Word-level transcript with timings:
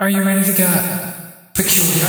Are 0.00 0.08
you 0.08 0.22
ready 0.22 0.42
to 0.42 0.56
get 0.56 1.14
peculiar? 1.52 2.06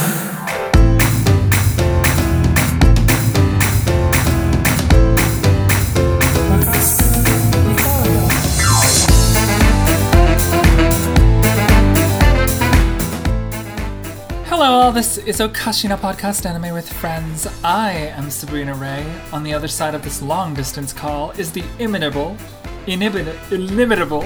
Hello, 14.46 14.72
all. 14.72 14.94
This 14.94 15.18
is 15.18 15.42
Okashina 15.42 15.98
Podcast 15.98 16.46
Anime 16.46 16.74
with 16.74 16.88
Friends. 16.94 17.46
I 17.62 17.92
am 17.92 18.30
Sabrina 18.30 18.74
Ray. 18.74 19.06
On 19.34 19.44
the 19.44 19.54
other 19.54 19.68
side 19.68 19.96
of 19.96 20.02
this 20.02 20.22
long 20.22 20.54
distance 20.54 20.94
call 20.94 21.32
is 21.32 21.52
the 21.52 21.66
inimitable, 21.78 22.38
inimitable, 22.88 24.24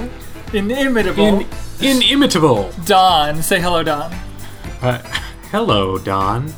inimitable 0.54 1.39
In, 1.82 2.02
inimitable. 2.02 2.71
Don. 2.86 3.41
Say 3.41 3.59
hello, 3.59 3.84
Don. 3.84 4.12
Uh, 4.82 5.00
hello, 5.52 5.98
Don. 5.98 6.54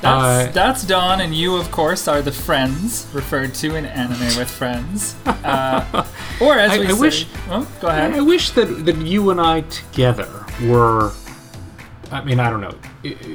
That's, 0.00 0.04
Uh, 0.48 0.50
that's 0.52 0.84
Don, 0.84 1.20
and 1.22 1.34
you, 1.34 1.56
of 1.56 1.70
course, 1.70 2.06
are 2.08 2.20
the 2.20 2.32
friends 2.32 3.06
referred 3.14 3.54
to 3.54 3.74
in 3.74 3.86
Anime 3.86 4.36
with 4.38 4.50
Friends. 4.50 5.14
Uh, 5.26 6.04
or 6.40 6.58
as 6.58 6.72
I- 6.72 6.78
we 6.78 6.86
I 6.86 6.88
say, 6.88 6.94
wish- 7.00 7.26
Oh, 7.50 7.66
go 7.80 7.88
I, 7.88 7.96
ahead. 7.96 8.14
I 8.14 8.20
wish 8.20 8.50
that, 8.50 8.84
that 8.86 8.96
you 8.98 9.30
and 9.30 9.40
I 9.40 9.62
together 9.62 10.28
were. 10.62 11.12
I 12.12 12.22
mean, 12.22 12.38
I 12.38 12.50
don't 12.50 12.60
know. 12.60 12.74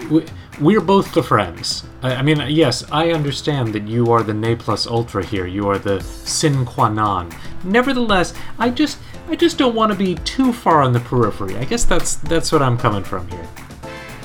We- 0.09 0.26
We're 0.62 0.81
both 0.81 1.13
the 1.13 1.23
friends. 1.23 1.85
I, 2.03 2.15
I 2.15 2.21
mean, 2.21 2.43
yes, 2.49 2.84
I 2.91 3.12
understand 3.12 3.73
that 3.73 3.87
you 3.87 4.12
are 4.12 4.21
the 4.23 4.34
ne 4.34 4.55
plus 4.55 4.85
ultra 4.85 5.23
here. 5.26 5.48
You 5.48 5.70
are 5.70 5.77
the 5.79 6.01
sin 6.01 6.65
qua 6.65 6.90
non. 6.90 7.29
Nevertheless, 7.63 8.34
I 8.59 8.70
just, 8.70 8.98
I 9.29 9.35
just 9.35 9.57
don't 9.57 9.75
want 9.75 9.91
to 9.91 9.97
be 9.97 10.15
too 10.15 10.51
far 10.51 10.81
on 10.81 10.91
the 10.91 10.99
periphery. 10.99 11.55
I 11.57 11.63
guess 11.65 11.85
that's 11.85 12.15
that's 12.15 12.51
what 12.51 12.61
I'm 12.61 12.77
coming 12.77 13.03
from 13.03 13.27
here. 13.29 13.47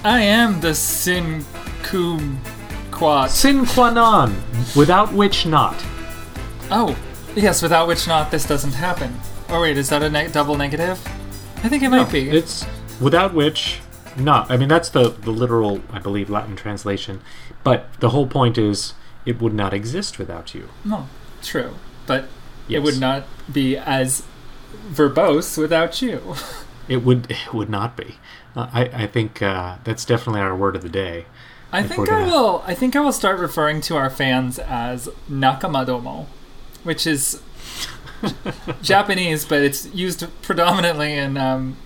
I 0.02 0.20
am 0.20 0.60
the 0.60 0.74
Sin 0.74 1.44
Cum 1.82 2.40
Quat. 2.90 3.30
Sin 3.30 3.66
qua 3.66 3.90
non, 3.90 4.34
without 4.74 5.12
which 5.12 5.44
not. 5.46 5.76
Oh, 6.70 6.96
yes, 7.36 7.62
without 7.62 7.86
which 7.86 8.06
not 8.06 8.30
this 8.30 8.46
doesn't 8.46 8.72
happen. 8.72 9.14
Oh 9.50 9.60
wait, 9.60 9.76
is 9.76 9.90
that 9.90 10.02
a 10.02 10.08
ne- 10.08 10.28
double 10.28 10.56
negative? 10.56 10.98
I 11.62 11.68
think 11.68 11.82
it 11.82 11.90
might 11.90 12.10
be. 12.10 12.30
It's 12.30 12.66
without 13.00 13.34
which 13.34 13.80
not. 14.16 14.50
I 14.50 14.56
mean, 14.56 14.68
that's 14.68 14.88
the 14.88 15.10
the 15.10 15.30
literal, 15.30 15.80
I 15.92 15.98
believe, 15.98 16.30
Latin 16.30 16.56
translation. 16.56 17.20
But 17.62 17.92
the 18.00 18.10
whole 18.10 18.26
point 18.26 18.56
is, 18.56 18.94
it 19.26 19.40
would 19.40 19.54
not 19.54 19.74
exist 19.74 20.18
without 20.18 20.54
you. 20.54 20.68
no, 20.84 21.08
true, 21.42 21.74
but 22.06 22.28
it 22.68 22.78
would 22.80 22.98
not 22.98 23.24
be 23.52 23.76
as 23.76 24.22
verbose 24.90 25.58
without 25.58 26.00
you. 26.02 26.34
It 26.88 26.98
would. 26.98 27.30
It 27.30 27.52
would 27.54 27.70
not 27.70 27.96
be. 27.96 28.16
Uh, 28.54 28.68
I 28.72 28.82
I 29.04 29.06
think 29.06 29.40
uh, 29.42 29.76
that's 29.84 30.04
definitely 30.04 30.40
our 30.40 30.54
word 30.54 30.76
of 30.76 30.82
the 30.82 30.88
day. 30.88 31.26
I 31.72 31.82
think 31.82 32.08
I 32.08 32.24
will. 32.24 32.62
I 32.66 32.74
think 32.74 32.94
I 32.94 33.00
will 33.00 33.12
start 33.12 33.38
referring 33.38 33.80
to 33.82 33.96
our 33.96 34.10
fans 34.10 34.58
as 34.58 35.08
nakamadomo, 35.30 36.26
which 36.84 37.06
is 37.06 37.42
Japanese, 38.82 39.44
but 39.44 39.62
it's 39.62 39.86
used 39.94 40.24
predominantly 40.42 41.14
in 41.14 41.36
um, 41.36 41.76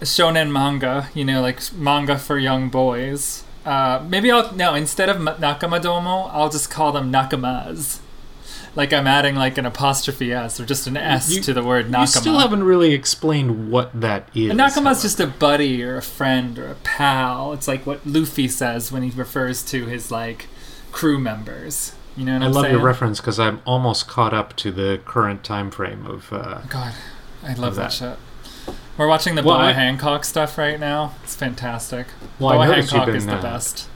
shonen 0.00 0.52
manga. 0.52 1.08
You 1.14 1.24
know, 1.24 1.40
like 1.40 1.72
manga 1.72 2.18
for 2.18 2.38
young 2.38 2.68
boys. 2.68 3.42
Uh, 3.64 4.04
maybe 4.08 4.30
I'll 4.30 4.54
no 4.54 4.74
instead 4.74 5.08
of 5.08 5.20
ma- 5.20 5.34
nakamadomo, 5.34 6.30
I'll 6.32 6.50
just 6.50 6.70
call 6.70 6.92
them 6.92 7.12
nakamas. 7.12 7.98
Like 8.78 8.92
I'm 8.92 9.08
adding 9.08 9.34
like 9.34 9.58
an 9.58 9.66
apostrophe 9.66 10.32
s 10.32 10.60
or 10.60 10.64
just 10.64 10.86
an 10.86 10.96
s 10.96 11.28
You- 11.34 11.40
to 11.42 11.52
the 11.52 11.64
word 11.64 11.86
nakama. 11.88 12.00
You 12.02 12.06
still 12.06 12.38
haven't 12.38 12.62
really 12.62 12.92
explained 12.94 13.72
what 13.72 14.00
that 14.00 14.28
is. 14.36 14.52
A 14.52 14.54
nakama's 14.54 15.02
just 15.02 15.18
a 15.18 15.26
buddy 15.26 15.82
or 15.82 15.96
a 15.96 16.02
friend 16.02 16.56
or 16.60 16.68
a 16.68 16.76
pal. 16.76 17.52
It's 17.52 17.66
like 17.66 17.84
what 17.84 18.06
Luffy 18.06 18.46
says 18.46 18.92
when 18.92 19.02
he 19.02 19.10
refers 19.10 19.64
to 19.64 19.86
his 19.86 20.12
like 20.12 20.46
crew 20.92 21.18
members. 21.18 21.92
You 22.16 22.24
know 22.26 22.34
what 22.34 22.42
I 22.42 22.46
am 22.46 22.52
saying? 22.52 22.52
I 22.52 22.54
love 22.54 22.64
saying? 22.66 22.74
your 22.76 22.84
reference 22.84 23.20
because 23.20 23.40
I'm 23.40 23.60
almost 23.64 24.06
caught 24.06 24.32
up 24.32 24.54
to 24.58 24.70
the 24.70 25.00
current 25.04 25.42
time 25.42 25.72
frame 25.72 26.06
of. 26.06 26.32
Uh, 26.32 26.60
God, 26.68 26.94
I 27.42 27.54
love 27.54 27.74
that. 27.74 27.90
that. 27.90 27.92
shit. 27.92 28.76
We're 28.96 29.08
watching 29.08 29.34
the 29.34 29.42
Well, 29.42 29.56
Boa 29.58 29.70
I- 29.70 29.72
Hancock 29.72 30.24
stuff 30.24 30.56
right 30.56 30.78
now. 30.78 31.16
It's 31.24 31.34
fantastic. 31.34 32.06
Well, 32.38 32.52
Boa 32.54 32.66
Hancock 32.66 33.08
is 33.08 33.26
the 33.26 33.34
uh, 33.38 33.42
best. 33.42 33.88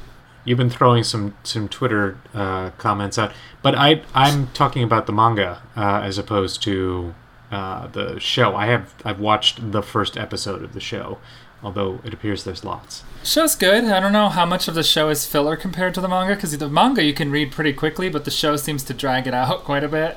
You've 0.45 0.59
been 0.59 0.71
throwing 0.71 1.05
some 1.05 1.35
some 1.45 1.69
Twitter 1.69 2.19
uh, 2.35 2.71
comments 2.79 3.19
out, 3.19 3.33
but 3.63 3.75
I 3.75 4.03
I'm 4.15 4.49
talking 4.49 4.83
about 4.83 5.07
the 5.07 5.13
manga 5.13 5.63
uh, 5.77 6.01
as 6.03 6.19
opposed 6.19 6.63
to 6.65 7.15
uh, 7.51 7.87
the 7.89 8.19
show. 8.19 8.57
I 8.57 8.67
have 8.67 8.95
I've 9.05 9.21
watched 9.21 9.73
the 9.73 9.83
first 9.83 10.17
episode 10.17 10.63
of 10.65 10.73
the 10.73 10.81
show, 10.81 11.19
although 11.63 12.01
it 12.05 12.13
appears 12.13 12.45
there's 12.45 12.65
lots. 12.65 13.05
Show's 13.23 13.55
good. 13.55 13.85
I 13.85 14.01
don't 14.01 14.13
know 14.13 14.29
how 14.29 14.45
much 14.45 14.67
of 14.67 14.75
the 14.75 14.83
show 14.83 15.11
is 15.11 15.27
filler 15.27 15.55
compared 15.55 15.95
to 15.95 16.01
the 16.01 16.09
manga 16.09 16.35
because 16.35 16.57
the 16.57 16.69
manga 16.69 17.05
you 17.05 17.15
can 17.15 17.31
read 17.31 17.53
pretty 17.53 17.73
quickly, 17.73 18.09
but 18.09 18.25
the 18.25 18.31
show 18.33 18.57
seems 18.57 18.83
to 18.85 18.95
drag 18.95 19.27
it 19.27 19.35
out 19.35 19.65
quite 19.65 19.85
a 19.85 19.89
bit. 19.89 20.17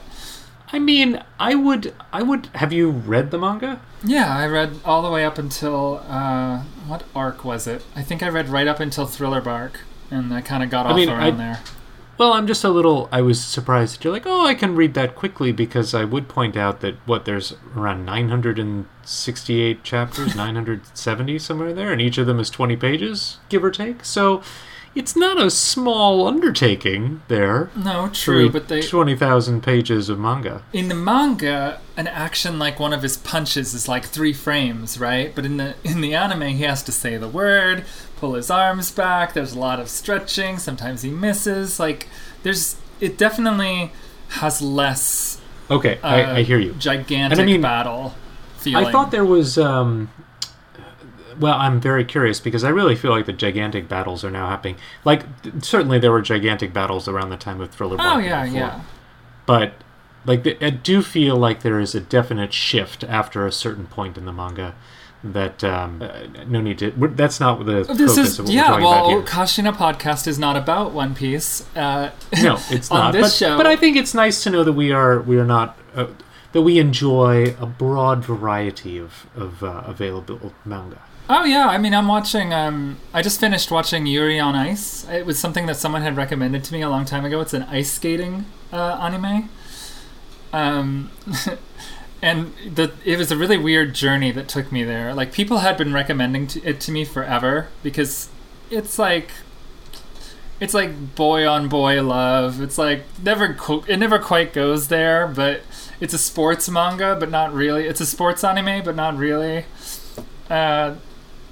I 0.71 0.79
mean, 0.79 1.21
I 1.39 1.53
would 1.53 1.93
I 2.11 2.23
would 2.23 2.47
have 2.55 2.73
you 2.73 2.89
read 2.89 3.29
the 3.29 3.37
manga? 3.37 3.79
Yeah, 4.03 4.35
I 4.35 4.47
read 4.47 4.79
all 4.83 5.03
the 5.03 5.11
way 5.11 5.23
up 5.23 5.37
until 5.37 6.01
uh, 6.07 6.63
what 6.87 7.03
arc 7.15 7.45
was 7.45 7.67
it? 7.67 7.83
I 7.95 8.01
think 8.01 8.23
I 8.23 8.29
read 8.29 8.49
right 8.49 8.67
up 8.67 8.79
until 8.79 9.05
Thriller 9.05 9.41
Bark, 9.41 9.81
and 10.11 10.33
I 10.33 10.41
kind 10.41 10.63
of 10.63 10.69
got 10.69 10.85
I 10.85 10.89
off 10.91 10.95
mean, 10.95 11.09
around 11.09 11.21
I- 11.21 11.31
there. 11.31 11.59
Well, 12.17 12.31
I'm 12.31 12.47
just 12.47 12.63
a 12.63 12.69
little. 12.69 13.09
I 13.11 13.21
was 13.21 13.43
surprised 13.43 13.95
that 13.97 14.03
you're 14.05 14.13
like, 14.13 14.25
oh, 14.25 14.45
I 14.45 14.53
can 14.55 14.73
read 14.73 14.93
that 14.93 15.15
quickly 15.15 15.51
because 15.51 15.93
I 15.93 16.05
would 16.05 16.29
point 16.29 16.55
out 16.55 16.79
that 16.79 16.95
what 17.05 17.25
there's 17.25 17.55
around 17.75 18.05
968 18.05 19.83
chapters, 19.83 20.35
970 20.37 21.39
somewhere 21.39 21.73
there, 21.73 21.91
and 21.91 22.01
each 22.01 22.17
of 22.17 22.25
them 22.27 22.39
is 22.39 22.49
20 22.49 22.75
pages, 22.77 23.37
give 23.49 23.63
or 23.65 23.71
take. 23.71 24.05
So 24.05 24.41
it's 24.95 25.15
not 25.15 25.37
a 25.41 25.51
small 25.51 26.25
undertaking 26.25 27.21
there. 27.27 27.69
No, 27.75 28.09
true, 28.13 28.49
but 28.49 28.69
they 28.69 28.81
20,000 28.81 29.61
pages 29.61 30.07
of 30.07 30.17
manga. 30.17 30.63
in 30.71 30.87
the 30.87 30.95
manga, 30.95 31.81
an 31.97 32.07
action 32.07 32.57
like 32.57 32.79
one 32.79 32.93
of 32.93 33.01
his 33.01 33.17
punches 33.17 33.73
is 33.73 33.89
like 33.89 34.05
three 34.05 34.31
frames, 34.33 34.97
right? 34.97 35.35
But 35.35 35.45
in 35.45 35.57
the 35.57 35.75
in 35.83 35.99
the 35.99 36.15
anime, 36.15 36.43
he 36.55 36.63
has 36.63 36.81
to 36.83 36.93
say 36.93 37.17
the 37.17 37.27
word, 37.27 37.83
pull 38.17 38.33
his 38.33 38.49
arms 38.49 38.91
back. 38.91 39.33
There's 39.33 39.53
a 39.53 39.59
lot 39.59 39.79
of 39.79 39.89
stretching. 39.89 40.57
Sometimes 40.57 41.01
he 41.01 41.09
misses. 41.09 41.79
Like 41.79 42.07
there's, 42.43 42.77
it 42.99 43.17
definitely 43.17 43.91
has 44.29 44.61
less. 44.61 45.41
Okay, 45.69 45.99
Uh, 46.03 46.07
I, 46.07 46.35
I 46.37 46.43
hear 46.43 46.59
you. 46.59 46.73
Gigantic 46.73 47.39
I 47.39 47.43
mean, 47.45 47.61
battle. 47.61 48.13
Feeling. 48.57 48.85
I 48.85 48.91
thought 48.91 49.11
there 49.11 49.25
was. 49.25 49.57
Um, 49.57 50.09
well, 51.39 51.55
I'm 51.55 51.81
very 51.81 52.05
curious 52.05 52.39
because 52.39 52.63
I 52.63 52.69
really 52.69 52.95
feel 52.95 53.11
like 53.11 53.25
the 53.25 53.33
gigantic 53.33 53.89
battles 53.89 54.23
are 54.23 54.31
now 54.31 54.47
happening. 54.47 54.77
Like, 55.03 55.23
certainly 55.59 55.99
there 55.99 56.11
were 56.11 56.21
gigantic 56.21 56.71
battles 56.71 57.07
around 57.07 57.29
the 57.29 57.37
time 57.37 57.59
of 57.61 57.71
Thriller. 57.71 57.97
Oh 57.99 58.19
yeah, 58.19 58.45
yeah. 58.45 58.81
but 59.45 59.73
like 60.25 60.61
I 60.61 60.69
do 60.69 61.01
feel 61.01 61.35
like 61.35 61.61
there 61.61 61.79
is 61.79 61.93
a 61.93 61.99
definite 62.01 62.53
shift 62.53 63.03
after 63.03 63.45
a 63.45 63.51
certain 63.51 63.85
point 63.87 64.17
in 64.17 64.25
the 64.25 64.33
manga 64.33 64.75
that 65.33 65.63
um, 65.63 66.01
uh, 66.01 66.27
no 66.47 66.61
need 66.61 66.79
to. 66.79 66.91
That's 66.91 67.39
not 67.39 67.65
the 67.65 67.83
This 67.83 68.15
focus 68.15 68.17
is 68.17 68.39
of 68.39 68.45
what 68.45 68.53
yeah. 68.53 68.61
we're 68.61 68.79
talking 68.81 68.83
Well, 68.85 69.19
about 69.19 69.25
Kashina 69.27 69.73
podcast 69.73 70.27
is 70.27 70.37
not 70.37 70.55
about 70.55 70.91
One 70.93 71.15
Piece. 71.15 71.65
Uh. 71.75 72.11
No, 72.43 72.57
it's 72.69 72.91
on 72.91 72.99
not. 72.99 73.11
this 73.13 73.21
but, 73.23 73.31
show- 73.33 73.57
but 73.57 73.65
I 73.67 73.75
think 73.75 73.97
it's 73.97 74.13
nice 74.13 74.43
to 74.43 74.49
know 74.49 74.63
that 74.63 74.73
we 74.73 74.91
are 74.91 75.19
we 75.21 75.37
are 75.37 75.45
not. 75.45 75.77
Uh, 75.95 76.07
that 76.51 76.61
we 76.61 76.79
enjoy 76.79 77.53
a 77.59 77.65
broad 77.65 78.23
variety 78.23 78.97
of, 78.97 79.25
of 79.35 79.61
uh, 79.61 79.83
available 79.85 80.53
manga. 80.63 81.01
Oh 81.29 81.43
yeah, 81.43 81.67
I 81.67 81.77
mean 81.77 81.93
I'm 81.93 82.07
watching 82.07 82.53
um 82.53 82.97
I 83.13 83.21
just 83.21 83.41
finished 83.41 83.71
watching 83.71 84.05
Yuri 84.05 84.39
on 84.39 84.55
Ice. 84.55 85.05
It 85.09 85.25
was 85.25 85.37
something 85.37 85.65
that 85.65 85.75
someone 85.75 86.01
had 86.01 86.15
recommended 86.15 86.63
to 86.65 86.73
me 86.73 86.81
a 86.81 86.87
long 86.89 87.03
time 87.03 87.25
ago. 87.25 87.41
It's 87.41 87.53
an 87.53 87.63
ice 87.63 87.91
skating 87.91 88.45
uh, 88.71 88.97
anime. 89.01 89.49
Um 90.53 91.11
and 92.25 92.51
the 92.65 92.91
it 93.05 93.19
was 93.19 93.31
a 93.31 93.37
really 93.37 93.55
weird 93.57 93.93
journey 93.93 94.31
that 94.31 94.47
took 94.47 94.71
me 94.71 94.83
there. 94.83 95.13
Like 95.13 95.31
people 95.31 95.59
had 95.59 95.77
been 95.77 95.93
recommending 95.93 96.47
to, 96.47 96.63
it 96.67 96.79
to 96.81 96.91
me 96.91 97.05
forever 97.05 97.67
because 97.83 98.29
it's 98.71 98.97
like 98.97 99.29
it's 100.59 100.73
like 100.73 101.13
boy 101.13 101.47
on 101.47 101.69
boy 101.69 102.01
love. 102.01 102.61
It's 102.61 102.79
like 102.79 103.03
never 103.21 103.55
it 103.87 103.97
never 103.97 104.17
quite 104.17 104.53
goes 104.53 104.87
there, 104.87 105.27
but 105.27 105.61
it's 106.01 106.15
a 106.15 106.17
sports 106.17 106.67
manga, 106.67 107.15
but 107.15 107.29
not 107.29 107.53
really. 107.53 107.85
It's 107.85 108.01
a 108.01 108.07
sports 108.07 108.43
anime, 108.43 108.83
but 108.83 108.95
not 108.95 109.15
really. 109.15 109.65
Uh, 110.49 110.95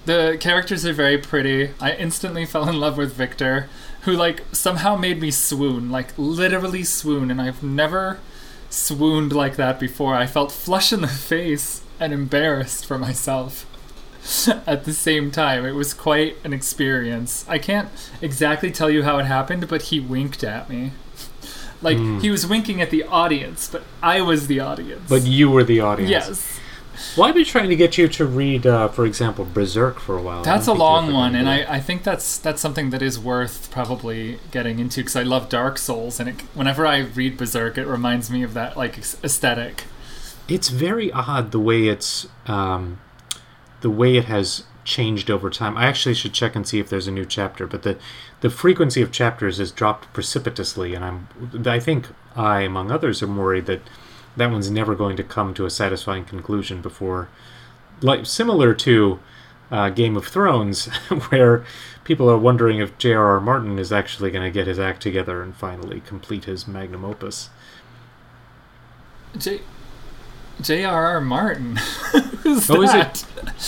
the 0.06 0.38
characters 0.40 0.88
are 0.88 0.94
very 0.94 1.20
pretty. 1.20 1.70
I 1.80 1.92
instantly 1.94 2.48
fell 2.48 2.68
in 2.68 2.80
love 2.80 2.98
with 2.98 3.14
Viktor, 3.14 3.70
who 4.02 4.14
like 4.14 4.42
somehow 4.52 4.96
made 4.96 5.22
me 5.22 5.30
swoon, 5.30 5.92
like 5.92 6.18
literally 6.18 6.84
swoon, 6.84 7.30
and 7.30 7.40
I've 7.40 7.62
never 7.62 8.18
swooned 8.74 9.34
like 9.34 9.56
that 9.56 9.80
before. 9.80 10.16
I 10.16 10.26
felt 10.26 10.52
flush 10.52 10.92
in 10.92 11.02
the 11.02 11.08
face 11.08 11.82
and 12.00 12.12
embarrassed 12.12 12.86
for 12.86 12.98
myself 12.98 13.66
at 14.68 14.86
the 14.86 14.94
same 14.94 15.32
time. 15.32 15.66
It 15.66 15.74
was 15.74 15.94
quite 15.94 16.38
an 16.44 16.54
experience. 16.54 17.46
I 17.48 17.60
can't 17.60 17.90
exactly 18.22 18.72
tell 18.72 18.90
you 18.90 19.04
how 19.04 19.20
it 19.20 19.26
happened, 19.26 19.68
but 19.68 19.84
he 19.84 20.00
winked 20.00 20.44
at 20.44 20.70
me. 20.70 20.92
Like 21.82 21.98
hmm. 21.98 22.20
he 22.20 22.30
was 22.30 22.48
winking 22.48 22.82
at 22.82 22.90
the 22.90 23.04
audience, 23.04 23.70
but 23.70 23.84
I 24.02 24.22
was 24.22 24.48
the 24.48 24.60
audience. 24.62 25.08
But 25.10 25.24
you 25.24 25.50
were 25.50 25.64
the 25.64 25.82
audience. 25.82 26.10
yes. 26.10 26.60
Well, 27.18 27.28
I've 27.28 27.36
been 27.36 27.46
trying 27.46 27.70
to 27.70 27.76
get 27.76 27.98
you 27.98 28.08
to 28.08 28.26
read, 28.26 28.66
uh, 28.66 28.88
for 28.88 29.06
example, 29.06 29.46
Berserk 29.46 30.00
for 30.00 30.18
a 30.18 30.22
while. 30.22 30.44
That's 30.44 30.68
a 30.68 30.68
don't 30.68 30.78
think 30.78 30.80
you're 30.80 30.88
long 30.88 31.14
one, 31.14 31.36
and. 31.36 31.50
I, 31.50 31.76
I 31.76 31.80
think 31.80 32.04
that's 32.04 32.38
that's 32.38 32.62
something 32.62 32.90
that 32.92 33.02
is 33.02 33.20
worth 33.20 33.70
probably 33.72 34.40
getting 34.52 34.80
into 34.80 35.02
because 35.02 35.16
I 35.16 35.24
love 35.24 35.50
Dark 35.50 35.78
Souls, 35.78 36.20
and 36.20 36.30
it, 36.30 36.42
whenever 36.54 36.86
I 36.86 37.00
read 37.00 37.38
Berserk, 37.38 37.78
it 37.78 37.86
reminds 37.86 38.30
me 38.30 38.44
of 38.44 38.54
that 38.54 38.78
like 38.78 38.98
aesthetic. 38.98 39.84
it's 40.48 40.70
very 40.70 41.12
odd 41.12 41.52
the 41.52 41.60
way 41.60 41.88
it's 41.88 42.28
um, 42.48 43.00
the 43.82 43.90
way 43.90 44.18
it 44.18 44.26
has 44.26 44.64
changed 44.86 45.32
over 45.32 45.50
time. 45.50 45.78
I 45.78 45.86
actually 45.86 46.16
should 46.16 46.34
check 46.34 46.56
and 46.56 46.68
see 46.68 46.80
if 46.80 46.90
there's 46.90 47.08
a 47.08 47.12
new 47.12 47.26
chapter, 47.26 47.68
but 47.68 47.84
the 47.84 47.98
the 48.42 48.50
frequency 48.50 49.02
of 49.02 49.12
chapters 49.12 49.58
has 49.58 49.72
dropped 49.72 50.12
precipitously, 50.14 50.94
and 50.94 51.04
I'm 51.06 51.28
I 51.66 51.80
think 51.80 52.08
I, 52.36 52.62
among 52.62 52.92
others, 52.92 53.24
am 53.24 53.38
worried 53.38 53.66
that 53.68 53.82
that 54.38 54.52
one's 54.52 54.72
never 54.72 54.96
going 54.96 55.18
to 55.18 55.24
come 55.24 55.54
to 55.54 55.66
a 55.66 55.70
satisfying 55.70 56.26
conclusion 56.26 56.82
before, 56.82 57.30
like 58.02 58.26
similar 58.26 58.74
to 58.74 59.20
uh, 59.72 59.90
Game 59.90 60.18
of 60.18 60.28
Thrones, 60.28 60.86
where 61.30 61.66
people 62.04 62.30
are 62.30 62.38
wondering 62.38 62.80
if 62.80 62.98
J.R.R. 62.98 63.40
Martin 63.40 63.80
is 63.80 63.92
actually 63.92 64.32
going 64.32 64.44
to 64.44 64.52
get 64.52 64.68
his 64.68 64.80
act 64.80 65.02
together 65.02 65.42
and 65.42 65.56
finally 65.56 66.02
complete 66.02 66.46
his 66.46 66.68
magnum 66.68 67.06
opus. 67.06 67.50
J.R.R. 70.62 71.20
Martin. 71.22 71.76
Who's 72.44 72.70
Oh, 72.70 72.82
is 72.82 72.94
it? 72.94 73.26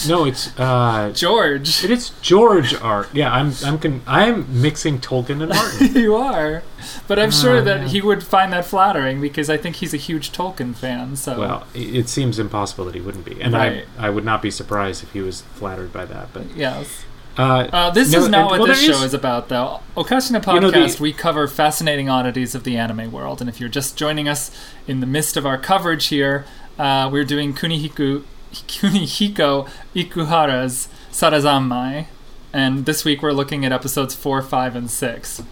No, 0.07 0.25
it's 0.25 0.57
uh, 0.59 1.11
George. 1.13 1.83
It 1.83 1.91
is 1.91 2.11
George 2.21 2.73
Art. 2.75 3.09
Yeah, 3.13 3.31
I'm 3.33 3.53
I'm 3.65 3.79
con- 3.79 4.01
I'm 4.05 4.61
mixing 4.61 4.99
Tolkien 4.99 5.41
and 5.41 5.49
Martin. 5.49 5.95
you 6.01 6.15
are, 6.15 6.63
but 7.07 7.17
I'm 7.19 7.31
sure 7.31 7.57
Uh, 7.57 7.61
that 7.61 7.81
yeah. 7.81 7.87
he 7.87 8.01
would 8.01 8.23
find 8.23 8.51
that 8.53 8.65
flattering 8.65 9.19
because 9.21 9.49
I 9.49 9.57
think 9.57 9.77
he's 9.77 9.93
a 9.93 9.97
huge 9.97 10.31
Tolkien 10.31 10.75
fan. 10.75 11.15
So 11.15 11.39
well, 11.39 11.67
it, 11.73 11.95
it 11.95 12.09
seems 12.09 12.39
impossible 12.39 12.85
that 12.85 12.95
he 12.95 13.01
wouldn't 13.01 13.25
be, 13.25 13.41
and 13.41 13.53
Right. 13.53 13.85
I 13.97 14.07
I 14.07 14.09
would 14.09 14.25
not 14.25 14.41
be 14.41 14.51
surprised 14.51 15.03
if 15.03 15.11
he 15.13 15.21
was 15.21 15.41
flattered 15.41 15.91
by 15.93 16.05
that. 16.05 16.29
But 16.33 16.55
yes. 16.55 17.03
uh, 17.37 17.67
Uh, 17.71 17.89
this 17.91 18.11
No, 18.11 18.19
is 18.19 18.29
not 18.29 18.41
and- 18.41 18.49
what 18.51 18.59
well, 18.59 18.67
this 18.67 18.81
show 18.83 18.91
is- 18.93 19.03
is 19.03 19.13
about, 19.13 19.49
though. 19.49 19.79
Okashina 19.97 20.41
Podcast, 20.43 20.53
You 20.55 20.59
know, 20.61 20.71
the- 20.71 20.97
we 21.01 21.13
cover 21.13 21.47
fascinating 21.47 22.09
oddities 22.09 22.55
of 22.55 22.63
the 22.63 22.77
anime 22.77 23.11
world. 23.11 23.39
And 23.41 23.49
if 23.49 23.59
you're 23.59 23.69
just 23.69 23.97
joining 23.97 24.27
us 24.29 24.51
in 24.87 24.99
the 24.99 25.07
midst 25.07 25.35
of 25.37 25.45
our 25.45 25.57
coverage 25.57 26.07
here, 26.07 26.45
uh, 26.77 27.09
we're 27.11 27.23
doing 27.23 27.53
Kunihiku, 27.53 28.23
Kunihiko 28.51 29.69
Ikuhara's 29.95 30.89
Sarazanmai. 31.11 32.07
And 32.53 32.85
this 32.85 33.03
week 33.03 33.21
we're 33.21 33.33
looking 33.33 33.65
at 33.65 33.71
episodes 33.71 34.15
4, 34.15 34.41
5, 34.41 34.75
and 34.75 34.89
6. 34.89 35.43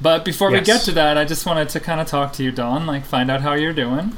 But 0.00 0.24
before 0.24 0.50
we 0.52 0.60
get 0.60 0.82
to 0.82 0.92
that, 0.92 1.18
I 1.18 1.24
just 1.24 1.44
wanted 1.44 1.68
to 1.70 1.80
kind 1.80 2.00
of 2.00 2.06
talk 2.06 2.32
to 2.34 2.44
you, 2.44 2.52
Don, 2.52 2.86
like 2.86 3.04
find 3.04 3.30
out 3.30 3.40
how 3.40 3.54
you're 3.54 3.72
doing. 3.72 4.16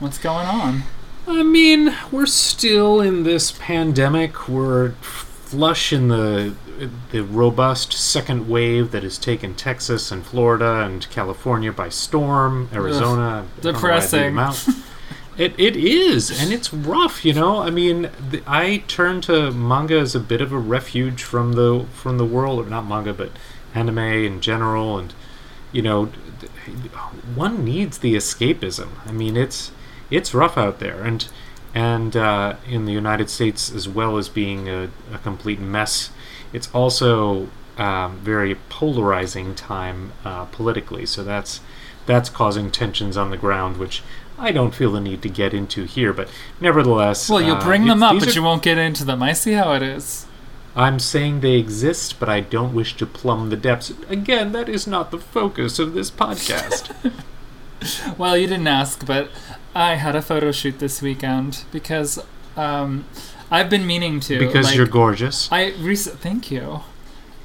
What's 0.00 0.18
going 0.18 0.46
on? 0.46 0.82
I 1.28 1.44
mean, 1.44 1.94
we're 2.10 2.26
still 2.26 3.00
in 3.00 3.22
this 3.22 3.52
pandemic. 3.52 4.48
We're 4.48 4.92
flush 5.00 5.92
in 5.92 6.08
the 6.08 6.54
the 7.10 7.22
robust 7.22 7.92
second 7.92 8.48
wave 8.48 8.90
that 8.90 9.02
has 9.02 9.18
taken 9.18 9.54
Texas 9.54 10.10
and 10.10 10.24
Florida 10.24 10.82
and 10.84 11.08
California 11.10 11.70
by 11.70 11.90
storm. 11.90 12.70
Arizona, 12.72 13.46
I 13.58 13.60
don't 13.60 13.74
know 13.74 13.80
why 13.80 13.96
I 13.96 14.00
Depressing. 14.00 14.34
It 15.36 15.54
it 15.58 15.76
is, 15.76 16.30
and 16.30 16.52
it's 16.52 16.72
rough. 16.72 17.24
You 17.24 17.32
know, 17.32 17.58
I 17.58 17.70
mean, 17.70 18.10
the, 18.30 18.42
I 18.46 18.82
turn 18.88 19.20
to 19.22 19.50
manga 19.50 19.98
as 19.98 20.14
a 20.14 20.20
bit 20.20 20.40
of 20.40 20.52
a 20.52 20.58
refuge 20.58 21.22
from 21.22 21.52
the 21.52 21.86
from 21.92 22.18
the 22.18 22.26
world, 22.26 22.66
or 22.66 22.68
not 22.68 22.86
manga, 22.86 23.14
but 23.14 23.30
anime 23.74 23.98
in 23.98 24.40
general, 24.40 24.98
and 24.98 25.14
you 25.72 25.82
know, 25.82 26.06
one 27.34 27.64
needs 27.64 27.98
the 27.98 28.14
escapism. 28.14 28.88
I 29.06 29.12
mean, 29.12 29.36
it's 29.36 29.72
it's 30.10 30.34
rough 30.34 30.58
out 30.58 30.80
there, 30.80 31.02
and 31.02 31.26
and 31.74 32.16
uh, 32.16 32.56
in 32.68 32.84
the 32.84 32.92
United 32.92 33.30
States 33.30 33.72
as 33.72 33.88
well 33.88 34.18
as 34.18 34.28
being 34.28 34.68
a, 34.68 34.90
a 35.12 35.18
complete 35.18 35.60
mess, 35.60 36.10
it's 36.52 36.68
also 36.74 37.48
um, 37.78 38.18
very 38.18 38.56
polarizing 38.68 39.54
time 39.54 40.12
uh, 40.24 40.46
politically. 40.46 41.06
So 41.06 41.22
that's 41.22 41.60
that's 42.06 42.28
causing 42.28 42.70
tensions 42.70 43.16
on 43.16 43.30
the 43.30 43.36
ground, 43.36 43.76
which 43.76 44.02
I 44.40 44.52
don't 44.52 44.74
feel 44.74 44.92
the 44.92 45.00
need 45.00 45.22
to 45.22 45.28
get 45.28 45.52
into 45.54 45.84
here. 45.84 46.12
But 46.12 46.28
nevertheless, 46.60 47.28
Well, 47.28 47.40
you'll 47.42 47.56
uh, 47.56 47.64
bring 47.64 47.86
them 47.86 48.02
up, 48.02 48.18
but 48.18 48.28
are- 48.28 48.32
you 48.32 48.42
won't 48.42 48.62
get 48.62 48.78
into 48.78 49.04
them. 49.04 49.22
I 49.22 49.32
see 49.32 49.52
how 49.52 49.72
it 49.74 49.82
is. 49.82 50.26
I'm 50.76 50.98
saying 50.98 51.40
they 51.40 51.54
exist, 51.56 52.20
but 52.20 52.28
I 52.28 52.40
don't 52.40 52.72
wish 52.74 52.96
to 52.98 53.06
plumb 53.06 53.50
the 53.50 53.56
depths. 53.56 53.92
Again, 54.08 54.52
that 54.52 54.68
is 54.68 54.86
not 54.86 55.10
the 55.10 55.18
focus 55.18 55.78
of 55.78 55.94
this 55.94 56.10
podcast. 56.10 56.90
Well, 58.18 58.36
you 58.36 58.46
didn't 58.46 58.66
ask, 58.66 59.06
but 59.06 59.30
I 59.74 59.94
had 59.94 60.14
a 60.14 60.20
photo 60.20 60.52
shoot 60.52 60.80
this 60.80 61.00
weekend 61.00 61.64
because 61.72 62.22
um, 62.56 63.06
I've 63.50 63.70
been 63.70 63.86
meaning 63.86 64.20
to. 64.20 64.38
because 64.38 64.66
like, 64.66 64.76
you're 64.76 64.86
gorgeous. 64.86 65.48
I 65.50 65.72
rec- 65.80 65.96
thank 65.98 66.50
you. 66.50 66.82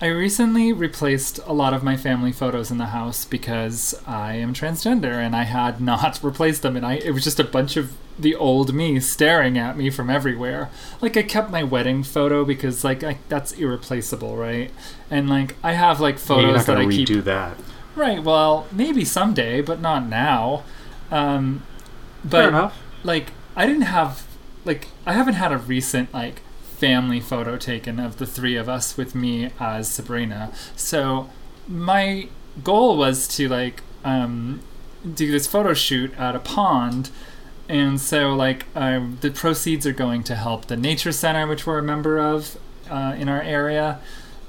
I 0.01 0.07
recently 0.07 0.73
replaced 0.73 1.39
a 1.45 1.53
lot 1.53 1.73
of 1.73 1.81
my 1.81 1.95
family 1.95 2.33
photos 2.33 2.69
in 2.69 2.77
the 2.77 2.87
house 2.87 3.23
because 3.23 3.95
I 4.05 4.33
am 4.33 4.53
transgender 4.53 5.13
and 5.13 5.33
I 5.35 5.43
had 5.43 5.79
not 5.79 6.19
replaced 6.23 6.63
them 6.63 6.75
and 6.75 6.85
I 6.85 6.95
it 6.95 7.11
was 7.11 7.23
just 7.23 7.39
a 7.39 7.45
bunch 7.45 7.77
of 7.77 7.93
the 8.19 8.35
old 8.35 8.73
me 8.73 8.99
staring 8.99 9.57
at 9.57 9.77
me 9.77 9.89
from 9.89 10.09
everywhere. 10.09 10.69
Like 11.01 11.15
I 11.15 11.23
kept 11.23 11.49
my 11.49 11.63
wedding 11.63 12.03
photo 12.03 12.43
because 12.43 12.83
like 12.83 13.03
I, 13.03 13.19
that's 13.29 13.53
irreplaceable, 13.53 14.35
right? 14.35 14.71
And 15.09 15.29
like 15.29 15.55
I 15.63 15.73
have 15.73 16.01
like 16.01 16.19
photos 16.19 16.65
that 16.65 16.77
I 16.77 16.85
to 16.85 16.91
keep 16.91 17.07
redo 17.07 17.23
that. 17.23 17.57
Right. 17.95 18.21
Well, 18.21 18.67
maybe 18.73 19.05
someday, 19.05 19.61
but 19.61 19.79
not 19.79 20.05
now. 20.07 20.63
Um, 21.09 21.63
but 22.23 22.41
Fair 22.41 22.49
enough. 22.49 22.77
like, 23.03 23.31
I 23.55 23.65
didn't 23.65 23.83
have 23.83 24.25
like 24.65 24.89
I 25.05 25.13
haven't 25.13 25.35
had 25.35 25.53
a 25.53 25.57
recent 25.57 26.13
like 26.13 26.41
family 26.85 27.19
photo 27.19 27.57
taken 27.57 27.99
of 27.99 28.17
the 28.17 28.27
three 28.27 28.55
of 28.55 28.69
us 28.69 28.95
with 28.97 29.15
me 29.15 29.49
as 29.59 29.89
Sabrina. 29.89 30.51
So 30.75 31.29
my 31.67 32.27
goal 32.63 32.97
was 32.97 33.27
to 33.37 33.49
like 33.49 33.81
um, 34.03 34.61
do 35.21 35.31
this 35.31 35.47
photo 35.47 35.73
shoot 35.73 36.13
at 36.17 36.35
a 36.35 36.39
pond. 36.39 37.09
And 37.67 37.99
so, 37.99 38.33
like, 38.33 38.67
um, 38.75 39.17
the 39.21 39.31
proceeds 39.31 39.87
are 39.87 39.93
going 40.05 40.23
to 40.25 40.35
help 40.35 40.65
the 40.65 40.77
nature 40.77 41.11
center, 41.11 41.47
which 41.47 41.65
we're 41.65 41.79
a 41.79 41.83
member 41.83 42.19
of 42.19 42.57
uh, 42.91 43.15
in 43.17 43.27
our 43.27 43.41
area. 43.41 43.99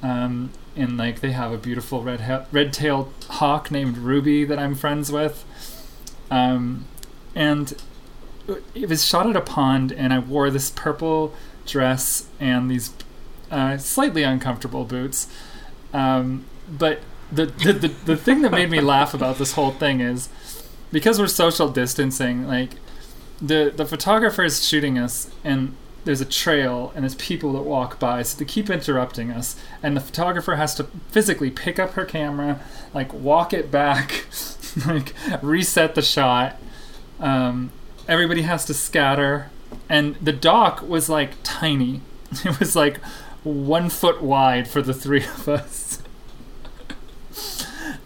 Um, 0.02 0.50
and 0.76 0.98
like, 0.98 1.20
they 1.20 1.32
have 1.32 1.50
a 1.50 1.56
beautiful 1.56 2.02
red 2.02 2.20
ha- 2.20 2.44
red-tailed 2.52 3.10
hawk 3.30 3.70
named 3.70 3.96
Ruby 3.96 4.44
that 4.44 4.58
I'm 4.58 4.74
friends 4.74 5.10
with. 5.10 5.46
Um, 6.30 6.84
and 7.34 7.74
it 8.74 8.88
was 8.90 9.06
shot 9.06 9.26
at 9.26 9.36
a 9.36 9.40
pond, 9.40 9.92
and 9.92 10.12
I 10.12 10.18
wore 10.18 10.50
this 10.50 10.68
purple 10.68 11.34
dress 11.66 12.28
and 12.40 12.70
these 12.70 12.92
uh, 13.50 13.78
slightly 13.78 14.22
uncomfortable 14.22 14.84
boots. 14.84 15.28
Um, 15.92 16.44
but 16.68 17.00
the, 17.30 17.46
the, 17.46 17.72
the, 17.72 17.88
the 17.88 18.16
thing 18.16 18.42
that 18.42 18.50
made 18.52 18.70
me 18.70 18.80
laugh 18.94 19.14
about 19.14 19.38
this 19.38 19.52
whole 19.52 19.72
thing 19.72 20.00
is 20.00 20.28
because 20.92 21.18
we're 21.18 21.26
social 21.26 21.68
distancing, 21.68 22.46
like 22.46 22.70
the 23.40 23.72
the 23.74 23.84
photographer 23.84 24.44
is 24.44 24.66
shooting 24.66 24.98
us 24.98 25.30
and 25.44 25.76
there's 26.04 26.20
a 26.20 26.26
trail 26.26 26.92
and 26.94 27.02
there's 27.02 27.16
people 27.16 27.52
that 27.52 27.62
walk 27.62 27.98
by 27.98 28.22
so 28.22 28.38
they 28.38 28.44
keep 28.44 28.70
interrupting 28.70 29.30
us. 29.30 29.56
And 29.82 29.96
the 29.96 30.00
photographer 30.00 30.56
has 30.56 30.74
to 30.76 30.84
physically 31.10 31.50
pick 31.50 31.78
up 31.78 31.92
her 31.92 32.04
camera 32.04 32.60
like 32.94 33.12
walk 33.12 33.52
it 33.52 33.70
back 33.70 34.26
like 34.86 35.12
reset 35.42 35.94
the 35.94 36.02
shot. 36.02 36.56
Um, 37.18 37.72
everybody 38.08 38.42
has 38.42 38.64
to 38.66 38.74
scatter 38.74 39.50
and 39.88 40.16
the 40.16 40.32
dock 40.32 40.82
was 40.88 41.08
like 41.08 41.32
tiny. 41.42 42.00
It 42.44 42.58
was 42.58 42.74
like 42.74 42.98
one 43.44 43.88
foot 43.88 44.20
wide 44.20 44.66
for 44.68 44.82
the 44.82 44.92
three 44.94 45.24
of 45.24 45.48
us. 45.48 46.02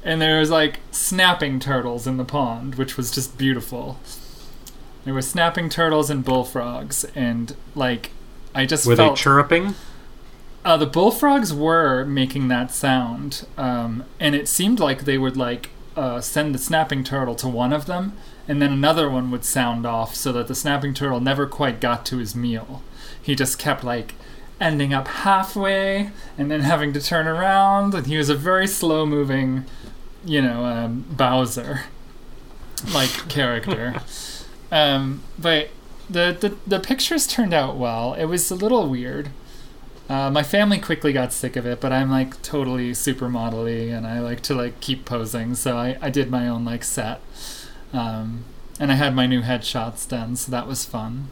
And 0.02 0.21
there 0.21 0.38
was 0.38 0.50
like 0.50 0.81
snapping 0.90 1.61
turtles 1.61 2.07
in 2.07 2.17
the 2.17 2.25
pond 2.25 2.76
which 2.76 2.97
was 2.97 3.11
just 3.11 3.37
beautiful. 3.37 3.99
There 5.05 5.12
were 5.14 5.23
snapping 5.23 5.69
turtles 5.69 6.09
and 6.11 6.25
bullfrogs 6.25 7.05
and 7.14 7.55
like 7.75 8.11
i 8.55 8.64
just 8.67 8.87
Were 8.87 8.97
they 8.97 9.05
felt 9.05 9.19
chirruping? 9.19 9.75
uh, 10.64 10.76
the 10.76 10.87
bullfrogs 10.87 11.55
were 11.55 12.05
making 12.05 12.49
that 12.49 12.71
sound, 12.71 13.47
um, 13.57 14.05
and 14.19 14.35
it 14.35 14.47
seemed 14.49 14.79
like 14.81 15.05
they 15.05 15.17
would 15.17 15.37
like 15.37 15.71
uh, 15.97 16.21
send 16.21 16.55
the 16.55 16.59
snapping 16.59 17.02
turtle 17.05 17.35
to 17.37 17.49
one 17.49 17.73
of 17.73 17.87
them, 17.87 18.12
and 18.49 18.61
then 18.61 18.73
another 18.73 19.09
one 19.11 19.30
would 19.30 19.44
sound 19.44 19.87
off, 19.87 20.14
so 20.14 20.32
that 20.32 20.49
the 20.49 20.54
snapping 20.54 20.94
turtle 20.94 21.20
never 21.20 21.47
quite 21.47 21.80
got 21.80 22.04
to 22.06 22.18
his 22.18 22.35
meal. 22.35 22.82
He 23.20 23.35
just 23.35 23.59
kept 23.59 23.85
like 23.85 24.14
ending 24.61 24.92
up 24.92 25.09
halfway, 25.09 26.11
and 26.37 26.50
then 26.50 26.61
having 26.61 26.92
to 26.92 27.00
turn 27.00 27.26
around, 27.26 27.94
and 27.94 28.06
he 28.06 28.16
was 28.16 28.28
a 28.28 28.35
very 28.35 28.66
slow-moving, 28.66 29.64
you 30.25 30.42
know, 30.42 30.64
um, 30.64 31.06
Bowser 31.11 31.82
like 32.92 33.28
character. 33.28 34.00
um, 34.73 35.23
but 35.38 35.70
the, 36.09 36.37
the 36.38 36.56
the 36.66 36.80
pictures 36.80 37.26
turned 37.26 37.54
out 37.54 37.76
well. 37.76 38.14
It 38.14 38.26
was 38.26 38.50
a 38.50 38.54
little 38.54 38.88
weird. 38.88 39.30
Uh, 40.09 40.28
my 40.28 40.42
family 40.42 40.78
quickly 40.78 41.12
got 41.12 41.32
sick 41.32 41.54
of 41.54 41.64
it, 41.64 41.80
but 41.80 41.92
I'm 41.92 42.11
like 42.11 42.42
totally 42.42 42.90
supermodel-y, 42.90 43.94
and 43.94 44.06
I 44.06 44.20
like 44.20 44.40
to 44.42 44.54
like 44.54 44.80
keep 44.80 45.04
posing. 45.04 45.54
So 45.54 45.76
I, 45.76 45.97
I 46.00 46.11
did 46.11 46.30
my 46.30 46.49
own 46.49 46.64
like 46.64 46.82
set, 46.82 47.20
um, 47.92 48.44
and 48.78 48.90
I 48.90 48.94
had 48.94 49.14
my 49.14 49.26
new 49.26 49.42
headshots 49.42 50.09
done, 50.09 50.37
so 50.37 50.50
that 50.52 50.66
was 50.66 50.85
fun. 50.85 51.28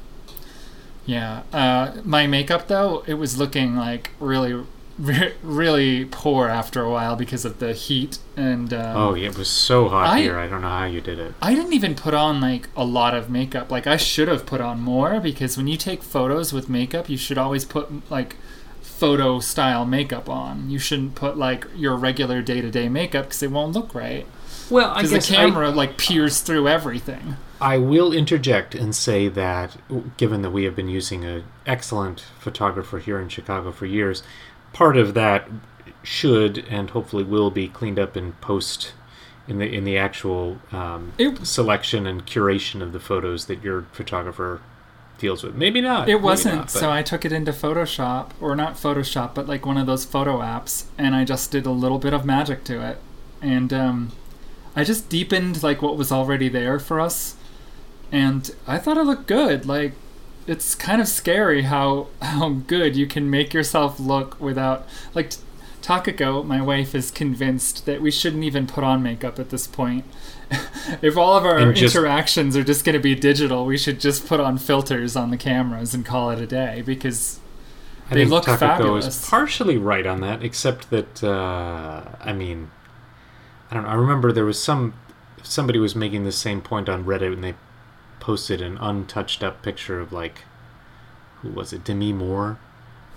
Yeah. 1.06 1.42
Uh, 1.52 2.00
my 2.04 2.26
makeup 2.26 2.68
though, 2.68 3.02
it 3.06 3.14
was 3.14 3.38
looking 3.38 3.76
like 3.76 4.10
really, 4.20 4.64
re- 4.98 5.32
really 5.42 6.04
poor 6.04 6.48
after 6.48 6.82
a 6.82 6.90
while 6.90 7.16
because 7.16 7.44
of 7.46 7.58
the 7.60 7.72
heat 7.72 8.18
and. 8.36 8.74
Um, 8.74 8.96
Oh, 8.96 9.14
yeah, 9.14 9.28
it 9.30 9.38
was 9.38 9.48
so 9.48 9.88
hot 9.88 10.08
I- 10.08 10.20
here. 10.20 10.36
I 10.38 10.46
don't 10.48 10.60
know 10.60 10.68
how 10.68 10.84
you 10.84 11.00
did 11.00 11.18
it. 11.18 11.32
I 11.40 11.54
didn't 11.54 11.72
even 11.72 11.94
put 11.94 12.12
on 12.12 12.40
like 12.40 12.68
a 12.76 12.84
lot 12.84 13.14
of 13.14 13.30
makeup. 13.30 13.70
Like 13.70 13.86
I 13.86 13.96
should 13.96 14.28
have 14.28 14.44
put 14.44 14.60
on 14.60 14.80
more 14.80 15.18
because 15.20 15.56
when 15.56 15.66
you 15.66 15.78
take 15.78 16.02
photos 16.02 16.52
with 16.52 16.68
makeup, 16.68 17.08
you 17.08 17.16
should 17.16 17.38
always 17.38 17.64
put 17.64 18.10
like 18.10 18.36
photo 18.82 19.38
style 19.40 19.86
makeup 19.86 20.28
on. 20.28 20.68
You 20.68 20.78
shouldn't 20.78 21.14
put 21.14 21.38
like 21.38 21.66
your 21.74 21.96
regular 21.96 22.42
day 22.42 22.60
to 22.60 22.70
day 22.70 22.88
makeup 22.90 23.26
because 23.26 23.42
it 23.42 23.50
won't 23.50 23.72
look 23.72 23.94
right. 23.94 24.26
Well, 24.70 24.90
I 24.90 24.96
Because 25.02 25.10
the 25.10 25.16
guess 25.16 25.30
I- 25.30 25.34
camera 25.34 25.70
like 25.70 25.96
peers 25.98 26.40
through 26.40 26.68
everything. 26.68 27.36
I 27.60 27.78
will 27.78 28.12
interject 28.12 28.74
and 28.76 28.94
say 28.94 29.26
that, 29.28 29.76
given 30.16 30.42
that 30.42 30.50
we 30.50 30.62
have 30.64 30.76
been 30.76 30.88
using 30.88 31.24
an 31.24 31.42
excellent 31.66 32.20
photographer 32.38 32.98
here 33.00 33.18
in 33.18 33.28
Chicago 33.28 33.72
for 33.72 33.84
years, 33.86 34.22
part 34.72 34.96
of 34.96 35.14
that 35.14 35.48
should 36.04 36.64
and 36.70 36.90
hopefully 36.90 37.24
will 37.24 37.50
be 37.50 37.66
cleaned 37.66 37.98
up 37.98 38.16
in 38.16 38.32
post, 38.34 38.92
in 39.48 39.58
the 39.58 39.66
in 39.74 39.82
the 39.84 39.98
actual 39.98 40.58
um, 40.70 41.12
It- 41.18 41.44
selection 41.46 42.06
and 42.06 42.24
curation 42.26 42.80
of 42.80 42.92
the 42.92 43.00
photos 43.00 43.46
that 43.46 43.62
your 43.64 43.86
photographer 43.92 44.60
deals 45.18 45.42
with. 45.42 45.56
Maybe 45.56 45.80
not. 45.80 46.08
It 46.08 46.22
wasn't, 46.22 46.54
not, 46.56 46.70
so 46.70 46.92
I 46.92 47.02
took 47.02 47.24
it 47.24 47.32
into 47.32 47.50
Photoshop, 47.50 48.30
or 48.40 48.54
not 48.54 48.74
Photoshop, 48.74 49.34
but 49.34 49.48
like 49.48 49.66
one 49.66 49.76
of 49.76 49.86
those 49.86 50.04
photo 50.04 50.38
apps, 50.38 50.84
and 50.96 51.16
I 51.16 51.24
just 51.24 51.50
did 51.50 51.66
a 51.66 51.72
little 51.72 51.98
bit 51.98 52.12
of 52.12 52.24
magic 52.24 52.62
to 52.64 52.80
it, 52.88 52.98
and 53.42 53.72
um, 53.72 54.12
I 54.78 54.84
just 54.84 55.08
deepened 55.08 55.62
like 55.62 55.82
what 55.82 55.96
was 55.96 56.12
already 56.12 56.48
there 56.48 56.78
for 56.78 57.00
us, 57.00 57.34
and 58.12 58.50
I 58.66 58.78
thought 58.78 58.96
it 58.96 59.02
looked 59.04 59.26
good. 59.26 59.66
Like, 59.66 59.92
it's 60.46 60.74
kind 60.74 61.00
of 61.00 61.08
scary 61.08 61.62
how 61.62 62.06
how 62.22 62.50
good 62.50 62.94
you 62.96 63.06
can 63.06 63.28
make 63.28 63.52
yourself 63.52 63.98
look 63.98 64.40
without 64.40 64.86
like. 65.14 65.32
Takako, 65.80 66.44
my 66.44 66.60
wife, 66.60 66.94
is 66.94 67.10
convinced 67.10 67.86
that 67.86 68.02
we 68.02 68.10
shouldn't 68.10 68.44
even 68.44 68.66
put 68.66 68.84
on 68.84 69.02
makeup 69.02 69.38
at 69.38 69.48
this 69.48 69.66
point. 69.66 70.04
if 71.00 71.16
all 71.16 71.34
of 71.36 71.46
our 71.46 71.72
just- 71.72 71.94
interactions 71.94 72.56
are 72.56 72.64
just 72.64 72.84
going 72.84 72.94
to 72.94 73.00
be 73.00 73.14
digital, 73.14 73.64
we 73.64 73.78
should 73.78 73.98
just 73.98 74.26
put 74.26 74.38
on 74.38 74.58
filters 74.58 75.16
on 75.16 75.30
the 75.30 75.36
cameras 75.38 75.94
and 75.94 76.04
call 76.04 76.30
it 76.30 76.40
a 76.40 76.46
day 76.46 76.82
because 76.84 77.40
I 78.10 78.14
They 78.14 78.20
think 78.22 78.30
look 78.32 78.44
Takako 78.44 78.58
fabulous. 78.58 79.06
is 79.06 79.28
partially 79.30 79.78
right 79.78 80.06
on 80.06 80.20
that, 80.20 80.42
except 80.42 80.90
that 80.90 81.24
uh, 81.24 82.02
I 82.20 82.32
mean, 82.34 82.70
I 83.70 83.74
don't 83.74 83.82
know. 83.84 83.90
I 83.90 83.94
remember 83.94 84.32
there 84.32 84.44
was 84.44 84.62
some 84.62 84.94
somebody 85.42 85.78
was 85.78 85.94
making 85.94 86.24
the 86.24 86.32
same 86.32 86.60
point 86.60 86.88
on 86.88 87.04
Reddit, 87.04 87.32
and 87.32 87.44
they 87.44 87.54
posted 88.20 88.60
an 88.60 88.76
untouched 88.78 89.42
up 89.42 89.62
picture 89.62 90.00
of 90.00 90.12
like 90.12 90.44
who 91.42 91.50
was 91.50 91.72
it, 91.72 91.84
Demi 91.84 92.12
Moore, 92.12 92.58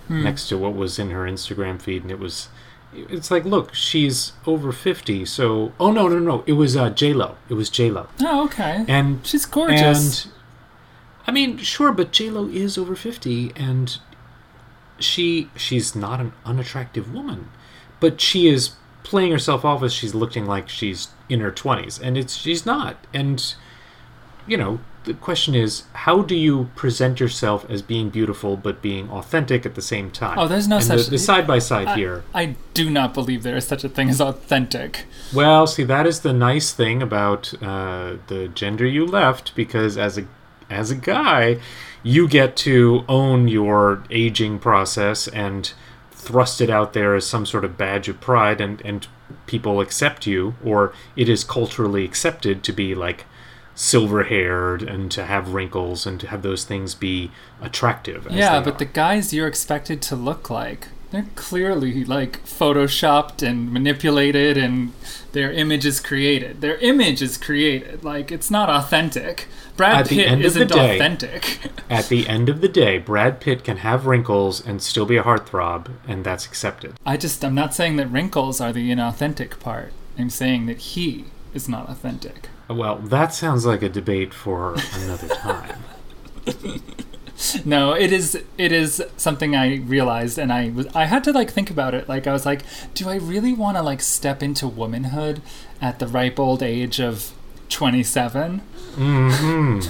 Hmm. 0.07 0.23
next 0.23 0.47
to 0.49 0.57
what 0.57 0.75
was 0.75 0.97
in 0.99 1.11
her 1.11 1.23
Instagram 1.25 1.81
feed, 1.81 2.01
and 2.03 2.11
it 2.11 2.19
was. 2.19 2.49
It's 2.93 3.31
like, 3.31 3.45
look, 3.45 3.73
she's 3.73 4.33
over 4.45 4.71
fifty, 4.73 5.23
so 5.25 5.71
oh 5.79 5.91
no, 5.93 6.07
no, 6.09 6.19
no, 6.19 6.43
it 6.45 6.53
was 6.53 6.75
uh, 6.75 6.89
J 6.89 7.13
Lo. 7.13 7.37
It 7.47 7.53
was 7.53 7.69
J 7.69 7.89
Lo, 7.89 8.07
oh, 8.21 8.43
okay, 8.45 8.83
and 8.87 9.25
she's 9.25 9.45
gorgeous. 9.45 10.25
and 10.25 10.33
I 11.25 11.31
mean, 11.31 11.57
sure, 11.59 11.93
but 11.93 12.11
J 12.11 12.29
Lo 12.29 12.47
is 12.49 12.77
over 12.77 12.95
fifty, 12.95 13.53
and 13.55 13.97
she 14.99 15.49
she's 15.55 15.95
not 15.95 16.19
an 16.19 16.33
unattractive 16.45 17.13
woman, 17.13 17.49
but 18.01 18.19
she 18.19 18.47
is 18.47 18.71
playing 19.11 19.31
herself 19.31 19.65
off 19.65 19.83
as 19.83 19.93
she's 19.93 20.15
looking 20.15 20.45
like 20.45 20.69
she's 20.69 21.09
in 21.27 21.41
her 21.41 21.51
twenties, 21.51 21.99
and 21.99 22.17
it's 22.17 22.35
she's 22.35 22.65
not. 22.65 22.95
And 23.13 23.53
you 24.47 24.57
know, 24.57 24.79
the 25.03 25.13
question 25.13 25.53
is, 25.53 25.83
how 25.93 26.21
do 26.21 26.35
you 26.35 26.69
present 26.75 27.19
yourself 27.19 27.65
as 27.69 27.81
being 27.81 28.09
beautiful 28.09 28.55
but 28.55 28.81
being 28.81 29.09
authentic 29.09 29.65
at 29.65 29.75
the 29.75 29.81
same 29.81 30.11
time? 30.11 30.39
Oh, 30.39 30.47
there's 30.47 30.67
no 30.67 30.77
and 30.77 30.85
such- 30.85 31.05
the, 31.05 31.11
the 31.11 31.17
side 31.19 31.45
by 31.45 31.59
side 31.59 31.97
here. 31.97 32.23
I 32.33 32.55
do 32.73 32.89
not 32.89 33.13
believe 33.13 33.43
there 33.43 33.57
is 33.57 33.67
such 33.67 33.83
a 33.83 33.89
thing 33.89 34.09
as 34.09 34.21
authentic. 34.21 35.05
Well, 35.33 35.67
see, 35.67 35.83
that 35.83 36.07
is 36.07 36.21
the 36.21 36.33
nice 36.33 36.71
thing 36.71 37.03
about 37.03 37.53
uh, 37.61 38.15
the 38.27 38.49
gender 38.55 38.85
you 38.85 39.05
left, 39.05 39.55
because 39.55 39.97
as 39.97 40.17
a 40.17 40.25
as 40.69 40.89
a 40.89 40.95
guy, 40.95 41.59
you 42.01 42.29
get 42.29 42.55
to 42.55 43.03
own 43.09 43.49
your 43.49 44.03
aging 44.09 44.57
process 44.59 45.27
and 45.27 45.73
thrust 46.21 46.61
it 46.61 46.69
out 46.69 46.93
there 46.93 47.15
as 47.15 47.25
some 47.25 47.45
sort 47.45 47.65
of 47.65 47.77
badge 47.77 48.07
of 48.07 48.21
pride, 48.21 48.61
and 48.61 48.81
and 48.81 49.07
people 49.47 49.81
accept 49.81 50.27
you, 50.27 50.55
or 50.63 50.93
it 51.15 51.27
is 51.27 51.43
culturally 51.43 52.05
accepted 52.05 52.63
to 52.63 52.71
be 52.71 52.93
like 52.93 53.25
silver 53.73 54.23
haired 54.25 54.83
and 54.83 55.09
to 55.11 55.25
have 55.25 55.53
wrinkles 55.53 56.05
and 56.05 56.19
to 56.19 56.27
have 56.27 56.41
those 56.43 56.63
things 56.65 56.93
be 56.93 57.31
attractive. 57.61 58.27
as 58.27 58.33
Yeah, 58.33 58.59
but 58.61 58.75
are. 58.75 58.77
the 58.77 58.85
guys 58.85 59.33
you're 59.33 59.47
expected 59.47 60.01
to 60.03 60.15
look 60.15 60.49
like, 60.49 60.89
they're 61.11 61.27
clearly 61.35 62.03
like 62.05 62.43
photoshopped 62.45 63.45
and 63.47 63.71
manipulated 63.71 64.57
and 64.57 64.93
their 65.33 65.51
image 65.51 65.85
is 65.85 65.99
created. 65.99 66.61
Their 66.61 66.77
image 66.77 67.21
is 67.21 67.37
created. 67.37 68.03
Like 68.03 68.31
it's 68.31 68.49
not 68.49 68.69
authentic. 68.69 69.47
Brad 69.77 70.01
At 70.01 70.07
the 70.09 70.15
Pitt 70.17 70.27
end 70.27 70.45
of 70.45 70.53
the 70.53 70.61
isn't 70.61 70.71
day- 70.77 70.95
authentic. 70.95 71.59
at 71.89 72.07
the 72.09 72.27
end 72.27 72.49
of 72.49 72.61
the 72.61 72.67
day, 72.67 72.97
Brad 72.97 73.39
Pitt 73.39 73.63
can 73.63 73.77
have 73.77 74.05
wrinkles 74.05 74.65
and 74.65 74.81
still 74.81 75.05
be 75.05 75.17
a 75.17 75.23
heartthrob, 75.23 75.91
and 76.07 76.23
that's 76.23 76.45
accepted. 76.45 76.93
I 77.05 77.17
just 77.17 77.43
I'm 77.43 77.55
not 77.55 77.73
saying 77.73 77.95
that 77.97 78.07
wrinkles 78.11 78.59
are 78.61 78.73
the 78.73 78.89
inauthentic 78.91 79.59
part. 79.59 79.93
I'm 80.19 80.29
saying 80.29 80.65
that 80.67 80.77
he 80.79 81.25
is 81.53 81.67
not 81.69 81.89
authentic. 81.89 82.49
Well, 82.69 82.97
that 82.97 83.33
sounds 83.33 83.65
like 83.65 83.81
a 83.81 83.89
debate 83.89 84.33
for 84.33 84.75
another 84.93 85.27
time. 85.29 85.79
No, 87.65 87.93
it 87.93 88.11
is 88.11 88.35
it 88.57 88.71
is 88.71 89.03
something 89.17 89.55
I 89.55 89.77
realized 89.77 90.37
and 90.37 90.51
I 90.51 90.69
was 90.69 90.87
I 90.95 91.05
had 91.05 91.23
to 91.25 91.31
like 91.31 91.51
think 91.51 91.69
about 91.69 91.93
it. 91.93 92.07
Like 92.09 92.27
I 92.27 92.33
was 92.33 92.45
like, 92.45 92.63
do 92.93 93.09
I 93.09 93.15
really 93.15 93.53
want 93.53 93.77
to 93.77 93.83
like 93.83 94.01
step 94.01 94.43
into 94.43 94.67
womanhood 94.67 95.41
at 95.81 95.99
the 95.99 96.07
ripe 96.07 96.39
old 96.39 96.61
age 96.63 96.99
of 96.99 97.33
27? 97.69 98.59
hmm 98.95 99.79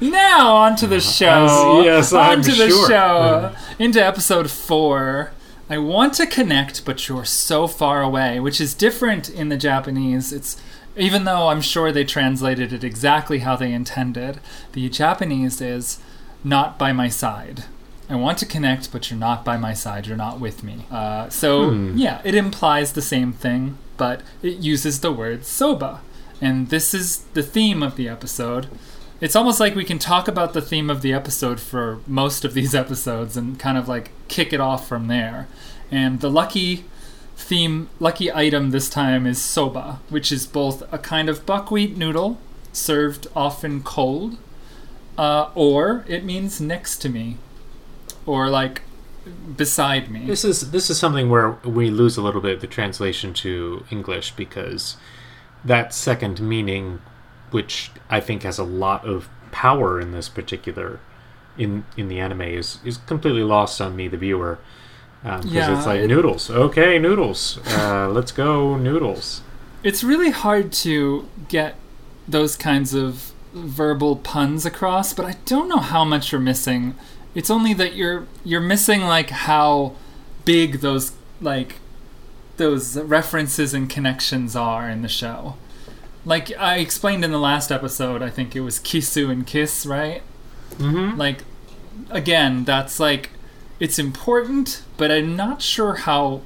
Now 0.00 0.56
onto 0.56 0.86
the 0.86 1.00
show. 1.00 1.82
Yes, 1.82 2.12
I'm 2.12 2.42
the 2.42 2.52
sure. 2.52 2.88
show. 2.88 3.54
Into 3.78 4.04
episode 4.04 4.50
4. 4.50 5.32
I 5.68 5.78
want 5.78 6.14
to 6.14 6.26
connect 6.26 6.84
but 6.84 7.08
you're 7.08 7.24
so 7.24 7.66
far 7.66 8.02
away, 8.02 8.38
which 8.38 8.60
is 8.60 8.74
different 8.74 9.28
in 9.30 9.48
the 9.48 9.56
Japanese. 9.56 10.32
It's 10.32 10.60
even 10.96 11.24
though 11.24 11.48
I'm 11.48 11.60
sure 11.60 11.92
they 11.92 12.04
translated 12.04 12.72
it 12.72 12.84
exactly 12.84 13.40
how 13.40 13.56
they 13.56 13.72
intended, 13.72 14.40
the 14.72 14.88
Japanese 14.88 15.60
is 15.60 15.98
not 16.44 16.78
by 16.78 16.92
my 16.92 17.08
side. 17.08 17.64
I 18.08 18.14
want 18.14 18.38
to 18.38 18.46
connect, 18.46 18.92
but 18.92 19.10
you're 19.10 19.18
not 19.18 19.44
by 19.44 19.56
my 19.56 19.74
side. 19.74 20.06
You're 20.06 20.16
not 20.16 20.38
with 20.40 20.62
me. 20.62 20.86
Uh, 20.90 21.28
so, 21.28 21.70
Hmm. 21.70 21.96
yeah, 21.96 22.20
it 22.24 22.34
implies 22.34 22.92
the 22.92 23.02
same 23.02 23.32
thing, 23.32 23.78
but 23.96 24.22
it 24.42 24.58
uses 24.58 25.00
the 25.00 25.10
word 25.12 25.44
soba. 25.44 26.00
And 26.40 26.68
this 26.68 26.94
is 26.94 27.24
the 27.34 27.42
theme 27.42 27.82
of 27.82 27.96
the 27.96 28.08
episode. 28.08 28.68
It's 29.20 29.34
almost 29.34 29.58
like 29.58 29.74
we 29.74 29.84
can 29.84 29.98
talk 29.98 30.28
about 30.28 30.52
the 30.52 30.60
theme 30.62 30.88
of 30.90 31.00
the 31.02 31.12
episode 31.12 31.58
for 31.58 31.98
most 32.06 32.44
of 32.44 32.54
these 32.54 32.74
episodes 32.82 33.36
and 33.36 33.58
kind 33.58 33.76
of 33.78 33.88
like 33.88 34.10
kick 34.28 34.52
it 34.52 34.60
off 34.60 34.86
from 34.86 35.08
there. 35.08 35.48
And 35.90 36.20
the 36.20 36.30
lucky 36.30 36.84
theme, 37.36 37.88
lucky 38.00 38.32
item 38.32 38.70
this 38.70 38.88
time 38.88 39.26
is 39.26 39.40
soba, 39.40 40.00
which 40.08 40.32
is 40.32 40.46
both 40.46 40.82
a 40.92 40.98
kind 40.98 41.28
of 41.28 41.46
buckwheat 41.46 41.96
noodle 41.96 42.38
served 42.72 43.26
often 43.34 43.82
cold, 43.82 44.36
uh, 45.16 45.50
or 45.54 46.04
it 46.08 46.24
means 46.24 46.60
next 46.60 46.98
to 46.98 47.08
me, 47.08 47.36
or 48.24 48.48
like 48.48 48.82
beside 49.56 50.10
me. 50.10 50.26
This 50.26 50.44
is 50.44 50.70
this 50.70 50.90
is 50.90 50.98
something 50.98 51.28
where 51.28 51.52
we 51.64 51.90
lose 51.90 52.16
a 52.16 52.22
little 52.22 52.40
bit 52.40 52.54
of 52.54 52.60
the 52.60 52.66
translation 52.66 53.32
to 53.34 53.84
English 53.90 54.32
because 54.32 54.96
that 55.64 55.94
second 55.94 56.40
meaning, 56.40 57.00
which 57.50 57.90
I 58.08 58.20
think 58.20 58.42
has 58.42 58.58
a 58.58 58.64
lot 58.64 59.04
of 59.06 59.28
power 59.52 60.00
in 60.00 60.12
this 60.12 60.28
particular 60.28 61.00
in 61.58 61.84
in 61.96 62.08
the 62.08 62.18
anime, 62.18 62.42
is 62.42 62.78
is 62.84 62.98
completely 62.98 63.42
lost 63.42 63.80
on 63.80 63.94
me, 63.94 64.08
the 64.08 64.16
viewer. 64.16 64.58
Because 65.22 65.44
Yeah, 65.46 65.76
it's 65.76 65.86
like 65.86 66.02
noodles. 66.02 66.50
Okay, 66.50 66.98
noodles. 66.98 67.58
Uh, 67.66 68.08
let's 68.08 68.32
go 68.32 68.76
noodles. 68.76 69.42
it's 69.82 70.02
really 70.04 70.30
hard 70.30 70.72
to 70.72 71.28
get 71.48 71.76
those 72.28 72.56
kinds 72.56 72.92
of 72.94 73.32
verbal 73.52 74.16
puns 74.16 74.66
across, 74.66 75.12
but 75.14 75.24
I 75.24 75.36
don't 75.44 75.68
know 75.68 75.78
how 75.78 76.04
much 76.04 76.32
you're 76.32 76.40
missing. 76.40 76.94
It's 77.34 77.50
only 77.50 77.72
that 77.74 77.94
you're 77.94 78.26
you're 78.44 78.60
missing 78.60 79.02
like 79.02 79.30
how 79.30 79.94
big 80.44 80.80
those 80.80 81.12
like 81.40 81.76
those 82.56 82.96
references 82.98 83.74
and 83.74 83.88
connections 83.88 84.56
are 84.56 84.88
in 84.88 85.02
the 85.02 85.08
show. 85.08 85.56
Like 86.24 86.56
I 86.58 86.78
explained 86.78 87.24
in 87.24 87.30
the 87.30 87.38
last 87.38 87.70
episode, 87.70 88.22
I 88.22 88.30
think 88.30 88.56
it 88.56 88.60
was 88.60 88.78
Kisu 88.78 89.30
and 89.30 89.46
Kiss, 89.46 89.86
right? 89.86 90.22
Mm-hmm. 90.74 91.16
Like 91.18 91.44
again, 92.10 92.64
that's 92.64 92.98
like 92.98 93.30
it's 93.80 93.98
important, 93.98 94.82
but 94.96 95.10
I'm 95.10 95.36
not 95.36 95.62
sure 95.62 95.94
how 95.94 96.42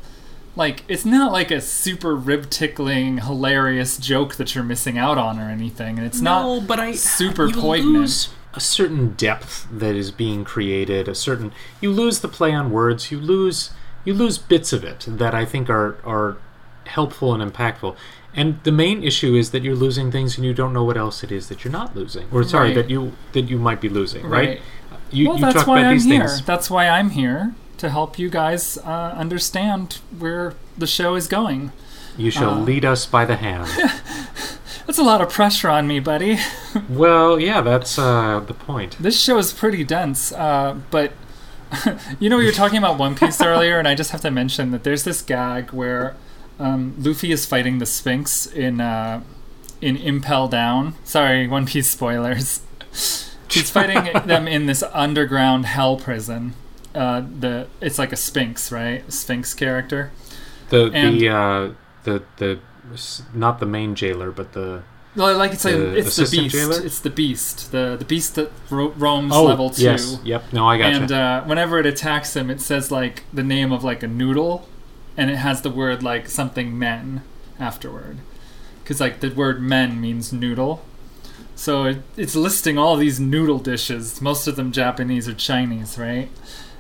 like 0.57 0.83
it's 0.89 1.05
not 1.05 1.33
like 1.33 1.51
a 1.51 1.61
super 1.61 2.15
rib 2.17 2.51
tickling, 2.51 3.19
hilarious 3.19 3.97
joke 3.99 4.35
that 4.35 4.55
you're 4.55 4.65
missing 4.65 4.99
out 4.99 5.17
on 5.17 5.39
or 5.39 5.49
anything. 5.49 5.97
And 5.99 6.07
it's 6.07 6.21
no, 6.21 6.59
not 6.59 6.67
but 6.67 6.81
I 6.81 6.93
super 6.93 7.47
you 7.47 7.55
poignant. 7.55 7.95
lose 7.95 8.29
a 8.53 8.61
certain 8.61 9.13
depth 9.15 9.69
that 9.71 9.95
is 9.95 10.11
being 10.11 10.45
created. 10.45 11.07
A 11.09 11.15
certain 11.15 11.53
you 11.81 11.91
lose 11.93 12.19
the 12.21 12.29
play 12.29 12.53
on 12.53 12.71
words. 12.71 13.11
You 13.13 13.21
lose 13.21 13.71
you 14.05 14.13
lose 14.15 14.39
bits 14.39 14.73
of 14.73 14.83
it 14.83 15.05
that 15.09 15.35
I 15.35 15.45
think 15.45 15.71
are 15.71 15.97
are 16.05 16.37
helpful 16.87 17.33
and 17.33 17.53
impactful. 17.53 17.95
And 18.35 18.61
the 18.63 18.73
main 18.73 19.03
issue 19.03 19.35
is 19.35 19.51
that 19.51 19.63
you're 19.65 19.75
losing 19.77 20.11
things 20.13 20.37
and 20.37 20.45
you 20.47 20.55
don't 20.55 20.73
know 20.73 20.85
what 20.85 20.97
else 20.97 21.25
it 21.25 21.33
is 21.33 21.49
that 21.49 21.65
you're 21.65 21.73
not 21.73 21.97
losing, 21.97 22.29
or 22.33 22.43
sorry 22.45 22.69
Right. 22.69 22.75
that 22.77 22.91
you 22.91 23.13
that 23.33 23.43
you 23.43 23.59
might 23.59 23.81
be 23.81 23.89
losing. 23.89 24.25
Right? 24.27 24.49
Right. 24.49 24.61
You, 25.11 25.29
well, 25.29 25.37
you 25.39 25.43
that's 25.43 25.55
talk 25.57 25.67
why 25.67 25.81
I'm 25.81 25.99
here. 25.99 26.27
things. 26.27 26.45
That's 26.45 26.71
why 26.71 26.89
I'm 26.89 27.11
here 27.11 27.55
to 27.79 27.91
help 27.91 28.19
you 28.19 28.31
guys 28.31 28.79
uh, 28.79 29.15
understand 29.17 30.01
where 30.19 30.55
the 30.77 30.87
show 30.87 31.15
is 31.15 31.27
going. 31.27 31.73
You 32.17 32.31
shall 32.31 32.51
uh, 32.51 32.61
lead 32.61 32.85
us 32.85 33.07
by 33.07 33.25
the 33.25 33.37
hand. 33.37 33.67
That's 34.87 34.99
a 34.99 35.05
lot 35.05 35.21
of 35.21 35.31
pressure 35.31 35.69
on 35.69 35.87
me, 35.87 36.01
buddy. 36.01 36.39
well, 36.89 37.39
yeah, 37.39 37.61
that's 37.61 37.97
uh, 37.97 38.41
the 38.41 38.55
point. 38.55 38.97
This 38.99 39.21
show 39.21 39.39
is 39.39 39.53
pretty 39.53 39.85
dense, 39.85 40.33
uh, 40.33 40.81
but 40.91 41.13
you 42.19 42.29
know, 42.29 42.37
we 42.37 42.45
were 42.45 42.51
talking 42.51 42.79
about 42.79 42.99
One 42.99 43.15
Piece 43.15 43.41
earlier, 43.41 43.79
and 43.79 43.87
I 43.87 43.95
just 43.95 44.11
have 44.11 44.21
to 44.23 44.33
mention 44.33 44.73
that 44.73 44.83
there's 44.83 45.05
this 45.05 45.23
gag 45.23 45.71
where 45.71 46.17
um, 46.59 46.97
Luffy 46.99 47.31
is 47.31 47.47
fighting 47.47 47.79
the 47.79 47.87
Sphinx 47.87 48.47
in 48.47 48.81
uh, 48.81 49.23
in 49.81 49.97
Impel 49.97 50.49
Down. 50.49 50.95
Sorry, 51.05 51.47
One 51.47 51.67
Piece 51.67 51.91
spoilers. 51.91 52.63
He's 53.51 53.71
fighting 53.71 54.13
them 54.27 54.47
in 54.49 54.67
this 54.67 54.83
underground 54.93 55.67
hell 55.67 55.97
prison. 55.97 56.55
Uh, 56.95 57.23
the 57.39 57.67
it's 57.81 57.99
like 57.99 58.13
a 58.13 58.17
Sphinx, 58.17 58.71
right? 58.73 59.11
Sphinx 59.13 59.55
character. 59.55 60.11
The 60.71 60.91
And- 60.95 61.21
the 61.21 61.29
uh, 61.29 61.71
the 62.05 62.23
the 62.37 62.59
not 63.35 63.61
the 63.61 63.67
main 63.67 63.95
jailer, 63.95 64.31
but 64.33 64.53
the 64.53 64.83
Well, 65.15 65.27
I 65.29 65.33
like 65.33 65.53
it's 65.53 65.65
like 65.65 65.75
The 65.75 65.97
it's 65.99 66.17
the 66.17 66.29
beast. 66.29 66.55
jailer? 66.55 66.81
It's 66.85 67.01
the 67.01 67.11
beast. 67.11 67.71
The 67.73 67.97
the 67.99 68.05
beast 68.05 68.35
that 68.37 68.51
ro- 68.71 68.93
roams 68.97 69.33
oh 69.35 69.45
level 69.45 69.71
two. 69.71 69.83
yes, 69.83 70.19
yep. 70.25 70.53
No, 70.53 70.67
I 70.69 70.79
got 70.79 70.93
and 70.93 71.11
you. 71.11 71.17
uh, 71.17 71.45
whenever 71.45 71.79
it 71.79 71.87
attacks 71.87 72.35
him, 72.37 72.51
it 72.51 72.61
says 72.61 72.91
like 72.91 73.25
the 73.33 73.43
name 73.45 73.71
of 73.73 73.85
like 73.85 74.03
a 74.03 74.09
noodle, 74.09 74.69
and 75.17 75.31
it 75.31 75.37
has 75.37 75.63
the 75.63 75.71
word 75.71 76.03
like 76.03 76.29
something 76.29 76.77
men 76.79 77.23
afterward, 77.61 78.19
because 78.83 79.01
like 79.01 79.21
the 79.21 79.31
word 79.31 79.61
men 79.63 80.01
means 80.01 80.33
noodle. 80.33 80.85
So 81.61 81.85
it, 81.85 81.99
it's 82.17 82.35
listing 82.35 82.79
all 82.79 82.97
these 82.97 83.21
noodle 83.21 83.59
dishes, 83.59 84.23
most 84.23 84.47
of 84.47 84.57
them 84.57 84.73
Japanese 84.73 85.29
or 85.29 85.35
Chinese, 85.35 85.99
right? 85.99 86.31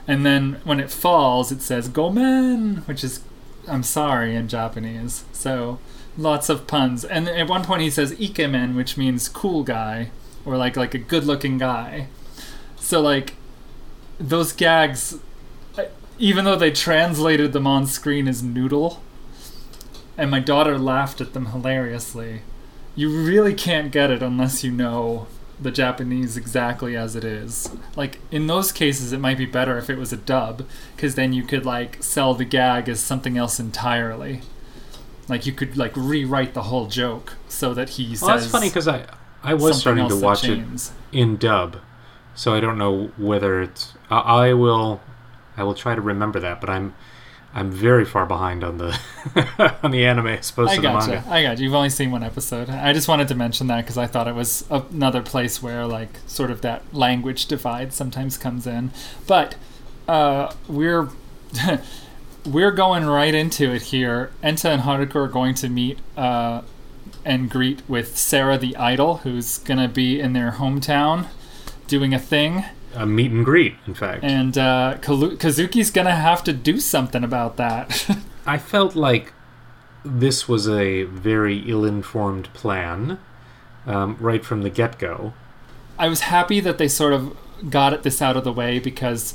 And 0.08 0.24
then 0.24 0.58
when 0.64 0.80
it 0.80 0.90
falls, 0.90 1.52
it 1.52 1.60
says 1.60 1.86
"gomen," 1.86 2.76
which 2.86 3.04
is 3.04 3.20
"I'm 3.68 3.82
sorry" 3.82 4.34
in 4.34 4.48
Japanese. 4.48 5.24
So 5.32 5.80
lots 6.16 6.48
of 6.48 6.66
puns. 6.66 7.04
And 7.04 7.28
at 7.28 7.46
one 7.46 7.62
point 7.62 7.82
he 7.82 7.90
says 7.90 8.18
"ikemen," 8.18 8.74
which 8.74 8.96
means 8.96 9.28
cool 9.28 9.64
guy 9.64 10.12
or 10.46 10.56
like 10.56 10.78
like 10.78 10.94
a 10.94 10.98
good-looking 10.98 11.58
guy. 11.58 12.06
So 12.78 13.02
like 13.02 13.34
those 14.18 14.50
gags, 14.54 15.18
uh, 15.76 15.84
even 16.18 16.46
though 16.46 16.56
they 16.56 16.70
translated 16.70 17.52
them 17.52 17.66
on 17.66 17.86
screen 17.86 18.26
as 18.26 18.42
noodle, 18.42 19.02
and 20.16 20.30
my 20.30 20.40
daughter 20.40 20.78
laughed 20.78 21.20
at 21.20 21.34
them 21.34 21.46
hilariously, 21.52 22.40
you 22.94 23.24
really 23.24 23.54
can't 23.54 23.92
get 23.92 24.10
it 24.10 24.22
unless 24.22 24.64
you 24.64 24.70
know 24.70 25.26
the 25.60 25.70
Japanese 25.70 26.36
exactly 26.36 26.96
as 26.96 27.14
it 27.14 27.24
is. 27.24 27.70
Like 27.96 28.18
in 28.30 28.46
those 28.46 28.72
cases, 28.72 29.12
it 29.12 29.18
might 29.20 29.38
be 29.38 29.46
better 29.46 29.78
if 29.78 29.90
it 29.90 29.98
was 29.98 30.12
a 30.12 30.16
dub, 30.16 30.66
because 30.96 31.14
then 31.14 31.32
you 31.32 31.42
could 31.42 31.66
like 31.66 32.02
sell 32.02 32.34
the 32.34 32.44
gag 32.44 32.88
as 32.88 33.00
something 33.00 33.36
else 33.36 33.60
entirely. 33.60 34.40
Like 35.28 35.46
you 35.46 35.52
could 35.52 35.76
like 35.76 35.96
rewrite 35.96 36.54
the 36.54 36.62
whole 36.64 36.86
joke 36.86 37.34
so 37.48 37.74
that 37.74 37.90
he 37.90 38.16
says. 38.16 38.22
well, 38.22 38.38
that's 38.38 38.50
funny 38.50 38.68
because 38.68 38.88
I 38.88 39.06
I 39.42 39.54
was 39.54 39.80
starting 39.80 40.08
to 40.08 40.16
watch 40.16 40.44
it 40.44 40.90
in 41.12 41.36
dub, 41.36 41.76
so 42.34 42.54
I 42.54 42.60
don't 42.60 42.78
know 42.78 43.12
whether 43.16 43.62
it's. 43.62 43.94
I, 44.10 44.18
I 44.18 44.52
will, 44.54 45.00
I 45.56 45.64
will 45.64 45.74
try 45.74 45.94
to 45.94 46.00
remember 46.00 46.40
that, 46.40 46.60
but 46.60 46.68
I'm, 46.68 46.94
I'm 47.52 47.70
very 47.70 48.04
far 48.04 48.26
behind 48.26 48.62
on 48.62 48.78
the, 48.78 48.98
on 49.82 49.90
the 49.90 50.06
anime 50.06 50.28
as 50.28 50.50
opposed 50.50 50.70
I 50.70 50.76
to 50.76 50.82
the 50.82 50.88
manga. 50.88 51.24
I 51.28 51.42
got 51.42 51.58
you. 51.58 51.64
You've 51.64 51.74
only 51.74 51.90
seen 51.90 52.10
one 52.10 52.22
episode. 52.22 52.70
I 52.70 52.92
just 52.92 53.08
wanted 53.08 53.28
to 53.28 53.34
mention 53.34 53.66
that 53.66 53.82
because 53.82 53.98
I 53.98 54.06
thought 54.06 54.28
it 54.28 54.34
was 54.34 54.64
another 54.70 55.20
place 55.20 55.62
where 55.62 55.86
like 55.86 56.20
sort 56.26 56.50
of 56.50 56.60
that 56.60 56.82
language 56.94 57.46
divide 57.46 57.92
sometimes 57.92 58.38
comes 58.38 58.66
in. 58.66 58.92
But 59.26 59.56
uh, 60.06 60.52
we're 60.68 61.08
we're 62.46 62.70
going 62.70 63.04
right 63.04 63.34
into 63.34 63.72
it 63.72 63.82
here. 63.82 64.30
Enta 64.42 64.66
and 64.66 64.82
Haruka 64.82 65.16
are 65.16 65.28
going 65.28 65.54
to 65.56 65.68
meet 65.68 65.98
uh, 66.16 66.62
and 67.24 67.50
greet 67.50 67.82
with 67.88 68.16
Sarah 68.16 68.58
the 68.58 68.76
Idol, 68.76 69.18
who's 69.18 69.58
gonna 69.58 69.88
be 69.88 70.20
in 70.20 70.32
their 70.34 70.52
hometown 70.52 71.26
doing 71.86 72.14
a 72.14 72.18
thing, 72.20 72.64
A 72.94 73.06
meet 73.06 73.30
and 73.30 73.44
greet, 73.44 73.74
in 73.86 73.94
fact. 73.94 74.24
and 74.24 74.58
uh, 74.58 74.96
Kazuki's 75.00 75.90
gonna 75.90 76.14
have 76.16 76.42
to 76.44 76.52
do 76.52 76.80
something 76.80 77.22
about 77.22 77.56
that. 77.56 78.16
I 78.46 78.58
felt 78.58 78.96
like 78.96 79.32
this 80.04 80.48
was 80.48 80.68
a 80.68 81.04
very 81.04 81.58
ill-informed 81.70 82.52
plan, 82.52 83.18
um, 83.86 84.16
right 84.18 84.44
from 84.44 84.62
the 84.62 84.70
get-go. 84.70 85.34
I 85.98 86.08
was 86.08 86.22
happy 86.22 86.60
that 86.60 86.78
they 86.78 86.88
sort 86.88 87.12
of 87.12 87.36
got 87.68 88.02
this 88.02 88.22
out 88.22 88.36
of 88.36 88.44
the 88.44 88.52
way 88.52 88.78
because 88.78 89.34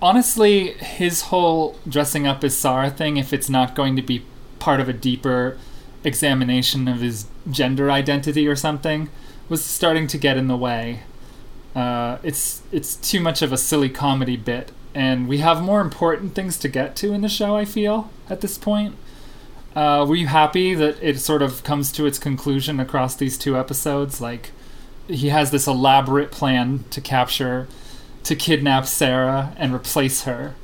honestly, 0.00 0.72
his 0.74 1.22
whole 1.22 1.76
dressing 1.88 2.26
up 2.26 2.44
as 2.44 2.56
Sarah 2.56 2.90
thing, 2.90 3.16
if 3.16 3.32
it's 3.32 3.50
not 3.50 3.74
going 3.74 3.96
to 3.96 4.02
be 4.02 4.24
part 4.58 4.80
of 4.80 4.88
a 4.88 4.92
deeper 4.92 5.58
examination 6.04 6.88
of 6.88 7.00
his 7.00 7.26
gender 7.50 7.90
identity 7.90 8.46
or 8.46 8.56
something, 8.56 9.08
was 9.48 9.64
starting 9.64 10.06
to 10.06 10.18
get 10.18 10.36
in 10.36 10.46
the 10.48 10.56
way. 10.56 11.02
Uh, 11.74 12.18
it's 12.22 12.62
it's 12.72 12.96
too 12.96 13.20
much 13.20 13.42
of 13.42 13.52
a 13.52 13.58
silly 13.58 13.88
comedy 13.88 14.36
bit, 14.36 14.72
and 14.94 15.28
we 15.28 15.38
have 15.38 15.62
more 15.62 15.80
important 15.80 16.34
things 16.34 16.58
to 16.58 16.68
get 16.68 16.96
to 16.96 17.12
in 17.12 17.20
the 17.20 17.28
show. 17.28 17.56
I 17.56 17.64
feel 17.64 18.10
at 18.28 18.40
this 18.40 18.58
point. 18.58 18.96
Uh, 19.76 20.04
were 20.04 20.16
you 20.16 20.26
happy 20.26 20.74
that 20.74 20.96
it 21.00 21.20
sort 21.20 21.40
of 21.40 21.62
comes 21.62 21.92
to 21.92 22.04
its 22.04 22.18
conclusion 22.18 22.80
across 22.80 23.14
these 23.14 23.38
two 23.38 23.56
episodes? 23.56 24.20
Like, 24.20 24.50
he 25.06 25.28
has 25.28 25.50
this 25.52 25.68
elaborate 25.68 26.32
plan 26.32 26.84
to 26.90 27.00
capture, 27.00 27.68
to 28.24 28.34
kidnap 28.34 28.86
Sarah 28.86 29.54
and 29.56 29.72
replace 29.72 30.22
her. 30.22 30.54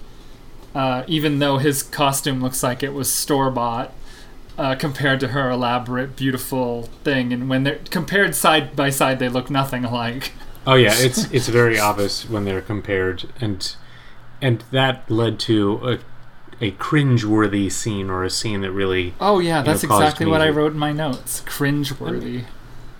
Uh, 0.75 1.05
even 1.07 1.39
though 1.39 1.59
his 1.59 1.83
costume 1.83 2.43
looks 2.43 2.63
like 2.63 2.83
it 2.83 2.93
was 2.93 3.09
store 3.09 3.51
bought 3.51 3.93
uh, 4.59 4.75
compared 4.75 5.21
to 5.21 5.29
her 5.29 5.51
elaborate, 5.51 6.17
beautiful 6.17 6.85
thing, 7.05 7.33
and 7.33 7.49
when 7.49 7.65
they're 7.65 7.81
compared 7.91 8.35
side 8.35 8.75
by 8.75 8.91
side, 8.91 9.19
they 9.19 9.29
look 9.29 9.51
nothing 9.51 9.85
alike. 9.85 10.33
Oh 10.67 10.75
yeah, 10.75 10.95
it's 10.95 11.31
it's 11.31 11.49
very 11.49 11.79
obvious 11.79 12.29
when 12.29 12.45
they're 12.45 12.63
compared, 12.63 13.29
and 13.41 13.75
and 14.41 14.65
that 14.71 15.11
led 15.11 15.39
to 15.41 15.81
a 15.89 15.99
a 16.61 16.71
cringe-worthy 16.73 17.69
scene 17.69 18.09
or 18.09 18.25
a 18.25 18.31
scene 18.31 18.61
that 18.63 18.73
really. 18.73 19.15
Oh 19.21 19.39
yeah, 19.39 19.61
know, 19.61 19.67
that's 19.67 19.85
caused 19.85 20.03
exactly 20.03 20.27
what 20.27 20.41
I 20.41 20.49
wrote 20.49 20.73
in 20.73 20.79
my 20.79 20.93
notes. 20.93 21.41
Cringe-worthy. 21.41 22.45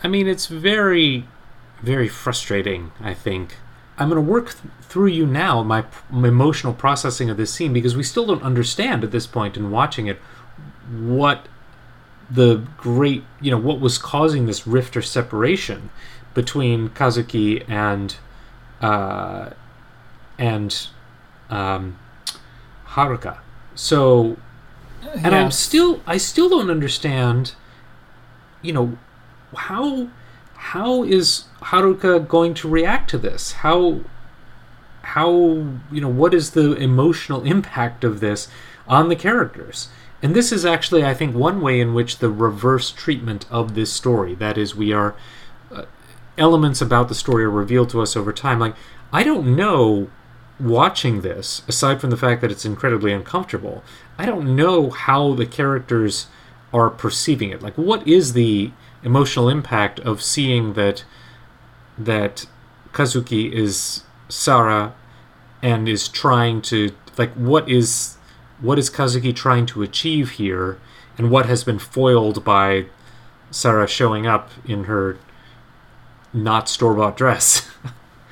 I 0.03 0.09
mean, 0.09 0.29
it's 0.29 0.47
very, 0.47 1.27
very 1.83 2.09
frustrating. 2.09 2.93
I 3.01 3.15
think 3.15 3.57
I'm 3.97 4.11
going 4.11 4.23
to 4.23 4.31
work 4.31 4.53
th- 4.53 4.73
through 4.83 5.09
you 5.09 5.27
now 5.27 5.63
my, 5.63 5.83
p- 5.83 5.89
my 6.11 6.29
emotional 6.29 6.75
processing 6.75 7.31
of 7.31 7.37
this 7.37 7.53
scene 7.53 7.73
because 7.73 7.97
we 7.97 8.03
still 8.03 8.27
don't 8.27 8.43
understand 8.43 9.05
at 9.05 9.13
this 9.13 9.27
point 9.27 9.57
in 9.57 9.71
watching 9.71 10.07
it 10.07 10.19
what 10.91 11.47
the 12.31 12.67
great 12.79 13.23
you 13.41 13.51
know 13.51 13.59
what 13.59 13.81
was 13.81 13.99
causing 13.99 14.47
this 14.47 14.67
rift 14.67 14.97
or 14.97 15.03
separation 15.03 15.91
between 16.35 16.91
Kazuki 16.91 17.69
and 17.69 18.17
uh, 18.81 19.51
and 20.39 20.89
um, 21.49 21.99
Haruka. 22.89 23.39
So 23.75 24.37
and 25.13 25.35
I'm 25.35 25.51
still 25.51 26.01
I 26.07 26.17
still 26.17 26.49
don't 26.49 26.71
understand 26.71 27.55
you 28.63 28.73
know 28.73 28.99
how 29.57 30.09
how 30.55 31.05
is 31.05 31.45
Haruka 31.61 32.27
going 32.27 32.55
to 32.55 32.69
react 32.69 33.11
to 33.11 33.19
this? 33.19 33.53
How 33.53 34.01
how 35.03 35.31
you 35.93 36.01
know 36.01 36.09
what 36.09 36.35
is 36.35 36.51
the 36.51 36.75
emotional 36.75 37.43
impact 37.45 38.05
of 38.05 38.21
this 38.21 38.49
on 38.89 39.09
the 39.09 39.17
characters? 39.17 39.89
And 40.23 40.35
this 40.35 40.53
is 40.53 40.65
actually 40.65 41.05
I 41.05 41.15
think 41.15 41.35
one 41.35 41.61
way 41.61 41.81
in 41.81 41.95
which 41.95 42.19
the 42.19 42.31
reverse 42.31 42.91
treatment 42.91 43.47
of 43.51 43.75
this 43.75 43.93
story 43.93 44.35
that 44.37 44.57
is 44.57 44.75
we 44.75 44.93
are 44.93 45.15
elements 46.37 46.81
about 46.81 47.09
the 47.09 47.15
story 47.15 47.45
are 47.45 47.51
revealed 47.51 47.91
to 47.91 48.01
us 48.01 48.17
over 48.17 48.33
time 48.33 48.59
like 48.59 48.75
I 49.13 49.23
don't 49.23 49.55
know 49.55 50.11
watching 50.61 51.21
this, 51.21 51.63
aside 51.69 52.01
from 52.01 52.11
the 52.11 52.17
fact 52.17 52.41
that 52.41 52.51
it's 52.51 52.65
incredibly 52.65 53.13
uncomfortable, 53.13 53.83
I 54.19 54.27
don't 54.27 54.55
know 54.55 54.91
how 54.91 55.35
the 55.35 55.47
characters 55.47 56.27
are 56.73 56.91
perceiving 56.91 57.51
it. 57.51 57.63
Like, 57.63 57.75
what 57.75 58.07
is 58.07 58.33
the 58.33 58.73
emotional 59.03 59.49
impact 59.49 60.01
of 60.01 60.23
seeing 60.23 60.75
that 60.75 61.05
that 61.97 62.47
Kazuki 62.93 63.53
is 63.53 64.03
Sarah 64.29 64.95
and 65.63 65.89
is 65.89 66.09
trying 66.09 66.61
to 66.63 66.91
like 67.17 67.33
what 67.35 67.69
is 67.69 68.17
what 68.61 68.79
is 68.79 68.91
Kazuki 68.91 69.35
trying 69.35 69.67
to 69.67 69.83
achieve 69.83 70.31
here, 70.31 70.79
and 71.19 71.31
what 71.31 71.47
has 71.47 71.63
been 71.65 71.79
foiled 71.79 72.45
by 72.45 72.87
Sarah 73.51 73.87
showing 73.87 74.27
up 74.27 74.51
in 74.65 74.85
her 74.85 75.19
not 76.35 76.69
store 76.69 76.95
bought 76.95 77.17
dress. 77.17 77.69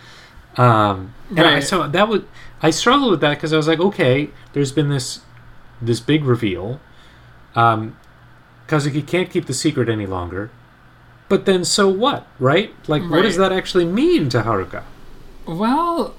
um, 0.56 1.14
and 1.30 1.40
I, 1.40 1.54
Right. 1.54 1.64
so 1.64 1.88
that 1.88 2.08
would 2.08 2.26
I 2.62 2.70
struggled 2.70 3.10
with 3.10 3.20
that 3.20 3.34
because 3.36 3.52
I 3.52 3.56
was 3.56 3.66
like, 3.66 3.80
okay, 3.80 4.30
there's 4.52 4.72
been 4.72 4.88
this 4.88 5.20
this 5.80 6.00
big 6.00 6.24
reveal. 6.24 6.80
Um, 7.54 7.96
Kazuki 8.68 9.06
can't 9.06 9.30
keep 9.30 9.46
the 9.46 9.54
secret 9.54 9.88
any 9.88 10.06
longer. 10.06 10.50
But 11.28 11.46
then, 11.46 11.64
so 11.64 11.88
what, 11.88 12.26
right? 12.38 12.74
Like, 12.88 13.02
what 13.10 13.22
does 13.22 13.36
that 13.38 13.52
actually 13.52 13.86
mean 13.86 14.28
to 14.30 14.42
Haruka? 14.42 14.82
Well, 15.46 16.14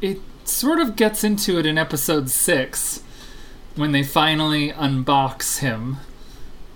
it 0.00 0.18
sort 0.44 0.80
of 0.80 0.96
gets 0.96 1.22
into 1.22 1.58
it 1.58 1.64
in 1.66 1.78
episode 1.78 2.28
six 2.28 3.02
when 3.76 3.92
they 3.92 4.02
finally 4.02 4.72
unbox 4.72 5.58
him, 5.60 5.98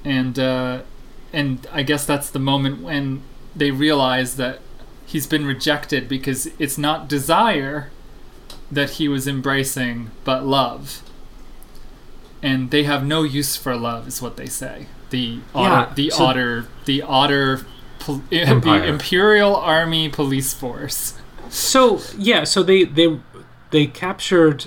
and 0.05 0.39
uh, 0.39 0.83
and 1.33 1.67
I 1.73 1.83
guess 1.83 2.07
that's 2.07 2.31
the 2.31 2.39
moment 2.39 2.81
when 2.81 3.23
they 3.55 3.71
realize 3.71 4.37
that 4.37 4.61
he's 5.07 5.27
been 5.27 5.45
rejected 5.47 6.09
because 6.09 6.49
it's 6.59 6.79
not 6.79 7.09
desire 7.09 7.91
that 8.71 8.91
he 8.91 9.09
was 9.09 9.27
embracing, 9.29 10.11
but 10.25 10.45
love. 10.45 11.03
And 12.43 12.71
they 12.71 12.85
have 12.85 13.05
no 13.05 13.23
use 13.23 13.57
for 13.57 13.77
love, 13.77 14.09
is 14.09 14.21
what 14.21 14.37
they 14.37 14.47
say. 14.47 14.87
The 15.11 15.41
otter, 15.55 15.69
Yeah, 15.91 15.95
the 15.95 16.11
so- 16.11 16.25
otter, 16.25 16.67
the 16.87 17.03
otter, 17.03 17.67
pol- 18.01 18.23
Empire. 18.33 18.81
the 18.81 18.87
Imperial 18.87 19.55
Army 19.55 20.09
Police 20.09 20.53
Force. 20.55 21.15
So 21.51 22.01
yeah, 22.17 22.45
so 22.45 22.63
they 22.63 22.85
they 22.85 23.21
they 23.71 23.87
captured 23.87 24.67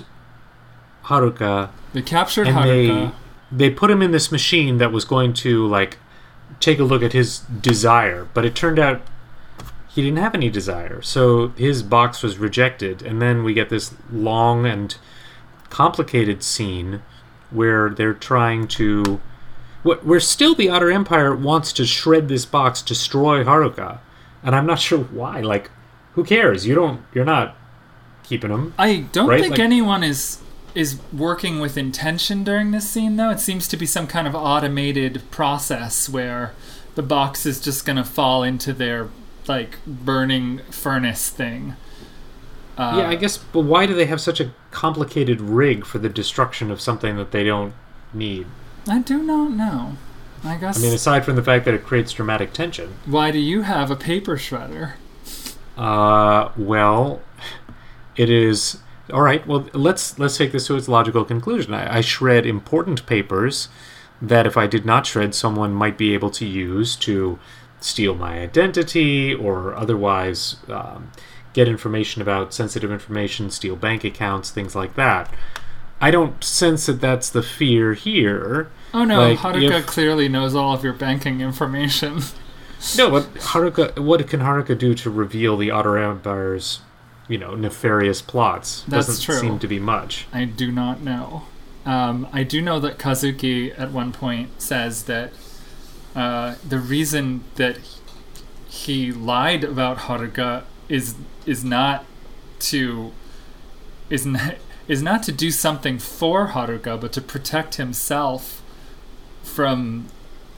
Haruka 1.06 1.70
They 1.92 2.02
captured 2.02 2.46
and 2.46 2.56
Haruka. 2.56 3.12
they 3.50 3.66
they 3.68 3.70
put 3.74 3.90
him 3.90 4.02
in 4.02 4.12
this 4.12 4.30
machine 4.32 4.78
that 4.78 4.92
was 4.92 5.04
going 5.04 5.32
to 5.34 5.66
like 5.66 5.98
take 6.60 6.78
a 6.78 6.84
look 6.84 7.02
at 7.02 7.12
his 7.12 7.40
desire, 7.40 8.26
but 8.34 8.44
it 8.44 8.54
turned 8.54 8.78
out 8.78 9.02
he 9.88 10.02
didn't 10.02 10.18
have 10.18 10.34
any 10.34 10.50
desire. 10.50 11.00
So 11.02 11.48
his 11.56 11.82
box 11.82 12.22
was 12.22 12.38
rejected, 12.38 13.02
and 13.02 13.20
then 13.22 13.44
we 13.44 13.54
get 13.54 13.68
this 13.70 13.94
long 14.12 14.66
and 14.66 14.96
complicated 15.70 16.42
scene 16.42 17.02
where 17.50 17.90
they're 17.90 18.14
trying 18.14 18.68
to 18.68 19.20
where 19.82 20.18
still 20.18 20.54
the 20.56 20.68
Otter 20.68 20.90
Empire 20.90 21.34
wants 21.34 21.72
to 21.74 21.86
shred 21.86 22.26
this 22.28 22.44
box, 22.44 22.82
destroy 22.82 23.44
Haruka, 23.44 23.98
and 24.42 24.54
I'm 24.56 24.66
not 24.66 24.80
sure 24.88 24.98
why. 24.98 25.40
Like, 25.40 25.70
who 26.14 26.24
cares? 26.24 26.66
You 26.66 26.74
don't. 26.74 27.02
You're 27.14 27.24
not 27.24 27.56
keeping 28.24 28.50
them. 28.50 28.74
I 28.76 29.06
don't 29.12 29.28
Right, 29.28 29.40
think 29.40 29.52
like- 29.52 29.60
anyone 29.60 30.02
is 30.02 30.38
is 30.76 31.00
working 31.10 31.58
with 31.58 31.78
intention 31.78 32.44
during 32.44 32.70
this 32.70 32.88
scene 32.88 33.16
though. 33.16 33.30
It 33.30 33.40
seems 33.40 33.66
to 33.68 33.76
be 33.78 33.86
some 33.86 34.06
kind 34.06 34.28
of 34.28 34.34
automated 34.34 35.22
process 35.30 36.06
where 36.06 36.52
the 36.96 37.02
box 37.02 37.46
is 37.46 37.60
just 37.60 37.86
going 37.86 37.96
to 37.96 38.04
fall 38.04 38.42
into 38.42 38.74
their 38.74 39.08
like 39.48 39.78
burning 39.86 40.60
furnace 40.70 41.30
thing. 41.30 41.76
Uh, 42.76 42.96
yeah, 42.98 43.08
I 43.08 43.14
guess. 43.14 43.38
But 43.38 43.60
why 43.60 43.86
do 43.86 43.94
they 43.94 44.04
have 44.04 44.20
such 44.20 44.38
a 44.38 44.52
complicated 44.70 45.40
rig 45.40 45.86
for 45.86 45.98
the 45.98 46.10
destruction 46.10 46.70
of 46.70 46.78
something 46.82 47.16
that 47.16 47.30
they 47.30 47.42
don't 47.42 47.72
need? 48.12 48.46
I 48.86 48.98
do 48.98 49.22
not 49.22 49.52
know. 49.52 49.96
I 50.44 50.56
guess. 50.56 50.78
I 50.78 50.82
mean, 50.82 50.92
aside 50.92 51.24
from 51.24 51.36
the 51.36 51.42
fact 51.42 51.64
that 51.64 51.72
it 51.72 51.84
creates 51.84 52.12
dramatic 52.12 52.52
tension. 52.52 52.96
why 53.06 53.30
do 53.30 53.38
you 53.38 53.62
have 53.62 53.90
a 53.90 53.96
paper 53.96 54.36
shredder? 54.36 54.92
Uh, 55.78 56.50
well, 56.56 57.22
it 58.14 58.28
is 58.28 58.78
all 59.12 59.22
right. 59.22 59.46
Well, 59.46 59.68
let's 59.72 60.18
let's 60.18 60.36
take 60.36 60.52
this 60.52 60.66
to 60.68 60.76
its 60.76 60.88
logical 60.88 61.24
conclusion. 61.24 61.74
I, 61.74 61.98
I 61.98 62.00
shred 62.00 62.46
important 62.46 63.06
papers 63.06 63.68
that, 64.20 64.46
if 64.46 64.56
I 64.56 64.66
did 64.66 64.84
not 64.84 65.06
shred, 65.06 65.34
someone 65.34 65.72
might 65.72 65.98
be 65.98 66.14
able 66.14 66.30
to 66.30 66.46
use 66.46 66.96
to 66.96 67.38
steal 67.80 68.14
my 68.14 68.40
identity 68.40 69.34
or 69.34 69.74
otherwise 69.74 70.56
um, 70.68 71.12
get 71.52 71.68
information 71.68 72.22
about 72.22 72.54
sensitive 72.54 72.90
information, 72.90 73.50
steal 73.50 73.76
bank 73.76 74.04
accounts, 74.04 74.50
things 74.50 74.74
like 74.74 74.94
that. 74.96 75.32
I 76.00 76.10
don't 76.10 76.42
sense 76.44 76.86
that 76.86 77.00
that's 77.00 77.30
the 77.30 77.42
fear 77.42 77.94
here. 77.94 78.70
Oh 78.92 79.04
no, 79.04 79.20
Like, 79.20 79.38
Haruka 79.38 79.80
if- 79.80 79.86
clearly 79.86 80.28
knows 80.28 80.54
all 80.54 80.74
of 80.74 80.82
your 80.84 80.92
banking 80.92 81.40
information. 81.40 82.20
No, 82.96 83.10
but 83.10 83.32
Haruka, 83.36 83.98
what 83.98 84.26
can 84.28 84.40
Haruka 84.40 84.76
do 84.76 84.94
to 84.96 85.08
reveal 85.10 85.56
the 85.56 85.70
Otter 85.70 85.96
Empire's, 85.96 86.80
you 87.28 87.38
know, 87.38 87.54
nefarious 87.54 88.22
plots? 88.22 88.84
That's 88.88 89.06
Doesn't 89.06 89.22
true. 89.24 89.40
seem 89.40 89.58
to 89.58 89.68
be 89.68 89.78
much. 89.78 90.26
I 90.32 90.44
do 90.44 90.70
not 90.70 91.00
know. 91.00 91.44
Um, 91.84 92.28
I 92.32 92.42
do 92.42 92.60
know 92.60 92.80
that 92.80 92.98
Kazuki 92.98 93.78
at 93.78 93.92
one 93.92 94.12
point 94.12 94.60
says 94.60 95.04
that 95.04 95.32
uh, 96.14 96.56
the 96.66 96.78
reason 96.78 97.44
that 97.54 97.78
he 98.68 99.12
lied 99.12 99.64
about 99.64 99.98
Haruka 99.98 100.64
is 100.88 101.14
is 101.46 101.64
not 101.64 102.04
to 102.58 103.12
is 104.10 104.26
not, 104.26 104.56
is 104.88 105.02
not 105.02 105.22
to 105.24 105.32
do 105.32 105.50
something 105.50 105.98
for 105.98 106.48
Haruka, 106.48 107.00
but 107.00 107.12
to 107.12 107.20
protect 107.20 107.76
himself 107.76 108.62
from 109.42 110.06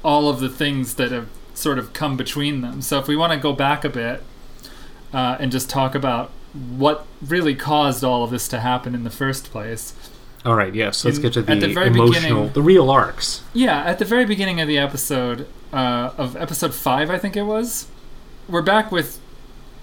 all 0.03 0.29
of 0.29 0.41
the 0.41 0.49
things 0.49 0.95
that 0.95 1.11
have 1.11 1.29
sort 1.55 1.79
of 1.79 1.93
come 1.93 2.17
between 2.17 2.61
them. 2.61 2.81
So 2.81 2.99
if 2.99 3.09
we 3.09 3.17
want 3.17 3.33
to 3.33 3.39
go 3.39 3.53
back 3.53 3.85
a 3.85 3.89
bit 3.89 4.23
uh, 5.13 5.37
and 5.41 5.51
just 5.51 5.69
talk 5.69 5.95
about 5.95 6.31
what 6.55 7.07
really 7.27 7.55
caused 7.55 8.03
all 8.03 8.25
of 8.25 8.31
this 8.31 8.49
to 8.49 8.61
happen 8.61 8.95
in 8.95 9.05
the 9.05 9.11
first 9.11 9.51
place. 9.51 9.95
All 10.45 10.55
right, 10.55 10.75
yes. 10.75 11.05
Let's 11.05 11.17
In- 11.19 11.23
get 11.25 11.33
to 11.35 11.43
the, 11.43 11.53
at 11.53 11.61
the 11.61 11.73
very 11.75 11.89
emotional, 11.89 12.13
beginning- 12.45 12.53
the 12.53 12.63
real 12.63 12.91
arcs. 12.91 13.43
Yeah, 13.53 13.81
at 13.83 13.99
the 13.99 14.05
very 14.05 14.25
beginning 14.25 14.61
of 14.61 14.69
the 14.69 14.79
episode, 14.79 15.47
uh, 15.73 16.11
of 16.17 16.37
episode 16.37 16.75
five, 16.75 17.11
I 17.11 17.19
think 17.19 17.37
it 17.37 17.43
was, 17.43 17.87
we're 18.49 18.63
back 18.63 18.91
with 18.91 19.21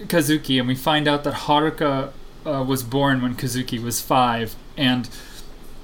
Kazuki, 0.00 0.58
and 0.58 0.66
we 0.66 0.74
find 0.74 1.06
out 1.06 1.24
that 1.24 1.34
Haruka 1.34 2.10
uh, 2.44 2.64
was 2.66 2.82
born 2.82 3.22
when 3.22 3.34
Kazuki 3.34 3.82
was 3.82 4.00
five, 4.00 4.56
and 4.76 5.08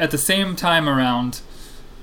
at 0.01 0.11
the 0.11 0.19
same 0.19 0.57
time 0.57 0.89
around, 0.89 1.41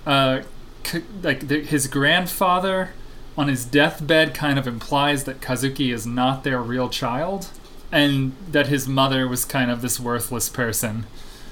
uh, 0.06 0.42
K- 0.84 1.04
like 1.22 1.48
the, 1.50 1.62
his 1.62 1.88
grandfather 1.88 2.92
on 3.38 3.48
his 3.48 3.66
deathbed 3.66 4.34
kind 4.34 4.58
of 4.58 4.68
implies 4.68 5.26
that 5.26 5.42
Kazuki 5.42 5.94
is 5.94 6.06
not 6.06 6.44
their 6.44 6.62
real 6.62 6.88
child, 6.90 7.50
and 7.92 8.34
that 8.52 8.68
his 8.68 8.88
mother 8.88 9.28
was 9.28 9.46
kind 9.46 9.70
of 9.72 9.82
this 9.82 10.00
worthless 10.00 10.50
person. 10.50 11.06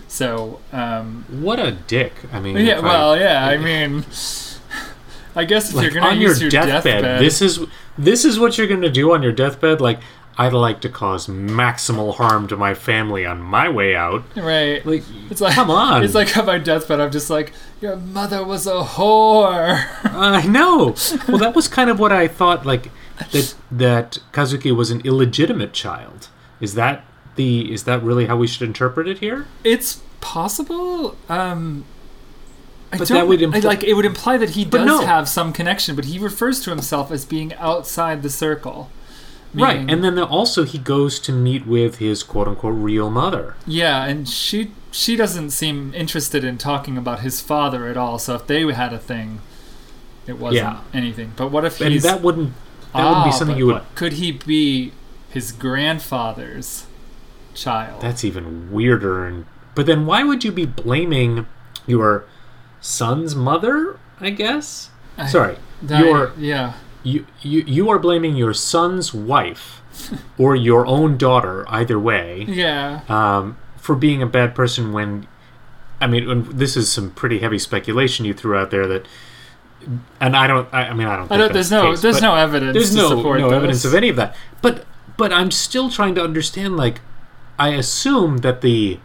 So, 0.07 0.59
um, 0.71 1.25
What 1.29 1.59
a 1.59 1.71
dick! 1.71 2.13
I 2.31 2.39
mean, 2.39 2.55
yeah, 2.57 2.77
if 2.77 2.83
I- 2.83 2.87
well, 2.87 3.17
yeah. 3.19 3.45
I 3.45 3.57
mean, 3.69 4.05
I 5.35 5.43
guess 5.45 5.69
if 5.69 5.75
like, 5.75 5.83
you're 5.83 5.93
gonna 6.01 6.07
on 6.15 6.19
your 6.21 6.33
your 6.35 6.49
deathbed, 6.49 6.83
deathbed, 6.83 7.21
this 7.21 7.41
is 7.41 7.59
this 7.97 8.25
is 8.25 8.39
what 8.39 8.57
you're 8.57 8.67
gonna 8.67 8.89
do 8.89 9.13
on 9.13 9.21
your 9.21 9.31
deathbed. 9.33 9.81
Like, 9.81 9.99
I'd 10.37 10.53
like 10.53 10.81
to 10.81 10.89
cause 10.89 11.27
maximal 11.27 12.15
harm 12.15 12.47
to 12.47 12.55
my 12.57 12.73
family 12.73 13.25
on 13.25 13.41
my 13.41 13.67
way 13.69 13.95
out. 13.95 14.23
right? 14.35 14.83
Like, 14.85 15.03
It's 15.29 15.41
like 15.41 15.55
come 15.55 15.69
on. 15.71 16.03
It's 16.03 16.15
like 16.15 16.35
on 16.37 16.45
my 16.45 16.57
deathbed. 16.57 16.99
I'm 16.99 17.11
just 17.11 17.29
like, 17.29 17.53
your 17.81 17.95
mother 17.97 18.43
was 18.45 18.65
a 18.67 18.81
whore. 18.83 19.85
I 20.05 20.45
know. 20.45 20.95
Well, 21.27 21.37
that 21.39 21.55
was 21.55 21.67
kind 21.67 21.89
of 21.89 21.99
what 21.99 22.11
I 22.11 22.27
thought. 22.27 22.65
Like 22.65 22.89
that 23.31 23.55
that 23.71 24.19
Kazuki 24.31 24.75
was 24.75 24.91
an 24.91 25.01
illegitimate 25.01 25.73
child. 25.73 26.27
Is 26.59 26.73
that 26.75 27.03
the? 27.35 27.71
Is 27.71 27.83
that 27.83 28.01
really 28.03 28.25
how 28.27 28.37
we 28.37 28.47
should 28.47 28.63
interpret 28.67 29.07
it 29.07 29.19
here? 29.19 29.47
It's 29.63 30.01
possible. 30.21 31.15
Um, 31.29 31.85
I 32.93 32.97
But 32.97 33.07
that 33.09 33.27
would 33.27 33.41
I- 33.41 33.45
imply- 33.45 33.59
like 33.61 33.83
it 33.83 33.93
would 33.95 34.05
imply 34.05 34.37
that 34.37 34.51
he 34.51 34.63
does 34.65 34.85
no. 34.85 35.05
have 35.05 35.27
some 35.27 35.51
connection, 35.51 35.95
but 35.95 36.05
he 36.05 36.19
refers 36.19 36.59
to 36.61 36.69
himself 36.69 37.11
as 37.11 37.25
being 37.25 37.53
outside 37.55 38.23
the 38.23 38.29
circle. 38.29 38.89
Right, 39.53 39.89
and 39.89 40.03
then 40.03 40.19
also 40.19 40.65
he 40.65 40.77
goes 40.77 41.19
to 41.21 41.31
meet 41.31 41.65
with 41.65 41.97
his 41.97 42.21
quote 42.21 42.47
unquote 42.47 42.75
real 42.75 43.09
mother. 43.09 43.55
Yeah, 43.65 44.03
and 44.05 44.27
she 44.29 44.71
she 44.91 45.15
doesn't 45.15 45.49
seem 45.51 45.93
interested 45.95 46.43
in 46.43 46.57
talking 46.57 46.97
about 46.97 47.21
his 47.21 47.41
father 47.41 47.87
at 47.87 47.97
all. 47.97 48.19
So 48.19 48.35
if 48.35 48.45
they 48.47 48.61
had 48.71 48.93
a 48.93 48.97
thing, 48.99 49.39
it 50.27 50.37
wasn't 50.37 50.63
Yeah. 50.63 50.79
anything. 50.93 51.31
But 51.35 51.51
what 51.51 51.65
if 51.65 51.81
And 51.81 51.99
that 52.01 52.21
wouldn't 52.21 52.53
that 52.93 53.03
would 53.03 53.17
Ah, 53.17 53.25
be 53.25 53.31
something 53.31 53.57
you 53.57 53.67
would. 53.67 53.81
Could 53.95 54.13
he 54.13 54.31
be 54.31 54.91
his 55.29 55.51
grandfather's 55.51 56.85
child? 57.53 58.01
That's 58.01 58.23
even 58.23 58.71
weirder. 58.71 59.25
And 59.25 59.45
but 59.75 59.85
then 59.85 60.05
why 60.05 60.23
would 60.23 60.43
you 60.43 60.51
be 60.51 60.65
blaming 60.65 61.45
your 61.85 62.25
son's 62.81 63.35
mother? 63.35 63.99
I 64.19 64.29
guess. 64.31 64.89
I- 65.17 65.27
Sorry, 65.27 65.57
That- 65.81 66.03
your 66.05 66.31
yeah. 66.37 66.73
you, 67.03 67.25
you 67.41 67.63
you 67.67 67.89
are 67.89 67.99
blaming 67.99 68.35
your 68.35 68.53
son's 68.53 69.13
wife 69.13 69.81
or 70.37 70.55
your 70.55 70.85
own 70.85 71.17
daughter, 71.17 71.65
either 71.69 71.99
way. 71.99 72.45
Yeah. 72.47 73.01
um, 73.09 73.57
for 73.77 73.95
being 73.95 74.21
a 74.21 74.27
bad 74.27 74.53
person 74.53 74.91
when 74.91 75.27
I 76.01 76.07
mean 76.07 76.27
when, 76.27 76.57
this 76.57 76.75
is 76.77 76.91
some 76.91 77.11
pretty 77.11 77.39
heavy 77.39 77.57
speculation 77.59 78.25
you 78.25 78.33
threw 78.33 78.55
out 78.57 78.69
there 78.69 78.85
that 78.87 79.05
and 80.19 80.35
I 80.35 80.47
don't 80.47 80.67
I, 80.73 80.87
I 80.87 80.93
mean 80.93 81.07
I 81.07 81.15
don't 81.15 81.25
I 81.25 81.27
think 81.29 81.39
don't, 81.39 81.53
there's 81.53 81.69
the 81.69 81.83
no 81.83 81.91
case, 81.91 82.01
there's 82.01 82.21
no 82.21 82.35
evidence 82.35 82.73
there's 82.73 82.95
no 82.95 83.09
support 83.09 83.39
no 83.39 83.49
evidence 83.49 83.85
of 83.85 83.93
any 83.93 84.09
of 84.09 84.15
that 84.17 84.35
but 84.61 84.85
but 85.15 85.31
I'm 85.33 85.51
still 85.51 85.89
trying 85.89 86.15
to 86.15 86.23
understand 86.23 86.77
like 86.77 87.01
I 87.57 87.69
assume 87.69 88.37
that 88.39 88.61
the 88.61 88.99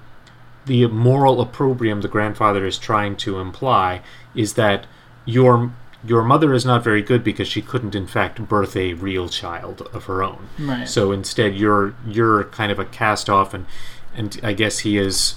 the 0.67 0.87
moral 0.87 1.41
opprobrium 1.41 2.01
the 2.01 2.09
grandfather 2.09 2.67
is 2.67 2.79
trying 2.79 3.17
to 3.19 3.39
imply 3.39 4.03
is 4.35 4.55
that 4.55 4.87
your 5.25 5.73
your 6.05 6.23
mother 6.23 6.53
is 6.53 6.65
not 6.65 6.83
very 6.83 7.03
good 7.03 7.23
because 7.23 7.47
she 7.47 7.63
couldn't 7.63 7.95
in 7.95 8.07
fact 8.07 8.47
birth 8.49 8.77
a 8.77 8.95
real 8.95 9.29
child 9.29 9.89
of 9.93 10.05
her 10.05 10.23
own. 10.23 10.49
Right. 10.59 10.89
So 10.89 11.13
instead 11.13 11.55
you're 11.55 11.95
you're 12.07 12.45
kind 12.45 12.73
of 12.73 12.79
a 12.79 12.85
cast 12.85 13.31
off 13.31 13.55
and 13.55 13.67
and 14.15 14.39
I 14.43 14.53
guess 14.53 14.81
he 14.81 14.99
is 14.99 15.37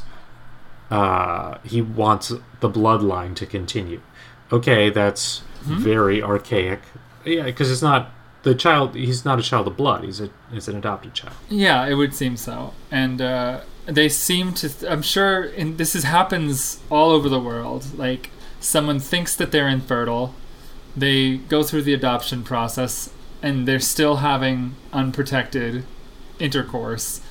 uh 0.91 1.57
he 1.63 1.81
wants 1.81 2.29
the 2.59 2.69
bloodline 2.69 3.35
to 3.35 3.45
continue. 3.45 4.01
Okay, 4.51 4.89
that's 4.89 5.41
very 5.63 6.21
archaic. 6.21 6.81
Yeah, 7.25 7.43
because 7.43 7.71
it's 7.71 7.81
not 7.81 8.11
the 8.43 8.53
child 8.53 8.93
he's 8.93 9.25
not 9.25 9.39
a 9.39 9.41
child 9.41 9.67
of 9.67 9.75
blood. 9.75 10.03
He's 10.03 10.21
a 10.21 10.29
he's 10.51 10.67
an 10.67 10.77
adopted 10.77 11.13
child. 11.13 11.35
Yeah, 11.49 11.85
it 11.87 11.95
would 11.95 12.13
seem 12.13 12.37
so. 12.37 12.73
And 12.91 13.19
uh, 13.21 13.61
they 13.87 14.09
seem 14.09 14.53
to. 14.53 14.69
I'm 14.91 15.01
sure 15.01 15.43
in, 15.43 15.77
this 15.77 15.95
is 15.95 16.03
happens 16.03 16.79
all 16.91 17.09
over 17.11 17.27
the 17.29 17.39
world. 17.39 17.97
Like 17.97 18.29
someone 18.59 18.99
thinks 18.99 19.35
that 19.35 19.51
they're 19.51 19.67
infertile, 19.67 20.35
they 20.95 21.37
go 21.37 21.63
through 21.63 21.81
the 21.83 21.93
adoption 21.95 22.43
process, 22.43 23.09
and 23.41 23.67
they're 23.67 23.79
still 23.79 24.17
having 24.17 24.75
unprotected 24.93 25.83
intercourse, 26.39 27.21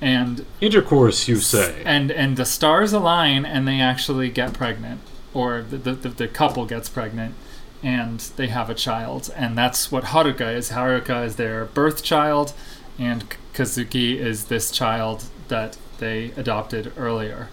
and 0.00 0.46
Intercourse, 0.60 1.28
you 1.28 1.36
say. 1.36 1.82
and 1.84 2.10
and 2.10 2.36
the 2.38 2.44
stars 2.46 2.92
align, 2.94 3.44
and 3.44 3.68
they 3.68 3.80
actually 3.80 4.30
get 4.30 4.54
pregnant, 4.54 5.00
or 5.34 5.62
the 5.62 5.76
the, 5.76 6.08
the, 6.08 6.28
couple 6.28 6.66
gets 6.66 6.88
pregnant. 6.88 7.34
And 7.82 8.20
they 8.36 8.46
have 8.46 8.70
a 8.70 8.74
child, 8.74 9.32
and 9.34 9.58
that's 9.58 9.90
what 9.90 10.04
Haruka 10.04 10.54
is. 10.54 10.70
Haruka 10.70 11.24
is 11.26 11.34
their 11.34 11.64
birth 11.64 12.04
child, 12.04 12.52
and 12.96 13.24
Kazuki 13.54 14.16
is 14.16 14.44
this 14.44 14.70
child 14.70 15.24
that 15.48 15.76
they 15.98 16.30
adopted 16.36 16.92
earlier. 16.96 17.48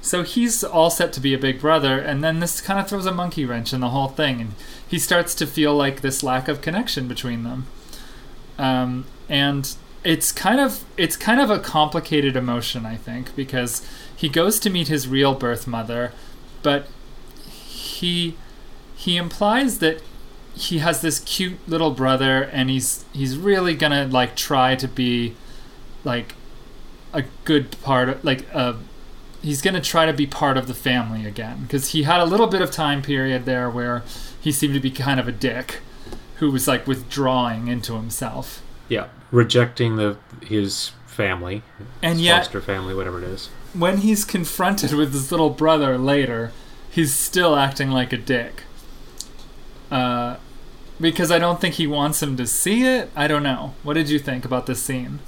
So 0.00 0.22
he's 0.22 0.62
all 0.62 0.90
set 0.90 1.12
to 1.14 1.20
be 1.20 1.32
a 1.32 1.38
big 1.38 1.60
brother, 1.60 1.98
and 1.98 2.22
then 2.22 2.40
this 2.40 2.60
kind 2.60 2.78
of 2.78 2.88
throws 2.88 3.06
a 3.06 3.12
monkey 3.12 3.44
wrench 3.44 3.72
in 3.72 3.80
the 3.80 3.88
whole 3.88 4.08
thing, 4.08 4.40
and 4.40 4.54
he 4.86 4.98
starts 4.98 5.34
to 5.36 5.46
feel 5.46 5.74
like 5.74 6.00
this 6.02 6.22
lack 6.22 6.46
of 6.46 6.60
connection 6.60 7.08
between 7.08 7.42
them. 7.42 7.66
Um, 8.58 9.06
and 9.28 9.74
it's 10.04 10.30
kind 10.30 10.60
of 10.60 10.84
it's 10.98 11.16
kind 11.16 11.40
of 11.40 11.50
a 11.50 11.58
complicated 11.58 12.36
emotion, 12.36 12.84
I 12.84 12.96
think, 12.96 13.34
because 13.34 13.86
he 14.14 14.28
goes 14.28 14.60
to 14.60 14.70
meet 14.70 14.88
his 14.88 15.08
real 15.08 15.34
birth 15.34 15.66
mother, 15.66 16.12
but 16.62 16.86
he 17.94 18.36
he 18.96 19.16
implies 19.16 19.78
that 19.78 20.02
he 20.54 20.78
has 20.78 21.00
this 21.00 21.18
cute 21.20 21.58
little 21.68 21.90
brother 21.90 22.42
and 22.42 22.70
he's 22.70 23.04
he's 23.12 23.36
really 23.36 23.74
gonna 23.74 24.06
like 24.06 24.36
try 24.36 24.76
to 24.76 24.86
be 24.86 25.34
like 26.04 26.34
a 27.12 27.24
good 27.44 27.76
part 27.82 28.08
of 28.08 28.24
like 28.24 28.46
uh 28.54 28.74
he's 29.42 29.60
gonna 29.60 29.80
try 29.80 30.06
to 30.06 30.12
be 30.12 30.26
part 30.26 30.56
of 30.56 30.66
the 30.66 30.74
family 30.74 31.26
again. 31.26 31.62
Because 31.62 31.90
he 31.90 32.04
had 32.04 32.20
a 32.20 32.24
little 32.24 32.46
bit 32.46 32.62
of 32.62 32.70
time 32.70 33.02
period 33.02 33.44
there 33.44 33.68
where 33.68 34.02
he 34.40 34.50
seemed 34.52 34.74
to 34.74 34.80
be 34.80 34.90
kind 34.90 35.20
of 35.20 35.28
a 35.28 35.32
dick 35.32 35.80
who 36.36 36.50
was 36.50 36.66
like 36.66 36.86
withdrawing 36.86 37.68
into 37.68 37.94
himself. 37.94 38.62
Yeah, 38.88 39.08
rejecting 39.30 39.96
the 39.96 40.16
his 40.42 40.92
family, 41.06 41.62
and 42.02 42.14
his 42.18 42.26
yet 42.26 42.38
foster 42.38 42.60
family, 42.60 42.94
whatever 42.94 43.18
it 43.18 43.24
is. 43.24 43.48
when 43.72 43.98
he's 43.98 44.24
confronted 44.24 44.92
with 44.92 45.12
his 45.12 45.30
little 45.30 45.50
brother 45.50 45.96
later, 45.98 46.52
he's 46.94 47.14
still 47.14 47.56
acting 47.56 47.90
like 47.90 48.12
a 48.12 48.16
dick. 48.16 48.62
Uh, 49.90 50.36
because 51.00 51.30
I 51.30 51.38
don't 51.38 51.60
think 51.60 51.74
he 51.74 51.86
wants 51.86 52.22
him 52.22 52.36
to 52.36 52.46
see 52.46 52.84
it. 52.86 53.10
I 53.16 53.26
don't 53.26 53.42
know. 53.42 53.74
What 53.82 53.94
did 53.94 54.08
you 54.10 54.18
think 54.18 54.44
about 54.44 54.66
this 54.66 54.82
scene? 54.82 55.18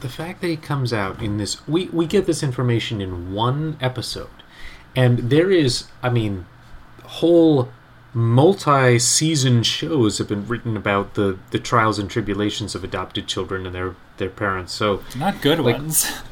The 0.00 0.08
fact 0.08 0.40
that 0.40 0.48
he 0.48 0.56
comes 0.56 0.92
out 0.92 1.22
in 1.22 1.38
this, 1.38 1.66
we 1.66 1.86
we 1.86 2.06
get 2.06 2.26
this 2.26 2.42
information 2.42 3.00
in 3.00 3.32
one 3.32 3.76
episode, 3.80 4.42
and 4.94 5.30
there 5.30 5.50
is, 5.50 5.84
I 6.02 6.10
mean, 6.10 6.46
whole 7.04 7.70
multi-season 8.12 9.62
shows 9.62 10.18
have 10.18 10.28
been 10.28 10.46
written 10.46 10.76
about 10.76 11.14
the 11.14 11.38
the 11.50 11.58
trials 11.58 11.98
and 11.98 12.08
tribulations 12.10 12.74
of 12.74 12.84
adopted 12.84 13.26
children 13.26 13.66
and 13.66 13.74
their 13.74 13.94
their 14.18 14.28
parents. 14.30 14.72
So 14.72 15.02
Not 15.16 15.40
good 15.40 15.58
Like- 15.60 15.76
ones. 15.76 16.12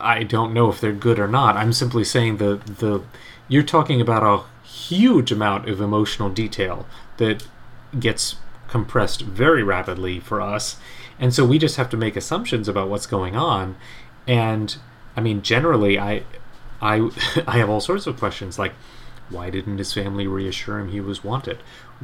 I 0.00 0.22
don't 0.22 0.54
know 0.54 0.70
if 0.70 0.80
they're 0.80 0.92
good 0.92 1.18
or 1.18 1.28
not. 1.28 1.56
I'm 1.56 1.72
simply 1.72 2.04
saying 2.04 2.38
the 2.38 2.56
the 2.64 3.02
you're 3.48 3.62
talking 3.62 4.00
about 4.00 4.22
a 4.22 4.66
huge 4.66 5.30
amount 5.30 5.68
of 5.68 5.80
emotional 5.80 6.30
detail 6.30 6.86
that 7.18 7.46
gets 7.98 8.36
compressed 8.68 9.22
very 9.22 9.62
rapidly 9.62 10.18
for 10.18 10.40
us, 10.40 10.76
and 11.18 11.34
so 11.34 11.44
we 11.44 11.58
just 11.58 11.76
have 11.76 11.90
to 11.90 11.96
make 11.96 12.16
assumptions 12.16 12.68
about 12.68 12.88
what's 12.88 13.06
going 13.06 13.36
on. 13.36 13.76
And 14.26 14.76
I 15.14 15.20
mean, 15.20 15.42
generally, 15.42 15.98
I 15.98 16.22
I 16.80 17.10
I 17.46 17.58
have 17.58 17.68
all 17.68 17.80
sorts 17.80 18.06
of 18.06 18.18
questions 18.18 18.58
like. 18.58 18.72
Why 19.30 19.48
didn't 19.48 19.78
his 19.78 19.94
family 19.94 20.26
reassure 20.26 20.78
him 20.78 20.90
he 20.90 21.00
was 21.00 21.24
wanted? 21.24 21.56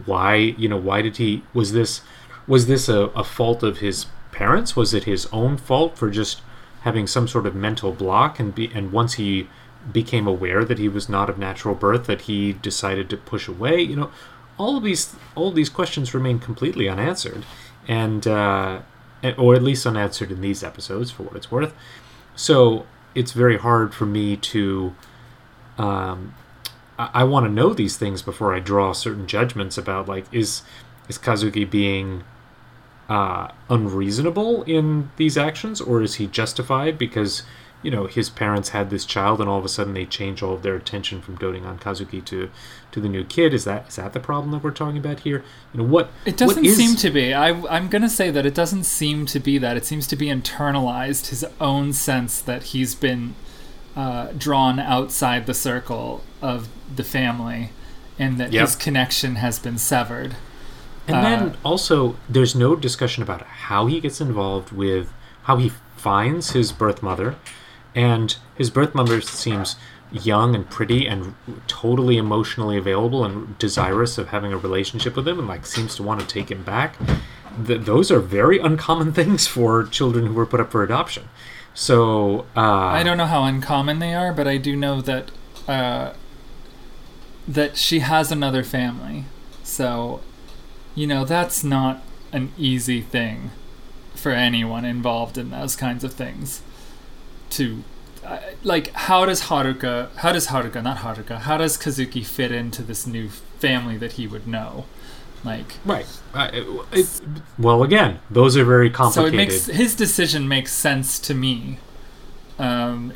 Why, 0.07 0.37
you 0.37 0.70
know, 0.70 0.79
why 0.79 1.03
did 1.03 1.18
he? 1.18 1.42
Was 1.53 1.72
this, 1.72 2.00
was 2.46 2.66
this 2.66 2.88
a, 2.88 3.09
a 3.14 3.22
fault 3.22 3.62
of 3.62 3.79
his 3.81 4.07
parents? 4.33 4.74
Was 4.74 4.94
it 4.94 5.05
his 5.05 5.26
own 5.26 5.59
fault 5.59 5.98
for 5.98 6.11
just 6.11 6.40
having 6.81 7.07
some 7.07 7.29
sort 7.29 7.47
of 7.47 7.55
mental 7.55 7.93
block 7.93 8.38
and 8.38 8.55
be 8.55 8.71
and 8.75 8.93
once 8.93 9.14
he 9.14 9.49
became 9.93 10.27
aware 10.27 10.64
that 10.64 10.79
he 10.79 10.88
was 10.88 11.09
not 11.09 11.31
of 11.31 11.38
natural 11.38 11.75
birth 11.75 12.07
that 12.07 12.23
he 12.23 12.53
decided 12.53 13.09
to 13.09 13.16
push 13.16 13.49
away 13.49 13.81
you 13.81 13.97
know 13.97 14.11
all 14.59 14.77
of 14.77 14.83
these 14.83 15.14
all 15.35 15.49
of 15.49 15.55
these 15.55 15.71
questions 15.71 16.12
remain 16.12 16.38
completely 16.38 16.88
unanswered 16.88 17.45
and 17.88 18.27
uh 18.27 18.81
or 19.38 19.55
at 19.55 19.62
least 19.62 19.87
unanswered 19.87 20.31
in 20.31 20.40
these 20.40 20.62
episodes 20.62 21.11
for 21.11 21.25
what 21.25 21.37
it's 21.37 21.51
worth. 21.51 21.75
So 22.35 22.87
it's 23.14 23.33
very 23.33 23.59
hard 23.59 23.93
for 23.93 24.07
me 24.07 24.37
to 24.37 24.95
um 25.79 26.35
i, 26.99 27.11
I 27.14 27.25
want 27.25 27.47
to 27.47 27.51
know 27.51 27.75
these 27.75 27.97
things 27.97 28.23
before 28.23 28.55
i 28.55 28.61
draw 28.61 28.93
certain 28.93 29.27
judgments 29.27 29.77
about 29.77 30.09
like 30.09 30.27
is 30.31 30.62
is 31.09 31.19
kazuki 31.19 31.69
being 31.69 32.23
uh, 33.11 33.49
unreasonable 33.68 34.62
in 34.62 35.11
these 35.16 35.37
actions, 35.37 35.81
or 35.81 36.01
is 36.01 36.14
he 36.14 36.27
justified 36.29 36.96
because 36.96 37.42
you 37.83 37.90
know 37.90 38.07
his 38.07 38.31
parents 38.31 38.68
had 38.70 38.88
this 38.88 39.05
child, 39.05 39.40
and 39.40 39.51
all 39.51 39.59
of 39.59 39.64
a 39.64 39.68
sudden 39.68 39.94
they 39.94 40.07
change 40.07 40.42
all 40.42 40.55
of 40.55 40.62
their 40.62 40.77
attention 40.77 41.20
from 41.20 41.35
doting 41.37 41.66
on 41.66 41.79
Kazuki 41.79 42.25
to 42.27 42.51
to 42.92 43.01
the 43.01 43.09
new 43.09 43.25
kid? 43.25 43.53
Is 43.53 43.64
that 43.64 43.88
is 43.88 43.96
that 43.96 44.12
the 44.12 44.20
problem 44.20 44.53
that 44.53 44.62
we're 44.62 44.70
talking 44.70 44.96
about 44.99 45.20
here? 45.20 45.42
You 45.75 45.79
know 45.83 45.88
what? 45.88 46.11
It 46.25 46.37
doesn't 46.37 46.57
what 46.62 46.64
is, 46.66 46.77
seem 46.77 46.94
to 46.96 47.11
be. 47.11 47.35
I, 47.35 47.49
I'm 47.68 47.88
going 47.88 48.03
to 48.03 48.09
say 48.09 48.31
that 48.31 48.46
it 48.46 48.55
doesn't 48.55 48.85
seem 48.85 49.27
to 49.27 49.40
be 49.40 49.59
that. 49.59 49.77
It 49.77 49.85
seems 49.85 50.07
to 50.09 50.16
be 50.16 50.27
internalized 50.27 51.31
his 51.31 51.44
own 51.61 51.92
sense 51.92 52.40
that 52.40 52.62
he's 52.64 52.94
been 52.94 53.35
uh, 53.96 54.29
drawn 54.38 54.79
outside 54.79 55.46
the 55.46 55.55
circle 55.55 56.23
of 56.40 56.68
the 56.94 57.05
family 57.05 57.70
and 58.20 58.38
that 58.38 58.53
Yep. 58.53 58.61
his 58.61 58.77
connection 58.77 59.37
has 59.37 59.59
been 59.59 59.79
severed. 59.79 60.37
And 61.11 61.16
uh, 61.16 61.23
then 61.23 61.57
also, 61.64 62.16
there's 62.29 62.55
no 62.55 62.77
discussion 62.77 63.23
about 63.23 63.42
how 63.42 63.87
he 63.87 64.01
gets 64.01 64.20
involved 64.20 64.73
with 64.73 65.12
how 65.44 65.57
he 65.57 65.70
finds 65.96 66.53
his 66.53 66.73
birth 66.73 67.03
mother, 67.03 67.37
and 67.94 68.37
his 68.55 68.70
birth 68.70 68.94
mother 68.94 69.20
seems 69.20 69.77
young 70.12 70.55
and 70.55 70.68
pretty 70.68 71.07
and 71.07 71.35
totally 71.66 72.16
emotionally 72.16 72.77
available 72.77 73.25
and 73.25 73.57
desirous 73.59 74.18
of 74.18 74.29
having 74.29 74.53
a 74.53 74.59
relationship 74.59 75.16
with 75.16 75.27
him, 75.27 75.38
and 75.38 75.49
like 75.49 75.66
seems 75.66 75.96
to 75.96 76.03
want 76.03 76.20
to 76.20 76.27
take 76.27 76.51
him 76.51 76.62
back. 76.62 76.96
Th- 77.66 77.81
those 77.81 78.11
are 78.11 78.20
very 78.20 78.59
uncommon 78.59 79.12
things 79.20 79.46
for 79.46 79.85
children 79.85 80.27
who 80.27 80.35
were 80.35 80.46
put 80.46 80.61
up 80.61 80.70
for 80.70 80.83
adoption. 80.83 81.29
So 81.75 82.46
uh, 82.57 82.61
I 82.61 83.03
don't 83.03 83.16
know 83.16 83.27
how 83.27 83.44
uncommon 83.44 83.99
they 83.99 84.14
are, 84.14 84.33
but 84.33 84.46
I 84.46 84.57
do 84.57 84.77
know 84.77 85.01
that 85.01 85.31
uh, 85.66 86.12
that 87.49 87.77
she 87.77 88.01
has 88.01 88.31
another 88.31 88.62
family. 88.62 89.25
So, 89.62 90.20
you 90.94 91.07
know, 91.07 91.24
that's 91.24 91.62
not 91.64 92.03
an 92.33 92.53
easy 92.59 93.00
thing 93.00 93.50
for 94.14 94.33
anyone 94.33 94.85
involved 94.85 95.38
in 95.38 95.50
those 95.50 95.76
kinds 95.76 96.05
of 96.05 96.12
things. 96.12 96.62
To 97.50 97.83
uh, 98.24 98.38
like, 98.62 98.92
how 98.92 99.24
does 99.24 99.42
Haruka? 99.42 100.14
How 100.16 100.33
does 100.33 100.48
Haruka? 100.48 100.83
Not 100.83 100.98
Haruka. 100.98 101.40
How 101.40 101.57
does 101.57 101.76
Kazuki 101.76 102.24
fit 102.24 102.53
into 102.53 102.83
this 102.83 103.07
new 103.07 103.29
family 103.29 103.96
that 103.96 104.12
he 104.12 104.26
would 104.26 104.46
know? 104.46 104.85
Like, 105.44 105.74
right. 105.85 106.07
Uh, 106.35 106.50
it, 106.92 107.22
well, 107.59 107.83
again, 107.83 108.20
those 108.31 108.57
are 108.57 108.64
very 108.64 108.90
complicated 108.90 109.33
so 109.33 109.35
it 109.35 109.37
makes 109.37 109.66
his 109.66 109.94
decision 109.94 110.46
makes 110.48 110.72
sense 110.72 111.18
to 111.20 111.35
me. 111.35 111.79
Um, 112.59 113.14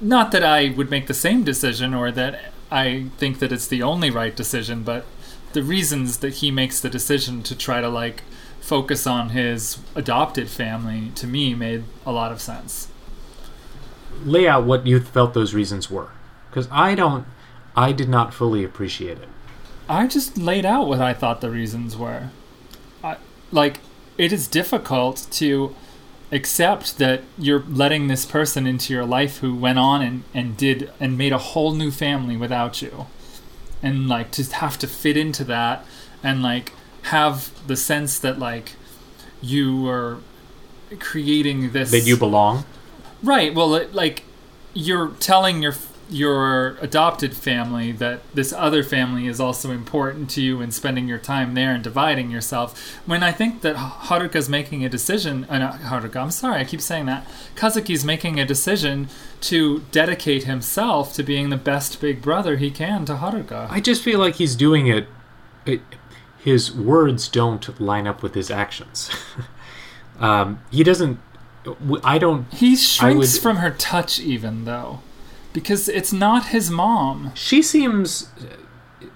not 0.00 0.32
that 0.32 0.44
I 0.44 0.68
would 0.68 0.90
make 0.90 1.06
the 1.06 1.14
same 1.14 1.42
decision 1.42 1.94
or 1.94 2.10
that 2.12 2.52
I 2.70 3.06
think 3.16 3.38
that 3.38 3.52
it's 3.52 3.66
the 3.66 3.82
only 3.82 4.10
right 4.10 4.36
decision, 4.36 4.82
but 4.82 5.06
the 5.56 5.62
reasons 5.62 6.18
that 6.18 6.34
he 6.34 6.50
makes 6.50 6.80
the 6.80 6.90
decision 6.90 7.42
to 7.42 7.56
try 7.56 7.80
to 7.80 7.88
like 7.88 8.22
focus 8.60 9.06
on 9.06 9.30
his 9.30 9.78
adopted 9.94 10.50
family 10.50 11.10
to 11.14 11.26
me 11.26 11.54
made 11.54 11.82
a 12.04 12.12
lot 12.12 12.30
of 12.30 12.40
sense. 12.40 12.88
lay 14.24 14.46
out 14.46 14.64
what 14.64 14.86
you 14.86 15.00
felt 15.00 15.32
those 15.32 15.54
reasons 15.54 15.90
were 15.90 16.10
because 16.50 16.68
i 16.70 16.94
don't 16.94 17.26
i 17.74 17.90
did 17.90 18.08
not 18.08 18.34
fully 18.34 18.62
appreciate 18.64 19.18
it 19.18 19.28
I 19.88 20.06
just 20.06 20.36
laid 20.36 20.66
out 20.66 20.88
what 20.88 21.00
I 21.00 21.14
thought 21.14 21.40
the 21.40 21.50
reasons 21.50 21.96
were. 21.96 22.30
I, 23.04 23.18
like, 23.52 23.78
it 24.18 24.32
is 24.32 24.48
difficult 24.48 25.28
to 25.32 25.74
accept 26.32 26.98
that 26.98 27.22
you're 27.38 27.62
letting 27.68 28.08
this 28.08 28.24
person 28.24 28.66
into 28.66 28.92
your 28.92 29.04
life 29.04 29.38
who 29.38 29.54
went 29.54 29.78
on 29.78 30.02
and, 30.02 30.24
and 30.34 30.56
did 30.56 30.90
and 30.98 31.16
made 31.16 31.32
a 31.32 31.38
whole 31.38 31.72
new 31.72 31.92
family 31.92 32.36
without 32.36 32.82
you 32.82 33.06
and 33.82 34.08
like 34.08 34.30
to 34.32 34.42
have 34.56 34.78
to 34.78 34.86
fit 34.86 35.16
into 35.16 35.44
that 35.44 35.84
and 36.22 36.42
like 36.42 36.72
have 37.02 37.50
the 37.66 37.76
sense 37.76 38.18
that 38.18 38.38
like 38.38 38.72
you 39.42 39.88
are 39.88 40.18
creating 40.98 41.72
this 41.72 41.90
That 41.90 42.06
you 42.06 42.16
belong. 42.16 42.64
right 43.22 43.54
well 43.54 43.74
it, 43.74 43.94
like 43.94 44.24
you're 44.74 45.08
telling 45.20 45.62
your 45.62 45.74
your 46.08 46.76
adopted 46.80 47.36
family 47.36 47.90
that 47.92 48.20
this 48.34 48.52
other 48.52 48.82
family 48.82 49.26
is 49.26 49.40
also 49.40 49.70
important 49.70 50.30
to 50.30 50.40
you 50.40 50.60
and 50.60 50.72
spending 50.72 51.08
your 51.08 51.18
time 51.18 51.54
there 51.54 51.72
and 51.72 51.82
dividing 51.82 52.30
yourself 52.30 52.96
when 53.06 53.22
i 53.22 53.32
think 53.32 53.60
that 53.62 53.74
haruka's 53.76 54.48
making 54.48 54.84
a 54.84 54.88
decision 54.88 55.44
uh, 55.50 55.58
not 55.58 55.80
haruka 55.80 56.16
i'm 56.16 56.30
sorry 56.30 56.60
i 56.60 56.64
keep 56.64 56.80
saying 56.80 57.06
that 57.06 57.26
kazuki's 57.56 58.04
making 58.04 58.38
a 58.38 58.44
decision 58.44 59.08
to 59.40 59.80
dedicate 59.90 60.44
himself 60.44 61.12
to 61.12 61.22
being 61.22 61.50
the 61.50 61.56
best 61.56 62.00
big 62.00 62.22
brother 62.22 62.56
he 62.56 62.70
can 62.70 63.04
to 63.04 63.14
haruka 63.14 63.68
I 63.70 63.80
just 63.80 64.02
feel 64.02 64.18
like 64.18 64.36
he's 64.36 64.54
doing 64.56 64.86
it. 64.86 65.08
it 65.64 65.80
his 66.38 66.72
words 66.72 67.28
don't 67.28 67.80
line 67.80 68.06
up 68.06 68.22
with 68.22 68.34
his 68.34 68.50
actions. 68.50 69.10
um, 70.20 70.60
he 70.70 70.84
doesn't. 70.84 71.18
I 72.04 72.18
don't. 72.18 72.46
he 72.54 72.76
shrinks 72.76 73.34
would- 73.34 73.42
from 73.42 73.56
her 73.56 73.70
touch 73.72 74.20
even 74.20 74.64
though 74.64 75.00
because 75.56 75.88
it's 75.88 76.12
not 76.12 76.48
his 76.48 76.70
mom 76.70 77.32
She 77.34 77.62
seems. 77.62 78.28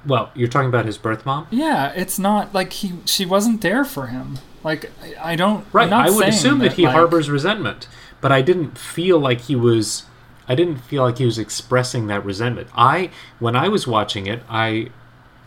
Well, 0.07 0.31
you're 0.35 0.49
talking 0.49 0.71
about 0.71 0.87
his 0.87 0.97
birth 0.97 1.27
mom, 1.27 1.47
Yeah, 1.51 1.93
it's 1.95 2.19
not 2.19 2.55
like 2.55 2.73
he 2.73 2.95
she 3.05 3.27
wasn't 3.27 3.61
there 3.61 3.85
for 3.85 4.07
him. 4.07 4.39
Like 4.65 4.91
I 5.03 5.33
I 5.33 5.37
don't 5.37 5.65
right? 5.73 5.93
I 5.93 6.09
would 6.11 6.29
assume 6.29 6.59
that, 6.61 6.73
he 6.73 6.85
like- 6.87 6.95
harbors 6.95 7.29
resentment, 7.29 7.87
but 8.23 8.33
I 8.33 8.41
didn't 8.43 8.79
feel 8.79 9.19
like 9.19 9.43
he 9.43 9.55
was. 9.57 10.05
I 10.49 10.55
didn't 10.55 10.79
feel 10.79 11.03
like 11.05 11.19
he 11.19 11.27
was 11.27 11.39
expressing 11.39 12.07
that 12.09 12.25
resentment. 12.25 12.69
I, 12.75 13.11
when 13.39 13.55
I 13.55 13.69
was 13.69 13.87
watching 13.87 14.27
it, 14.27 14.43
I, 14.49 14.91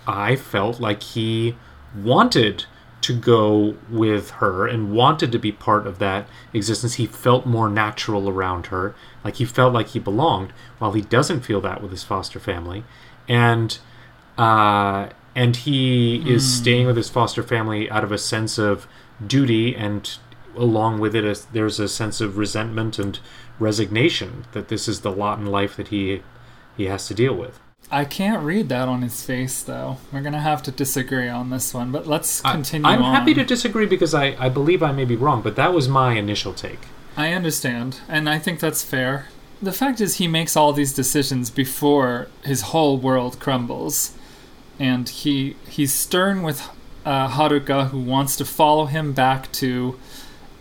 I 0.07 0.37
felt 0.37 0.79
like 0.79 1.03
he 1.03 1.57
wanted 2.01 2.65
to 3.01 3.13
go 3.13 3.75
with 3.89 4.29
her 4.41 4.65
and 4.65 4.93
wanted 4.93 5.29
to 5.33 5.39
be 5.39 5.51
part 5.51 5.85
of 5.87 5.99
that 5.99 6.25
existence. 6.53 6.93
He 6.93 7.05
felt 7.05 7.45
more 7.45 7.69
natural 7.69 8.29
around 8.29 8.67
her, 8.67 8.95
like 9.23 9.35
he 9.35 9.45
felt 9.45 9.73
like 9.73 9.89
he 9.89 9.99
belonged, 9.99 10.51
while 10.79 10.93
he 10.93 11.01
doesn't 11.01 11.41
feel 11.41 11.61
that 11.61 11.81
with 11.81 11.91
his 11.91 12.03
foster 12.03 12.39
family, 12.39 12.83
and 13.27 13.79
uh, 14.37 15.09
and 15.35 15.55
he 15.57 16.29
is 16.29 16.57
staying 16.57 16.87
with 16.87 16.97
his 16.97 17.09
foster 17.09 17.43
family 17.43 17.89
out 17.89 18.03
of 18.03 18.11
a 18.11 18.17
sense 18.17 18.57
of 18.57 18.87
duty, 19.25 19.75
and 19.75 20.17
along 20.55 20.99
with 20.99 21.15
it, 21.15 21.23
is, 21.23 21.45
there's 21.45 21.79
a 21.79 21.87
sense 21.87 22.21
of 22.21 22.37
resentment 22.37 22.99
and 22.99 23.19
resignation 23.59 24.45
that 24.51 24.67
this 24.67 24.87
is 24.87 25.01
the 25.01 25.11
lot 25.11 25.39
in 25.39 25.45
life 25.45 25.75
that 25.75 25.89
he 25.89 26.21
he 26.75 26.85
has 26.85 27.07
to 27.07 27.13
deal 27.13 27.35
with. 27.35 27.59
I 27.91 28.05
can't 28.05 28.43
read 28.43 28.69
that 28.69 28.87
on 28.87 29.01
his 29.01 29.23
face 29.23 29.61
though. 29.61 29.97
We're 30.11 30.21
gonna 30.21 30.41
have 30.41 30.63
to 30.63 30.71
disagree 30.71 31.29
on 31.29 31.49
this 31.49 31.73
one, 31.73 31.91
but 31.91 32.07
let's 32.07 32.41
continue. 32.41 32.87
I, 32.87 32.95
am 32.95 33.01
happy 33.01 33.33
to 33.35 33.43
disagree 33.43 33.85
because 33.85 34.13
I, 34.13 34.35
I 34.39 34.49
believe 34.49 34.81
I 34.81 34.91
may 34.91 35.05
be 35.05 35.15
wrong, 35.15 35.41
but 35.41 35.55
that 35.55 35.73
was 35.73 35.87
my 35.87 36.13
initial 36.13 36.53
take. 36.53 36.79
I 37.15 37.31
understand, 37.33 38.01
and 38.07 38.29
I 38.29 38.39
think 38.39 38.59
that's 38.59 38.83
fair. 38.83 39.27
The 39.61 39.71
fact 39.71 40.01
is, 40.01 40.15
he 40.15 40.27
makes 40.27 40.57
all 40.57 40.73
these 40.73 40.93
decisions 40.93 41.49
before 41.49 42.27
his 42.43 42.61
whole 42.61 42.97
world 42.97 43.39
crumbles, 43.39 44.13
and 44.79 45.07
he 45.07 45.55
he's 45.67 45.93
stern 45.93 46.41
with 46.41 46.67
uh, 47.05 47.29
Haruka, 47.29 47.89
who 47.89 47.99
wants 47.99 48.35
to 48.37 48.45
follow 48.45 48.85
him 48.85 49.13
back 49.13 49.51
to 49.53 49.97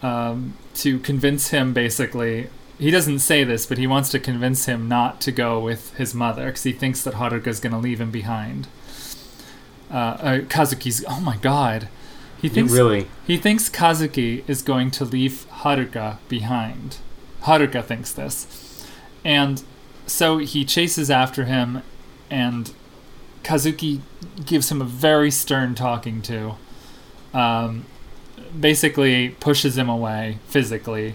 um, 0.03 0.55
to 0.75 0.99
convince 0.99 1.49
him. 1.49 1.73
Basically, 1.73 2.49
he 2.79 2.91
doesn't 2.91 3.21
say 3.21 3.45
this, 3.45 3.65
but 3.65 3.79
he 3.79 3.87
wants 3.87 4.11
to 4.11 4.19
convince 4.19 4.67
him 4.67 4.89
not 4.89 5.21
to 5.23 5.33
go 5.33 5.59
with 5.59 5.95
his 5.95 6.15
mother 6.15 6.47
because 6.47 6.65
he 6.65 6.73
thinks 6.73 7.03
that 7.03 7.15
Haruka 7.15 7.47
is 7.47 7.61
going 7.61 7.73
to 7.73 7.79
leave 7.79 8.01
him 8.01 8.11
behind. 8.11 8.69
Uh, 9.91 9.95
uh, 9.95 10.39
Kazuki's. 10.41 11.05
Oh 11.09 11.21
my 11.21 11.37
god. 11.39 11.89
He 12.43 12.49
thinks 12.49 12.73
really, 12.73 13.07
he 13.25 13.37
thinks 13.37 13.71
Kazuki 13.71 14.43
is 14.49 14.63
going 14.63 14.91
to 14.93 15.05
leave 15.05 15.47
Haruka 15.61 16.19
behind. 16.29 16.99
Haruka 17.45 17.85
thinks 17.85 18.13
this. 18.13 18.85
And 19.25 19.63
so 20.07 20.39
he 20.39 20.65
chases 20.65 21.09
after 21.09 21.45
him, 21.45 21.83
and 22.29 22.75
Kazuki 23.45 24.01
gives 24.45 24.73
him 24.73 24.83
a 24.83 24.85
very 24.85 25.31
stern 25.31 25.77
talking 25.77 26.21
to. 26.23 26.57
Um, 27.33 27.87
basically, 28.59 29.31
pushes 29.31 29.79
him 29.79 29.89
away 29.89 30.39
physically, 30.49 31.15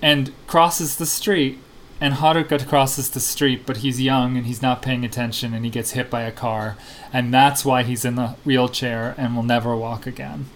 and 0.00 0.32
crosses 0.46 0.96
the 0.96 1.06
street. 1.06 1.58
And 2.04 2.16
Haruka 2.16 2.68
crosses 2.68 3.08
the 3.08 3.18
street, 3.18 3.64
but 3.64 3.78
he's 3.78 3.98
young 3.98 4.36
and 4.36 4.44
he's 4.44 4.60
not 4.60 4.82
paying 4.82 5.06
attention, 5.06 5.54
and 5.54 5.64
he 5.64 5.70
gets 5.70 5.92
hit 5.92 6.10
by 6.10 6.20
a 6.20 6.30
car, 6.30 6.76
and 7.14 7.32
that's 7.32 7.64
why 7.64 7.82
he's 7.82 8.04
in 8.04 8.16
the 8.16 8.36
wheelchair 8.44 9.14
and 9.16 9.34
will 9.34 9.42
never 9.42 9.74
walk 9.74 10.06
again. 10.06 10.50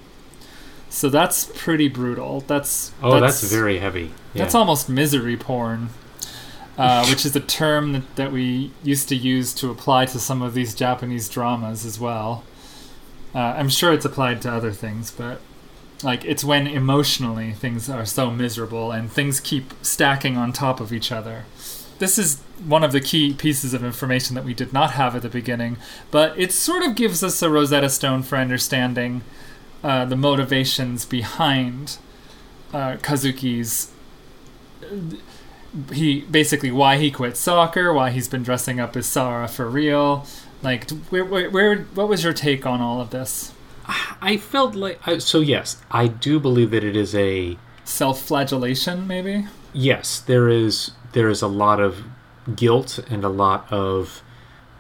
So 0.90 1.08
that's 1.08 1.50
pretty 1.54 1.88
brutal. 1.88 2.40
That's 2.40 2.92
oh, 3.02 3.18
that's, 3.18 3.42
very 3.50 3.78
heavy. 3.78 4.11
Yeah. 4.34 4.42
that's 4.42 4.54
almost 4.54 4.90
misery 4.90 5.38
porn, 5.38 5.88
uh, 6.76 7.06
which 7.06 7.24
is 7.24 7.34
a 7.34 7.40
term 7.40 7.92
that, 7.92 8.16
that 8.16 8.30
we 8.30 8.70
used 8.82 9.08
to 9.08 9.16
use 9.16 9.54
to 9.54 9.70
apply 9.70 10.04
to 10.04 10.18
some 10.18 10.42
of 10.42 10.52
these 10.52 10.74
Japanese 10.74 11.30
dramas 11.30 11.87
as 11.87 11.98
well. 11.98 12.44
Uh, 13.34 13.38
I'm 13.38 13.70
sure 13.70 13.94
it's 13.94 14.04
applied 14.04 14.42
to 14.42 14.52
other 14.52 14.72
things, 14.72 15.11
but 15.11 15.40
like 16.02 16.24
it's 16.24 16.44
when 16.44 16.66
emotionally 16.66 17.52
things 17.52 17.88
are 17.88 18.06
so 18.06 18.30
miserable 18.30 18.92
and 18.92 19.11
things 19.11 19.40
keep 19.40 19.72
stacking 19.82 20.37
on 20.37 20.52
top 20.52 20.80
of 20.80 20.92
each 20.92 21.11
other. 21.11 21.44
This 21.98 22.18
is 22.18 22.40
one 22.64 22.84
of 22.84 22.92
the 22.92 23.00
key 23.00 23.34
pieces 23.34 23.74
of 23.74 23.82
information 23.84 24.34
that 24.37 24.44
we 24.44 24.54
did 24.54 24.72
not 24.72 24.92
have 24.92 25.16
at 25.16 25.22
the 25.22 25.28
beginning, 25.28 25.76
but 26.11 26.38
it 26.38 26.52
sort 26.52 26.82
of 26.82 26.94
gives 26.94 27.24
us 27.24 27.42
a 27.42 27.50
Rosetta 27.50 27.90
Stone 27.90 28.22
for 28.22 28.37
understanding 28.37 29.22
uh, 29.82 30.04
the 30.04 30.16
motivations 30.16 31.04
behind 31.04 31.98
uh, 32.72 32.96
Kazuki's. 32.96 33.90
He 35.92 36.22
basically 36.22 36.70
why 36.70 36.96
he 36.96 37.11
quit 37.11 37.37
soccer, 37.37 37.92
why 37.92 38.11
he's 38.11 38.28
been 38.28 38.42
dressing 38.42 38.80
up 38.80 38.96
as 38.96 39.06
Sara 39.06 39.48
for 39.48 39.68
real. 39.68 40.26
Like, 40.62 40.90
where, 41.11 41.24
where, 41.24 41.50
where, 41.50 41.78
what 41.78 42.08
was 42.08 42.24
your 42.24 42.32
take 42.32 42.66
on 42.66 42.80
all 42.80 43.00
of 43.00 43.11
this? 43.11 43.52
I 44.20 44.37
felt 44.37 44.74
like 44.74 45.01
I- 45.07 45.18
so. 45.18 45.40
Yes, 45.40 45.77
I 45.90 46.07
do 46.09 46.38
believe 46.40 46.70
that 46.72 46.85
it 46.85 46.96
is 46.96 47.14
a 47.14 47.57
Self-flagellation, 47.85 49.07
maybe. 49.07 49.46
yes. 49.72 50.20
There 50.20 50.48
is 50.48 50.92
there 51.12 51.29
is 51.29 51.40
a 51.42 51.46
lot 51.48 51.81
of 51.81 52.05
guilt 52.55 52.98
and 53.11 53.24
a 53.24 53.29
lot 53.29 53.66
of 53.72 54.22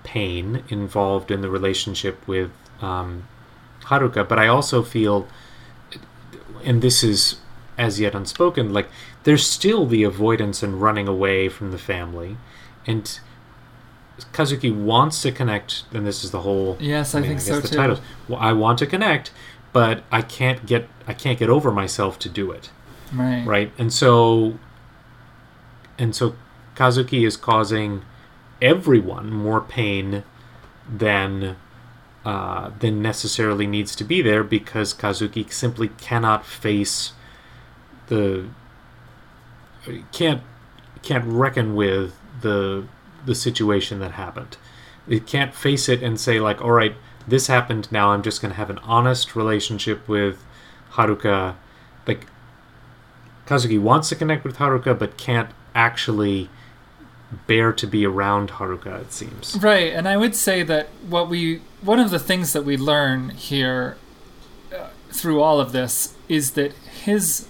pain 0.04 0.62
involved 0.68 1.30
in 1.30 1.40
the 1.40 1.48
relationship 1.50 2.26
with 2.28 2.50
um, 2.82 3.26
Haruka, 3.84 4.28
but 4.28 4.38
I 4.38 4.46
also 4.46 4.82
feel, 4.82 5.26
and 6.64 6.82
this 6.82 7.02
is 7.02 7.36
as 7.78 8.00
yet 8.00 8.14
unspoken, 8.14 8.72
like 8.72 8.88
there's 9.24 9.46
still 9.46 9.86
the 9.86 10.02
avoidance 10.02 10.62
and 10.62 10.80
running 10.82 11.06
away 11.08 11.48
from 11.48 11.70
the 11.70 11.78
family, 11.78 12.36
and 12.86 13.20
Kazuki 14.32 14.74
wants 14.74 15.22
to 15.22 15.32
connect, 15.32 15.84
and 15.92 16.06
this 16.06 16.24
is 16.24 16.30
the 16.30 16.40
whole 16.40 16.76
Yes, 16.80 17.14
I, 17.14 17.20
mean, 17.20 17.30
think 17.30 17.40
guess 17.40 17.48
so 17.48 17.60
the 17.60 17.68
too. 17.68 17.76
titles. 17.76 18.00
Well, 18.28 18.38
I 18.40 18.52
want 18.52 18.78
to 18.80 18.86
connect, 18.86 19.30
but 19.72 20.02
I 20.10 20.22
can't 20.22 20.66
get 20.66 20.88
I 21.06 21.14
can't 21.14 21.38
get 21.38 21.48
over 21.48 21.70
myself 21.70 22.18
to 22.20 22.28
do 22.28 22.50
it. 22.50 22.70
Right. 23.12 23.44
Right, 23.46 23.72
and 23.78 23.92
so 23.92 24.58
and 25.98 26.14
so 26.14 26.34
Kazuki 26.74 27.26
is 27.26 27.36
causing 27.36 28.02
everyone 28.60 29.32
more 29.32 29.60
pain 29.60 30.24
than 30.88 31.56
uh, 32.24 32.70
than 32.78 33.00
necessarily 33.00 33.66
needs 33.66 33.96
to 33.96 34.04
be 34.04 34.20
there 34.22 34.44
because 34.44 34.92
Kazuki 34.92 35.50
simply 35.52 35.88
cannot 35.88 36.44
face 36.44 37.12
the 38.08 38.48
can't 40.12 40.42
can't 41.02 41.24
reckon 41.24 41.74
with 41.74 42.18
the 42.40 42.84
the 43.28 43.34
situation 43.34 44.00
that 44.00 44.12
happened. 44.12 44.56
It 45.06 45.26
can't 45.26 45.54
face 45.54 45.88
it 45.88 46.02
and 46.02 46.18
say 46.18 46.40
like, 46.40 46.60
all 46.60 46.72
right, 46.72 46.94
this 47.26 47.46
happened. 47.46 47.92
Now 47.92 48.10
I'm 48.10 48.22
just 48.22 48.42
going 48.42 48.50
to 48.50 48.56
have 48.56 48.70
an 48.70 48.78
honest 48.78 49.36
relationship 49.36 50.08
with 50.08 50.44
Haruka. 50.92 51.54
Like 52.06 52.26
Kazuki 53.46 53.80
wants 53.80 54.08
to 54.08 54.16
connect 54.16 54.44
with 54.44 54.56
Haruka, 54.56 54.98
but 54.98 55.16
can't 55.16 55.50
actually 55.74 56.48
bear 57.46 57.72
to 57.74 57.86
be 57.86 58.06
around 58.06 58.52
Haruka. 58.52 59.02
It 59.02 59.12
seems. 59.12 59.56
Right, 59.60 59.92
and 59.92 60.08
I 60.08 60.16
would 60.16 60.34
say 60.34 60.62
that 60.62 60.88
what 61.06 61.28
we 61.28 61.60
one 61.82 62.00
of 62.00 62.10
the 62.10 62.18
things 62.18 62.52
that 62.54 62.64
we 62.64 62.76
learn 62.76 63.30
here 63.30 63.96
uh, 64.74 64.88
through 65.10 65.40
all 65.42 65.60
of 65.60 65.72
this 65.72 66.14
is 66.28 66.52
that 66.52 66.72
his 66.72 67.46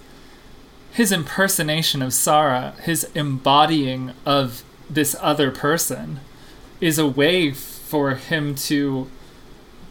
his 0.91 1.11
impersonation 1.13 2.01
of 2.01 2.13
Sara, 2.13 2.73
his 2.81 3.05
embodying 3.15 4.11
of 4.25 4.63
this 4.89 5.15
other 5.21 5.51
person 5.51 6.19
is 6.81 6.97
a 6.97 7.05
way 7.07 7.51
for 7.51 8.15
him 8.15 8.55
to 8.55 9.09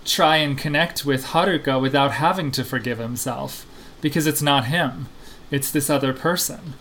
try 0.04 0.36
and 0.38 0.56
connect 0.56 1.04
with 1.04 1.26
Haruka 1.26 1.80
without 1.80 2.12
having 2.12 2.50
to 2.52 2.64
forgive 2.64 2.98
himself 2.98 3.66
because 4.00 4.26
it's 4.26 4.42
not 4.42 4.66
him. 4.66 5.06
it's 5.50 5.70
this 5.70 5.88
other 5.88 6.12
person. 6.12 6.74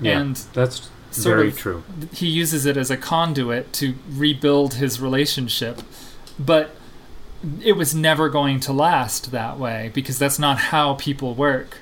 Yeah, 0.00 0.20
And 0.20 0.36
that's 0.52 0.88
very 1.14 1.48
of- 1.48 1.58
true. 1.58 1.82
he 2.12 2.26
uses 2.26 2.66
it 2.66 2.76
as 2.76 2.90
a 2.90 2.96
conduit 2.96 3.72
to 3.74 3.94
rebuild 4.10 4.74
his 4.74 5.00
relationship. 5.00 5.80
But 6.38 6.74
it 7.62 7.72
was 7.72 7.94
never 7.94 8.28
going 8.28 8.60
to 8.60 8.72
last 8.74 9.30
that 9.32 9.58
way 9.58 9.90
because 9.94 10.18
that's 10.18 10.38
not 10.38 10.58
how 10.58 10.94
people 10.94 11.34
work. 11.34 11.78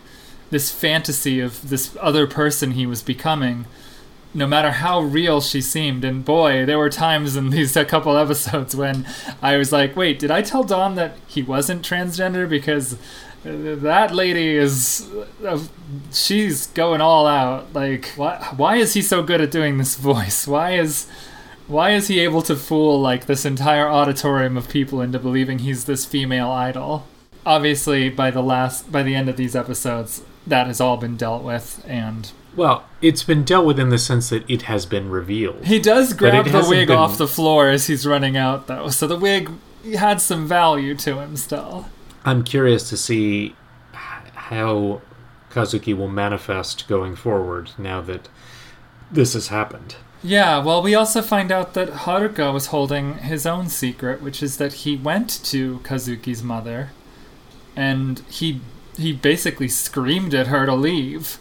This 0.50 0.70
fantasy 0.70 1.40
of 1.40 1.68
this 1.68 1.96
other 2.00 2.26
person 2.28 2.72
he 2.72 2.86
was 2.86 3.02
becoming, 3.02 3.66
no 4.38 4.46
matter 4.46 4.70
how 4.70 5.00
real 5.00 5.40
she 5.40 5.60
seemed, 5.60 6.04
and 6.04 6.24
boy, 6.24 6.64
there 6.64 6.78
were 6.78 6.88
times 6.88 7.36
in 7.36 7.50
these 7.50 7.74
couple 7.88 8.16
episodes 8.16 8.74
when 8.74 9.06
I 9.42 9.56
was 9.56 9.72
like, 9.72 9.96
wait, 9.96 10.18
did 10.18 10.30
I 10.30 10.42
tell 10.42 10.64
Don 10.64 10.94
that 10.94 11.16
he 11.26 11.42
wasn't 11.42 11.82
transgender? 11.82 12.48
Because 12.48 12.94
uh, 13.44 13.76
that 13.76 14.14
lady 14.14 14.56
is 14.56 15.08
uh, 15.44 15.60
she's 16.12 16.68
going 16.68 17.00
all 17.00 17.26
out. 17.26 17.72
Like 17.72 18.06
why 18.16 18.36
why 18.56 18.76
is 18.76 18.94
he 18.94 19.02
so 19.02 19.22
good 19.22 19.40
at 19.40 19.50
doing 19.50 19.78
this 19.78 19.96
voice? 20.12 20.46
Why 20.46 20.72
is 20.72 21.08
why 21.66 21.90
is 21.90 22.08
he 22.08 22.18
able 22.20 22.42
to 22.42 22.56
fool 22.56 23.00
like 23.00 23.26
this 23.26 23.44
entire 23.44 23.88
auditorium 23.88 24.56
of 24.56 24.68
people 24.68 25.00
into 25.00 25.18
believing 25.18 25.60
he's 25.60 25.84
this 25.84 26.04
female 26.04 26.50
idol? 26.50 27.06
Obviously 27.46 28.08
by 28.08 28.30
the 28.30 28.42
last 28.42 28.90
by 28.90 29.02
the 29.02 29.14
end 29.14 29.28
of 29.28 29.36
these 29.36 29.54
episodes 29.54 30.22
that 30.46 30.66
has 30.66 30.80
all 30.80 30.96
been 30.96 31.16
dealt 31.16 31.44
with 31.44 31.84
and 31.86 32.32
Well, 32.56 32.84
it's 33.00 33.22
been 33.22 33.44
dealt 33.44 33.66
with 33.66 33.78
in 33.78 33.90
the 33.90 33.98
sense 33.98 34.30
that 34.30 34.48
it 34.50 34.62
has 34.62 34.86
been 34.86 35.10
revealed. 35.10 35.64
he 35.64 35.78
does 35.78 36.12
grab 36.12 36.46
the 36.46 36.66
wig 36.68 36.88
been- 36.88 36.96
off 36.96 37.18
the 37.18 37.28
floor 37.28 37.68
as 37.68 37.86
he's 37.86 38.06
running 38.06 38.36
out 38.36 38.66
though 38.66 38.88
so 38.88 39.06
the 39.06 39.16
wig 39.16 39.50
had 39.96 40.20
some 40.20 40.46
value 40.48 40.94
to 40.96 41.18
him 41.20 41.36
still 41.36 41.86
I'm 42.24 42.42
curious 42.42 42.88
to 42.90 42.96
see 42.96 43.54
how 43.92 45.00
Kazuki 45.50 45.96
will 45.96 46.08
manifest 46.08 46.88
going 46.88 47.14
forward 47.16 47.70
now 47.78 48.00
that 48.02 48.28
this 49.10 49.32
has 49.34 49.48
happened. 49.48 49.96
Yeah, 50.22 50.58
well, 50.62 50.82
we 50.82 50.94
also 50.94 51.22
find 51.22 51.50
out 51.52 51.74
that 51.74 51.88
Haruka 51.90 52.52
was 52.52 52.66
holding 52.66 53.18
his 53.18 53.46
own 53.46 53.68
secret, 53.68 54.20
which 54.20 54.42
is 54.42 54.56
that 54.58 54.72
he 54.74 54.96
went 54.96 55.42
to 55.44 55.78
Kazuki's 55.84 56.42
mother, 56.42 56.90
and 57.76 58.18
he 58.28 58.60
he 58.98 59.12
basically 59.12 59.68
screamed 59.68 60.34
at 60.34 60.48
her 60.48 60.66
to 60.66 60.74
leave. 60.74 61.38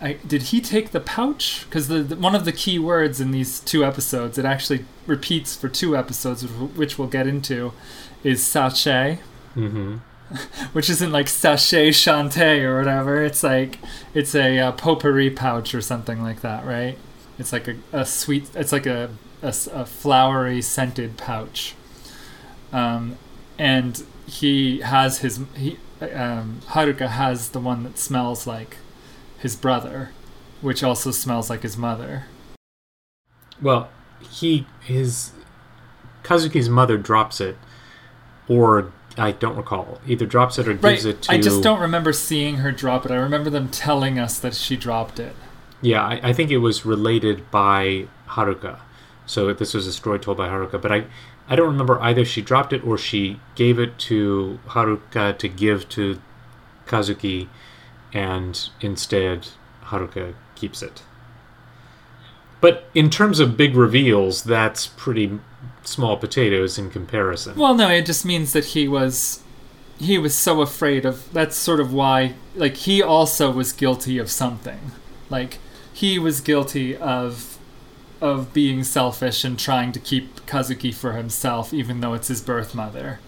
I, 0.00 0.12
did 0.26 0.42
he 0.44 0.60
take 0.60 0.90
the 0.92 1.00
pouch? 1.00 1.64
Because 1.68 1.88
the, 1.88 2.00
the 2.02 2.16
one 2.16 2.34
of 2.34 2.44
the 2.44 2.52
key 2.52 2.78
words 2.78 3.20
in 3.20 3.30
these 3.32 3.60
two 3.60 3.84
episodes, 3.84 4.38
it 4.38 4.44
actually 4.44 4.84
repeats 5.06 5.56
for 5.56 5.68
two 5.68 5.96
episodes, 5.96 6.42
which- 6.46 6.98
we'll 6.98 7.08
get 7.08 7.26
into, 7.26 7.72
is 8.22 8.44
sachet, 8.44 9.18
hmm 9.54 9.96
which 10.72 10.90
isn't 10.90 11.10
like 11.10 11.26
sachet 11.26 11.90
chante 11.90 12.62
or 12.62 12.76
whatever. 12.78 13.24
It's 13.24 13.42
like 13.42 13.78
it's 14.12 14.34
a 14.34 14.58
uh, 14.58 14.72
potpourri 14.72 15.30
pouch 15.30 15.74
or 15.74 15.80
something 15.80 16.22
like 16.22 16.42
that, 16.42 16.66
right? 16.66 16.98
It's 17.38 17.52
like 17.52 17.66
a, 17.68 17.76
a 17.92 18.04
sweet. 18.04 18.50
It's 18.54 18.72
like 18.72 18.86
a 18.86 19.10
a 19.42 19.52
flowery 19.86 20.60
scented 20.60 21.16
pouch. 21.16 21.74
Um, 22.72 23.16
and 23.58 24.02
he 24.26 24.80
has 24.80 25.18
his 25.18 25.40
he 25.56 25.78
um, 26.00 26.60
Haruka 26.66 27.08
has 27.08 27.50
the 27.50 27.60
one 27.60 27.82
that 27.84 27.98
smells 27.98 28.46
like 28.46 28.76
his 29.38 29.56
brother, 29.56 30.10
which 30.60 30.82
also 30.82 31.10
smells 31.10 31.48
like 31.50 31.62
his 31.62 31.76
mother. 31.76 32.24
Well, 33.60 33.88
he 34.30 34.66
his 34.82 35.32
Kazuki's 36.22 36.68
mother 36.68 36.96
drops 36.98 37.40
it, 37.40 37.56
or 38.48 38.92
I 39.16 39.32
don't 39.32 39.56
recall. 39.56 40.00
Either 40.06 40.26
drops 40.26 40.58
it 40.58 40.68
or 40.68 40.72
gives 40.74 41.04
Right. 41.04 41.14
it 41.14 41.22
to. 41.22 41.32
I 41.32 41.40
just 41.40 41.62
don't 41.62 41.80
remember 41.80 42.12
seeing 42.12 42.56
her 42.56 42.70
drop 42.72 43.04
it. 43.04 43.10
I 43.12 43.16
remember 43.16 43.50
them 43.50 43.68
telling 43.68 44.18
us 44.18 44.38
that 44.38 44.54
she 44.54 44.76
dropped 44.76 45.18
it. 45.18 45.34
Yeah, 45.80 46.02
I, 46.04 46.20
I 46.22 46.32
think 46.32 46.50
it 46.50 46.58
was 46.58 46.84
related 46.84 47.50
by 47.50 48.06
Haruka. 48.30 48.78
So 49.26 49.52
this 49.52 49.74
was 49.74 49.86
a 49.86 49.92
story 49.92 50.18
told 50.18 50.36
by 50.38 50.48
Haruka, 50.48 50.80
but 50.80 50.90
I, 50.90 51.04
I 51.48 51.54
don't 51.56 51.68
remember 51.68 52.00
either 52.00 52.24
she 52.24 52.42
dropped 52.42 52.72
it 52.72 52.84
or 52.84 52.96
she 52.98 53.38
gave 53.54 53.78
it 53.78 53.98
to 54.00 54.58
Haruka 54.68 55.36
to 55.38 55.48
give 55.48 55.88
to 55.90 56.20
Kazuki, 56.86 57.48
and 58.12 58.68
instead 58.80 59.48
Haruka 59.84 60.34
keeps 60.54 60.82
it. 60.82 61.02
But 62.60 62.88
in 62.94 63.10
terms 63.10 63.38
of 63.40 63.56
big 63.56 63.76
reveals, 63.76 64.42
that's 64.42 64.86
pretty 64.86 65.38
small 65.84 66.16
potatoes 66.16 66.78
in 66.78 66.90
comparison. 66.90 67.56
Well, 67.56 67.74
no, 67.74 67.88
it 67.88 68.06
just 68.06 68.24
means 68.24 68.52
that 68.52 68.66
he 68.66 68.88
was 68.88 69.42
he 69.98 70.16
was 70.16 70.34
so 70.34 70.60
afraid 70.60 71.04
of 71.04 71.32
that's 71.32 71.56
sort 71.56 71.80
of 71.80 71.92
why 71.92 72.34
like 72.54 72.76
he 72.76 73.02
also 73.02 73.50
was 73.50 73.72
guilty 73.72 74.18
of 74.18 74.30
something. 74.30 74.92
Like 75.30 75.58
he 75.92 76.18
was 76.18 76.40
guilty 76.40 76.96
of 76.96 77.58
of 78.20 78.52
being 78.52 78.82
selfish 78.82 79.44
and 79.44 79.58
trying 79.58 79.92
to 79.92 80.00
keep 80.00 80.44
Kazuki 80.46 80.92
for 80.92 81.12
himself 81.12 81.72
even 81.72 82.00
though 82.00 82.14
it's 82.14 82.28
his 82.28 82.40
birth 82.40 82.74
mother. 82.74 83.20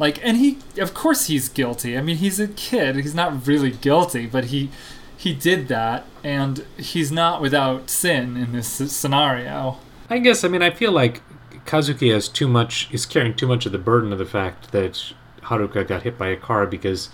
Like 0.00 0.18
and 0.26 0.38
he 0.38 0.58
of 0.78 0.94
course 0.94 1.26
he's 1.26 1.48
guilty. 1.48 1.96
I 1.96 2.00
mean, 2.02 2.16
he's 2.16 2.40
a 2.40 2.48
kid. 2.48 2.96
He's 2.96 3.14
not 3.14 3.46
really 3.46 3.70
guilty, 3.70 4.26
but 4.26 4.46
he 4.46 4.70
he 5.16 5.32
did 5.34 5.68
that 5.68 6.06
and 6.24 6.64
he's 6.78 7.12
not 7.12 7.40
without 7.42 7.90
sin 7.90 8.36
in 8.36 8.52
this 8.52 8.66
scenario. 8.92 9.76
I 10.08 10.18
guess 10.18 10.42
I 10.42 10.48
mean 10.48 10.62
I 10.62 10.70
feel 10.70 10.90
like 10.90 11.20
Kazuki 11.66 12.12
has 12.12 12.28
too 12.28 12.48
much 12.48 12.88
is 12.90 13.04
carrying 13.06 13.34
too 13.36 13.46
much 13.46 13.66
of 13.66 13.72
the 13.72 13.78
burden 13.78 14.12
of 14.12 14.18
the 14.18 14.24
fact 14.24 14.72
that 14.72 15.12
Haruka 15.42 15.86
got 15.86 16.02
hit 16.02 16.16
by 16.18 16.28
a 16.28 16.36
car 16.36 16.66
because 16.66 17.10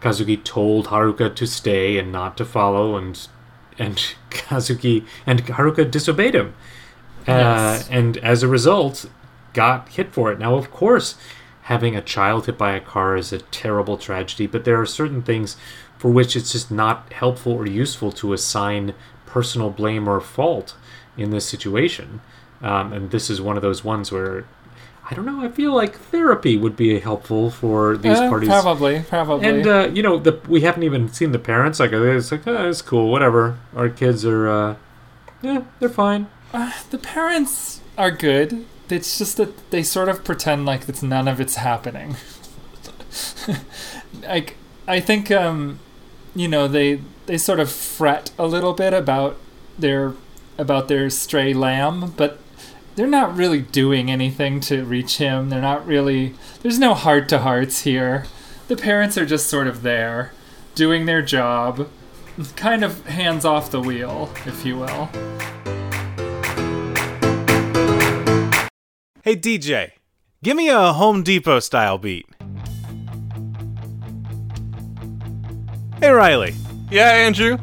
Kazuki 0.00 0.42
told 0.42 0.86
Haruka 0.86 1.34
to 1.34 1.46
stay 1.46 1.98
and 1.98 2.12
not 2.12 2.36
to 2.36 2.44
follow 2.44 2.96
and 2.96 3.26
and 3.80 3.96
Kazuki 4.30 5.04
and 5.26 5.44
Haruka 5.46 5.90
disobeyed 5.90 6.34
him. 6.36 6.54
Uh, 7.26 7.32
Yes. 7.32 7.88
and 7.90 8.16
as 8.18 8.42
a 8.44 8.48
result 8.48 9.06
got 9.52 9.88
hit 9.88 10.12
for 10.12 10.30
it. 10.30 10.38
Now 10.38 10.54
of 10.54 10.70
course 10.70 11.16
having 11.62 11.96
a 11.96 12.00
child 12.02 12.46
hit 12.46 12.58
by 12.58 12.72
a 12.72 12.80
car 12.80 13.16
is 13.16 13.32
a 13.32 13.38
terrible 13.38 13.96
tragedy, 13.96 14.46
but 14.46 14.64
there 14.64 14.80
are 14.80 14.86
certain 14.86 15.22
things 15.22 15.56
for 15.96 16.10
which 16.10 16.34
it's 16.36 16.52
just 16.52 16.70
not 16.70 17.12
helpful 17.12 17.52
or 17.52 17.66
useful 17.66 18.10
to 18.12 18.32
assign 18.32 18.94
personal 19.26 19.70
blame 19.70 20.08
or 20.08 20.20
fault 20.20 20.74
in 21.16 21.30
this 21.30 21.46
situation. 21.46 22.20
Um, 22.60 22.92
and 22.92 23.10
this 23.10 23.30
is 23.30 23.40
one 23.40 23.56
of 23.56 23.62
those 23.62 23.84
ones 23.84 24.10
where 24.12 24.44
I 25.10 25.14
don't 25.14 25.26
know. 25.26 25.40
I 25.44 25.48
feel 25.48 25.74
like 25.74 25.96
therapy 25.96 26.56
would 26.56 26.76
be 26.76 26.98
helpful 27.00 27.50
for 27.50 27.96
these 27.96 28.18
Eh, 28.18 28.28
parties. 28.28 28.48
Probably, 28.48 29.00
probably. 29.08 29.48
And 29.48 29.66
uh, 29.66 29.90
you 29.92 30.02
know, 30.02 30.16
the 30.18 30.40
we 30.48 30.62
haven't 30.62 30.84
even 30.84 31.12
seen 31.12 31.32
the 31.32 31.38
parents. 31.38 31.80
Like 31.80 31.92
it's 31.92 32.30
like, 32.32 32.46
oh, 32.46 32.68
it's 32.68 32.82
cool, 32.82 33.10
whatever. 33.10 33.58
Our 33.74 33.88
kids 33.88 34.24
are, 34.24 34.48
uh, 34.48 34.76
yeah, 35.42 35.62
they're 35.80 35.88
fine. 35.88 36.28
the 36.90 36.98
parents 36.98 37.80
are 37.98 38.10
good. 38.10 38.64
It's 38.92 39.18
just 39.18 39.36
that 39.38 39.70
they 39.70 39.82
sort 39.82 40.08
of 40.08 40.24
pretend 40.24 40.66
like 40.66 40.88
it's 40.88 41.02
none 41.02 41.28
of 41.28 41.40
it's 41.40 41.56
happening. 41.56 42.16
like 44.22 44.56
I 44.86 45.00
think 45.00 45.30
um 45.30 45.78
you 46.34 46.48
know 46.48 46.68
they 46.68 47.00
they 47.26 47.38
sort 47.38 47.60
of 47.60 47.70
fret 47.70 48.30
a 48.38 48.46
little 48.46 48.72
bit 48.72 48.92
about 48.92 49.38
their 49.78 50.14
about 50.58 50.88
their 50.88 51.08
stray 51.10 51.54
lamb, 51.54 52.12
but 52.16 52.38
they're 52.94 53.06
not 53.06 53.34
really 53.34 53.60
doing 53.60 54.10
anything 54.10 54.60
to 54.60 54.84
reach 54.84 55.16
him. 55.16 55.48
They're 55.48 55.60
not 55.60 55.86
really 55.86 56.34
there's 56.62 56.78
no 56.78 56.94
heart 56.94 57.28
to 57.30 57.38
hearts 57.38 57.82
here. 57.82 58.26
The 58.68 58.76
parents 58.76 59.18
are 59.18 59.26
just 59.26 59.48
sort 59.48 59.66
of 59.66 59.82
there 59.82 60.32
doing 60.74 61.06
their 61.06 61.22
job, 61.22 61.88
kind 62.56 62.84
of 62.84 63.06
hands 63.06 63.44
off 63.44 63.70
the 63.70 63.80
wheel, 63.80 64.30
if 64.46 64.64
you 64.64 64.78
will. 64.78 65.10
Hey 69.22 69.36
DJ, 69.36 69.92
give 70.42 70.56
me 70.56 70.68
a 70.68 70.92
Home 70.92 71.22
Depot 71.22 71.60
style 71.60 71.96
beat. 71.98 72.26
Hey 76.00 76.10
Riley, 76.10 76.54
Yeah, 76.90 77.08
Andrew. 77.10 77.56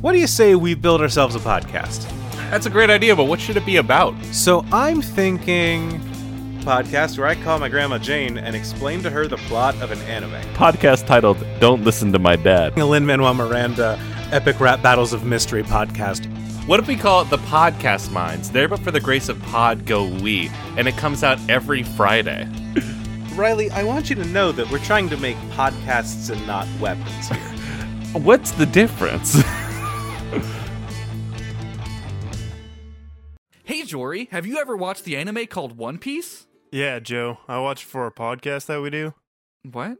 what 0.00 0.12
do 0.12 0.18
you 0.18 0.26
say 0.26 0.54
we 0.54 0.74
build 0.74 1.02
ourselves 1.02 1.34
a 1.34 1.38
podcast? 1.38 2.08
That's 2.50 2.64
a 2.66 2.70
great 2.70 2.88
idea, 2.90 3.14
but 3.14 3.24
what 3.24 3.40
should 3.40 3.56
it 3.58 3.66
be 3.66 3.76
about? 3.76 4.14
So 4.32 4.64
I'm 4.72 5.02
thinking 5.02 6.00
podcast 6.62 7.18
where 7.18 7.26
I 7.26 7.34
call 7.34 7.58
my 7.58 7.68
grandma 7.68 7.98
Jane 7.98 8.36
and 8.38 8.56
explain 8.56 9.02
to 9.02 9.10
her 9.10 9.26
the 9.26 9.36
plot 9.38 9.74
of 9.82 9.90
an 9.90 10.00
anime. 10.02 10.40
Podcast 10.54 11.06
titled 11.06 11.36
Don't 11.58 11.84
Listen 11.84 12.12
to 12.12 12.18
My 12.18 12.36
Dad. 12.36 12.76
A 12.78 12.84
Lin 12.84 13.04
Manuel 13.06 13.34
Miranda 13.34 13.98
epic 14.32 14.60
rap 14.60 14.80
battles 14.82 15.12
of 15.12 15.24
mystery 15.24 15.62
podcast. 15.62 16.26
What 16.70 16.78
if 16.78 16.86
we 16.86 16.94
call 16.94 17.22
it 17.22 17.30
the 17.30 17.38
Podcast 17.38 18.12
Minds? 18.12 18.48
There 18.48 18.68
but 18.68 18.78
for 18.78 18.92
the 18.92 19.00
grace 19.00 19.28
of 19.28 19.42
Pod 19.42 19.84
Go 19.86 20.04
We, 20.04 20.52
and 20.76 20.86
it 20.86 20.96
comes 20.96 21.24
out 21.24 21.40
every 21.50 21.82
Friday. 21.82 22.48
Riley, 23.34 23.72
I 23.72 23.82
want 23.82 24.08
you 24.08 24.14
to 24.14 24.24
know 24.26 24.52
that 24.52 24.70
we're 24.70 24.78
trying 24.78 25.08
to 25.08 25.16
make 25.16 25.36
podcasts 25.50 26.30
and 26.30 26.46
not 26.46 26.68
weapons 26.78 27.28
here. 27.28 27.38
What's 28.22 28.52
the 28.52 28.66
difference? 28.66 29.42
Hey 33.64 33.82
Jory, 33.82 34.28
have 34.30 34.46
you 34.46 34.58
ever 34.58 34.76
watched 34.76 35.02
the 35.04 35.16
anime 35.16 35.46
called 35.46 35.76
One 35.76 35.98
Piece? 35.98 36.46
Yeah, 36.70 37.00
Joe. 37.00 37.38
I 37.48 37.58
watch 37.58 37.84
for 37.84 38.06
a 38.06 38.12
podcast 38.12 38.66
that 38.66 38.80
we 38.80 38.90
do. 38.90 39.14
What? 39.68 39.98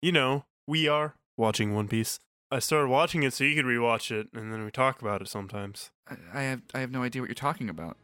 You 0.00 0.12
know, 0.12 0.44
we 0.68 0.86
are 0.86 1.16
watching 1.36 1.74
One 1.74 1.88
Piece. 1.88 2.20
I 2.52 2.58
started 2.60 2.88
watching 2.88 3.22
it 3.24 3.32
so 3.32 3.44
you 3.44 3.56
could 3.56 3.64
rewatch 3.64 4.10
it, 4.10 4.28
and 4.32 4.52
then 4.52 4.64
we 4.64 4.70
talk 4.70 5.00
about 5.00 5.22
it 5.22 5.28
sometimes. 5.28 5.91
I, 6.08 6.42
have 6.42 6.62
I 6.74 6.80
have 6.80 6.90
no 6.90 7.02
idea 7.02 7.22
what 7.22 7.28
you're 7.28 7.34
talking 7.34 7.68
about. 7.68 7.96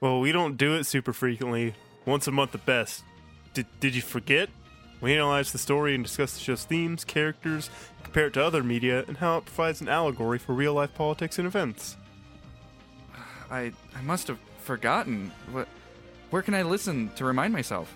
Well, 0.00 0.20
we 0.20 0.32
don't 0.32 0.56
do 0.56 0.74
it 0.74 0.84
super 0.84 1.12
frequently. 1.12 1.74
Once 2.04 2.26
a 2.26 2.32
month 2.32 2.54
at 2.54 2.66
best. 2.66 3.04
Did, 3.54 3.66
did 3.80 3.94
you 3.94 4.02
forget? 4.02 4.48
We 5.00 5.14
analyze 5.14 5.52
the 5.52 5.58
story 5.58 5.94
and 5.94 6.04
discuss 6.04 6.34
the 6.34 6.40
show's 6.40 6.64
themes, 6.64 7.04
characters, 7.04 7.70
compare 8.04 8.26
it 8.26 8.34
to 8.34 8.44
other 8.44 8.62
media, 8.62 9.04
and 9.08 9.16
how 9.16 9.38
it 9.38 9.44
provides 9.44 9.80
an 9.80 9.88
allegory 9.88 10.38
for 10.38 10.52
real 10.52 10.74
life 10.74 10.94
politics 10.94 11.38
and 11.38 11.46
events. 11.46 11.96
I 13.50 13.72
I 13.96 14.00
must 14.02 14.28
have 14.28 14.38
forgotten. 14.58 15.32
What? 15.50 15.68
Where 16.30 16.42
can 16.42 16.54
I 16.54 16.62
listen 16.62 17.10
to 17.16 17.24
remind 17.24 17.52
myself? 17.52 17.94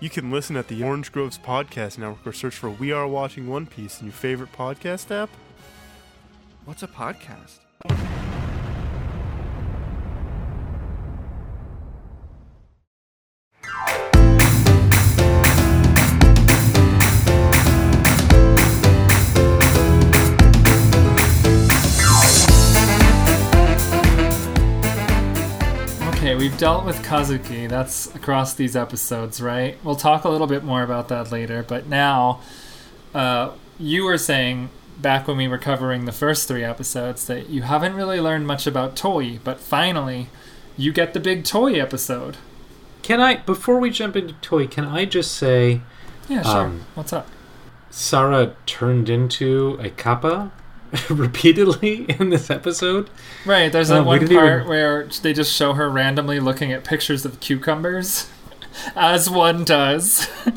You 0.00 0.10
can 0.10 0.32
listen 0.32 0.56
at 0.56 0.66
the 0.66 0.82
Orange 0.82 1.12
Groves 1.12 1.38
Podcast 1.38 1.96
Network 1.96 2.26
or 2.26 2.32
search 2.32 2.56
for 2.56 2.70
We 2.70 2.90
Are 2.90 3.06
Watching 3.06 3.46
One 3.46 3.66
Piece 3.66 4.00
in 4.00 4.06
your 4.08 4.14
favorite 4.14 4.52
podcast 4.52 5.12
app. 5.12 5.30
What's 6.64 6.82
a 6.82 6.88
podcast? 6.88 7.60
We've 26.42 26.58
dealt 26.58 26.84
with 26.84 27.04
Kazuki. 27.04 27.68
That's 27.68 28.12
across 28.16 28.52
these 28.52 28.74
episodes, 28.74 29.40
right? 29.40 29.78
We'll 29.84 29.94
talk 29.94 30.24
a 30.24 30.28
little 30.28 30.48
bit 30.48 30.64
more 30.64 30.82
about 30.82 31.06
that 31.06 31.30
later. 31.30 31.62
But 31.62 31.86
now, 31.86 32.40
uh, 33.14 33.52
you 33.78 34.02
were 34.02 34.18
saying 34.18 34.70
back 34.98 35.28
when 35.28 35.36
we 35.36 35.46
were 35.46 35.56
covering 35.56 36.04
the 36.04 36.10
first 36.10 36.48
three 36.48 36.64
episodes 36.64 37.28
that 37.28 37.48
you 37.48 37.62
haven't 37.62 37.94
really 37.94 38.20
learned 38.20 38.48
much 38.48 38.66
about 38.66 38.96
Toi, 38.96 39.38
but 39.44 39.60
finally, 39.60 40.30
you 40.76 40.92
get 40.92 41.14
the 41.14 41.20
big 41.20 41.44
Toi 41.44 41.74
episode. 41.74 42.38
Can 43.02 43.20
I, 43.20 43.36
before 43.36 43.78
we 43.78 43.90
jump 43.90 44.16
into 44.16 44.34
Toi, 44.34 44.66
can 44.66 44.84
I 44.84 45.04
just 45.04 45.36
say 45.36 45.82
Yeah, 46.28 46.42
sure. 46.42 46.60
Um, 46.62 46.80
What's 46.96 47.12
up? 47.12 47.28
Sarah 47.88 48.56
turned 48.66 49.08
into 49.08 49.78
a 49.80 49.90
kappa 49.90 50.50
repeatedly 51.10 52.04
in 52.18 52.30
this 52.30 52.50
episode? 52.50 53.08
Right, 53.46 53.70
there's 53.72 53.88
that 53.88 54.02
we 54.02 54.06
one 54.06 54.28
part 54.28 54.28
even- 54.60 54.68
where 54.68 55.06
they 55.22 55.32
just 55.32 55.52
show 55.54 55.72
her 55.74 55.90
randomly 55.90 56.40
looking 56.40 56.72
at 56.72 56.84
pictures 56.84 57.24
of 57.24 57.40
cucumbers, 57.40 58.28
as 58.96 59.28
one 59.30 59.64
does. 59.64 60.28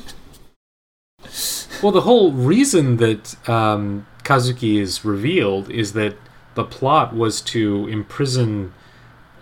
Well, 1.83 1.91
the 1.91 2.01
whole 2.01 2.31
reason 2.31 2.97
that 2.97 3.36
um, 3.49 4.07
Kazuki 4.23 4.79
is 4.79 5.03
revealed 5.03 5.69
is 5.69 5.91
that 5.93 6.15
the 6.55 6.63
plot 6.63 7.13
was 7.13 7.41
to 7.41 7.88
imprison 7.89 8.73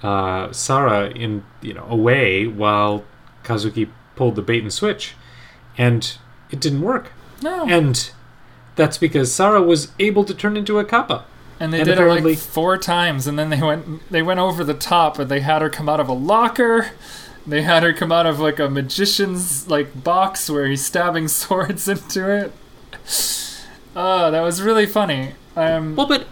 uh, 0.01 0.51
Sarah 0.51 1.09
in 1.09 1.45
you 1.61 1.73
know 1.75 1.85
away 1.87 2.47
while 2.47 3.05
Kazuki 3.43 3.87
pulled 4.15 4.35
the 4.35 4.41
bait 4.41 4.63
and 4.63 4.73
switch, 4.73 5.13
and 5.77 6.17
it 6.49 6.59
didn't 6.59 6.81
work. 6.81 7.11
no. 7.41 7.65
And 7.67 8.11
that's 8.75 8.97
because 8.97 9.33
Sarah 9.33 9.61
was 9.61 9.91
able 9.99 10.23
to 10.25 10.33
turn 10.33 10.57
into 10.57 10.79
a 10.79 10.85
kappa. 10.85 11.25
And 11.59 11.71
they 11.71 11.79
And 11.79 11.85
did 11.85 11.91
it 11.93 12.01
apparently- 12.01 12.31
like 12.33 12.39
four 12.39 12.77
times, 12.77 13.27
and 13.27 13.37
then 13.39 13.49
they 13.49 13.61
went 13.61 14.09
they 14.11 14.21
went 14.21 14.39
over 14.39 14.63
the 14.63 14.73
top, 14.73 15.19
and 15.19 15.29
they 15.29 15.39
had 15.41 15.61
her 15.61 15.69
come 15.69 15.87
out 15.87 15.99
of 15.99 16.09
a 16.09 16.13
locker. 16.13 16.87
They 17.45 17.61
had 17.61 17.83
her 17.83 17.93
come 17.93 18.11
out 18.11 18.25
of 18.25 18.39
like 18.39 18.59
a 18.59 18.69
magician's 18.69 19.67
like 19.69 20.03
box 20.03 20.49
where 20.49 20.65
he's 20.67 20.83
stabbing 20.85 21.27
swords 21.39 21.87
into 21.87 22.29
it. 22.29 22.51
Oh, 23.95 24.31
that 24.31 24.41
was 24.41 24.61
really 24.61 24.85
funny. 24.85 25.33
Um, 25.55 25.95
Well, 25.95 26.07
but 26.07 26.25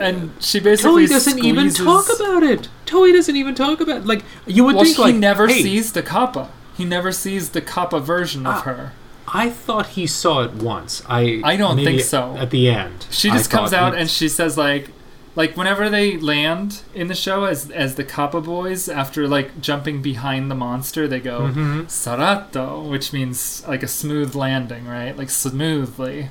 and 0.00 0.32
she 0.40 0.58
basically 0.60 1.06
Toi 1.06 1.14
doesn't 1.14 1.44
even 1.44 1.70
talk 1.70 2.06
about 2.14 2.42
it. 2.42 2.68
Toi 2.86 3.12
doesn't 3.12 3.36
even 3.36 3.54
talk 3.54 3.80
about 3.80 4.04
like 4.06 4.22
you 4.46 4.64
would 4.64 4.74
Well, 4.76 4.84
think 4.84 4.96
he 4.96 5.02
like 5.02 5.14
never 5.16 5.46
hey, 5.48 5.62
sees 5.62 5.92
the 5.92 6.02
kappa. 6.02 6.50
He 6.76 6.84
never 6.84 7.12
sees 7.12 7.50
the 7.50 7.60
kappa 7.60 8.00
version 8.00 8.46
of 8.46 8.54
Ah, 8.56 8.60
her. 8.62 8.92
I 9.36 9.50
thought 9.50 9.88
he 9.88 10.06
saw 10.06 10.42
it 10.42 10.52
once. 10.54 11.02
I 11.08 11.40
I 11.44 11.56
don't 11.56 11.76
think 11.76 12.00
so. 12.02 12.36
At 12.38 12.50
the 12.50 12.70
end, 12.70 13.06
She 13.10 13.28
I 13.30 13.36
just 13.36 13.50
comes 13.50 13.72
out 13.72 13.94
and 13.94 14.08
she 14.08 14.28
says 14.28 14.56
like 14.56 14.90
like 15.36 15.56
whenever 15.56 15.90
they 15.90 16.16
land 16.16 16.82
in 16.94 17.08
the 17.08 17.14
show 17.16 17.42
as 17.44 17.68
as 17.72 17.96
the 17.96 18.04
Kappa 18.04 18.40
boys 18.40 18.88
after 18.88 19.26
like 19.26 19.60
jumping 19.60 20.00
behind 20.00 20.50
the 20.50 20.54
monster 20.54 21.08
they 21.08 21.18
go 21.20 21.40
Mm-hmm. 21.48 21.80
sarato 21.86 22.88
which 22.88 23.12
means 23.12 23.66
like 23.66 23.82
a 23.82 23.88
smooth 23.88 24.36
landing 24.36 24.86
right 24.86 25.16
like 25.18 25.30
smoothly 25.30 26.28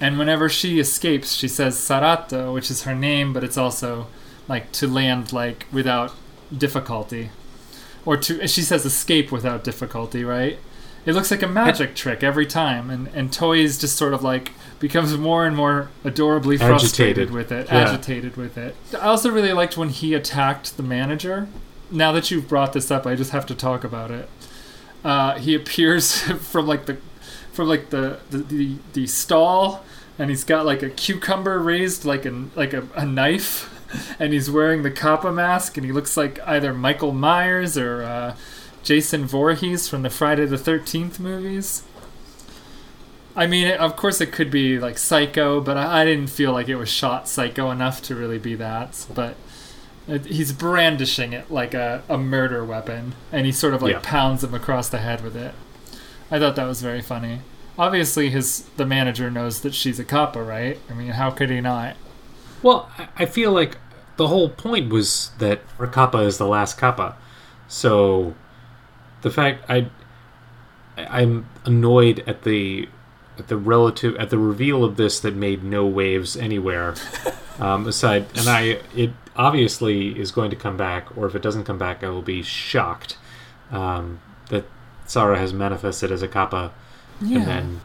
and 0.00 0.18
whenever 0.18 0.50
she 0.50 0.78
escapes 0.78 1.32
she 1.32 1.48
says 1.48 1.76
sarato 1.76 2.52
which 2.52 2.70
is 2.70 2.82
her 2.82 2.94
name 2.94 3.32
but 3.32 3.42
it's 3.42 3.56
also 3.56 4.06
like 4.48 4.70
to 4.72 4.86
land 4.86 5.32
like 5.32 5.64
without 5.72 6.12
difficulty 6.56 7.30
or 8.04 8.18
to 8.18 8.46
she 8.46 8.60
says 8.60 8.84
escape 8.84 9.32
without 9.32 9.64
difficulty 9.64 10.22
right 10.24 10.58
it 11.06 11.14
looks 11.14 11.30
like 11.30 11.42
a 11.42 11.46
magic 11.48 11.94
trick 11.94 12.22
every 12.24 12.46
time 12.46 12.90
and 12.90 13.08
and 13.14 13.32
toys 13.32 13.78
just 13.78 13.96
sort 13.96 14.12
of 14.12 14.22
like 14.22 14.52
becomes 14.80 15.16
more 15.16 15.46
and 15.46 15.56
more 15.56 15.88
adorably 16.04 16.58
frustrated 16.58 17.28
Agitated. 17.28 17.30
with 17.30 17.52
it 17.52 17.66
Yeah. 17.68 17.88
agitated 17.90 18.36
with 18.36 18.58
it 18.58 18.74
i 18.94 19.06
also 19.06 19.30
really 19.30 19.52
liked 19.52 19.76
when 19.76 19.88
he 19.88 20.12
attacked 20.14 20.76
the 20.76 20.82
manager 20.82 21.48
now 21.90 22.12
that 22.12 22.30
you've 22.30 22.48
brought 22.48 22.72
this 22.72 22.90
up 22.90 23.06
i 23.06 23.14
just 23.14 23.30
have 23.30 23.46
to 23.46 23.54
talk 23.54 23.84
about 23.84 24.10
it 24.10 24.28
uh, 25.04 25.38
he 25.38 25.54
appears 25.54 26.20
from 26.50 26.66
like 26.66 26.86
the 26.86 26.96
from 27.52 27.68
like 27.68 27.90
the 27.90 28.18
the, 28.30 28.38
the 28.38 28.76
the 28.92 29.06
stall 29.06 29.84
and 30.18 30.30
he's 30.30 30.42
got 30.44 30.66
like 30.66 30.82
a 30.82 30.90
cucumber 30.90 31.58
raised 31.60 32.04
like 32.04 32.26
a 32.26 32.44
like 32.56 32.72
a, 32.72 32.86
a 32.96 33.06
knife 33.06 33.72
and 34.18 34.32
he's 34.32 34.50
wearing 34.50 34.82
the 34.82 34.90
kappa 34.90 35.30
mask 35.32 35.76
and 35.76 35.86
he 35.86 35.92
looks 35.92 36.16
like 36.16 36.38
either 36.46 36.74
michael 36.74 37.12
myers 37.12 37.78
or 37.78 38.02
uh, 38.02 38.34
jason 38.86 39.24
Voorhees 39.26 39.88
from 39.88 40.02
the 40.02 40.10
friday 40.10 40.46
the 40.46 40.56
13th 40.56 41.18
movies 41.18 41.82
I 43.38 43.46
mean, 43.46 43.70
of 43.70 43.96
course, 43.96 44.22
it 44.22 44.32
could 44.32 44.50
be 44.50 44.78
like 44.78 44.96
Psycho, 44.96 45.60
but 45.60 45.76
I, 45.76 46.00
I 46.00 46.04
didn't 46.06 46.30
feel 46.30 46.52
like 46.52 46.70
it 46.70 46.76
was 46.76 46.88
shot 46.88 47.28
Psycho 47.28 47.70
enough 47.70 48.00
to 48.04 48.14
really 48.14 48.38
be 48.38 48.54
that. 48.54 49.04
But 49.14 49.36
it, 50.08 50.24
he's 50.24 50.52
brandishing 50.54 51.34
it 51.34 51.50
like 51.50 51.74
a, 51.74 52.02
a 52.08 52.16
murder 52.16 52.64
weapon, 52.64 53.14
and 53.30 53.44
he 53.44 53.52
sort 53.52 53.74
of 53.74 53.82
like 53.82 53.92
Yeah. 53.92 54.00
pounds 54.02 54.42
him 54.42 54.54
across 54.54 54.88
the 54.88 54.96
head 55.00 55.22
with 55.22 55.36
it. 55.36 55.52
I 56.30 56.38
thought 56.38 56.56
that 56.56 56.64
was 56.64 56.80
very 56.80 57.02
funny. 57.02 57.40
Obviously, 57.78 58.30
his 58.30 58.60
the 58.78 58.86
manager 58.86 59.30
knows 59.30 59.60
that 59.60 59.74
she's 59.74 59.98
a 59.98 60.04
kappa, 60.04 60.42
right? 60.42 60.78
I 60.88 60.94
mean, 60.94 61.08
how 61.08 61.30
could 61.30 61.50
he 61.50 61.60
not? 61.60 61.96
Well, 62.62 62.90
I- 63.18 63.26
feel 63.26 63.52
like 63.52 63.76
the 64.16 64.28
whole 64.28 64.48
point 64.48 64.90
was 64.90 65.32
that 65.40 65.60
kappa 65.92 66.20
is 66.20 66.38
the 66.38 66.46
last 66.46 66.78
kappa. 66.78 67.16
So 67.68 68.34
the 69.22 69.30
fact 69.30 69.64
I 69.68 69.88
I'm 70.96 71.48
annoyed 71.64 72.22
at 72.26 72.42
the 72.42 72.88
at 73.38 73.48
the 73.48 73.56
relative 73.56 74.16
at 74.16 74.30
the 74.30 74.38
reveal 74.38 74.84
of 74.84 74.96
this 74.96 75.20
that 75.20 75.34
made 75.34 75.62
no 75.62 75.86
waves 75.86 76.36
anywhere. 76.36 76.94
um, 77.58 77.86
aside, 77.86 78.26
and 78.36 78.48
I 78.48 78.80
it 78.94 79.10
obviously 79.36 80.18
is 80.18 80.30
going 80.30 80.50
to 80.50 80.56
come 80.56 80.76
back, 80.76 81.16
or 81.16 81.26
if 81.26 81.34
it 81.34 81.42
doesn't 81.42 81.64
come 81.64 81.78
back, 81.78 82.02
I 82.02 82.08
will 82.08 82.22
be 82.22 82.42
shocked 82.42 83.18
um, 83.70 84.20
that 84.48 84.64
Sarah 85.06 85.38
has 85.38 85.52
manifested 85.52 86.10
as 86.10 86.22
a 86.22 86.28
kappa, 86.28 86.72
Yeah. 87.20 87.38
and 87.38 87.46
then. 87.46 87.80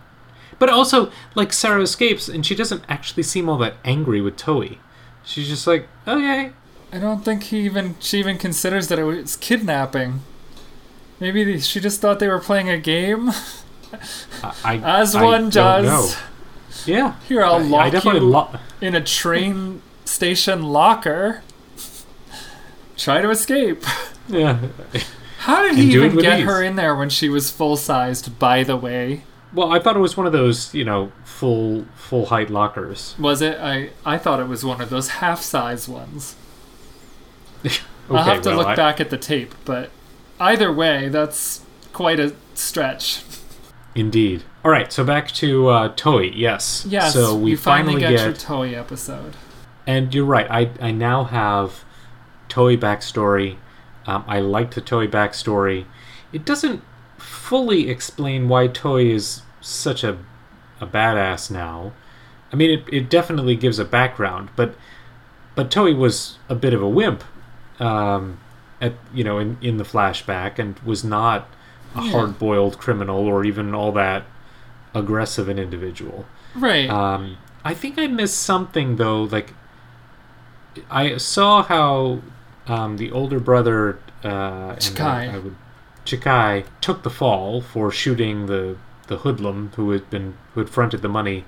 But 0.60 0.70
also, 0.70 1.12
like 1.34 1.52
Sarah 1.54 1.82
escapes, 1.82 2.30
and 2.30 2.46
she 2.46 2.54
doesn't 2.56 2.84
actually 2.88 3.24
seem 3.24 3.50
all 3.50 3.58
that 3.58 3.76
angry 3.84 4.22
with 4.22 4.38
Toi. 4.38 4.78
She's 5.24 5.48
just 5.50 5.66
like, 5.66 5.88
okay, 6.08 6.52
I 6.94 7.00
don't 7.00 7.26
think 7.26 7.44
he 7.44 7.62
even 7.62 7.96
she 8.00 8.20
even 8.20 8.38
considers 8.38 8.88
that 8.90 9.00
it 9.00 9.04
was 9.04 9.36
kidnapping. 9.36 10.22
Maybe 11.22 11.44
they- 11.46 11.60
she 11.60 11.80
just 11.80 12.02
thought 12.02 12.20
they 12.20 12.28
were 12.28 12.40
playing 12.40 12.70
a 12.70 12.78
game, 12.80 13.30
I, 14.44 14.54
I 14.66 14.78
as 15.02 15.16
I 15.16 15.24
one 15.24 15.42
don't 15.50 15.84
does. 15.86 16.18
Yeah, 16.86 17.14
Here, 17.28 17.44
I'll 17.46 17.56
I- 17.56 17.58
lock 17.60 17.82
I 17.86 17.90
definitely 17.92 18.22
you 18.22 18.28
lo- 18.28 18.50
in 18.82 18.96
a 18.96 19.02
train 19.04 19.82
station 20.04 20.64
locker. 20.64 21.44
Try 22.98 23.22
to 23.22 23.30
escape. 23.30 23.84
yeah. 24.28 24.60
How 25.40 25.62
did 25.64 25.72
And 25.72 25.80
he 25.80 25.94
even 25.94 26.18
get 26.18 26.40
ease. 26.40 26.46
her 26.46 26.62
in 26.62 26.76
there 26.76 26.96
when 26.96 27.10
she 27.10 27.30
was 27.30 27.50
full 27.50 27.76
sized? 27.78 28.38
By 28.40 28.64
the 28.64 28.76
way, 28.78 29.24
Well, 29.54 29.72
I 29.72 29.80
thought 29.80 29.96
it 29.96 30.00
was 30.00 30.16
one 30.16 30.26
of 30.28 30.32
those, 30.34 30.74
you 30.74 30.86
know, 30.86 31.12
full 31.24 31.86
full 31.96 32.28
height 32.28 32.50
lockers. 32.50 33.16
was 33.20 33.42
it? 33.42 33.58
I 33.60 33.90
I 34.06 34.18
thought 34.18 34.40
it 34.40 34.48
was 34.48 34.64
one 34.66 34.82
of 34.82 34.90
those 34.90 35.10
half 35.22 35.42
size 35.42 35.88
ones. 35.88 36.36
Okay, 38.10 38.18
I'll 38.18 38.24
have 38.26 38.42
to 38.42 38.50
well, 38.50 38.58
look 38.58 38.68
I- 38.68 38.76
back 38.76 39.00
at 39.00 39.10
the 39.10 39.18
tape, 39.18 39.54
but 39.66 39.90
either 40.42 40.72
way, 40.74 41.10
that's 41.10 41.62
quite 41.94 42.20
a 42.20 42.34
stretch. 42.54 43.24
Indeed. 43.96 44.44
All 44.64 44.72
right, 44.72 44.92
so 44.92 45.04
back 45.04 45.30
to 45.34 45.68
uh, 45.70 45.90
Toi. 45.96 46.32
Yes. 46.34 46.86
Yes, 46.88 47.14
So 47.14 47.36
we 47.36 47.52
you 47.52 47.58
finally, 47.58 47.94
finally 48.02 48.16
get, 48.16 48.26
your 48.26 48.34
Toi 48.34 48.70
episode. 48.74 49.36
and 49.88 50.14
you're 50.14 50.26
right. 50.26 50.50
I 50.50 50.70
I 50.80 50.92
now 50.92 51.24
have 51.26 51.84
Toi 52.50 52.76
backstory. 52.78 53.58
Um, 54.06 54.24
I 54.28 54.40
like 54.40 54.74
the 54.74 54.82
Toi 54.82 55.08
backstory. 55.08 55.86
It 56.34 56.46
doesn't 56.46 56.82
fully 57.18 57.90
explain 57.90 58.48
why 58.50 58.68
Toi 58.68 59.04
is 59.06 59.42
such 59.62 60.04
a 60.04 60.18
a 60.80 60.88
badass 60.88 61.52
now. 61.52 61.94
I 62.52 62.56
mean, 62.56 62.70
it, 62.80 62.84
it 62.92 63.10
definitely 63.10 63.56
gives 63.56 63.80
a 63.80 63.86
background, 63.86 64.50
but 64.56 64.76
but 65.56 65.70
Toi 65.72 65.94
was 65.94 66.38
a 66.50 66.56
bit 66.56 66.74
of 66.74 66.82
a 66.82 66.88
wimp, 66.90 67.24
um, 67.80 68.40
at 68.82 68.94
you 69.14 69.24
know 69.24 69.38
in 69.38 69.58
in 69.62 69.78
the 69.78 69.84
flashback, 69.86 70.60
and 70.60 70.78
was 70.80 71.04
not 71.04 71.48
a 71.96 72.04
Yeah. 72.04 72.12
hard 72.12 72.40
boiled 72.40 72.78
criminal 72.78 73.28
or 73.28 73.46
even 73.46 73.74
all 73.76 73.92
that 73.94 74.24
aggressive 74.94 75.48
an 75.50 75.58
individual. 75.60 76.26
Right. 76.56 76.90
Um, 76.90 77.38
I 77.64 77.74
think 77.74 77.98
I 78.00 78.08
missed 78.08 78.40
something 78.40 78.96
though. 78.98 79.24
Like, 79.24 79.54
I 80.90 81.18
saw 81.18 81.64
how 81.64 82.20
um, 82.68 82.98
the 82.98 83.12
older 83.12 83.40
brother 83.40 84.00
uh, 84.24 84.76
Chikai. 84.76 85.44
Would 85.44 85.56
Chikai 86.06 86.66
took 86.82 87.04
the 87.04 87.10
fall 87.10 87.62
for 87.62 87.92
shooting 87.92 88.48
the 88.48 88.78
the 89.08 89.18
hoodlum 89.18 89.72
who 89.76 89.92
had 89.92 90.10
been 90.10 90.36
who 90.54 90.62
had 90.62 90.70
fronted 90.70 91.02
the 91.02 91.10
money 91.10 91.46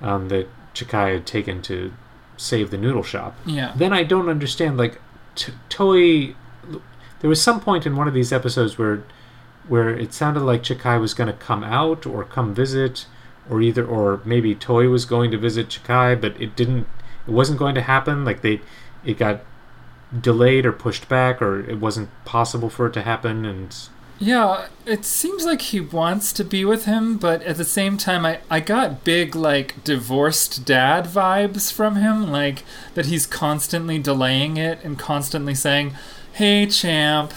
um, 0.00 0.28
that 0.28 0.48
Chikai 0.74 1.14
had 1.14 1.26
taken 1.26 1.60
to 1.62 1.92
save 2.36 2.70
the 2.70 2.78
noodle 2.78 3.02
shop. 3.02 3.36
yeah. 3.44 3.72
Then 3.76 3.92
I 3.92 4.02
don't 4.04 4.28
understand. 4.28 4.76
Like, 4.78 5.00
t- 5.34 5.52
Toi, 5.68 6.34
there 7.22 7.30
was 7.30 7.40
some 7.40 7.60
point 7.60 7.86
in 7.86 7.96
one 7.96 8.08
of 8.08 8.14
these 8.14 8.32
episodes 8.32 8.76
where, 8.76 9.04
where 9.68 9.88
it 9.88 10.12
sounded 10.12 10.40
like 10.40 10.64
Chikai 10.64 11.00
was 11.00 11.14
going 11.14 11.28
to 11.28 11.32
come 11.32 11.64
out 11.64 12.04
or 12.04 12.24
come 12.24 12.52
visit, 12.52 13.06
or 13.48 13.62
either, 13.62 13.86
or 13.86 14.20
maybe 14.24 14.54
Toi 14.54 14.88
was 14.88 15.04
going 15.04 15.30
to 15.30 15.38
visit 15.38 15.68
Chikai, 15.68 16.20
but 16.20 16.38
it 16.40 16.54
didn't. 16.56 16.88
It 17.26 17.30
wasn't 17.30 17.60
going 17.60 17.76
to 17.76 17.82
happen. 17.82 18.24
Like 18.24 18.42
they, 18.42 18.60
it 19.04 19.18
got 19.18 19.40
delayed 20.20 20.66
or 20.66 20.72
pushed 20.72 21.08
back, 21.08 21.40
or 21.40 21.60
it 21.60 21.78
wasn't 21.78 22.10
possible 22.24 22.68
for 22.68 22.86
it 22.88 22.92
to 22.94 23.02
happen. 23.02 23.44
And 23.44 23.74
Yeah, 24.18 24.66
it 24.84 25.04
seems 25.04 25.44
like 25.44 25.62
he 25.62 25.80
wants 25.80 26.32
to 26.32 26.44
be 26.44 26.64
with 26.64 26.86
him, 26.86 27.16
but 27.18 27.40
at 27.42 27.56
the 27.56 27.64
same 27.64 27.96
time, 27.96 28.26
I, 28.26 28.40
I 28.50 28.58
got 28.58 29.04
big, 29.04 29.36
like, 29.36 29.84
divorced 29.84 30.64
dad 30.64 31.04
vibes 31.04 31.72
from 31.72 31.94
him. 31.96 32.32
Like, 32.32 32.64
that 32.94 33.06
he's 33.06 33.26
constantly 33.26 34.00
delaying 34.00 34.56
it 34.56 34.82
and 34.82 34.98
constantly 34.98 35.54
saying, 35.54 35.94
Hey, 36.34 36.66
champ, 36.66 37.32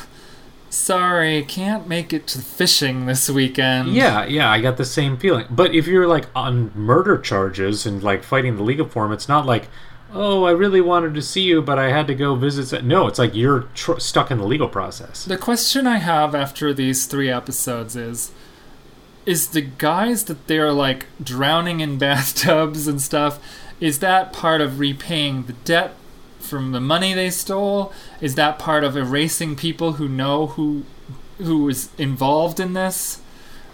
sorry, 0.70 1.43
can't 1.43 1.88
make 1.88 2.14
it 2.14 2.28
to 2.28 2.39
fishing 2.39 3.06
this 3.06 3.30
weekend. 3.30 3.89
yeah, 3.89 4.26
yeah, 4.26 4.50
I 4.50 4.62
got 4.62 4.78
the 4.78 4.86
same 4.86 5.18
feeling. 5.18 5.46
But 5.50 5.74
if 5.76 5.86
you're 5.88 6.08
like 6.08 6.28
on 6.36 6.72
murder 6.76 7.18
charges 7.18 7.86
and 7.86 8.02
like 8.02 8.24
fighting 8.24 8.56
the 8.56 8.64
League 8.64 8.80
of 8.80 8.91
Form, 8.91 9.12
it's 9.12 9.28
not 9.28 9.46
like. 9.46 9.68
Oh, 10.14 10.46
I 10.46 10.52
really 10.52 10.80
wanted 10.80 11.14
to 11.16 11.22
see 11.22 11.41
you, 11.41 11.62
but 11.62 11.78
I 11.78 11.89
had 11.89 12.08
to 12.08 12.16
go 12.16 12.36
visit. 12.36 12.72
s-" 12.72 12.84
No, 12.84 13.08
it's 13.08 13.20
like 13.20 13.36
you're 13.36 13.62
tr- 13.74 13.98
stuck 14.00 14.32
in 14.32 14.38
the 14.38 14.46
legal 14.46 14.70
process. 14.70 15.26
The 15.26 15.36
question 15.38 15.86
I 15.88 15.98
have 15.98 16.34
after 16.34 16.74
these 16.74 17.06
three 17.06 17.30
episodes 17.30 17.98
is 17.98 18.32
is 19.26 19.48
the 19.48 19.62
guys 19.62 20.26
that 20.26 20.48
they're 20.48 20.72
like 20.72 21.08
drowning 21.22 21.82
in 21.82 21.98
bathtubs 22.06 22.88
and 22.88 23.02
stuff 23.02 23.39
is 23.82 24.00
that 24.00 24.32
part 24.32 24.62
of 24.62 24.80
repaying 24.80 25.43
the 25.48 25.54
debt 25.66 25.96
from 26.46 26.72
the 26.72 26.80
money 26.80 27.14
they 27.14 27.30
stole 27.30 27.91
is 28.22 28.36
that 28.36 28.58
part 28.60 28.84
of 28.84 28.96
erasing 28.96 29.56
people 29.56 29.93
who 29.93 30.08
know 30.08 30.48
who 30.48 30.84
who 31.38 31.64
was 31.64 31.89
involved 31.98 32.60
in 32.60 32.74
this 32.74 33.22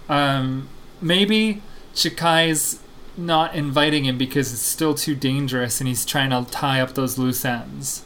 um, 0.09 0.67
maybe 0.99 1.61
Chikai's 1.93 2.79
not 3.17 3.53
inviting 3.55 4.05
him 4.05 4.17
because 4.17 4.51
it's 4.51 4.61
still 4.61 4.93
too 4.93 5.15
dangerous 5.15 5.79
and 5.79 5.87
he's 5.87 6.05
trying 6.05 6.29
to 6.29 6.49
tie 6.49 6.79
up 6.81 6.93
those 6.93 7.17
loose 7.17 7.43
ends 7.45 8.03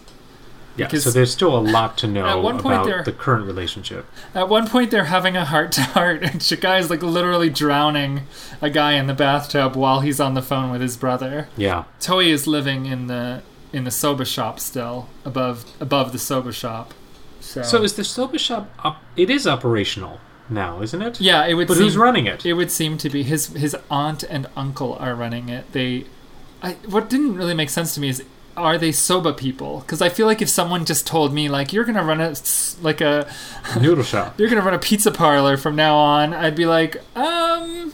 Yeah, 0.75 0.87
Because 0.87 1.03
so 1.03 1.11
there's 1.11 1.31
still 1.31 1.55
a 1.57 1.61
lot 1.61 1.97
to 1.99 2.07
know 2.15 2.25
at 2.25 2.41
one 2.41 2.59
point 2.59 2.83
about 2.83 3.05
the 3.05 3.11
current 3.11 3.45
relationship. 3.45 4.05
At 4.33 4.49
one 4.49 4.67
point, 4.67 4.91
they're 4.91 5.05
having 5.05 5.37
a 5.37 5.45
heart 5.45 5.71
to 5.73 5.81
heart, 5.81 6.23
and 6.23 6.41
Chikai 6.41 6.79
is 6.79 6.89
like 6.89 7.01
literally 7.01 7.49
drowning 7.49 8.23
a 8.61 8.69
guy 8.69 8.93
in 8.93 9.07
the 9.07 9.13
bathtub 9.13 9.75
while 9.75 10.01
he's 10.01 10.19
on 10.19 10.33
the 10.33 10.41
phone 10.41 10.71
with 10.71 10.81
his 10.81 10.97
brother. 10.97 11.47
Yeah, 11.55 11.85
Toi 11.99 12.25
is 12.25 12.45
living 12.47 12.87
in 12.87 13.07
the 13.07 13.41
in 13.75 13.83
the 13.83 13.91
soba 13.91 14.23
shop 14.25 14.59
still, 14.59 15.07
above 15.25 15.65
above 15.81 16.11
the 16.13 16.17
soba 16.19 16.51
shop. 16.53 16.93
So, 17.41 17.61
So 17.61 17.83
is 17.83 17.93
the 17.93 18.03
soba 18.03 18.39
shop 18.39 18.69
up? 18.83 19.03
It 19.17 19.29
is 19.29 19.45
operational 19.45 20.19
now, 20.49 20.81
isn't 20.81 21.01
it? 21.01 21.19
yeah, 21.21 21.45
it 21.45 21.55
would. 21.55 21.67
But 21.67 21.75
seem, 21.75 21.83
who's 21.83 21.97
running 21.97 22.25
it? 22.25 22.45
It 22.45 22.53
would 22.53 22.71
seem 22.71 22.97
to 22.97 23.09
be 23.09 23.23
his 23.23 23.47
his 23.47 23.75
aunt 23.91 24.23
and 24.23 24.47
uncle 24.55 24.93
are 24.95 25.13
running 25.13 25.49
it. 25.49 25.71
They, 25.73 26.05
I 26.63 26.73
what 26.93 27.09
didn't 27.09 27.35
really 27.35 27.53
make 27.53 27.69
sense 27.69 27.93
to 27.95 27.99
me 28.01 28.09
is. 28.09 28.23
Are 28.57 28.77
they 28.77 28.93
soba 28.93 29.33
people? 29.33 29.81
Because 29.81 30.01
I 30.01 30.07
feel 30.07 30.27
like 30.27 30.41
if 30.41 30.47
someone 30.47 30.85
just 30.85 31.05
told 31.05 31.33
me 31.33 31.49
like 31.49 31.73
you're 31.73 31.83
gonna 31.83 32.05
run 32.05 32.21
a 32.21 32.33
like 32.81 33.01
a 33.01 33.27
Noodle 33.81 34.05
shop. 34.05 34.35
you're 34.39 34.47
gonna 34.47 34.61
run 34.61 34.73
a 34.73 34.79
pizza 34.79 35.11
parlor 35.11 35.57
from 35.57 35.75
now 35.75 35.97
on, 35.97 36.33
I'd 36.33 36.55
be 36.55 36.65
like, 36.65 37.01
um, 37.17 37.93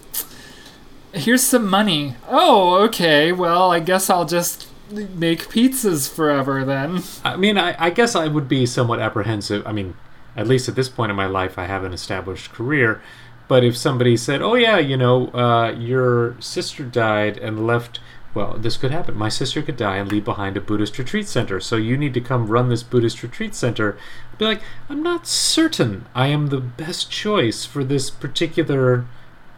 here's 1.13 1.41
some 1.41 1.67
money. 1.67 2.13
Oh, 2.29 2.75
okay. 2.83 3.31
Well, 3.31 3.71
I 3.71 3.79
guess 3.79 4.07
I'll 4.07 4.25
just 4.25 4.67
make 4.91 5.49
pizzas 5.49 6.09
forever 6.13 6.63
then. 6.65 7.03
I 7.23 7.35
mean, 7.35 7.57
I, 7.57 7.75
I 7.77 7.89
guess 7.89 8.15
I 8.15 8.27
would 8.27 8.47
be 8.47 8.65
somewhat 8.65 8.99
apprehensive. 8.99 9.65
I 9.65 9.71
mean, 9.71 9.95
at 10.35 10.47
least 10.47 10.69
at 10.69 10.75
this 10.75 10.89
point 10.89 11.09
in 11.09 11.15
my 11.15 11.27
life, 11.27 11.57
I 11.57 11.65
have 11.65 11.83
an 11.83 11.93
established 11.93 12.51
career. 12.51 13.01
But 13.47 13.63
if 13.63 13.75
somebody 13.75 14.15
said, 14.15 14.41
"Oh 14.41 14.55
yeah, 14.55 14.77
you 14.77 14.95
know, 14.95 15.27
uh, 15.33 15.71
your 15.77 16.39
sister 16.39 16.83
died 16.83 17.37
and 17.37 17.67
left," 17.67 17.99
well, 18.33 18.55
this 18.57 18.77
could 18.77 18.91
happen. 18.91 19.17
My 19.17 19.29
sister 19.29 19.61
could 19.61 19.75
die 19.75 19.97
and 19.97 20.09
leave 20.09 20.23
behind 20.23 20.55
a 20.55 20.61
Buddhist 20.61 20.97
retreat 20.97 21.27
center. 21.27 21.59
So 21.59 21.75
you 21.75 21.97
need 21.97 22.13
to 22.13 22.21
come 22.21 22.47
run 22.47 22.69
this 22.69 22.83
Buddhist 22.83 23.21
retreat 23.23 23.53
center. 23.53 23.97
I'd 24.31 24.37
be 24.37 24.45
like, 24.45 24.61
I'm 24.89 25.03
not 25.03 25.27
certain 25.27 26.05
I 26.15 26.27
am 26.27 26.47
the 26.47 26.61
best 26.61 27.11
choice 27.11 27.65
for 27.65 27.83
this 27.83 28.09
particular 28.09 29.05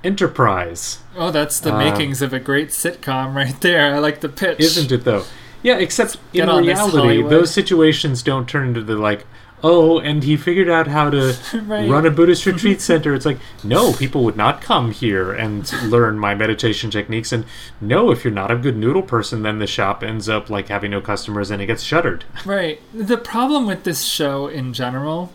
enterprise. 0.03 0.99
Oh, 1.17 1.31
that's 1.31 1.59
the 1.59 1.73
Uh, 1.73 1.77
makings 1.77 2.21
of 2.21 2.33
a 2.33 2.39
great 2.39 2.69
sitcom 2.69 3.33
right 3.35 3.59
there. 3.61 3.93
I 3.95 3.99
like 3.99 4.21
the 4.21 4.29
pitch. 4.29 4.59
Isn't 4.59 4.91
it 4.91 5.03
though? 5.03 5.23
Yeah, 5.61 5.77
except 5.77 6.17
in 6.33 6.47
reality, 6.49 7.21
those 7.23 7.51
situations 7.51 8.21
don't 8.21 8.47
turn 8.49 8.67
into 8.69 8.81
the 8.83 8.95
like, 8.95 9.25
oh, 9.63 9.97
and 9.99 10.25
he 10.25 10.35
figured 10.35 10.67
out 10.69 10.87
how 10.87 11.09
to 11.09 11.37
Right. 11.65 11.89
run 11.89 12.05
a 12.05 12.11
Buddhist 12.11 12.45
retreat 12.51 12.81
center. 12.81 13.13
It's 13.13 13.25
like, 13.25 13.39
no, 13.63 13.93
people 13.93 14.25
would 14.25 14.35
not 14.35 14.61
come 14.61 14.91
here 14.91 15.31
and 15.31 15.71
learn 15.83 16.19
my 16.19 16.35
meditation 16.35 16.91
techniques. 16.91 17.31
And 17.31 17.45
no, 17.79 18.11
if 18.11 18.25
you're 18.25 18.33
not 18.33 18.51
a 18.51 18.57
good 18.57 18.75
noodle 18.75 19.03
person, 19.03 19.43
then 19.43 19.59
the 19.59 19.67
shop 19.67 20.03
ends 20.03 20.27
up 20.27 20.49
like 20.49 20.67
having 20.67 20.91
no 20.91 20.99
customers 20.99 21.49
and 21.49 21.61
it 21.61 21.67
gets 21.67 21.81
shuttered. 21.83 22.25
Right. 22.45 22.81
The 22.93 23.17
problem 23.17 23.65
with 23.65 23.85
this 23.85 24.03
show 24.03 24.47
in 24.47 24.73
general, 24.73 25.31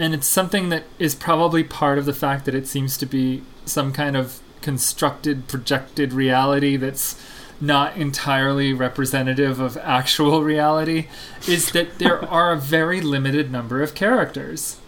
and 0.00 0.14
it's 0.14 0.26
something 0.26 0.70
that 0.70 0.84
is 0.98 1.14
probably 1.14 1.62
part 1.62 1.98
of 1.98 2.06
the 2.06 2.14
fact 2.14 2.46
that 2.46 2.54
it 2.54 2.66
seems 2.66 2.96
to 2.96 3.06
be 3.06 3.42
some 3.66 3.92
kind 3.92 4.16
of 4.16 4.40
constructed, 4.62 5.46
projected 5.46 6.14
reality 6.14 6.76
that's 6.76 7.20
not 7.60 7.96
entirely 7.98 8.72
representative 8.72 9.60
of 9.60 9.76
actual 9.76 10.42
reality, 10.54 11.08
is 11.46 11.72
that 11.72 11.98
there 11.98 12.24
are 12.30 12.52
a 12.52 12.56
very 12.56 13.02
limited 13.02 13.52
number 13.52 13.82
of 13.82 13.94
characters. 13.94 14.78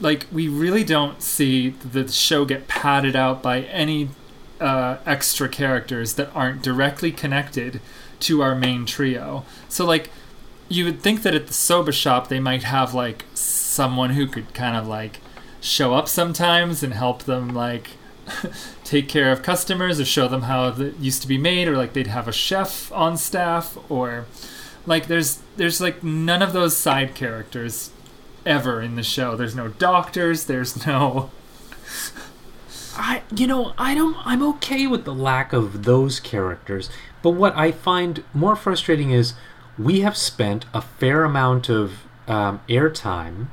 Like, 0.00 0.26
we 0.30 0.46
really 0.46 0.84
don't 0.84 1.20
see 1.20 1.70
the 1.70 2.06
show 2.06 2.44
get 2.44 2.68
padded 2.68 3.16
out 3.16 3.42
by 3.42 3.62
any 3.62 4.10
uh, 4.60 4.98
extra 5.04 5.48
characters 5.48 6.14
that 6.14 6.30
aren't 6.32 6.62
directly 6.62 7.10
connected 7.10 7.80
to 8.20 8.40
our 8.40 8.54
main 8.54 8.86
trio. 8.86 9.44
So, 9.68 9.84
like, 9.84 10.10
you 10.68 10.84
would 10.84 11.00
think 11.00 11.22
that 11.22 11.34
at 11.34 11.48
the 11.48 11.52
soba 11.52 11.92
shop 11.92 12.28
they 12.28 12.40
might 12.40 12.62
have 12.62 12.94
like 12.94 13.24
someone 13.74 14.10
who 14.10 14.26
could 14.26 14.54
kind 14.54 14.76
of 14.76 14.86
like 14.86 15.20
show 15.60 15.94
up 15.94 16.08
sometimes 16.08 16.82
and 16.82 16.94
help 16.94 17.24
them 17.24 17.48
like 17.48 17.90
take 18.84 19.08
care 19.08 19.32
of 19.32 19.42
customers 19.42 20.00
or 20.00 20.04
show 20.04 20.28
them 20.28 20.42
how 20.42 20.68
it 20.68 20.96
used 20.98 21.22
to 21.22 21.28
be 21.28 21.38
made 21.38 21.68
or 21.68 21.76
like 21.76 21.92
they'd 21.92 22.06
have 22.06 22.28
a 22.28 22.32
chef 22.32 22.92
on 22.92 23.16
staff 23.16 23.76
or 23.90 24.26
like 24.86 25.06
there's 25.06 25.40
there's 25.56 25.80
like 25.80 26.02
none 26.02 26.42
of 26.42 26.52
those 26.52 26.76
side 26.76 27.14
characters 27.14 27.90
ever 28.46 28.80
in 28.80 28.96
the 28.96 29.02
show 29.02 29.36
there's 29.36 29.54
no 29.54 29.68
doctors 29.68 30.44
there's 30.44 30.86
no 30.86 31.30
I, 32.96 33.22
you 33.34 33.46
know, 33.46 33.72
I 33.76 33.94
don't. 33.94 34.16
I'm 34.24 34.42
okay 34.54 34.86
with 34.86 35.04
the 35.04 35.14
lack 35.14 35.52
of 35.52 35.82
those 35.82 36.20
characters, 36.20 36.88
but 37.22 37.30
what 37.30 37.56
I 37.56 37.72
find 37.72 38.22
more 38.32 38.54
frustrating 38.54 39.10
is 39.10 39.34
we 39.76 40.00
have 40.00 40.16
spent 40.16 40.66
a 40.72 40.80
fair 40.80 41.24
amount 41.24 41.68
of 41.68 42.04
um, 42.28 42.60
airtime 42.68 43.48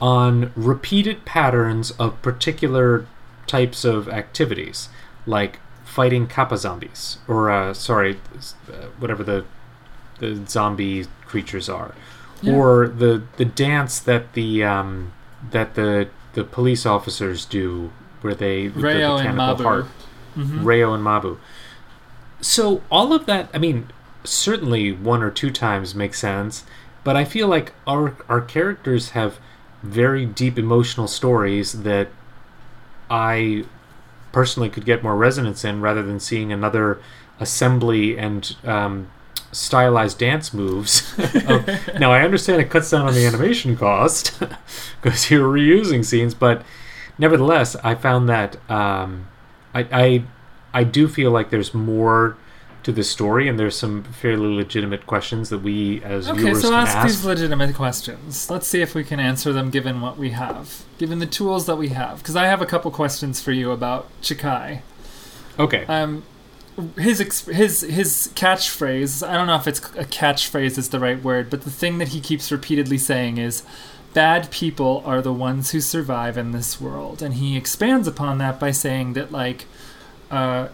on 0.00 0.52
repeated 0.56 1.24
patterns 1.24 1.90
of 1.92 2.20
particular 2.22 3.06
types 3.46 3.84
of 3.84 4.08
activities, 4.08 4.88
like 5.26 5.58
fighting 5.84 6.26
kappa 6.26 6.56
zombies, 6.58 7.18
or 7.26 7.50
uh, 7.50 7.72
sorry, 7.74 8.18
uh, 8.70 8.86
whatever 8.98 9.22
the 9.24 9.44
the 10.20 10.34
zombie 10.48 11.06
creatures 11.26 11.68
are, 11.68 11.94
Yeah. 12.42 12.54
or 12.54 12.88
the 12.88 13.22
the 13.36 13.44
dance 13.44 13.98
that 14.00 14.32
the 14.34 14.64
um, 14.64 15.12
that 15.50 15.74
the 15.74 16.08
the 16.34 16.44
police 16.44 16.84
officers 16.86 17.44
do, 17.44 17.90
where 18.20 18.34
they 18.34 18.64
with 18.64 18.74
the 18.76 18.80
Reo 18.82 19.16
and 19.16 19.38
Mabu. 19.38 19.62
heart. 19.62 19.86
Mhm. 20.36 20.64
Reo 20.64 20.92
and 20.94 21.02
Mabu. 21.04 21.38
So 22.40 22.82
all 22.90 23.12
of 23.12 23.26
that, 23.26 23.48
I 23.52 23.58
mean, 23.58 23.88
certainly 24.24 24.92
one 24.92 25.22
or 25.22 25.30
two 25.30 25.50
times 25.50 25.94
makes 25.94 26.20
sense, 26.20 26.64
but 27.04 27.16
I 27.16 27.24
feel 27.24 27.48
like 27.48 27.72
our 27.86 28.16
our 28.28 28.40
characters 28.40 29.10
have 29.10 29.38
very 29.82 30.26
deep 30.26 30.58
emotional 30.58 31.06
stories 31.08 31.82
that 31.82 32.08
I 33.10 33.64
personally 34.32 34.68
could 34.68 34.84
get 34.84 35.02
more 35.02 35.16
resonance 35.16 35.64
in 35.64 35.80
rather 35.80 36.02
than 36.02 36.20
seeing 36.20 36.52
another 36.52 37.00
assembly 37.40 38.18
and 38.18 38.54
um, 38.64 39.10
stylized 39.52 40.18
dance 40.18 40.52
moves. 40.52 41.14
of- 41.18 41.68
now 41.98 42.12
I 42.12 42.22
understand 42.22 42.60
it 42.60 42.70
cuts 42.70 42.90
down 42.90 43.06
on 43.06 43.14
the 43.14 43.26
animation 43.26 43.76
cost 43.76 44.38
because 45.02 45.30
you're 45.30 45.50
reusing 45.50 46.04
scenes, 46.04 46.34
but 46.34 46.62
nevertheless, 47.18 47.76
I 47.76 47.94
found 47.94 48.28
that 48.28 48.56
um, 48.70 49.28
I, 49.74 49.86
I 49.92 50.24
I 50.74 50.84
do 50.84 51.08
feel 51.08 51.30
like 51.30 51.50
there's 51.50 51.72
more 51.72 52.36
to 52.88 52.92
the 52.92 53.04
story, 53.04 53.48
and 53.48 53.58
there's 53.60 53.76
some 53.76 54.02
fairly 54.02 54.48
legitimate 54.48 55.06
questions 55.06 55.50
that 55.50 55.58
we 55.58 56.02
as 56.02 56.26
Okay, 56.26 56.38
viewers 56.40 56.62
so 56.62 56.70
can 56.70 56.78
ask, 56.78 56.88
Okay, 56.88 56.92
so 56.92 56.98
ask. 57.00 57.06
these 57.08 57.24
legitimate 57.26 57.74
questions. 57.74 58.50
Let's 58.50 58.66
see 58.66 58.80
if 58.80 58.94
we 58.94 59.04
can 59.04 59.20
answer 59.20 59.52
them 59.52 59.68
given 59.68 60.00
what 60.00 60.16
we 60.16 60.30
have, 60.30 60.84
given 60.96 61.18
the 61.18 61.26
tools 61.26 61.66
that 61.66 61.76
we 61.76 61.88
have. 61.88 62.16
Because 62.20 62.34
I 62.34 62.46
have 62.46 62.62
a 62.62 62.66
couple 62.66 62.90
questions 62.90 63.42
for 63.42 63.52
you 63.52 63.72
about 63.72 64.08
Chikai. 64.22 64.80
okay, 65.58 65.84
Um, 65.86 66.22
his 66.98 67.20
ex- 67.20 67.44
his 67.44 67.82
his 67.82 68.30
catchphrase. 68.34 69.26
I 69.28 69.34
don't 69.34 69.46
know 69.48 69.56
if 69.56 69.66
it's 69.66 69.80
a 69.80 70.06
catchphrase 70.06 70.78
is 70.78 70.88
the 70.88 70.98
right 70.98 71.22
word, 71.22 71.50
but 71.50 71.64
the 71.64 71.70
thing 71.70 71.98
that 71.98 72.08
he 72.08 72.20
keeps 72.22 72.50
repeatedly 72.50 72.96
saying 72.96 73.36
is, 73.36 73.64
"Bad 74.14 74.50
people 74.50 75.02
are 75.04 75.20
the 75.20 75.32
ones 75.34 75.72
who 75.72 75.82
survive 75.82 76.38
in 76.38 76.52
this 76.52 76.80
world," 76.80 77.20
and 77.20 77.34
he 77.34 77.54
expands 77.54 78.08
upon 78.08 78.38
that 78.38 78.58
by 78.58 78.70
saying 78.70 79.12
that 79.12 79.30
like, 79.30 79.66
uh, 80.30 80.68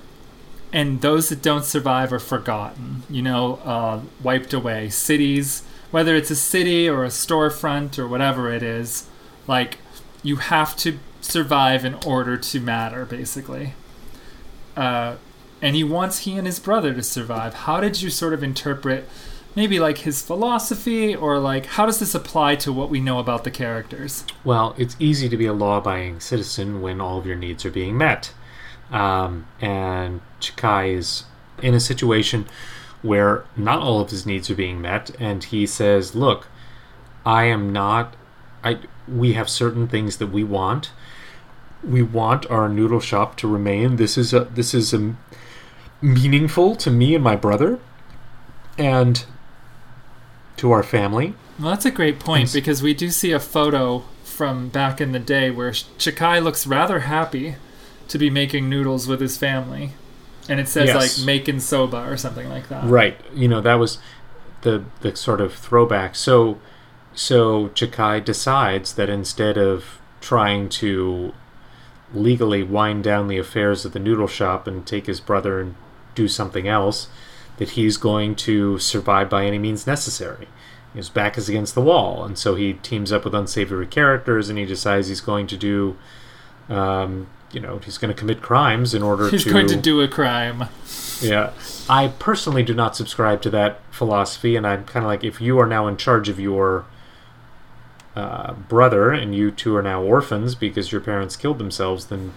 and 0.74 1.00
those 1.00 1.30
that 1.30 1.40
don't 1.40 1.64
survive 1.64 2.12
are 2.12 2.18
forgotten. 2.18 3.04
You 3.08 3.22
know, 3.22 3.60
uh, 3.64 4.00
wiped 4.22 4.52
away. 4.52 4.90
Cities, 4.90 5.62
whether 5.90 6.14
it's 6.14 6.30
a 6.30 6.36
city 6.36 6.86
or 6.86 7.04
a 7.04 7.08
storefront 7.08 7.98
or 7.98 8.06
whatever 8.06 8.52
it 8.52 8.62
is, 8.62 9.06
like 9.46 9.78
you 10.22 10.36
have 10.36 10.76
to 10.76 10.98
survive 11.22 11.86
in 11.86 11.94
order 12.04 12.36
to 12.36 12.60
matter, 12.60 13.06
basically 13.06 13.72
uh, 14.76 15.16
and 15.62 15.76
he 15.76 15.84
wants 15.84 16.20
he 16.20 16.36
and 16.36 16.46
his 16.46 16.58
brother 16.58 16.92
to 16.94 17.02
survive. 17.02 17.54
How 17.54 17.80
did 17.80 18.02
you 18.02 18.10
sort 18.10 18.34
of 18.34 18.42
interpret 18.42 19.08
maybe 19.56 19.78
like 19.78 19.98
his 19.98 20.20
philosophy 20.20 21.14
or 21.14 21.38
like 21.38 21.66
how 21.66 21.86
does 21.86 22.00
this 22.00 22.14
apply 22.14 22.56
to 22.56 22.72
what 22.72 22.90
we 22.90 23.00
know 23.00 23.18
about 23.18 23.44
the 23.44 23.50
characters? 23.50 24.24
Well, 24.44 24.74
it's 24.76 24.96
easy 24.98 25.28
to 25.28 25.36
be 25.36 25.46
a 25.46 25.52
law-abiding 25.52 26.20
citizen 26.20 26.82
when 26.82 27.00
all 27.00 27.18
of 27.18 27.26
your 27.26 27.36
needs 27.36 27.64
are 27.64 27.70
being 27.70 27.96
met. 27.96 28.32
Um, 28.90 29.46
and 29.60 30.20
Chikai 30.44 30.94
is 30.94 31.24
in 31.62 31.74
a 31.74 31.80
situation 31.80 32.46
where 33.02 33.44
not 33.56 33.80
all 33.80 34.00
of 34.00 34.10
his 34.10 34.24
needs 34.26 34.50
are 34.50 34.54
being 34.54 34.80
met, 34.80 35.10
and 35.20 35.44
he 35.44 35.66
says, 35.66 36.14
"Look, 36.14 36.48
I 37.26 37.44
am 37.44 37.72
not. 37.72 38.14
I 38.62 38.78
we 39.06 39.34
have 39.34 39.48
certain 39.48 39.86
things 39.88 40.16
that 40.16 40.28
we 40.28 40.42
want. 40.42 40.90
We 41.82 42.02
want 42.02 42.50
our 42.50 42.68
noodle 42.68 43.00
shop 43.00 43.36
to 43.36 43.48
remain. 43.48 43.96
This 43.96 44.16
is 44.16 44.32
a 44.32 44.44
this 44.54 44.72
is 44.74 44.94
a 44.94 45.14
meaningful 46.00 46.76
to 46.76 46.90
me 46.90 47.14
and 47.14 47.22
my 47.22 47.36
brother, 47.36 47.78
and 48.78 49.24
to 50.56 50.72
our 50.72 50.82
family." 50.82 51.34
Well, 51.58 51.70
that's 51.70 51.84
a 51.86 51.90
great 51.90 52.18
point 52.18 52.52
because 52.52 52.82
we 52.82 52.94
do 52.94 53.10
see 53.10 53.30
a 53.32 53.38
photo 53.38 54.02
from 54.24 54.68
back 54.68 55.00
in 55.00 55.12
the 55.12 55.20
day 55.20 55.50
where 55.50 55.70
Chikai 55.70 56.42
looks 56.42 56.66
rather 56.66 57.00
happy 57.00 57.56
to 58.08 58.18
be 58.18 58.28
making 58.30 58.68
noodles 58.68 59.06
with 59.06 59.20
his 59.20 59.36
family. 59.36 59.92
And 60.48 60.60
it 60.60 60.68
says 60.68 60.88
Yes. 60.88 61.18
like 61.18 61.26
making 61.26 61.60
soba 61.60 61.98
or 62.08 62.16
something 62.16 62.48
like 62.48 62.68
that. 62.68 62.84
Right. 62.84 63.18
You 63.34 63.48
know, 63.48 63.60
that 63.60 63.74
was 63.74 63.98
the 64.62 64.84
the 65.00 65.14
sort 65.16 65.40
of 65.40 65.54
throwback. 65.54 66.14
So 66.14 66.58
so 67.14 67.68
Chikai 67.68 68.24
decides 68.24 68.94
that 68.94 69.08
instead 69.08 69.56
of 69.56 69.98
trying 70.20 70.68
to 70.68 71.32
legally 72.12 72.62
wind 72.62 73.04
down 73.04 73.28
the 73.28 73.38
affairs 73.38 73.84
of 73.84 73.92
the 73.92 73.98
noodle 73.98 74.26
shop 74.26 74.66
and 74.66 74.86
take 74.86 75.06
his 75.06 75.20
brother 75.20 75.60
and 75.60 75.74
do 76.14 76.28
something 76.28 76.68
else, 76.68 77.08
that 77.58 77.70
he's 77.70 77.96
going 77.96 78.34
to 78.34 78.78
survive 78.78 79.28
by 79.28 79.44
any 79.44 79.58
means 79.58 79.86
necessary. 79.86 80.48
His 80.94 81.08
back 81.08 81.36
is 81.36 81.48
against 81.48 81.74
the 81.74 81.80
wall, 81.80 82.24
and 82.24 82.38
so 82.38 82.54
he 82.54 82.74
teams 82.74 83.10
up 83.12 83.24
with 83.24 83.34
unsavory 83.34 83.86
characters, 83.86 84.48
and 84.48 84.56
he 84.58 84.64
decides 84.64 85.08
he's 85.08 85.20
going 85.20 85.48
to 85.48 85.56
do, 85.56 85.96
um, 86.68 87.26
you 87.54 87.60
know, 87.60 87.78
he's 87.78 87.98
going 87.98 88.12
to 88.12 88.18
commit 88.18 88.42
crimes 88.42 88.94
in 88.94 89.02
order 89.02 89.28
He's 89.28 89.44
to. 89.44 89.50
going 89.50 89.66
to 89.68 89.76
do 89.76 90.00
a 90.00 90.08
crime. 90.08 90.64
Yeah. 91.20 91.52
I 91.88 92.08
personally 92.18 92.62
do 92.62 92.74
not 92.74 92.96
subscribe 92.96 93.40
to 93.42 93.50
that 93.50 93.80
philosophy, 93.90 94.56
and 94.56 94.66
I'm 94.66 94.84
kind 94.84 95.04
of 95.04 95.08
like, 95.08 95.22
if 95.24 95.40
you 95.40 95.58
are 95.58 95.66
now 95.66 95.86
in 95.86 95.96
charge 95.96 96.28
of 96.28 96.40
your 96.40 96.84
uh, 98.16 98.52
brother 98.54 99.10
and 99.10 99.34
you 99.34 99.50
two 99.50 99.76
are 99.76 99.82
now 99.82 100.02
orphans 100.02 100.54
because 100.54 100.92
your 100.92 101.00
parents 101.00 101.36
killed 101.36 101.58
themselves, 101.58 102.06
then 102.06 102.32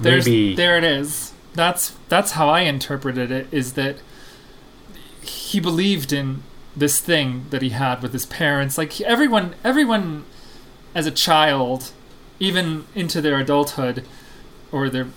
There's, 0.00 0.26
maybe. 0.26 0.54
there 0.54 0.76
it 0.76 0.84
is. 0.84 1.32
That's 1.54 1.96
that's 2.08 2.32
how 2.32 2.48
I 2.50 2.60
interpreted 2.60 3.30
it. 3.30 3.46
Is 3.50 3.72
that 3.74 3.96
he 5.22 5.58
believed 5.58 6.12
in 6.12 6.42
this 6.76 7.00
thing 7.00 7.46
that 7.50 7.62
he 7.62 7.70
had 7.70 8.02
with 8.02 8.12
his 8.12 8.26
parents. 8.26 8.76
Like 8.76 9.00
everyone, 9.00 9.54
everyone, 9.64 10.24
as 10.94 11.06
a 11.06 11.10
child, 11.10 11.92
even 12.38 12.84
into 12.94 13.22
their 13.22 13.38
adulthood, 13.38 14.04
or 14.72 14.88
their 14.88 15.08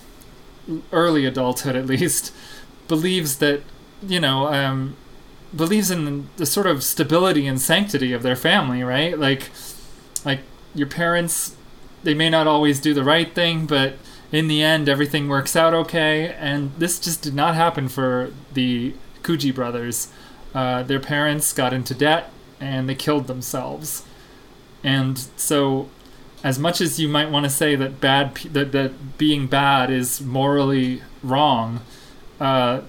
early 0.92 1.26
adulthood 1.26 1.76
at 1.76 1.86
least, 1.86 2.34
believes 2.88 3.38
that 3.38 3.62
you 4.02 4.20
know 4.20 4.48
um, 4.48 4.96
believes 5.56 5.90
in 5.90 6.30
the 6.38 6.46
sort 6.46 6.68
of 6.68 6.84
stability 6.84 7.48
and 7.48 7.60
sanctity 7.60 8.14
of 8.14 8.24
their 8.24 8.36
family, 8.36 8.84
right? 8.84 9.18
Like, 9.18 9.50
like 10.24 10.42
your 10.76 10.88
parents, 10.88 11.56
they 12.04 12.14
may 12.14 12.30
not 12.30 12.48
always 12.48 12.80
do 12.80 12.94
the 12.94 13.04
right 13.04 13.34
thing, 13.34 13.66
but 13.66 13.96
in 14.32 14.48
the 14.48 14.62
end, 14.62 14.88
everything 14.88 15.28
works 15.28 15.56
out 15.56 15.74
okay. 15.74 16.34
And 16.34 16.72
this 16.78 17.00
just 17.00 17.22
did 17.22 17.34
not 17.34 17.56
happen 17.56 17.88
for 17.88 18.32
the 18.54 18.94
Kuji 19.24 19.54
brothers. 19.54 20.10
Uh, 20.54 20.84
their 20.84 21.00
parents 21.00 21.52
got 21.54 21.74
into 21.74 21.94
debt 21.94 22.32
and 22.60 22.88
they 22.88 22.96
killed 22.96 23.28
themselves. 23.28 24.04
And 24.84 25.18
so, 25.36 25.90
as 26.44 26.58
much 26.60 26.80
as 26.82 27.00
you 27.00 27.08
might 27.10 27.30
want 27.30 27.44
to 27.46 27.50
say 27.50 27.76
that 27.76 28.00
bad, 28.00 28.36
that 28.54 28.72
that 28.72 29.18
being 29.18 29.48
bad 29.48 29.90
is 29.92 30.22
morally 30.22 31.02
wrong, 31.24 31.82
uh, 32.40 32.82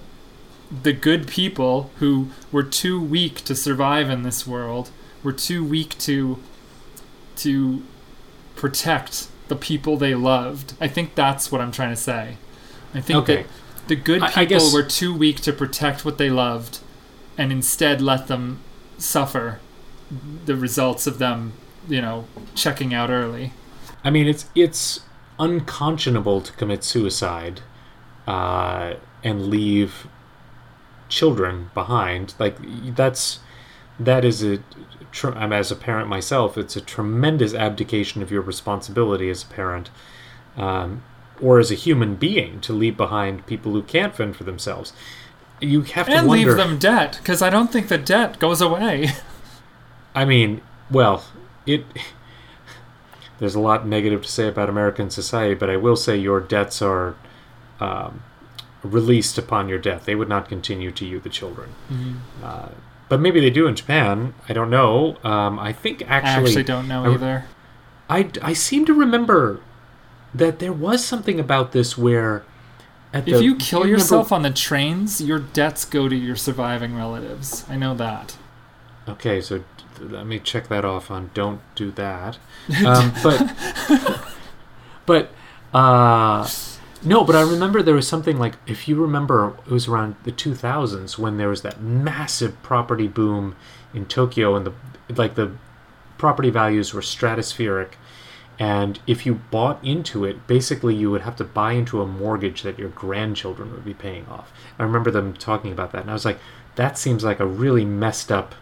the 0.83 0.93
good 0.93 1.27
people 1.27 1.91
who 1.97 2.29
were 2.51 2.63
too 2.63 3.01
weak 3.01 3.41
to 3.43 3.53
survive 3.55 4.09
in 4.09 4.23
this 4.23 4.47
world 4.47 4.89
were 5.23 5.33
too 5.33 5.63
weak 5.63 5.97
to 5.99 6.39
to 7.37 7.83
protect 8.55 9.27
the 9.47 9.55
people 9.55 9.97
they 9.97 10.15
loved. 10.15 10.73
I 10.79 10.87
think 10.87 11.15
that's 11.15 11.51
what 11.51 11.59
I'm 11.61 11.71
trying 11.71 11.89
to 11.89 11.95
say. 12.01 12.37
I 12.93 13.01
think 13.01 13.19
Okay. 13.23 13.35
that 13.43 13.87
the 13.87 13.95
good 13.95 14.21
I- 14.23 14.27
people 14.27 14.41
I 14.41 14.45
guess- 14.45 14.73
were 14.73 14.83
too 14.83 15.13
weak 15.13 15.41
to 15.41 15.51
protect 15.53 16.05
what 16.05 16.17
they 16.17 16.29
loved 16.29 16.79
and 17.37 17.51
instead 17.51 18.01
let 18.01 18.27
them 18.27 18.59
suffer 18.97 19.59
the 20.45 20.55
results 20.55 21.07
of 21.07 21.17
them, 21.17 21.53
you 21.87 22.01
know, 22.01 22.25
checking 22.55 22.93
out 22.93 23.09
early. 23.09 23.53
I 24.03 24.09
mean, 24.09 24.27
it's 24.27 24.45
it's 24.55 25.01
unconscionable 25.39 26.41
to 26.41 26.51
commit 26.53 26.83
suicide 26.83 27.61
uh, 28.27 28.93
and 29.23 29.47
leave 29.47 30.07
children 31.09 31.69
behind. 31.73 32.33
Like 32.39 32.57
that's 32.95 33.39
that 33.99 34.23
is 34.25 34.43
a. 34.43 34.59
Tr- 35.11 35.33
I'm 35.33 35.51
as 35.51 35.71
a 35.71 35.75
parent 35.75 36.07
myself. 36.07 36.57
It's 36.57 36.75
a 36.77 36.81
tremendous 36.81 37.53
abdication 37.53 38.21
of 38.21 38.31
your 38.31 38.41
responsibility 38.41 39.29
as 39.29 39.43
a 39.43 39.47
parent, 39.47 39.89
um, 40.55 41.03
or 41.41 41.59
as 41.59 41.69
a 41.69 41.75
human 41.75 42.15
being, 42.15 42.61
to 42.61 42.71
leave 42.71 42.95
behind 42.95 43.45
people 43.45 43.73
who 43.73 43.83
can't 43.83 44.15
fend 44.15 44.37
for 44.37 44.45
themselves. 44.45 44.93
You 45.59 45.81
have 45.81 46.05
to 46.07 46.13
And 46.13 46.27
wonder. 46.27 46.47
leave 46.47 46.57
them 46.57 46.79
debt, 46.79 47.17
because 47.21 47.41
I 47.41 47.49
don't 47.49 47.71
think 47.73 47.89
the 47.89 47.97
debt 47.97 48.39
goes 48.39 48.61
away. 48.61 49.09
I 50.15 50.23
mean, 50.23 50.61
well, 50.89 51.25
it. 51.65 51.85
There's 53.39 53.55
a 53.55 53.59
lot 53.59 53.87
negative 53.87 54.21
to 54.21 54.27
say 54.27 54.47
about 54.47 54.69
American 54.69 55.09
society, 55.09 55.55
but 55.55 55.69
I 55.69 55.75
will 55.77 55.95
say 55.95 56.15
your 56.15 56.39
debts 56.39 56.79
are 56.81 57.15
um, 57.79 58.21
released 58.83 59.37
upon 59.39 59.67
your 59.67 59.79
death. 59.79 60.05
They 60.05 60.13
would 60.13 60.29
not 60.29 60.47
continue 60.47 60.91
to 60.91 61.05
you, 61.05 61.19
the 61.19 61.29
children. 61.29 61.73
Uh, 62.43 62.69
but 63.09 63.19
maybe 63.19 63.39
they 63.39 63.49
do 63.49 63.65
in 63.65 63.75
Japan. 63.75 64.35
I 64.47 64.53
don't 64.53 64.69
know. 64.69 65.17
Um, 65.23 65.57
I 65.57 65.73
think 65.73 66.03
I 66.03 66.17
actually, 66.17 66.45
actually 66.49 66.63
don't 66.63 66.87
know 66.87 67.05
I- 67.05 67.13
either. 67.13 67.45
I, 68.09 68.29
I 68.41 68.53
seem 68.53 68.85
to 68.85 68.93
remember 68.93 69.59
that 70.35 70.59
there 70.59 70.73
was 70.73 71.03
something 71.03 71.39
about 71.39 71.71
this 71.71 71.97
where. 71.97 72.43
At 73.13 73.27
If 73.27 73.37
the, 73.39 73.43
you 73.43 73.55
kill 73.55 73.79
remember- 73.79 73.97
yourself 73.99 74.31
on 74.31 74.43
the 74.43 74.51
trains, 74.51 75.19
your 75.19 75.39
debts 75.39 75.83
go 75.83 76.07
to 76.07 76.15
your 76.15 76.35
surviving 76.35 76.95
relatives. 76.95 77.65
I 77.69 77.75
know 77.75 77.93
that. 77.95 78.37
Okay, 79.09 79.41
so 79.41 79.63
let 79.99 80.25
me 80.25 80.39
check 80.39 80.67
that 80.69 80.85
off 80.85 81.11
on 81.11 81.31
don't 81.33 81.61
do 81.75 81.91
that. 81.91 82.37
Um, 82.85 83.13
but 83.23 84.25
but 85.05 85.31
uh, 85.73 86.47
no, 87.03 87.23
but 87.23 87.35
I 87.35 87.41
remember 87.41 87.81
there 87.81 87.95
was 87.95 88.07
something 88.07 88.37
like 88.37 88.55
if 88.67 88.87
you 88.87 88.95
remember, 89.01 89.55
it 89.65 89.71
was 89.71 89.87
around 89.87 90.15
the 90.23 90.31
2000s 90.31 91.17
when 91.17 91.37
there 91.37 91.49
was 91.49 91.61
that 91.63 91.81
massive 91.81 92.61
property 92.63 93.07
boom 93.07 93.55
in 93.93 94.05
Tokyo, 94.05 94.55
and 94.55 94.65
the 94.65 94.73
like 95.15 95.35
the 95.35 95.51
property 96.17 96.51
values 96.51 96.93
were 96.93 97.01
stratospheric, 97.01 97.93
And 98.59 98.99
if 99.07 99.25
you 99.25 99.35
bought 99.49 99.83
into 99.83 100.23
it, 100.23 100.45
basically 100.45 100.93
you 100.95 101.09
would 101.09 101.21
have 101.21 101.35
to 101.37 101.43
buy 101.43 101.73
into 101.73 102.01
a 102.01 102.05
mortgage 102.05 102.61
that 102.61 102.77
your 102.77 102.89
grandchildren 102.89 103.71
would 103.71 103.83
be 103.83 103.95
paying 103.95 104.27
off. 104.27 104.51
I 104.77 104.83
remember 104.83 105.09
them 105.09 105.33
talking 105.33 105.71
about 105.71 105.91
that, 105.93 106.01
and 106.01 106.11
I 106.11 106.13
was 106.13 106.25
like, 106.25 106.39
that 106.75 106.97
seems 106.97 107.23
like 107.23 107.39
a 107.39 107.45
really 107.45 107.85
messed 107.85 108.31
up. 108.31 108.53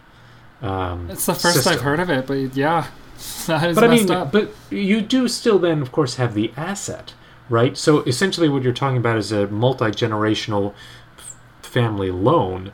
Um, 0.62 1.08
It's 1.10 1.26
the 1.26 1.34
first 1.34 1.54
system. 1.56 1.72
I've 1.74 1.80
heard 1.80 2.00
of 2.00 2.10
it, 2.10 2.26
but 2.26 2.56
yeah, 2.56 2.88
that 3.46 3.70
is 3.70 3.74
But 3.74 3.84
I 3.84 3.88
mean, 3.88 4.10
up. 4.10 4.32
but 4.32 4.50
you 4.70 5.00
do 5.00 5.28
still 5.28 5.58
then, 5.58 5.82
of 5.82 5.92
course, 5.92 6.16
have 6.16 6.34
the 6.34 6.52
asset, 6.56 7.14
right? 7.48 7.76
So 7.76 8.00
essentially, 8.00 8.48
what 8.48 8.62
you're 8.62 8.72
talking 8.72 8.98
about 8.98 9.16
is 9.16 9.32
a 9.32 9.46
multi 9.46 9.86
generational 9.86 10.74
f- 11.16 11.36
family 11.62 12.10
loan. 12.10 12.72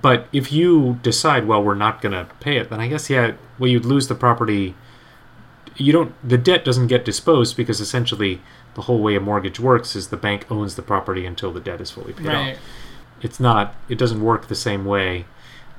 But 0.00 0.28
if 0.32 0.52
you 0.52 1.00
decide, 1.02 1.46
well, 1.48 1.62
we're 1.62 1.74
not 1.74 2.00
going 2.00 2.12
to 2.12 2.32
pay 2.38 2.56
it, 2.58 2.70
then 2.70 2.80
I 2.80 2.86
guess 2.86 3.10
yeah, 3.10 3.32
well, 3.58 3.68
you'd 3.68 3.84
lose 3.84 4.06
the 4.08 4.14
property. 4.14 4.74
You 5.76 5.92
don't. 5.92 6.14
The 6.28 6.38
debt 6.38 6.64
doesn't 6.64 6.86
get 6.88 7.04
disposed 7.04 7.56
because 7.56 7.80
essentially 7.80 8.40
the 8.74 8.82
whole 8.82 9.00
way 9.00 9.16
a 9.16 9.20
mortgage 9.20 9.58
works 9.58 9.96
is 9.96 10.08
the 10.08 10.16
bank 10.16 10.46
owns 10.50 10.76
the 10.76 10.82
property 10.82 11.26
until 11.26 11.52
the 11.52 11.60
debt 11.60 11.80
is 11.80 11.90
fully 11.90 12.12
paid 12.12 12.26
right. 12.26 12.54
off. 12.54 12.62
It's 13.20 13.40
not. 13.40 13.74
It 13.88 13.98
doesn't 13.98 14.22
work 14.22 14.48
the 14.48 14.54
same 14.54 14.84
way. 14.84 15.24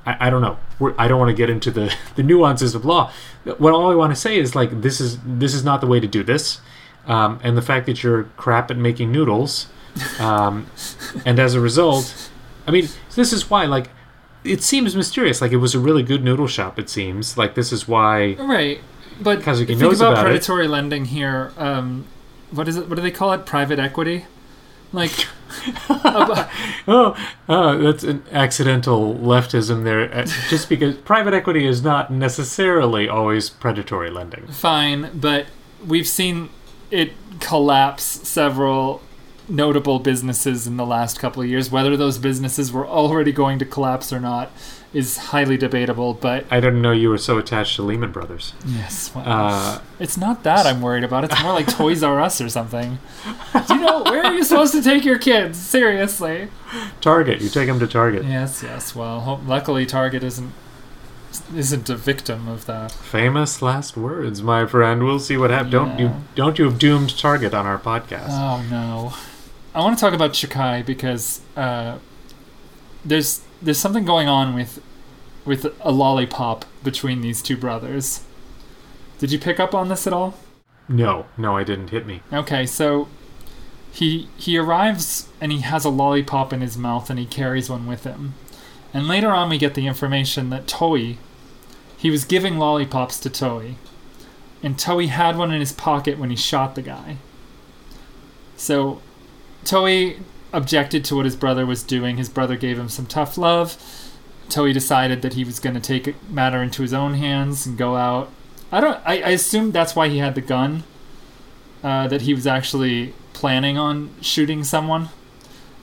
I, 0.05 0.27
I 0.27 0.29
don't 0.29 0.41
know. 0.41 0.57
We're, 0.79 0.93
I 0.97 1.07
don't 1.07 1.19
want 1.19 1.29
to 1.29 1.35
get 1.35 1.49
into 1.49 1.71
the, 1.71 1.95
the 2.15 2.23
nuances 2.23 2.75
of 2.75 2.85
law. 2.85 3.11
What 3.43 3.73
all 3.73 3.91
I 3.91 3.95
want 3.95 4.13
to 4.13 4.19
say 4.19 4.37
is 4.37 4.55
like 4.55 4.81
this 4.81 5.01
is 5.01 5.17
this 5.25 5.53
is 5.53 5.63
not 5.63 5.81
the 5.81 5.87
way 5.87 5.99
to 5.99 6.07
do 6.07 6.23
this, 6.23 6.61
um, 7.07 7.39
and 7.43 7.57
the 7.57 7.61
fact 7.61 7.85
that 7.87 8.03
you're 8.03 8.23
crap 8.37 8.69
at 8.69 8.77
making 8.77 9.11
noodles, 9.11 9.67
um, 10.19 10.67
and 11.25 11.39
as 11.39 11.55
a 11.55 11.59
result, 11.59 12.29
I 12.67 12.71
mean 12.71 12.87
this 13.15 13.33
is 13.33 13.49
why 13.49 13.65
like 13.65 13.89
it 14.43 14.63
seems 14.63 14.95
mysterious. 14.95 15.41
Like 15.41 15.51
it 15.51 15.57
was 15.57 15.75
a 15.75 15.79
really 15.79 16.03
good 16.03 16.23
noodle 16.23 16.47
shop. 16.47 16.79
It 16.79 16.89
seems 16.89 17.37
like 17.37 17.55
this 17.55 17.71
is 17.71 17.87
why. 17.87 18.33
Right. 18.33 18.79
But 19.19 19.39
Kazuki 19.41 19.67
think 19.67 19.81
knows 19.81 20.01
about 20.01 20.13
about 20.13 20.25
it. 20.25 20.29
predatory 20.29 20.67
lending 20.67 21.05
here. 21.05 21.51
Um, 21.57 22.05
what 22.49 22.67
is 22.67 22.77
it? 22.77 22.89
What 22.89 22.95
do 22.95 23.01
they 23.01 23.11
call 23.11 23.33
it? 23.33 23.45
Private 23.45 23.79
equity. 23.79 24.25
Like, 24.93 25.11
Oh, 26.87 27.15
oh, 27.47 27.77
that's 27.77 28.03
an 28.03 28.23
accidental 28.31 29.15
leftism 29.15 29.83
there. 29.83 30.13
Uh, 30.13 30.25
Just 30.49 30.69
because 30.69 30.95
private 30.95 31.33
equity 31.33 31.65
is 31.65 31.83
not 31.83 32.11
necessarily 32.11 33.07
always 33.07 33.49
predatory 33.49 34.09
lending. 34.09 34.47
fine, 34.47 35.09
but 35.13 35.45
we've 35.85 36.07
seen 36.07 36.49
it 36.89 37.13
collapse 37.39 38.03
several 38.03 39.01
notable 39.47 39.99
businesses 39.99 40.67
in 40.67 40.77
the 40.77 40.85
last 40.85 41.19
couple 41.19 41.41
of 41.41 41.47
years. 41.49 41.69
Whether 41.71 41.95
those 41.97 42.17
businesses 42.17 42.71
were 42.71 42.85
already 42.87 43.31
going 43.31 43.59
to 43.59 43.65
collapse 43.65 44.11
or 44.13 44.19
not 44.19 44.51
is 44.93 45.17
highly 45.17 45.55
debatable. 45.57 46.13
But 46.13 46.45
I 46.51 46.59
didn't 46.59 46.81
know 46.81 46.91
you 46.91 47.09
were 47.09 47.17
so 47.17 47.37
attached 47.37 47.75
to 47.77 47.81
Lehman 47.81 48.11
Brothers. 48.11 48.53
yes, 48.65 49.11
well, 49.15 49.23
Uh, 49.27 49.79
it's 49.99 50.17
not 50.17 50.43
that 50.43 50.65
I'm 50.65 50.81
worried 50.81 51.03
about. 51.03 51.23
It's 51.23 51.41
more 51.41 51.53
like 51.53 51.67
Toys 51.67 52.03
R 52.03 52.19
Us 52.19 52.41
or 52.41 52.49
something. 52.49 52.99
Do 53.67 53.73
you 53.75 53.79
know 53.81 54.03
where 54.03 54.23
are 54.25 54.33
you 54.33 54.43
supposed 54.43 54.73
to 54.73 54.81
take 54.81 55.05
your 55.05 55.17
kids? 55.17 55.57
Seriously. 55.59 56.49
Target, 56.99 57.41
you 57.41 57.49
take 57.49 57.67
them 57.67 57.79
to 57.79 57.87
Target. 57.87 58.25
Yes, 58.25 58.61
yes. 58.63 58.95
Well, 58.95 59.21
ho- 59.21 59.41
luckily 59.45 59.85
Target 59.85 60.23
isn't 60.23 60.51
isn't 61.55 61.89
a 61.89 61.95
victim 61.95 62.49
of 62.49 62.65
that. 62.65 62.91
Famous 62.91 63.61
last 63.61 63.95
words, 63.95 64.43
my 64.43 64.65
friend. 64.65 65.01
We'll 65.03 65.19
see 65.19 65.37
what 65.37 65.49
happens. 65.49 65.71
Don't 65.71 65.97
you 65.97 66.11
don't 66.35 66.59
you 66.59 66.65
have 66.65 66.77
doomed 66.77 67.17
Target 67.17 67.53
on 67.53 67.65
our 67.65 67.77
podcast? 67.79 68.27
Oh 68.31 68.61
no. 68.69 69.13
I 69.73 69.79
want 69.79 69.97
to 69.97 70.01
talk 70.03 70.13
about 70.13 70.31
Chikai 70.33 70.85
because 70.85 71.39
uh, 71.55 71.97
there's 73.05 73.39
there's 73.61 73.79
something 73.79 74.05
going 74.05 74.27
on 74.27 74.55
with 74.55 74.81
with 75.45 75.65
a 75.81 75.91
lollipop 75.91 76.65
between 76.83 77.21
these 77.21 77.41
two 77.41 77.57
brothers. 77.57 78.23
Did 79.19 79.31
you 79.31 79.39
pick 79.39 79.59
up 79.59 79.73
on 79.73 79.89
this 79.89 80.07
at 80.07 80.13
all? 80.13 80.35
no, 80.87 81.25
no, 81.37 81.55
I 81.55 81.63
didn't 81.63 81.89
hit 81.89 82.05
me. 82.05 82.21
Okay, 82.33 82.65
so 82.65 83.07
he 83.91 84.29
he 84.37 84.57
arrives 84.57 85.27
and 85.39 85.51
he 85.51 85.59
has 85.61 85.85
a 85.85 85.89
lollipop 85.89 86.53
in 86.53 86.61
his 86.61 86.77
mouth 86.77 87.09
and 87.09 87.19
he 87.19 87.25
carries 87.25 87.69
one 87.69 87.87
with 87.87 88.03
him. 88.03 88.33
And 88.93 89.07
later 89.07 89.29
on 89.29 89.49
we 89.49 89.57
get 89.57 89.73
the 89.73 89.87
information 89.87 90.49
that 90.49 90.67
Toi 90.67 91.17
he 91.97 92.09
was 92.09 92.25
giving 92.25 92.57
lollipops 92.57 93.19
to 93.19 93.29
Toi. 93.29 93.75
And 94.63 94.77
Toi 94.77 95.07
had 95.07 95.37
one 95.37 95.51
in 95.51 95.59
his 95.59 95.71
pocket 95.71 96.17
when 96.17 96.29
he 96.29 96.35
shot 96.35 96.75
the 96.75 96.81
guy. 96.81 97.17
So 98.57 99.01
Toi 99.63 100.15
objected 100.53 101.05
to 101.05 101.15
what 101.15 101.25
his 101.25 101.35
brother 101.35 101.65
was 101.65 101.83
doing. 101.83 102.17
His 102.17 102.29
brother 102.29 102.55
gave 102.55 102.77
him 102.77 102.89
some 102.89 103.05
tough 103.05 103.37
love. 103.37 103.77
Toi 104.49 104.73
decided 104.73 105.21
that 105.21 105.33
he 105.33 105.43
was 105.43 105.59
going 105.59 105.75
to 105.75 105.81
take 105.81 106.07
a 106.07 106.13
matter 106.29 106.61
into 106.61 106.81
his 106.81 106.93
own 106.93 107.13
hands 107.15 107.65
and 107.65 107.77
go 107.77 107.95
out. 107.95 108.29
I 108.71 108.81
don't. 108.81 108.99
I, 109.05 109.21
I 109.21 109.29
assume 109.29 109.71
that's 109.71 109.95
why 109.95 110.09
he 110.09 110.17
had 110.19 110.35
the 110.35 110.41
gun 110.41 110.83
uh, 111.83 112.07
that 112.07 112.21
he 112.21 112.33
was 112.33 112.47
actually 112.47 113.13
planning 113.33 113.77
on 113.77 114.09
shooting 114.21 114.63
someone. 114.63 115.09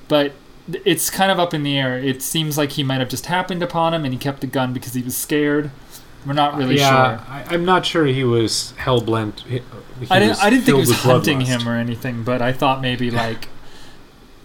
But 0.06 0.32
it's 0.84 1.10
kind 1.10 1.30
of 1.30 1.38
up 1.38 1.54
in 1.54 1.62
the 1.62 1.78
air. 1.78 1.98
It 1.98 2.22
seems 2.22 2.58
like 2.58 2.72
he 2.72 2.82
might 2.82 3.00
have 3.00 3.08
just 3.08 3.26
happened 3.26 3.62
upon 3.62 3.94
him 3.94 4.04
and 4.04 4.12
he 4.12 4.18
kept 4.18 4.40
the 4.40 4.46
gun 4.46 4.72
because 4.72 4.94
he 4.94 5.02
was 5.02 5.16
scared. 5.16 5.70
We're 6.26 6.32
not 6.34 6.56
really 6.56 6.76
yeah, 6.76 7.18
sure. 7.18 7.26
I, 7.32 7.44
I'm 7.54 7.64
not 7.64 7.86
sure 7.86 8.04
he 8.04 8.24
was 8.24 8.72
hell 8.72 9.00
he 9.00 9.62
I 10.10 10.18
didn't. 10.18 10.42
I 10.42 10.50
didn't 10.50 10.64
think 10.64 10.76
he 10.76 10.80
was 10.80 10.92
hunting 10.92 11.40
bloodlust. 11.40 11.62
him 11.62 11.68
or 11.68 11.76
anything, 11.76 12.22
but 12.22 12.42
I 12.42 12.52
thought 12.52 12.80
maybe 12.80 13.10
like, 13.24 13.48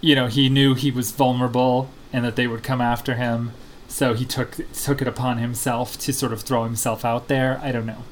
you 0.04 0.16
know, 0.16 0.28
he 0.28 0.50
knew 0.50 0.74
he 0.76 0.92
was 0.92 1.12
vulnerable 1.12 1.90
and 2.12 2.26
that 2.26 2.36
they 2.36 2.46
would 2.46 2.62
come 2.62 2.82
after 2.82 3.16
him, 3.16 3.54
so 3.88 4.14
he 4.14 4.26
took 4.26 4.58
took 4.74 5.02
it 5.02 5.08
upon 5.08 5.38
himself 5.38 5.98
to 6.00 6.12
sort 6.12 6.34
of 6.34 6.42
throw 6.42 6.66
himself 6.66 7.06
out 7.06 7.30
there. 7.30 7.60
I 7.64 7.72
don't 7.72 7.86
know, 7.86 8.04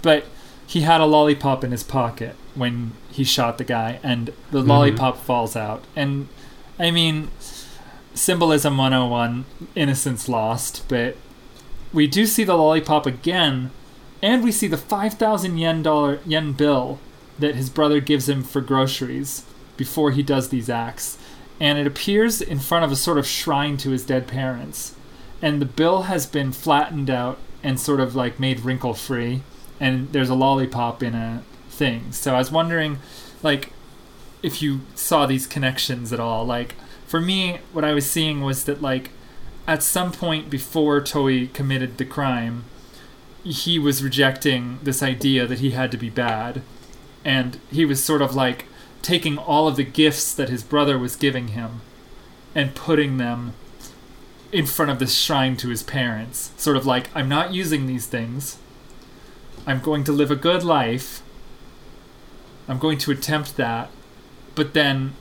but 0.00 0.24
he 0.66 0.80
had 0.80 1.00
a 1.02 1.04
lollipop 1.06 1.62
in 1.62 1.72
his 1.72 1.84
pocket 1.84 2.34
when 2.54 2.92
he 3.12 3.22
shot 3.22 3.58
the 3.58 3.64
guy, 3.64 4.00
and 4.02 4.32
the 4.50 4.60
Mm-hmm. 4.60 4.68
lollipop 4.70 5.18
falls 5.18 5.54
out. 5.54 5.84
And 5.94 6.28
I 6.78 6.90
mean, 6.90 7.28
symbolism 8.14 8.78
101, 8.78 9.44
innocence 9.74 10.28
lost, 10.28 10.84
but 10.88 11.16
we 11.92 12.06
do 12.06 12.24
see 12.26 12.44
the 12.44 12.56
lollipop 12.56 13.04
again, 13.06 13.70
and 14.22 14.42
we 14.42 14.50
see 14.52 14.66
the 14.68 14.76
5,000 14.78 15.58
yen 15.58 15.82
dollar 15.82 16.20
yen 16.26 16.52
bill 16.52 16.98
that 17.38 17.54
his 17.54 17.68
brother 17.68 18.00
gives 18.00 18.28
him 18.28 18.42
for 18.42 18.60
groceries 18.62 19.44
before 19.76 20.10
he 20.12 20.22
does 20.22 20.48
these 20.48 20.70
acts. 20.70 21.18
And 21.58 21.78
it 21.78 21.86
appears 21.86 22.40
in 22.40 22.58
front 22.58 22.84
of 22.84 22.92
a 22.92 22.96
sort 22.96 23.18
of 23.18 23.26
shrine 23.26 23.76
to 23.78 23.90
his 23.90 24.04
dead 24.04 24.26
parents. 24.26 24.94
And 25.40 25.60
the 25.60 25.66
bill 25.66 26.02
has 26.02 26.26
been 26.26 26.52
flattened 26.52 27.10
out 27.10 27.38
and 27.62 27.80
sort 27.80 28.00
of 28.00 28.14
like 28.14 28.40
made 28.40 28.60
wrinkle 28.60 28.94
free. 28.94 29.42
And 29.80 30.12
there's 30.12 30.30
a 30.30 30.34
lollipop 30.34 31.02
in 31.02 31.14
a 31.14 31.42
thing. 31.68 32.12
So 32.12 32.34
I 32.34 32.38
was 32.38 32.50
wondering, 32.50 32.98
like, 33.42 33.72
if 34.42 34.62
you 34.62 34.80
saw 34.94 35.26
these 35.26 35.46
connections 35.46 36.12
at 36.12 36.20
all. 36.20 36.44
Like, 36.44 36.74
for 37.06 37.20
me, 37.20 37.58
what 37.72 37.84
I 37.84 37.92
was 37.94 38.10
seeing 38.10 38.40
was 38.42 38.64
that, 38.64 38.82
like, 38.82 39.10
at 39.66 39.82
some 39.82 40.12
point 40.12 40.48
before 40.48 41.00
Toi 41.00 41.48
committed 41.52 41.98
the 41.98 42.04
crime, 42.04 42.64
he 43.42 43.78
was 43.78 44.02
rejecting 44.02 44.78
this 44.82 45.02
idea 45.02 45.46
that 45.46 45.60
he 45.60 45.70
had 45.70 45.90
to 45.92 45.96
be 45.96 46.10
bad. 46.10 46.62
And 47.24 47.58
he 47.70 47.84
was 47.84 48.02
sort 48.02 48.22
of 48.22 48.34
like 48.34 48.66
taking 49.02 49.38
all 49.38 49.68
of 49.68 49.76
the 49.76 49.84
gifts 49.84 50.34
that 50.34 50.48
his 50.48 50.62
brother 50.62 50.98
was 50.98 51.16
giving 51.16 51.48
him 51.48 51.80
and 52.54 52.74
putting 52.74 53.18
them 53.18 53.54
in 54.52 54.66
front 54.66 54.90
of 54.90 54.98
this 54.98 55.14
shrine 55.16 55.56
to 55.58 55.68
his 55.68 55.82
parents. 55.82 56.52
Sort 56.56 56.76
of 56.76 56.86
like, 56.86 57.10
I'm 57.14 57.28
not 57.28 57.52
using 57.52 57.86
these 57.86 58.06
things. 58.06 58.58
I'm 59.66 59.80
going 59.80 60.04
to 60.04 60.12
live 60.12 60.30
a 60.30 60.36
good 60.36 60.62
life. 60.62 61.22
I'm 62.68 62.78
going 62.78 62.98
to 62.98 63.10
attempt 63.10 63.56
that. 63.56 63.90
But 64.54 64.72
then, 64.72 65.14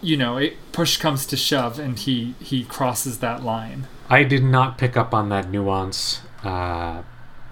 you 0.00 0.16
know, 0.16 0.38
it, 0.38 0.56
push 0.72 0.96
comes 0.96 1.26
to 1.26 1.36
shove 1.36 1.78
and 1.78 1.98
he, 1.98 2.34
he 2.40 2.64
crosses 2.64 3.18
that 3.18 3.42
line. 3.42 3.86
I 4.08 4.24
did 4.24 4.42
not 4.42 4.78
pick 4.78 4.96
up 4.96 5.12
on 5.12 5.28
that 5.28 5.50
nuance. 5.50 6.20
Uh, 6.42 7.02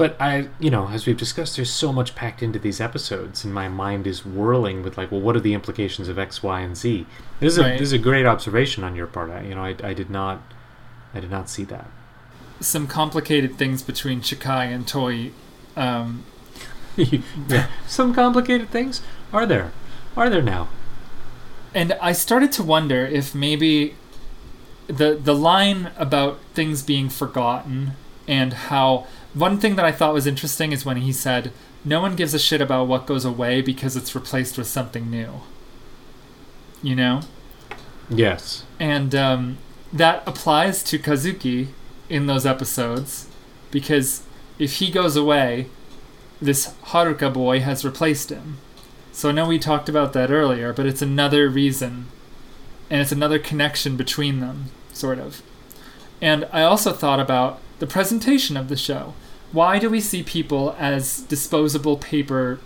but 0.01 0.18
I, 0.18 0.48
you 0.59 0.70
know, 0.70 0.88
as 0.88 1.05
we've 1.05 1.18
discussed, 1.18 1.57
there's 1.57 1.70
so 1.70 1.92
much 1.92 2.14
packed 2.14 2.42
into 2.42 2.59
these 2.59 2.80
episodes, 2.80 3.44
and 3.44 3.53
my 3.53 3.68
mind 3.68 4.07
is 4.07 4.24
whirling 4.24 4.82
with 4.82 4.96
like, 4.96 5.12
well, 5.12 5.20
what 5.20 5.36
are 5.36 5.40
the 5.40 5.53
implications 5.53 6.09
of 6.09 6.18
X, 6.18 6.42
Y, 6.42 6.61
and 6.61 6.74
Z? 6.74 7.05
This 7.38 7.53
is 7.53 7.59
a 7.59 7.64
this 7.64 7.82
is 7.82 7.92
a 7.92 7.98
great 7.98 8.24
observation 8.24 8.82
on 8.82 8.96
your 8.96 9.07
part. 9.07 9.28
I, 9.28 9.42
you 9.42 9.55
know, 9.55 9.62
I, 9.62 9.76
I 9.84 9.92
did 9.92 10.09
not, 10.09 10.40
I 11.12 11.20
did 11.20 11.30
not 11.30 11.51
see 11.51 11.64
that. 11.64 11.86
Some 12.61 12.86
complicated 12.86 13.59
things 13.59 13.82
between 13.82 14.22
Chikai 14.22 14.74
and 14.74 14.88
Toi. 14.88 15.32
Um, 15.76 16.24
yeah. 16.96 17.68
Some 17.86 18.14
complicated 18.14 18.70
things 18.70 19.03
are 19.34 19.44
there, 19.44 19.70
are 20.16 20.30
there 20.30 20.40
now? 20.40 20.70
And 21.74 21.92
I 22.01 22.12
started 22.12 22.53
to 22.53 22.62
wonder 22.62 23.05
if 23.05 23.34
maybe 23.34 23.96
the 24.86 25.20
the 25.22 25.34
line 25.34 25.90
about 25.98 26.40
things 26.55 26.82
being 26.82 27.11
forgotten 27.11 27.92
and 28.26 28.55
how 28.55 29.07
one 29.35 29.59
thing 29.59 29.76
that 29.76 29.85
I 29.85 29.93
thought 29.93 30.14
was 30.14 30.26
interesting 30.26 30.72
is 30.72 30.85
when 30.85 30.99
he 30.99 31.12
said 31.12 31.53
no 31.85 32.01
one 32.01 32.16
gives 32.16 32.35
a 32.35 32.39
shit 32.39 32.61
about 32.61 32.89
what 32.89 33.07
goes 33.07 33.24
away 33.24 33.62
because 33.62 33.97
it's 33.97 34.14
replaced 34.14 34.59
with 34.59 34.66
something 34.66 35.11
new. 35.11 35.41
You 36.83 36.97
know? 36.97 37.20
Yes. 38.09 38.64
And 38.78 39.14
um, 39.14 39.59
that 39.93 40.22
applies 40.26 40.83
to 40.85 40.99
Kazuki 40.99 41.68
in 42.09 42.26
those 42.26 42.45
episodes 42.45 43.28
because 43.70 44.22
if 44.59 44.74
he 44.74 44.91
goes 44.91 45.16
away, 45.16 45.68
this 46.41 46.74
Haruka 46.87 47.33
boy 47.33 47.61
has 47.61 47.85
replaced 47.85 48.31
him. 48.31 48.59
So 49.12 49.28
I 49.28 49.33
know 49.33 49.47
we 49.47 49.59
talked 49.59 49.89
about 49.89 50.12
that 50.12 50.31
earlier, 50.31 50.72
but 50.72 50.87
it's 50.87 51.03
another 51.03 51.49
reason, 51.49 52.07
and 52.89 53.01
it's 53.01 53.12
another 53.12 53.39
connection 53.39 53.97
between 53.97 54.41
them, 54.41 54.66
sort 54.93 55.18
of. 55.18 55.43
And 56.22 56.49
I 56.53 56.62
also 56.62 56.93
thought 56.93 57.20
about 57.20 57.61
the 57.81 57.87
presentation 57.87 58.57
of 58.57 58.68
the 58.68 58.76
show. 58.76 59.14
Why 59.53 59.78
do 59.81 59.91
we 59.91 60.01
see 60.01 60.22
people 60.22 60.76
as 60.78 61.22
disposable 61.22 61.97
paper, 61.97 62.61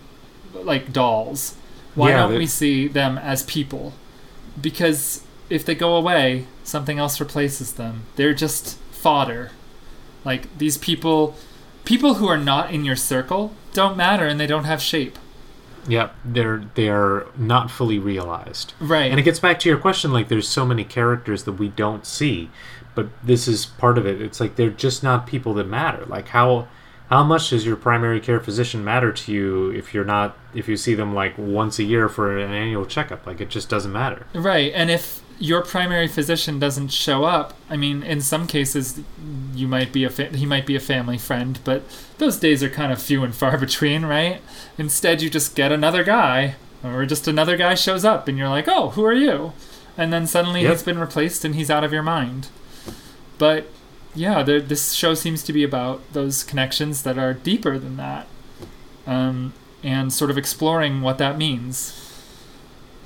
like 0.53 0.93
dolls? 0.93 1.55
Why 1.95 2.09
Yeah, 2.11 2.17
don't 2.17 2.31
they- 2.33 2.37
we 2.37 2.45
see 2.47 2.87
them 2.87 3.17
as 3.17 3.41
people? 3.43 3.93
Because 4.61 5.21
if 5.49 5.65
they 5.65 5.75
go 5.75 5.95
away, 5.95 6.45
something 6.63 6.99
else 6.99 7.19
replaces 7.19 7.73
them. 7.73 8.03
They're 8.15 8.33
just 8.33 8.77
fodder. 8.91 9.51
Like 10.23 10.55
these 10.57 10.77
people, 10.77 11.35
people 11.85 12.15
who 12.15 12.27
are 12.27 12.37
not 12.37 12.71
in 12.71 12.85
your 12.85 12.95
circle 12.95 13.53
don't 13.73 13.97
matter 13.97 14.25
and 14.25 14.39
they 14.39 14.47
don't 14.47 14.63
have 14.65 14.81
shape. 14.81 15.17
Yep, 15.87 16.15
they're 16.25 16.63
they're 16.73 17.27
not 17.37 17.69
fully 17.69 17.99
realized. 17.99 18.73
Right. 18.79 19.11
And 19.11 19.19
it 19.19 19.23
gets 19.23 19.39
back 19.39 19.59
to 19.59 19.69
your 19.69 19.77
question 19.77 20.11
like 20.11 20.29
there's 20.29 20.47
so 20.47 20.65
many 20.65 20.83
characters 20.83 21.43
that 21.43 21.53
we 21.53 21.67
don't 21.67 22.07
see, 22.07 22.49
but 22.95 23.07
this 23.23 23.47
is 23.47 23.65
part 23.65 23.97
of 23.97 24.05
it. 24.07 24.21
It's 24.21 24.39
like 24.39 24.55
they're 24.55 24.69
just 24.69 25.03
not 25.03 25.27
people 25.27 25.53
that 25.55 25.67
matter. 25.67 26.05
Like 26.05 26.29
how 26.29 26.67
how 27.09 27.23
much 27.23 27.51
does 27.51 27.65
your 27.67 27.75
primary 27.75 28.19
care 28.19 28.39
physician 28.39 28.83
matter 28.83 29.11
to 29.11 29.31
you 29.31 29.69
if 29.71 29.93
you're 29.93 30.05
not 30.05 30.35
if 30.55 30.67
you 30.67 30.75
see 30.77 30.95
them 30.95 31.13
like 31.13 31.37
once 31.37 31.77
a 31.77 31.83
year 31.83 32.09
for 32.09 32.37
an 32.37 32.51
annual 32.51 32.85
checkup? 32.85 33.27
Like 33.27 33.39
it 33.41 33.49
just 33.49 33.69
doesn't 33.69 33.91
matter. 33.91 34.25
Right, 34.33 34.71
and 34.73 34.89
if 34.89 35.21
your 35.37 35.61
primary 35.61 36.07
physician 36.07 36.59
doesn't 36.59 36.87
show 36.93 37.25
up, 37.25 37.53
I 37.69 37.75
mean, 37.75 38.01
in 38.03 38.21
some 38.21 38.47
cases, 38.47 39.01
you 39.53 39.67
might 39.67 39.91
be 39.91 40.05
a 40.05 40.09
fa- 40.09 40.29
he 40.35 40.45
might 40.45 40.65
be 40.65 40.77
a 40.77 40.79
family 40.79 41.17
friend, 41.17 41.59
but 41.65 41.83
those 42.19 42.37
days 42.37 42.63
are 42.63 42.69
kind 42.69 42.93
of 42.93 43.01
few 43.01 43.21
and 43.23 43.35
far 43.35 43.57
between, 43.67 44.05
right? 44.05 44.39
Instead, 44.77 45.21
you 45.21 45.29
just 45.29 45.53
get 45.53 45.73
another 45.73 46.05
guy, 46.05 46.55
or 46.83 47.05
just 47.05 47.27
another 47.27 47.57
guy 47.57 47.75
shows 47.75 48.05
up, 48.05 48.27
and 48.29 48.37
you're 48.37 48.47
like, 48.47 48.67
"Oh, 48.69 48.91
who 48.91 49.03
are 49.03 49.13
you?" 49.13 49.51
And 49.97 50.11
then 50.13 50.25
suddenly 50.25 50.61
Yep. 50.63 50.71
he's 50.71 50.83
been 50.83 50.99
replaced, 50.99 51.43
and 51.45 51.53
he's 51.55 51.69
out 51.69 51.83
of 51.83 51.91
your 51.93 52.03
mind. 52.03 52.47
But 53.37 53.67
yeah, 54.13 54.43
there, 54.43 54.61
this 54.61 54.93
show 54.93 55.13
seems 55.13 55.43
to 55.43 55.53
be 55.53 55.63
about 55.63 56.01
those 56.13 56.43
connections 56.43 57.03
that 57.03 57.17
are 57.17 57.33
deeper 57.33 57.77
than 57.77 57.97
that, 57.97 58.27
um, 59.05 59.53
and 59.83 60.11
sort 60.13 60.31
of 60.31 60.37
exploring 60.37 61.01
what 61.01 61.17
that 61.17 61.37
means. 61.37 62.01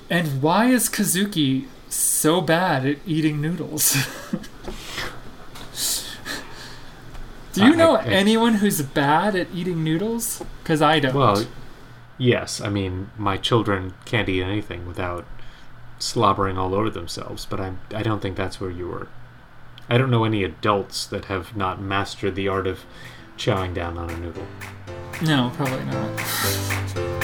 And 0.10 0.42
why 0.42 0.66
is 0.68 0.90
Kazuki 0.90 1.66
so 1.90 2.42
bad 2.42 2.86
at 2.86 2.98
eating 3.06 3.42
noodles? 3.42 3.96
Do 7.54 7.66
you 7.66 7.74
I- 7.74 7.76
know 7.76 7.96
I- 7.96 8.04
anyone 8.06 8.56
who's 8.56 8.82
bad 8.82 9.36
at 9.36 9.48
eating 9.54 9.84
noodles? 9.84 10.44
Because 10.64 10.82
I 10.82 11.00
don't. 11.00 11.16
Well, 11.16 11.46
yes, 12.18 12.62
I 12.62 12.70
mean 12.70 13.10
my 13.18 13.38
children 13.38 13.94
can't 14.06 14.30
eat 14.30 14.44
anything 14.44 14.86
without 14.88 15.26
slobbering 15.98 16.58
all 16.58 16.74
over 16.76 16.90
themselves, 16.90 17.46
but 17.50 17.60
I 17.60 17.74
I 17.94 18.04
don't 18.04 18.22
think 18.22 18.36
that's 18.38 18.62
where 18.62 18.70
you 18.70 18.88
were. 18.88 19.08
I 19.92 19.98
don't 19.98 20.12
know 20.12 20.24
any 20.24 20.44
adults 20.44 21.08
that 21.08 21.26
have 21.26 21.56
not 21.58 21.82
mastered 21.82 22.36
the 22.36 22.48
art 22.48 22.68
of 22.68 22.82
chowing 23.38 23.74
down 23.74 23.98
on 23.98 24.10
a 24.10 24.18
noodle. 24.20 24.46
no, 25.24 25.52
probably 25.56 25.84
not. 25.86 27.20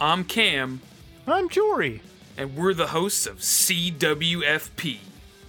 I'm 0.00 0.24
Cam, 0.24 0.82
I'm 1.26 1.48
Jory, 1.48 2.02
and 2.36 2.54
we're 2.56 2.74
the 2.74 2.88
hosts 2.88 3.26
of 3.26 3.38
CWFP. 3.38 4.98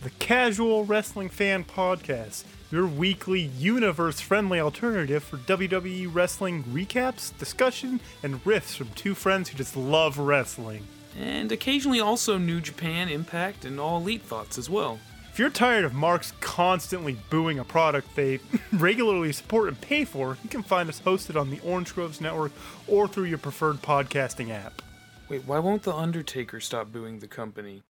the 0.02 0.10
Casual 0.12 0.86
Wrestling 0.86 1.30
Fan 1.30 1.66
Podcast, 1.66 2.46
your 2.72 2.88
weekly 2.88 3.42
universe 3.42 4.22
friendly 4.22 4.60
alternative 4.62 5.24
for 5.24 5.38
WWE 5.38 6.14
wrestling 6.14 6.64
recaps, 6.64 7.38
discussion, 7.38 8.00
and 8.24 8.44
riffs 8.46 8.78
from 8.78 8.88
two 8.90 9.14
friends 9.16 9.50
who 9.50 9.58
just 9.58 9.76
love 9.76 10.18
wrestling. 10.20 10.88
And 11.20 11.52
occasionally 11.52 12.00
also 12.00 12.38
New 12.38 12.60
Japan, 12.60 13.10
Impact, 13.10 13.66
and 13.66 13.80
All 13.80 14.00
Elite 14.00 14.22
thoughts 14.22 14.58
as 14.58 14.70
well. 14.70 15.00
If 15.32 15.40
you're 15.40 15.50
tired 15.50 15.84
of 15.84 15.94
Marks 15.94 16.32
constantly 16.40 17.18
booing 17.30 17.60
a 17.60 17.66
product 17.66 18.16
they 18.16 18.40
regularly 18.74 19.34
support 19.34 19.68
and 19.68 19.80
pay 19.82 20.06
for, 20.06 20.38
you 20.44 20.50
can 20.50 20.64
find 20.64 20.88
us 20.88 21.02
hosted 21.02 21.40
on 21.40 21.50
the 21.50 21.60
Orange 21.60 21.94
Groves 21.94 22.22
Network 22.22 22.54
or 22.88 23.08
through 23.08 23.26
your 23.26 23.38
preferred 23.38 23.82
podcasting 23.82 24.50
app. 24.50 24.82
Wait, 25.28 25.46
why 25.46 25.60
won't 25.60 25.84
The 25.84 25.94
Undertaker 25.94 26.60
stop 26.60 26.92
booing 26.92 27.20
the 27.20 27.28
company? 27.28 27.84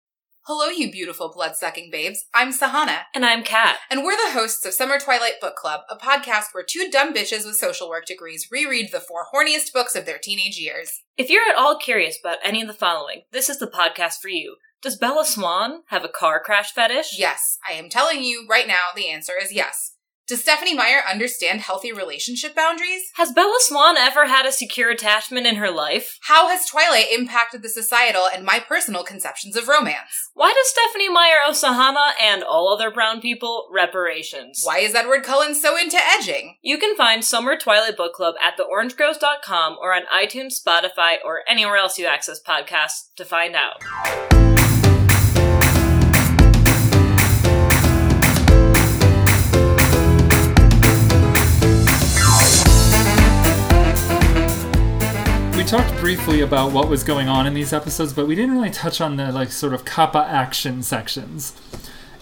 Hello, 0.46 0.68
you 0.68 0.90
beautiful 0.92 1.32
blood 1.34 1.56
sucking 1.56 1.88
babes. 1.90 2.26
I'm 2.34 2.52
Sahana, 2.52 3.04
And 3.14 3.24
I'm 3.24 3.42
Kat. 3.42 3.78
and 3.90 4.04
we're 4.04 4.14
the 4.16 4.38
hosts 4.38 4.66
of 4.66 4.74
Summer 4.74 4.98
Twilight 4.98 5.40
Book 5.40 5.56
Club, 5.56 5.80
a 5.88 5.96
podcast 5.96 6.48
where 6.52 6.62
two 6.62 6.90
dumb 6.92 7.14
bitches 7.14 7.46
with 7.46 7.56
social 7.56 7.88
work 7.88 8.04
degrees 8.04 8.48
reread 8.52 8.92
the 8.92 9.00
four 9.00 9.24
horniest 9.34 9.72
books 9.72 9.96
of 9.96 10.04
their 10.04 10.18
teenage 10.18 10.58
years. 10.58 11.00
If 11.16 11.30
you're 11.30 11.48
at 11.48 11.56
all 11.56 11.78
curious 11.78 12.18
about 12.22 12.40
any 12.44 12.60
of 12.60 12.68
the 12.68 12.74
following, 12.74 13.22
this 13.32 13.48
is 13.48 13.58
the 13.58 13.66
podcast 13.66 14.18
for 14.20 14.28
you. 14.28 14.56
Does 14.82 14.98
Bella 14.98 15.24
Swan 15.24 15.80
have 15.86 16.04
a 16.04 16.08
car 16.10 16.42
crash 16.44 16.72
fetish? 16.72 17.18
Yes, 17.18 17.56
I 17.66 17.72
am 17.72 17.88
telling 17.88 18.22
you 18.22 18.46
right 18.46 18.66
now, 18.68 18.88
the 18.94 19.08
answer 19.08 19.32
is 19.40 19.50
yes. 19.50 19.93
Does 20.26 20.40
Stephenie 20.40 20.74
Meyer 20.74 21.02
understand 21.06 21.60
healthy 21.60 21.92
relationship 21.92 22.54
boundaries? 22.54 23.10
Has 23.16 23.30
Bella 23.30 23.58
Swan 23.58 23.98
ever 23.98 24.26
had 24.26 24.46
a 24.46 24.52
secure 24.52 24.88
attachment 24.88 25.46
in 25.46 25.56
her 25.56 25.70
life? 25.70 26.18
How 26.22 26.48
has 26.48 26.64
Twilight 26.64 27.12
impacted 27.12 27.62
the 27.62 27.68
societal 27.68 28.26
and 28.34 28.42
my 28.42 28.58
personal 28.58 29.04
conceptions 29.04 29.54
of 29.54 29.68
romance? 29.68 30.30
Why 30.32 30.54
does 30.54 30.68
Stephenie 30.68 31.10
Meyer 31.10 31.36
owe 31.46 31.52
Sahana 31.52 32.12
and 32.18 32.42
all 32.42 32.72
other 32.72 32.90
brown 32.90 33.20
people 33.20 33.68
reparations? 33.70 34.62
Why 34.64 34.78
is 34.78 34.94
Edward 34.94 35.24
Cullen 35.24 35.54
so 35.54 35.76
into 35.76 35.98
edging? 36.02 36.56
You 36.62 36.78
can 36.78 36.96
find 36.96 37.22
Summer 37.22 37.58
Twilight 37.58 37.98
Book 37.98 38.14
Club 38.14 38.36
at 38.42 38.56
theorangegroves.com 38.56 39.76
or 39.78 39.92
on 39.92 40.04
iTunes, 40.06 40.54
Spotify, 40.58 41.16
or 41.22 41.42
anywhere 41.46 41.76
else 41.76 41.98
you 41.98 42.06
access 42.06 42.40
podcasts 42.42 43.14
to 43.16 43.26
find 43.26 43.54
out. 43.54 43.84
We 55.64 55.70
talked 55.70 55.96
briefly 55.96 56.42
about 56.42 56.72
what 56.72 56.90
was 56.90 57.04
going 57.04 57.26
on 57.26 57.46
in 57.46 57.54
these 57.54 57.72
episodes, 57.72 58.12
but 58.12 58.26
we 58.26 58.34
didn't 58.34 58.54
really 58.54 58.68
touch 58.68 59.00
on 59.00 59.16
the 59.16 59.32
like 59.32 59.50
sort 59.50 59.72
of 59.72 59.86
kappa 59.86 60.18
action 60.18 60.82
sections. 60.82 61.58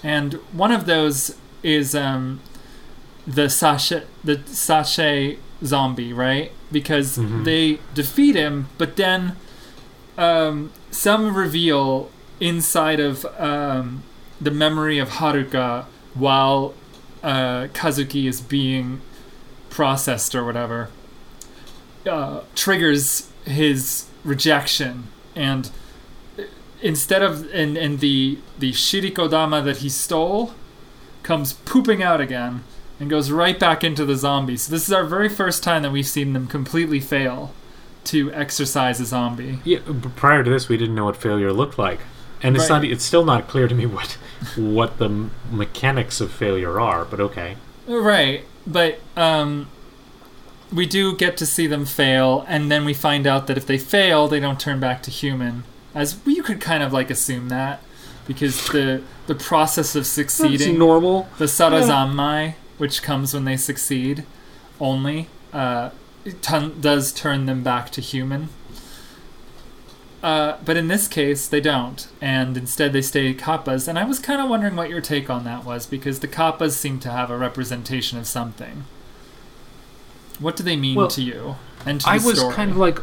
And 0.01 0.35
one 0.53 0.71
of 0.71 0.87
those 0.87 1.37
is 1.65 1.93
um, 1.93 2.39
the 3.27 3.51
sachet, 3.51 4.05
the 4.23 4.41
sachet 4.47 5.41
zombie, 5.65 6.13
right? 6.13 6.53
Because 6.71 7.17
they 7.43 7.81
defeat 7.95 8.37
him, 8.37 8.69
but 8.79 8.95
then 8.95 9.35
um, 10.17 10.73
some 10.93 11.35
reveal 11.35 12.13
inside 12.39 13.01
of 13.01 13.27
um, 13.41 14.05
the 14.41 14.53
memory 14.53 15.01
of 15.01 15.09
Haruka 15.09 15.87
while 16.15 16.75
uh, 17.25 17.67
Kazuki 17.75 18.29
is 18.29 18.41
being 18.41 19.01
processed 19.69 20.33
or 20.37 20.45
whatever 20.45 20.91
uh, 22.07 22.43
triggers 22.55 23.29
his 23.45 24.07
rejection 24.25 25.09
and 25.35 25.71
instead 26.81 27.23
of 27.23 27.49
and, 27.53 27.77
and 27.77 28.01
the 28.01 28.39
the 28.59 28.73
shirikodama 28.73 29.65
that 29.65 29.79
he 29.79 29.89
stole 29.89 30.55
comes 31.23 31.53
pooping 31.53 32.03
out 32.03 32.21
again 32.21 32.63
and 33.01 33.09
goes 33.11 33.31
right 33.31 33.59
back 33.59 33.83
into 33.85 34.05
the 34.05 34.17
zombie 34.17 34.57
so 34.57 34.71
this 34.71 34.87
is 34.87 34.93
our 34.93 35.05
very 35.05 35.29
first 35.29 35.63
time 35.63 35.83
that 35.83 35.91
we've 35.93 36.07
seen 36.07 36.33
them 36.33 36.47
completely 36.47 37.01
fail 37.01 37.53
to 38.05 38.33
exercise 38.33 39.01
a 39.01 39.05
zombie 39.05 39.61
Yeah, 39.65 39.79
prior 40.17 40.43
to 40.43 40.51
this, 40.51 40.69
we 40.69 40.77
didn't 40.77 40.97
know 40.97 41.05
what 41.05 41.17
failure 41.17 41.53
looked 41.53 41.79
like, 41.79 42.01
and 42.43 42.57
it's 42.57 42.69
Right. 42.69 42.83
not. 42.83 42.91
It's 42.91 43.05
still 43.05 43.25
not 43.25 43.47
clear 43.47 43.69
to 43.69 43.75
me 43.77 43.87
what 43.87 44.19
what 44.57 44.99
the 44.99 45.29
mechanics 45.53 46.21
of 46.21 46.33
failure 46.33 46.81
are. 46.81 47.05
But 47.05 47.21
okay, 47.21 47.57
Right, 47.87 48.45
but 48.67 48.99
um, 49.17 49.69
we 50.73 50.87
do 50.87 51.15
get 51.17 51.37
to 51.37 51.47
see 51.47 51.67
them 51.67 51.85
fail, 51.85 52.45
and 52.49 52.71
then 52.71 52.85
we 52.85 52.95
find 52.95 53.27
out 53.27 53.47
that 53.47 53.57
if 53.57 53.67
they 53.67 53.79
fail, 53.79 54.29
they 54.29 54.41
don't 54.41 54.59
turn 54.59 54.81
back 54.81 55.03
to 55.05 55.11
human. 55.11 55.65
As 55.95 56.19
you 56.25 56.43
could 56.43 56.61
kind 56.61 56.83
of 56.83 56.93
like 56.93 57.11
assume 57.11 57.49
that, 57.51 57.83
because 58.27 58.69
the 58.69 59.03
the 59.27 59.35
process 59.35 59.95
of 59.95 60.07
succeeding, 60.07 60.79
normal. 60.79 61.29
the 61.39 61.45
sarazanmai, 61.45 62.55
which 62.79 63.03
comes 63.03 63.35
when 63.35 63.45
they 63.45 63.57
succeed, 63.57 64.25
only 64.81 65.29
uh, 65.53 65.91
ton- 66.41 66.81
does 66.81 67.13
turn 67.13 67.47
them 67.47 67.63
back 67.63 67.91
to 67.91 68.01
human. 68.01 68.49
Uh, 70.23 70.57
but 70.65 70.77
in 70.77 70.87
this 70.87 71.09
case, 71.09 71.49
they 71.49 71.61
don't, 71.61 72.07
and 72.21 72.57
instead 72.57 72.93
they 72.93 73.03
stay 73.03 73.35
kappas. 73.35 73.89
And 73.89 73.99
I 73.99 74.05
was 74.05 74.21
kind 74.21 74.41
of 74.41 74.49
wondering 74.49 74.77
what 74.77 74.89
your 74.89 75.01
take 75.01 75.29
on 75.29 75.43
that 75.45 75.65
was, 75.65 75.85
because 75.85 76.21
the 76.21 76.29
kappas 76.29 76.73
seem 76.73 77.01
to 77.01 77.11
have 77.11 77.29
a 77.29 77.37
representation 77.37 78.19
of 78.19 78.27
something. 78.27 78.85
What 80.39 80.57
do 80.57 80.63
they 80.63 80.77
mean 80.77 80.97
Well, 80.97 81.09
to 81.09 81.23
you 81.23 81.57
and 81.87 82.01
to 82.01 82.09
I 82.09 82.15
was 82.15 82.39
story? 82.39 82.55
kind 82.55 82.71
of 82.71 82.77
like, 82.77 82.99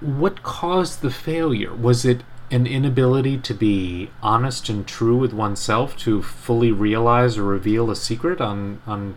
what 0.00 0.42
caused 0.42 1.02
the 1.02 1.10
failure? 1.10 1.74
Was 1.74 2.04
it 2.04 2.22
an 2.50 2.66
inability 2.66 3.38
to 3.38 3.54
be 3.54 4.10
honest 4.22 4.68
and 4.68 4.86
true 4.86 5.16
with 5.16 5.32
oneself 5.32 5.96
to 5.96 6.20
fully 6.22 6.72
realize 6.72 7.38
or 7.38 7.44
reveal 7.44 7.90
a 7.90 7.96
secret 7.96 8.40
on 8.40 8.80
on 8.86 9.16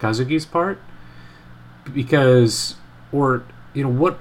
Kazuki's 0.00 0.46
part 0.46 0.80
because 1.92 2.76
or 3.12 3.44
you 3.74 3.82
know 3.82 3.90
what 3.90 4.18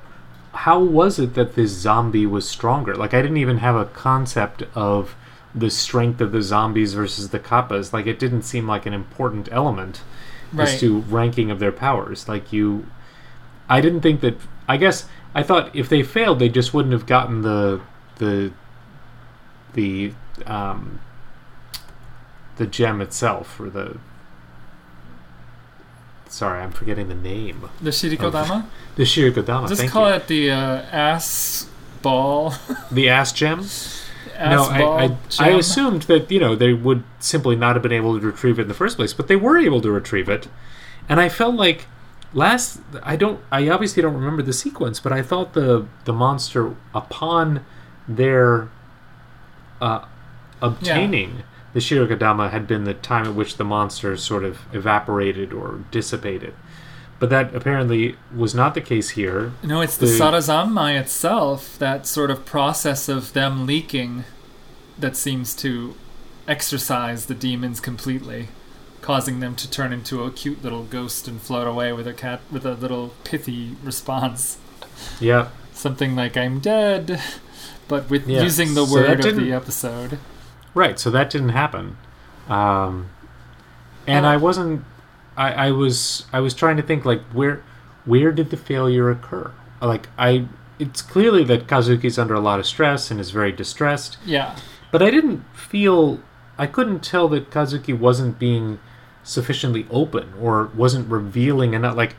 how 0.53 0.79
was 0.79 1.17
it 1.19 1.33
that 1.35 1.55
this 1.55 1.71
zombie 1.71 2.25
was 2.25 2.47
stronger 2.47 2.95
like 2.95 3.13
i 3.13 3.21
didn't 3.21 3.37
even 3.37 3.57
have 3.57 3.75
a 3.75 3.85
concept 3.85 4.63
of 4.75 5.15
the 5.55 5.69
strength 5.69 6.19
of 6.19 6.31
the 6.31 6.41
zombies 6.41 6.93
versus 6.93 7.29
the 7.29 7.39
kappas 7.39 7.93
like 7.93 8.05
it 8.05 8.19
didn't 8.19 8.43
seem 8.43 8.67
like 8.67 8.85
an 8.85 8.93
important 8.93 9.47
element 9.51 10.01
Right. 10.53 10.67
as 10.69 10.79
to 10.81 10.99
ranking 11.01 11.49
of 11.51 11.59
their 11.59 11.71
powers 11.71 12.27
like 12.29 12.53
you 12.53 12.85
i 13.69 13.81
didn't 13.81 14.01
think 14.01 14.21
that 14.21 14.37
i 14.67 14.77
guess 14.77 15.07
i 15.33 15.41
thought 15.43 15.75
if 15.75 15.89
they 15.89 16.03
failed 16.03 16.39
they 16.39 16.49
just 16.49 16.73
wouldn't 16.73 16.93
have 16.93 17.05
gotten 17.05 17.41
the 17.41 17.81
the 18.17 18.51
the 19.73 20.13
um 20.45 20.99
the 22.57 22.67
gem 22.67 23.01
itself 23.01 23.59
or 23.59 23.69
the 23.69 23.97
sorry 26.29 26.61
i'm 26.61 26.71
forgetting 26.71 27.07
the 27.09 27.15
name 27.15 27.69
The 27.81 27.89
Shirikodama? 27.91 28.65
the 28.95 29.03
Shirikodama. 29.03 29.67
Just 29.69 29.87
call 29.87 30.09
you. 30.09 30.15
it 30.15 30.27
the 30.27 30.51
uh, 30.51 30.81
ass 30.91 31.67
ball. 32.01 32.53
the 32.91 33.09
ass 33.09 33.31
gem. 33.31 33.65
no, 34.39 34.63
I, 34.63 35.05
I, 35.05 35.17
I 35.39 35.49
assumed 35.49 36.03
that 36.03 36.31
you 36.31 36.39
know 36.39 36.55
they 36.55 36.73
would 36.73 37.03
simply 37.19 37.55
not 37.55 37.75
have 37.75 37.83
been 37.83 37.91
able 37.91 38.19
to 38.19 38.25
retrieve 38.25 38.59
it 38.59 38.63
in 38.63 38.67
the 38.67 38.73
first 38.73 38.97
place, 38.97 39.13
but 39.13 39.27
they 39.27 39.35
were 39.35 39.57
able 39.57 39.81
to 39.81 39.91
retrieve 39.91 40.29
it, 40.29 40.47
and 41.07 41.19
I 41.19 41.29
felt 41.29 41.55
like 41.55 41.87
last 42.33 42.79
I 43.03 43.15
don't 43.15 43.39
I 43.51 43.69
obviously 43.69 44.01
don't 44.01 44.15
remember 44.15 44.41
the 44.41 44.53
sequence, 44.53 44.99
but 44.99 45.11
I 45.11 45.21
thought 45.21 45.53
the 45.53 45.87
the 46.05 46.13
monster 46.13 46.75
upon 46.93 47.65
their 48.07 48.69
uh, 49.81 50.05
obtaining 50.61 51.43
the 51.73 51.79
Shirikodama 51.79 52.51
had 52.51 52.67
been 52.67 52.83
the 52.83 52.93
time 52.93 53.25
at 53.25 53.35
which 53.35 53.57
the 53.57 53.63
monster 53.63 54.15
sort 54.17 54.43
of 54.43 54.61
evaporated 54.73 55.51
or 55.51 55.83
dissipated. 55.91 56.53
But 57.23 57.29
that 57.29 57.55
apparently 57.55 58.17
was 58.35 58.53
not 58.53 58.73
the 58.73 58.81
case 58.81 59.11
here. 59.11 59.53
No, 59.63 59.79
it's 59.79 59.95
the, 59.95 60.07
Sarazanmai 60.07 60.99
itself, 60.99 61.79
that 61.79 62.05
sort 62.05 62.29
of 62.29 62.43
process 62.43 63.07
of 63.07 63.31
them 63.31 63.65
leaking 63.65 64.25
that 64.99 65.15
seems 65.15 65.55
to 65.55 65.95
exorcise 66.49 67.27
the 67.27 67.33
demons 67.33 67.79
completely, 67.79 68.49
causing 68.99 69.39
them 69.39 69.55
to 69.55 69.71
turn 69.71 69.93
into 69.93 70.21
a 70.25 70.31
cute 70.31 70.61
little 70.61 70.83
ghost 70.83 71.29
and 71.29 71.41
float 71.41 71.65
away 71.65 71.93
with 71.93 72.07
a 72.07 72.13
cat 72.13 72.41
with 72.51 72.65
a 72.65 72.73
little 72.73 73.13
pithy 73.23 73.77
response. 73.85 74.57
Yeah. 75.21 75.47
Something 75.71 76.17
like 76.17 76.35
I'm 76.35 76.59
dead, 76.59 77.21
but 77.87 78.09
with 78.09 78.27
Yeah, 78.27 78.43
using 78.43 78.73
the 78.73 78.85
so 78.85 78.93
word 78.95 79.23
of 79.23 79.37
the 79.37 79.53
episode. 79.53 80.19
Right, 80.73 80.99
so 80.99 81.09
that 81.09 81.29
didn't 81.29 81.55
happen. 81.55 81.95
Um, 82.49 83.11
and 84.05 84.25
I 84.25 84.35
wasn't 84.35 84.83
I, 85.37 85.67
I 85.67 85.71
was 85.71 86.25
I 86.31 86.39
was 86.39 86.53
trying 86.53 86.77
to 86.77 86.83
think 86.83 87.05
like 87.05 87.21
where 87.33 87.63
where 88.05 88.31
did 88.31 88.49
the 88.49 88.57
failure 88.57 89.09
occur? 89.09 89.51
Like 89.81 90.09
I 90.17 90.47
it's 90.79 91.01
clearly 91.01 91.43
that 91.45 91.67
Kazuki's 91.67 92.17
under 92.17 92.33
a 92.33 92.39
lot 92.39 92.59
of 92.59 92.65
stress 92.65 93.11
and 93.11 93.19
is 93.19 93.31
very 93.31 93.51
distressed. 93.51 94.17
Yeah. 94.25 94.57
But 94.91 95.01
I 95.01 95.11
didn't 95.11 95.43
feel 95.55 96.19
I 96.57 96.67
couldn't 96.67 97.03
tell 97.03 97.27
that 97.29 97.49
Kazuki 97.49 97.97
wasn't 97.97 98.37
being 98.39 98.79
sufficiently 99.23 99.87
open 99.89 100.33
or 100.39 100.69
wasn't 100.75 101.09
revealing 101.09 101.73
enough 101.73 101.95
like 101.95 102.15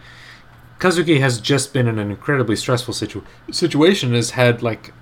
Kazuki 0.78 1.20
has 1.20 1.40
just 1.40 1.72
been 1.72 1.86
in 1.86 1.98
an 1.98 2.10
incredibly 2.10 2.56
stressful 2.56 2.94
situ- 2.94 3.22
situation 3.50 4.12
has 4.14 4.30
had 4.30 4.62
like 4.62 4.92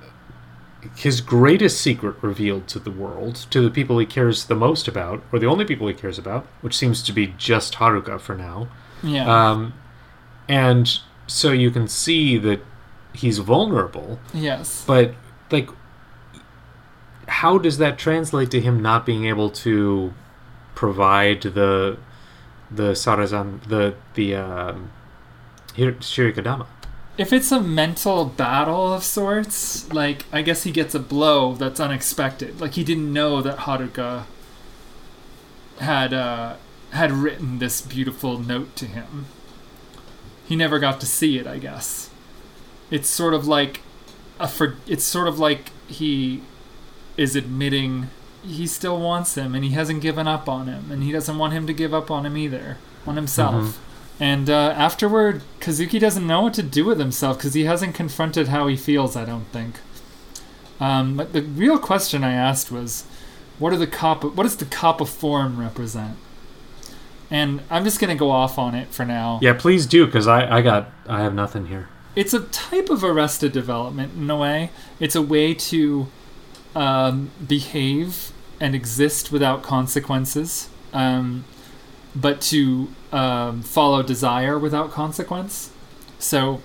his 0.96 1.20
greatest 1.20 1.80
secret 1.80 2.16
revealed 2.22 2.66
to 2.68 2.78
the 2.78 2.90
world, 2.90 3.36
to 3.50 3.60
the 3.60 3.70
people 3.70 3.98
he 3.98 4.06
cares 4.06 4.46
the 4.46 4.54
most 4.54 4.88
about, 4.88 5.22
or 5.32 5.38
the 5.38 5.46
only 5.46 5.64
people 5.64 5.86
he 5.86 5.94
cares 5.94 6.18
about, 6.18 6.46
which 6.60 6.76
seems 6.76 7.02
to 7.02 7.12
be 7.12 7.34
just 7.38 7.74
Haruka 7.74 8.20
for 8.20 8.34
now. 8.34 8.68
Yeah. 9.02 9.50
Um, 9.50 9.74
and 10.48 10.98
so 11.26 11.52
you 11.52 11.70
can 11.70 11.88
see 11.88 12.36
that 12.38 12.60
he's 13.12 13.38
vulnerable. 13.38 14.18
Yes. 14.34 14.84
But 14.86 15.14
like, 15.50 15.68
how 17.28 17.58
does 17.58 17.78
that 17.78 17.98
translate 17.98 18.50
to 18.50 18.60
him 18.60 18.80
not 18.80 19.06
being 19.06 19.26
able 19.26 19.50
to 19.50 20.12
provide 20.74 21.42
the 21.42 21.98
the 22.70 22.92
Sarazan 22.92 23.62
the 23.68 23.94
the 24.14 24.34
um, 24.34 24.90
Hir- 25.76 25.92
Shirikodama? 25.92 26.66
If 27.18 27.32
it's 27.32 27.52
a 27.52 27.60
mental 27.60 28.24
battle 28.24 28.92
of 28.92 29.04
sorts, 29.04 29.90
like 29.92 30.24
I 30.32 30.42
guess 30.42 30.62
he 30.64 30.70
gets 30.72 30.94
a 30.94 30.98
blow 30.98 31.54
that's 31.54 31.78
unexpected. 31.80 32.60
Like 32.60 32.72
he 32.74 32.84
didn't 32.84 33.12
know 33.12 33.42
that 33.42 33.58
Haruka 33.58 34.24
had 35.78 36.14
uh, 36.14 36.56
had 36.90 37.12
written 37.12 37.58
this 37.58 37.80
beautiful 37.80 38.38
note 38.38 38.74
to 38.76 38.86
him. 38.86 39.26
He 40.46 40.56
never 40.56 40.78
got 40.78 41.00
to 41.00 41.06
see 41.06 41.38
it, 41.38 41.46
I 41.46 41.58
guess. 41.58 42.10
It's 42.90 43.08
sort 43.08 43.34
of 43.34 43.46
like 43.46 43.80
a 44.40 44.48
for, 44.48 44.76
it's 44.86 45.04
sort 45.04 45.28
of 45.28 45.38
like 45.38 45.70
he 45.88 46.42
is 47.16 47.36
admitting 47.36 48.08
he 48.44 48.66
still 48.66 48.98
wants 48.98 49.36
him 49.36 49.54
and 49.54 49.62
he 49.64 49.70
hasn't 49.70 50.00
given 50.02 50.26
up 50.26 50.48
on 50.48 50.66
him 50.66 50.90
and 50.90 51.02
he 51.04 51.12
doesn't 51.12 51.38
want 51.38 51.52
him 51.52 51.66
to 51.66 51.72
give 51.72 51.94
up 51.94 52.10
on 52.10 52.26
him 52.26 52.36
either, 52.36 52.78
on 53.06 53.16
himself. 53.16 53.54
Mhm. 53.54 53.74
And 54.22 54.48
uh, 54.48 54.72
afterward, 54.76 55.42
Kazuki 55.58 55.98
doesn't 55.98 56.24
know 56.24 56.42
what 56.42 56.54
to 56.54 56.62
do 56.62 56.84
with 56.84 57.00
himself 57.00 57.38
because 57.38 57.54
he 57.54 57.64
hasn't 57.64 57.96
confronted 57.96 58.46
how 58.46 58.68
he 58.68 58.76
feels. 58.76 59.16
I 59.16 59.24
don't 59.24 59.46
think. 59.46 59.80
Um, 60.78 61.16
but 61.16 61.32
the 61.32 61.42
real 61.42 61.76
question 61.76 62.22
I 62.22 62.32
asked 62.32 62.70
was, 62.70 63.04
what 63.58 63.72
are 63.72 63.76
the 63.76 63.88
kappa? 63.88 64.28
What 64.28 64.44
does 64.44 64.58
the 64.58 64.64
kappa 64.64 65.06
form 65.06 65.58
represent? 65.58 66.16
And 67.32 67.62
I'm 67.68 67.82
just 67.82 67.98
gonna 67.98 68.14
go 68.14 68.30
off 68.30 68.58
on 68.58 68.76
it 68.76 68.94
for 68.94 69.04
now. 69.04 69.40
Yeah, 69.42 69.54
please 69.54 69.86
do, 69.86 70.06
because 70.06 70.28
I, 70.28 70.58
I 70.58 70.62
got 70.62 70.92
I 71.08 71.22
have 71.22 71.34
nothing 71.34 71.66
here. 71.66 71.88
It's 72.14 72.32
a 72.32 72.42
type 72.42 72.90
of 72.90 73.02
arrested 73.02 73.50
development 73.50 74.12
in 74.16 74.30
a 74.30 74.36
way. 74.36 74.70
It's 75.00 75.16
a 75.16 75.22
way 75.22 75.52
to 75.52 76.06
um, 76.76 77.32
behave 77.44 78.30
and 78.60 78.72
exist 78.76 79.32
without 79.32 79.64
consequences, 79.64 80.68
um, 80.92 81.44
but 82.14 82.40
to 82.42 82.88
um, 83.10 83.62
follow 83.62 84.02
desire 84.02 84.58
without 84.58 84.90
consequence. 84.90 85.70
So 86.18 86.62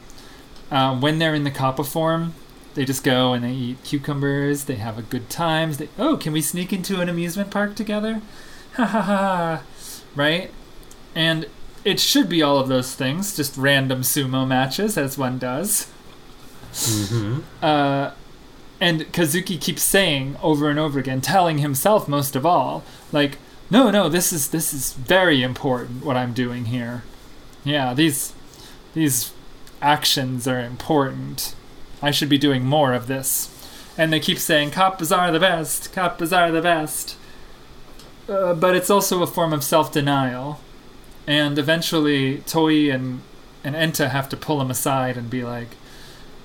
um, 0.71 1.01
when 1.01 1.19
they're 1.19 1.35
in 1.35 1.43
the 1.43 1.51
kappa 1.51 1.83
form, 1.83 2.33
they 2.75 2.85
just 2.85 3.03
go 3.03 3.33
and 3.33 3.43
they 3.43 3.53
eat 3.53 3.83
cucumbers. 3.83 4.65
They 4.65 4.75
have 4.75 4.97
a 4.97 5.01
good 5.01 5.29
time. 5.29 5.73
They, 5.73 5.89
oh, 5.97 6.17
can 6.17 6.33
we 6.33 6.41
sneak 6.41 6.71
into 6.71 7.01
an 7.01 7.09
amusement 7.09 7.51
park 7.51 7.75
together? 7.75 8.21
Ha 8.73 8.85
ha 8.85 9.01
ha! 9.01 9.63
Right? 10.13 10.51
And 11.15 11.47
it 11.83 11.99
should 11.99 12.29
be 12.29 12.43
all 12.43 12.59
of 12.59 12.67
those 12.67 12.93
things, 12.93 13.35
just 13.35 13.57
random 13.57 14.01
sumo 14.01 14.47
matches, 14.47 14.99
as 14.99 15.17
one 15.17 15.39
does. 15.39 15.89
Mm-hmm. 16.73 17.39
Uh, 17.59 18.11
and 18.79 19.11
Kazuki 19.11 19.59
keeps 19.59 19.81
saying 19.81 20.37
over 20.43 20.69
and 20.69 20.77
over 20.77 20.99
again, 20.99 21.21
telling 21.21 21.57
himself 21.57 22.07
most 22.07 22.35
of 22.35 22.45
all, 22.45 22.83
like, 23.11 23.39
no, 23.69 23.91
no, 23.91 24.09
this 24.09 24.31
is 24.31 24.49
this 24.49 24.73
is 24.73 24.93
very 24.93 25.43
important 25.43 26.05
what 26.05 26.17
I'm 26.17 26.33
doing 26.33 26.65
here. 26.65 27.03
Yeah, 27.63 27.93
these 27.93 28.33
these 28.93 29.33
actions 29.81 30.47
are 30.47 30.59
important. 30.59 31.55
I 32.01 32.11
should 32.11 32.29
be 32.29 32.37
doing 32.37 32.63
more 32.65 32.93
of 32.93 33.07
this. 33.07 33.53
And 33.97 34.13
they 34.13 34.19
keep 34.19 34.37
saying, 34.37 34.71
Kappas 34.71 35.15
are 35.15 35.31
the 35.31 35.39
best, 35.39 35.93
Kappas 35.93 36.35
are 36.35 36.51
the 36.51 36.61
best. 36.61 37.17
Uh, 38.29 38.53
but 38.53 38.75
it's 38.75 38.89
also 38.89 39.23
a 39.23 39.27
form 39.27 39.53
of 39.53 39.63
self 39.63 39.91
denial. 39.91 40.59
And 41.25 41.57
eventually, 41.57 42.39
Toi 42.39 42.91
and, 42.91 43.21
and 43.63 43.75
Enta 43.75 44.09
have 44.09 44.29
to 44.29 44.37
pull 44.37 44.61
him 44.61 44.71
aside 44.71 45.17
and 45.17 45.29
be 45.29 45.43
like, 45.43 45.69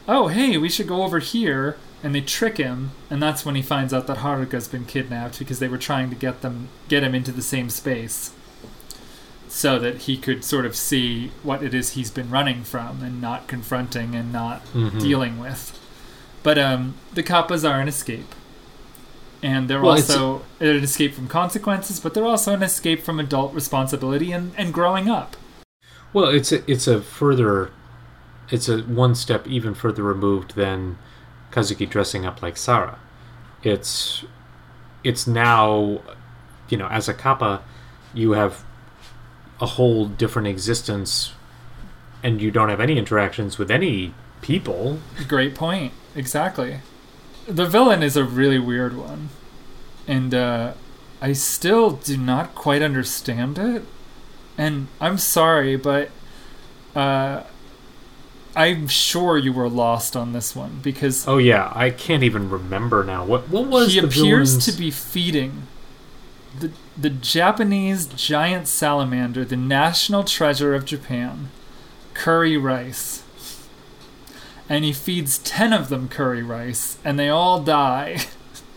oh, 0.08 0.28
hey, 0.28 0.58
we 0.58 0.68
should 0.68 0.88
go 0.88 1.02
over 1.02 1.18
here. 1.18 1.76
And 2.04 2.14
they 2.14 2.20
trick 2.20 2.56
him, 2.56 2.90
and 3.10 3.22
that's 3.22 3.44
when 3.46 3.54
he 3.54 3.62
finds 3.62 3.94
out 3.94 4.06
that 4.08 4.18
Haruka's 4.18 4.66
been 4.66 4.84
kidnapped 4.84 5.38
because 5.38 5.60
they 5.60 5.68
were 5.68 5.78
trying 5.78 6.10
to 6.10 6.16
get 6.16 6.40
them 6.42 6.68
get 6.88 7.04
him 7.04 7.14
into 7.14 7.30
the 7.30 7.42
same 7.42 7.70
space 7.70 8.32
so 9.48 9.78
that 9.78 9.98
he 9.98 10.16
could 10.16 10.42
sort 10.42 10.64
of 10.66 10.74
see 10.74 11.30
what 11.42 11.62
it 11.62 11.74
is 11.74 11.90
he's 11.90 12.10
been 12.10 12.30
running 12.30 12.64
from 12.64 13.02
and 13.02 13.20
not 13.20 13.46
confronting 13.46 14.14
and 14.14 14.32
not 14.32 14.64
Mhm. 14.74 14.98
dealing 15.00 15.38
with. 15.38 15.78
But 16.42 16.58
um, 16.58 16.94
the 17.14 17.22
kappas 17.22 17.68
are 17.68 17.78
an 17.80 17.86
escape. 17.86 18.34
And 19.42 19.68
they're 19.68 19.80
Well, 19.80 19.92
also 19.92 20.42
an 20.60 20.76
escape 20.82 21.14
from 21.14 21.28
consequences, 21.28 22.00
but 22.00 22.14
they're 22.14 22.24
also 22.24 22.54
an 22.54 22.62
escape 22.62 23.02
from 23.04 23.20
adult 23.20 23.52
responsibility 23.54 24.32
and, 24.32 24.52
and 24.56 24.72
growing 24.72 25.08
up. 25.10 25.36
Well, 26.12 26.26
it's 26.28 26.50
a, 26.52 26.68
it's 26.70 26.86
a 26.86 27.00
further, 27.00 27.70
it's 28.50 28.68
a 28.68 28.78
one 28.82 29.14
step 29.14 29.46
even 29.46 29.74
further 29.74 30.02
removed 30.02 30.54
than 30.54 30.96
Kazuki 31.52 31.88
dressing 31.88 32.26
up 32.26 32.42
like 32.42 32.56
Sara. 32.56 32.98
It's, 33.62 34.24
it's 35.04 35.26
now, 35.26 36.00
you 36.68 36.76
know, 36.76 36.88
as 36.88 37.08
a 37.08 37.14
kappa, 37.14 37.62
you 38.12 38.32
have 38.32 38.64
a 39.60 39.66
whole 39.66 40.06
different 40.06 40.48
existence, 40.48 41.32
and 42.22 42.40
you 42.42 42.50
don't 42.50 42.68
have 42.68 42.80
any 42.80 42.98
interactions 42.98 43.58
with 43.58 43.70
any 43.70 44.12
people. 44.40 44.98
Great 45.28 45.54
point. 45.54 45.92
Exactly. 46.16 46.80
the 47.48 47.66
villain 47.66 48.02
is 48.02 48.16
a 48.16 48.24
really 48.24 48.58
weird 48.58 48.96
one, 48.96 49.28
and 50.06 50.34
uh, 50.34 50.72
I 51.20 51.32
still 51.32 51.92
do 51.92 52.16
not 52.16 52.54
quite 52.54 52.82
understand 52.82 53.58
it. 53.58 53.82
And 54.58 54.88
I'm 55.00 55.18
sorry, 55.18 55.76
but 55.76 56.10
uh, 56.94 57.44
I'm 58.54 58.86
sure 58.88 59.38
you 59.38 59.52
were 59.52 59.68
lost 59.68 60.14
on 60.16 60.32
this 60.32 60.54
one 60.54 60.80
because 60.82 61.26
Oh 61.26 61.38
yeah, 61.38 61.72
I 61.74 61.90
can't 61.90 62.22
even 62.22 62.50
remember 62.50 63.02
now. 63.04 63.24
What 63.24 63.48
what 63.48 63.66
was 63.66 63.92
he 63.94 63.98
appears 63.98 64.50
villain's- 64.50 64.66
to 64.66 64.72
be 64.72 64.90
feeding 64.90 65.62
the 66.58 66.70
the 66.96 67.08
Japanese 67.10 68.06
giant 68.06 68.68
salamander, 68.68 69.44
the 69.44 69.56
national 69.56 70.24
treasure 70.24 70.74
of 70.74 70.84
Japan, 70.84 71.48
curry 72.14 72.56
rice. 72.58 73.22
And 74.68 74.84
he 74.84 74.92
feeds 74.92 75.38
10 75.38 75.72
of 75.72 75.88
them 75.88 76.08
curry 76.08 76.42
rice 76.42 76.96
and 77.04 77.18
they 77.18 77.28
all 77.28 77.60
die. 77.62 78.18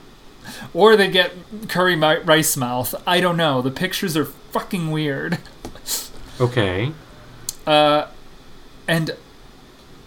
or 0.73 0.95
they 0.95 1.10
get 1.10 1.31
curry 1.68 1.95
mi- 1.95 2.19
rice 2.23 2.56
mouth. 2.57 2.95
I 3.06 3.19
don't 3.19 3.38
know. 3.38 3.61
The 3.61 3.72
pictures 3.72 4.15
are 4.18 4.26
fucking 4.26 4.91
weird. 4.91 5.38
Okay. 6.38 6.91
Uh, 7.65 8.07
and 8.89 9.15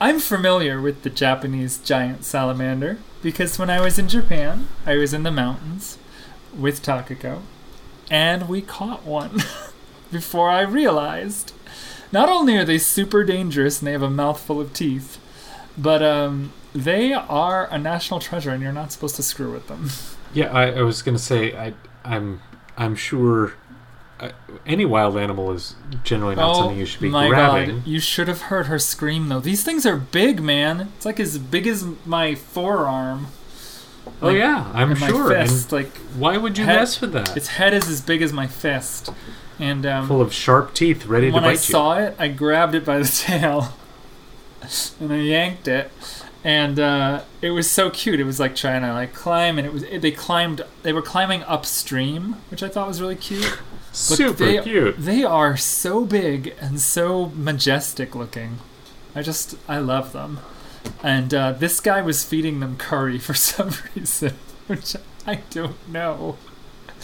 I'm 0.01 0.21
familiar 0.21 0.81
with 0.81 1.03
the 1.03 1.11
Japanese 1.11 1.79
giant 1.79 2.25
salamander 2.25 2.99
because 3.21 3.59
when 3.59 3.69
I 3.69 3.81
was 3.81 3.99
in 3.99 4.09
Japan, 4.09 4.69
I 4.87 4.97
was 4.97 5.13
in 5.13 5.25
the 5.25 5.33
mountains 5.33 5.99
with 6.57 6.83
Takako, 6.83 7.43
and 8.11 8.49
we 8.49 8.63
caught 8.63 9.05
one 9.05 9.43
before 10.13 10.51
I 10.51 10.61
realized. 10.61 11.53
Not 12.13 12.29
only 12.29 12.57
are 12.57 12.65
they 12.65 12.79
super 12.79 13.25
dangerous 13.25 13.81
and 13.81 13.89
they 13.89 13.93
have 13.93 14.03
a 14.03 14.09
mouthful 14.11 14.61
of 14.61 14.73
teeth, 14.73 15.19
but 15.77 16.03
um, 16.03 16.53
they 16.73 17.13
are 17.13 17.67
a 17.67 17.77
national 17.79 18.21
treasure, 18.21 18.51
and 18.51 18.63
you're 18.63 18.73
not 18.73 18.93
supposed 18.93 19.17
to 19.17 19.23
screw 19.23 19.53
with 19.53 19.67
them. 19.69 19.91
Yeah, 20.35 20.53
I, 20.53 20.73
I 20.73 20.83
was 20.83 21.01
gonna 21.01 21.19
say 21.19 21.57
I 21.57 21.73
I'm 22.05 22.43
I'm 22.77 22.95
sure 22.95 23.55
uh, 24.21 24.31
any 24.67 24.85
wild 24.85 25.17
animal 25.17 25.53
is 25.53 25.75
generally 26.05 26.35
not 26.35 26.57
something 26.57 26.79
you 26.79 26.87
should 26.87 27.01
be 27.01 27.09
Oh 27.09 27.13
my 27.13 27.29
grabbing. 27.29 27.77
god! 27.79 27.87
You 27.87 28.01
should 28.01 28.29
have 28.29 28.43
heard 28.43 28.67
her 28.67 28.79
scream 28.79 29.29
though. 29.29 29.41
These 29.41 29.63
things 29.65 29.87
are 29.87 29.97
big, 29.97 30.41
man. 30.43 30.93
It's 30.97 31.07
like 31.07 31.21
as 31.21 31.39
big 31.39 31.67
as 31.67 31.87
my 32.05 32.35
forearm. 32.35 33.29
Oh 34.23 34.29
Like, 34.29 34.37
yeah, 34.39 34.71
I'm 34.75 34.91
and 34.93 35.01
my 35.01 35.09
sure. 35.09 35.33
and 35.33 35.49
fist, 35.51 35.71
like 35.73 35.91
why 36.17 36.37
would 36.37 36.57
you 36.59 36.65
head- 36.65 36.77
mess 36.77 37.01
with 37.01 37.13
that? 37.13 37.37
Its 37.37 37.49
head 37.49 37.75
is 37.75 37.89
as 37.89 38.01
big 38.01 38.23
as 38.23 38.33
my 38.33 38.47
fist, 38.47 39.11
and 39.59 39.85
um, 39.87 40.09
Full 40.09 40.21
of 40.23 40.33
sharp 40.33 40.75
teeth, 40.75 41.07
ready 41.07 41.29
to 41.29 41.33
when 41.35 41.43
bite 41.43 41.49
I 41.49 41.53
you. 41.53 41.59
saw 41.59 41.99
it, 41.99 42.17
I 42.19 42.29
grabbed 42.29 42.75
it 42.75 42.85
by 42.85 42.99
the 42.99 43.05
tail 43.27 43.75
and 45.01 45.13
I 45.13 45.17
yanked 45.19 45.69
it, 45.69 45.91
and 46.43 46.79
uh, 46.81 47.23
it 47.41 47.51
was 47.51 47.71
so 47.71 47.91
cute. 47.91 48.19
It 48.21 48.25
was 48.25 48.41
like 48.41 48.57
trying 48.57 48.83
to 48.83 48.93
like 48.93 49.15
climb, 49.15 49.59
and 49.59 49.67
it 49.67 49.73
was 49.73 49.83
it, 49.85 50.01
they 50.03 50.11
climbed. 50.11 50.63
They 50.83 50.93
were 50.93 51.03
climbing 51.03 51.43
upstream, 51.45 52.37
which 52.51 52.63
I 52.63 52.69
thought 52.69 52.89
was 52.89 53.01
really 53.01 53.15
cute. 53.17 53.59
Super 53.99 54.45
they, 54.45 54.63
cute. 54.63 54.97
They 54.99 55.25
are 55.25 55.57
so 55.57 56.05
big 56.05 56.55
and 56.61 56.81
so 56.81 57.33
majestic 57.35 58.15
looking. 58.15 58.59
I 59.15 59.23
just 59.23 59.57
I 59.69 59.79
love 59.79 60.13
them. 60.13 60.41
And 61.03 61.35
uh, 61.35 61.53
this 61.53 61.81
guy 61.81 62.01
was 62.01 62.25
feeding 62.25 62.61
them 62.61 62.77
curry 62.77 63.19
for 63.19 63.35
some 63.49 63.73
reason, 63.95 64.35
which 64.67 64.97
I 65.27 65.37
don't 65.51 65.89
know. 65.89 66.39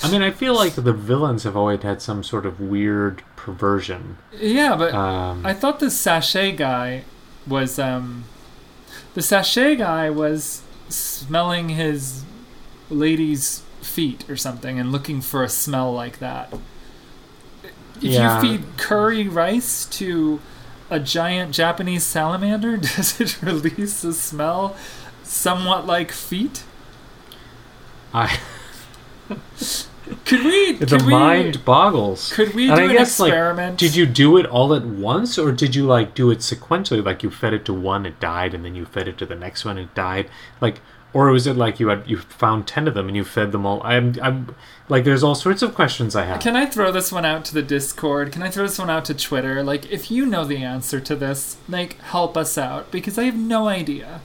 I 0.02 0.10
mean, 0.10 0.22
I 0.22 0.30
feel 0.30 0.54
like 0.54 0.74
the 0.74 0.92
villains 0.92 1.44
have 1.44 1.56
always 1.56 1.82
had 1.82 2.02
some 2.02 2.24
sort 2.24 2.46
of 2.46 2.60
weird 2.60 3.22
perversion. 3.36 4.18
Yeah, 4.38 4.76
but 4.76 4.94
Um, 4.94 5.44
I 5.46 5.54
thought 5.54 5.80
the 5.80 5.90
sachet 5.90 6.52
guy 6.52 7.04
was 7.46 7.78
um 7.78 8.24
the 9.14 9.22
sachet 9.22 9.76
guy 9.76 10.10
was 10.10 10.62
smelling 10.88 11.70
his 11.70 12.24
lady's 12.90 13.62
feet 13.82 14.28
or 14.28 14.36
something 14.36 14.78
and 14.78 14.90
looking 14.90 15.20
for 15.20 15.42
a 15.42 15.48
smell 15.48 15.92
like 15.92 16.18
that. 16.18 16.52
If 18.04 18.12
Yeah. 18.12 18.42
you 18.42 18.58
feed 18.58 18.76
curry 18.76 19.26
rice 19.28 19.86
to 19.86 20.40
a 20.90 21.00
giant 21.00 21.52
Japanese 21.54 22.04
salamander, 22.04 22.76
does 22.96 23.20
it 23.20 23.40
release 23.42 24.04
a 24.04 24.12
smell 24.12 24.76
somewhat 25.22 25.86
like 25.86 26.12
feet? 26.12 26.64
I 28.12 28.38
Could 30.26 30.44
we 30.44 30.72
the 30.78 30.86
could 30.86 31.02
we- 31.02 31.10
mind 31.10 31.64
boggles. 31.64 32.32
could 32.32 32.54
we 32.54 32.68
And 32.68 32.76
do 32.76 32.82
I 32.82 32.86
an 32.90 32.92
guess, 32.92 33.18
like, 33.18 33.28
experiment? 33.30 33.78
did 33.78 33.96
you 33.96 34.04
do 34.06 34.36
it 34.36 34.46
all 34.46 34.74
at 34.74 34.84
once, 34.84 35.38
or 35.38 35.50
did 35.50 35.74
you 35.74 35.84
like 35.86 36.14
do 36.14 36.30
it 36.30 36.38
sequentially? 36.40 37.02
Like 37.04 37.22
you 37.22 37.30
fed 37.30 37.54
it 37.54 37.64
to 37.64 37.72
one, 37.74 38.04
it 38.06 38.20
died, 38.20 38.52
and 38.54 38.64
then 38.64 38.74
you 38.74 38.84
fed 38.84 39.08
it 39.08 39.16
to 39.18 39.26
the 39.26 39.34
next 39.34 39.64
one, 39.64 39.78
it 39.78 39.94
died. 39.94 40.28
Like, 40.60 40.80
or 41.14 41.30
was 41.30 41.46
it 41.46 41.56
like 41.56 41.80
you 41.80 41.88
had 41.88 42.08
you 42.10 42.18
found 42.18 42.66
ten 42.66 42.86
of 42.86 42.94
them 42.94 43.06
and 43.06 43.16
you 43.16 43.24
fed 43.24 43.52
them 43.52 43.64
all? 43.64 43.80
I'm 43.84 44.16
I'm 44.20 44.54
like 44.88 45.04
there's 45.04 45.22
all 45.22 45.34
sorts 45.34 45.62
of 45.62 45.74
questions 45.74 46.14
I 46.14 46.24
have. 46.24 46.40
Can 46.40 46.56
I 46.56 46.66
throw 46.66 46.92
this 46.92 47.10
one 47.10 47.24
out 47.24 47.44
to 47.46 47.54
the 47.54 47.62
Discord? 47.62 48.32
Can 48.32 48.42
I 48.42 48.50
throw 48.50 48.64
this 48.64 48.78
one 48.78 48.90
out 48.90 49.04
to 49.06 49.14
Twitter? 49.14 49.62
Like, 49.62 49.90
if 49.90 50.10
you 50.10 50.26
know 50.26 50.44
the 50.44 50.58
answer 50.58 51.00
to 51.00 51.16
this, 51.16 51.56
like, 51.68 51.98
help 52.00 52.36
us 52.36 52.58
out 52.58 52.90
because 52.90 53.16
I 53.16 53.24
have 53.24 53.36
no 53.36 53.68
idea. 53.68 54.20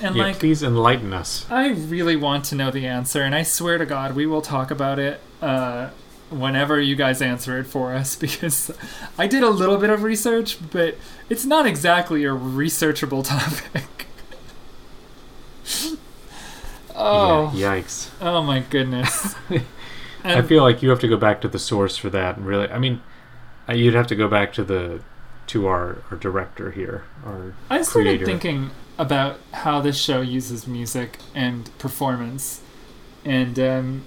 And 0.00 0.16
yeah, 0.16 0.24
like, 0.24 0.38
please 0.38 0.62
enlighten 0.62 1.12
us. 1.12 1.46
I 1.50 1.68
really 1.68 2.16
want 2.16 2.46
to 2.46 2.54
know 2.54 2.70
the 2.70 2.86
answer, 2.86 3.22
and 3.22 3.34
I 3.34 3.42
swear 3.42 3.76
to 3.76 3.84
God, 3.84 4.16
we 4.16 4.26
will 4.26 4.40
talk 4.40 4.70
about 4.70 4.98
it 4.98 5.20
uh, 5.42 5.90
whenever 6.30 6.80
you 6.80 6.96
guys 6.96 7.20
answer 7.20 7.58
it 7.58 7.64
for 7.64 7.92
us 7.92 8.16
because 8.26 8.70
I 9.18 9.26
did 9.26 9.42
a 9.42 9.50
little 9.50 9.76
bit 9.76 9.90
of 9.90 10.02
research, 10.02 10.56
but 10.70 10.96
it's 11.28 11.44
not 11.44 11.66
exactly 11.66 12.24
a 12.24 12.30
researchable 12.30 13.22
topic. 13.24 14.06
Oh, 17.00 17.52
Yeah, 17.54 17.76
yikes. 17.76 18.10
oh 18.20 18.42
my 18.42 18.60
goodness. 18.60 19.34
I 20.24 20.42
feel 20.42 20.62
like 20.62 20.82
you 20.82 20.90
have 20.90 21.00
to 21.00 21.08
go 21.08 21.16
back 21.16 21.40
to 21.40 21.48
the 21.48 21.58
source 21.58 21.96
for 21.96 22.10
that. 22.10 22.36
And 22.36 22.46
really, 22.46 22.68
I 22.70 22.78
mean, 22.78 23.00
uh, 23.68 23.72
you'd 23.72 23.94
have 23.94 24.06
to 24.08 24.14
go 24.16 24.28
back 24.28 24.52
to 24.54 24.64
the 24.64 25.00
to 25.48 25.66
our, 25.66 25.98
our 26.10 26.16
director 26.16 26.70
here, 26.70 27.04
our 27.24 27.54
I 27.68 27.82
started 27.82 28.08
creator. 28.20 28.26
thinking 28.26 28.70
about 28.98 29.40
how 29.52 29.80
this 29.80 29.98
show 29.98 30.20
uses 30.20 30.66
music 30.66 31.18
and 31.34 31.76
performance, 31.78 32.60
and 33.24 33.58
um, 33.58 34.02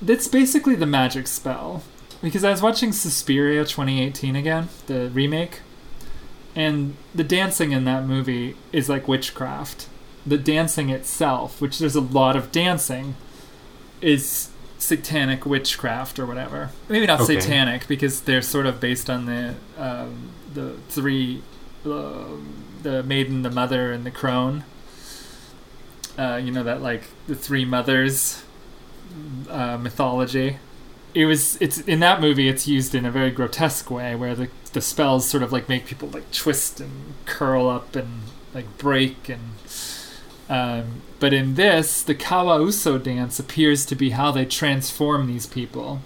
that's 0.00 0.28
basically 0.28 0.74
the 0.76 0.86
magic 0.86 1.26
spell. 1.26 1.82
Because 2.22 2.42
I 2.42 2.50
was 2.50 2.62
watching 2.62 2.90
Suspiria 2.92 3.64
2018 3.64 4.34
again, 4.34 4.68
the 4.86 5.08
remake, 5.10 5.60
and 6.56 6.96
the 7.14 7.22
dancing 7.24 7.72
in 7.72 7.84
that 7.84 8.04
movie 8.04 8.56
is 8.72 8.88
like 8.88 9.06
witchcraft. 9.08 9.88
The 10.28 10.38
dancing 10.38 10.90
itself, 10.90 11.60
which 11.60 11.78
there's 11.78 11.94
a 11.96 12.00
lot 12.00 12.36
of 12.36 12.52
dancing, 12.52 13.14
is 14.00 14.50
satanic 14.78 15.44
witchcraft 15.46 16.18
or 16.18 16.26
whatever. 16.26 16.70
Maybe 16.88 17.06
not 17.06 17.20
Okay. 17.20 17.40
satanic 17.40 17.88
because 17.88 18.20
they're 18.20 18.42
sort 18.42 18.66
of 18.66 18.78
based 18.80 19.08
on 19.10 19.26
the 19.26 19.54
um, 19.78 20.30
the 20.52 20.74
three, 20.88 21.42
uh, 21.86 22.24
the 22.82 23.02
maiden, 23.02 23.42
the 23.42 23.50
mother, 23.50 23.90
and 23.92 24.04
the 24.04 24.10
crone. 24.10 24.64
Uh, 26.18 26.36
you 26.42 26.50
know 26.50 26.64
that 26.64 26.82
like 26.82 27.04
the 27.26 27.34
three 27.34 27.64
mothers 27.64 28.42
uh, 29.48 29.78
mythology. 29.78 30.58
It 31.14 31.24
was 31.26 31.56
it's 31.60 31.80
in 31.80 32.00
that 32.00 32.20
movie. 32.20 32.48
It's 32.48 32.68
used 32.68 32.94
in 32.94 33.04
a 33.06 33.10
very 33.10 33.30
grotesque 33.30 33.90
way 33.90 34.14
where 34.14 34.34
the 34.34 34.48
the 34.72 34.80
spells 34.80 35.28
sort 35.28 35.42
of 35.42 35.52
like 35.52 35.68
make 35.68 35.86
people 35.86 36.08
like 36.08 36.30
twist 36.32 36.80
and 36.80 37.14
curl 37.24 37.68
up 37.68 37.96
and 37.96 38.22
like 38.54 38.78
break 38.78 39.28
and 39.28 39.40
um, 40.48 41.02
but 41.20 41.32
in 41.32 41.54
this, 41.54 42.02
the 42.02 42.14
Kawauso 42.14 43.02
dance 43.02 43.38
appears 43.38 43.84
to 43.86 43.94
be 43.94 44.10
how 44.10 44.30
they 44.30 44.46
transform 44.46 45.26
these 45.26 45.46
people. 45.46 46.00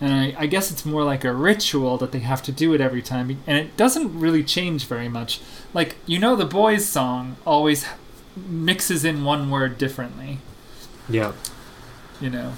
And 0.00 0.12
I, 0.12 0.34
I 0.38 0.46
guess 0.46 0.70
it's 0.70 0.84
more 0.84 1.04
like 1.04 1.24
a 1.24 1.32
ritual 1.32 1.96
that 1.98 2.12
they 2.12 2.18
have 2.20 2.42
to 2.44 2.52
do 2.52 2.74
it 2.74 2.80
every 2.80 3.02
time. 3.02 3.38
And 3.46 3.58
it 3.58 3.76
doesn't 3.76 4.18
really 4.18 4.44
change 4.44 4.86
very 4.86 5.08
much. 5.08 5.40
Like, 5.72 5.96
you 6.04 6.18
know, 6.18 6.36
the 6.36 6.44
boys' 6.44 6.86
song 6.86 7.36
always 7.46 7.86
mixes 8.36 9.04
in 9.04 9.24
one 9.24 9.50
word 9.50 9.78
differently. 9.78 10.38
Yeah. 11.08 11.32
You 12.20 12.30
know, 12.30 12.52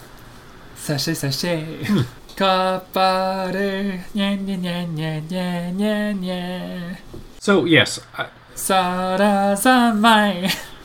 sashay 0.77 1.15
sashay. 1.15 1.83
Kapare, 2.39 4.05
nya 4.15 4.39
nya 4.39 4.57
nya 4.57 4.87
nya 4.87 5.19
nya 5.27 5.75
nya 5.75 6.15
nya. 6.15 6.97
So 7.41 7.65
yes, 7.65 7.99
I, 8.17 8.29
Sarazanmai. 8.55 10.55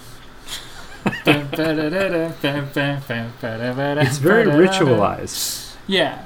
it's 3.99 4.17
very 4.17 4.45
ritualized. 4.45 5.75
Yeah, 5.87 6.23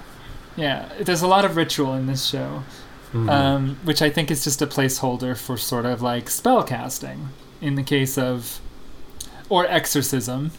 yeah. 0.56 0.90
There's 1.00 1.22
a 1.22 1.28
lot 1.28 1.46
of 1.46 1.56
ritual 1.56 1.94
in 1.94 2.08
this 2.08 2.26
show, 2.26 2.64
Mhm. 3.14 3.30
um, 3.30 3.78
which 3.84 4.02
I 4.02 4.10
think 4.10 4.30
is 4.32 4.44
just 4.44 4.62
a 4.62 4.68
placeholder 4.68 5.36
for 5.38 5.58
sort 5.58 5.86
of 5.86 6.02
like 6.02 6.30
spell 6.30 6.64
casting 6.64 7.30
in 7.62 7.76
the 7.76 7.84
case 7.84 8.18
of, 8.18 8.60
or 9.50 9.66
exorcism. 9.68 10.52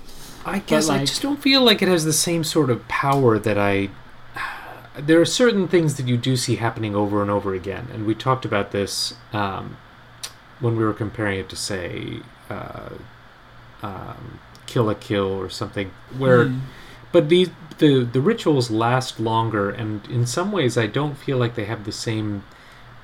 I 0.47 0.61
guess 0.61 0.89
I 0.89 1.01
just 1.01 1.21
don't 1.23 1.41
feel 1.43 1.61
like 1.63 1.83
it 1.83 1.89
has 1.89 2.05
the 2.05 2.13
same 2.13 2.43
sort 2.45 2.71
of 2.71 2.87
power 2.89 3.39
that 3.39 3.59
I. 3.59 3.91
There 4.99 5.21
are 5.21 5.25
certain 5.27 5.69
things 5.69 5.95
that 5.97 6.09
you 6.09 6.17
do 6.17 6.37
see 6.37 6.57
happening 6.57 6.97
over 6.97 7.23
and 7.23 7.31
over 7.31 7.55
again, 7.55 7.87
and 7.93 8.05
we 8.07 8.15
talked 8.15 8.45
about 8.45 8.73
this 8.73 9.15
um, 9.33 9.77
when 10.59 10.77
we 10.77 10.83
were 10.85 10.93
comparing 10.95 11.39
it 11.39 11.49
to, 11.51 11.57
say, 11.57 12.21
uh, 12.51 12.89
um, 13.83 14.39
Kill 14.67 14.85
la 14.85 14.95
Kill 14.95 15.27
or 15.27 15.49
something, 15.51 15.91
where 16.17 16.45
Hmm. 16.47 16.59
but 17.13 17.29
these 17.29 17.51
the 17.79 18.05
the 18.05 18.21
rituals 18.21 18.71
last 18.71 19.21
longer, 19.21 19.71
and 19.71 20.05
in 20.09 20.27
some 20.27 20.51
ways, 20.53 20.77
I 20.77 20.87
don't 20.87 21.17
feel 21.17 21.39
like 21.39 21.55
they 21.55 21.67
have 21.67 21.85
the 21.85 21.93
same. 21.93 22.43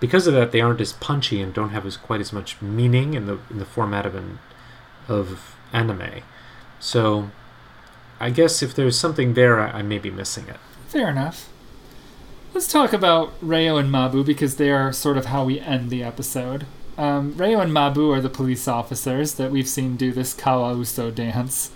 Because 0.00 0.26
of 0.26 0.34
that, 0.34 0.52
they 0.52 0.60
aren't 0.60 0.80
as 0.80 0.92
punchy 0.92 1.40
and 1.40 1.54
don't 1.54 1.70
have 1.70 1.86
as 1.86 1.96
quite 1.96 2.20
as 2.20 2.32
much 2.32 2.60
meaning 2.60 3.14
in 3.14 3.26
the 3.26 3.38
in 3.50 3.58
the 3.58 3.64
format 3.64 4.04
of 4.04 4.14
an 4.14 4.38
of 5.08 5.56
anime. 5.72 6.22
So, 6.80 7.30
I 8.20 8.30
guess 8.30 8.62
if 8.62 8.74
there's 8.74 8.98
something 8.98 9.34
there, 9.34 9.60
I, 9.60 9.78
I 9.78 9.82
may 9.82 9.98
be 9.98 10.10
missing 10.10 10.48
it. 10.48 10.56
Fair 10.88 11.08
enough. 11.08 11.48
Let's 12.52 12.70
talk 12.70 12.92
about 12.92 13.32
Reo 13.40 13.76
and 13.78 13.90
Mabu 13.90 14.24
because 14.24 14.56
they 14.56 14.70
are 14.70 14.92
sort 14.92 15.16
of 15.16 15.26
how 15.26 15.44
we 15.44 15.58
end 15.60 15.90
the 15.90 16.02
episode. 16.04 16.66
Um, 16.96 17.36
Reo 17.36 17.60
and 17.60 17.72
Mabu 17.72 18.16
are 18.16 18.20
the 18.20 18.28
police 18.28 18.68
officers 18.68 19.34
that 19.34 19.50
we've 19.50 19.68
seen 19.68 19.96
do 19.96 20.12
this 20.12 20.34
Kawauso 20.34 21.14
dance. 21.14 21.70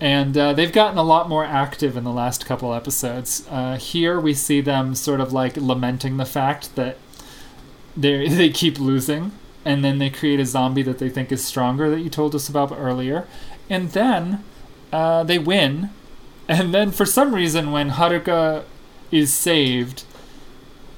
And 0.00 0.36
uh, 0.36 0.52
they've 0.52 0.72
gotten 0.72 0.98
a 0.98 1.02
lot 1.02 1.28
more 1.28 1.44
active 1.44 1.96
in 1.96 2.04
the 2.04 2.12
last 2.12 2.46
couple 2.46 2.74
episodes. 2.74 3.46
Uh, 3.50 3.76
here 3.76 4.20
we 4.20 4.34
see 4.34 4.60
them 4.60 4.94
sort 4.94 5.20
of 5.20 5.32
like 5.32 5.56
lamenting 5.56 6.16
the 6.16 6.26
fact 6.26 6.74
that 6.76 6.98
they 7.96 8.28
they 8.28 8.50
keep 8.50 8.78
losing, 8.78 9.32
and 9.64 9.84
then 9.84 9.98
they 9.98 10.10
create 10.10 10.40
a 10.40 10.46
zombie 10.46 10.82
that 10.82 10.98
they 10.98 11.08
think 11.08 11.32
is 11.32 11.44
stronger 11.44 11.90
that 11.90 12.00
you 12.00 12.10
told 12.10 12.34
us 12.34 12.48
about 12.48 12.72
earlier, 12.72 13.26
and 13.70 13.90
then 13.90 14.44
uh, 14.92 15.22
they 15.22 15.38
win, 15.38 15.90
and 16.48 16.74
then 16.74 16.90
for 16.90 17.06
some 17.06 17.34
reason 17.34 17.70
when 17.70 17.90
Haruka 17.90 18.64
is 19.10 19.32
saved, 19.32 20.04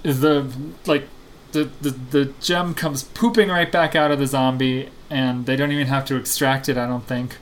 the 0.02 0.50
like 0.86 1.06
the, 1.52 1.70
the 1.80 1.90
the 1.90 2.24
gem 2.40 2.74
comes 2.74 3.04
pooping 3.04 3.48
right 3.48 3.70
back 3.70 3.94
out 3.94 4.10
of 4.10 4.18
the 4.18 4.26
zombie, 4.26 4.90
and 5.10 5.46
they 5.46 5.56
don't 5.56 5.72
even 5.72 5.86
have 5.86 6.04
to 6.06 6.16
extract 6.16 6.68
it. 6.68 6.76
I 6.76 6.86
don't 6.86 7.06
think, 7.06 7.36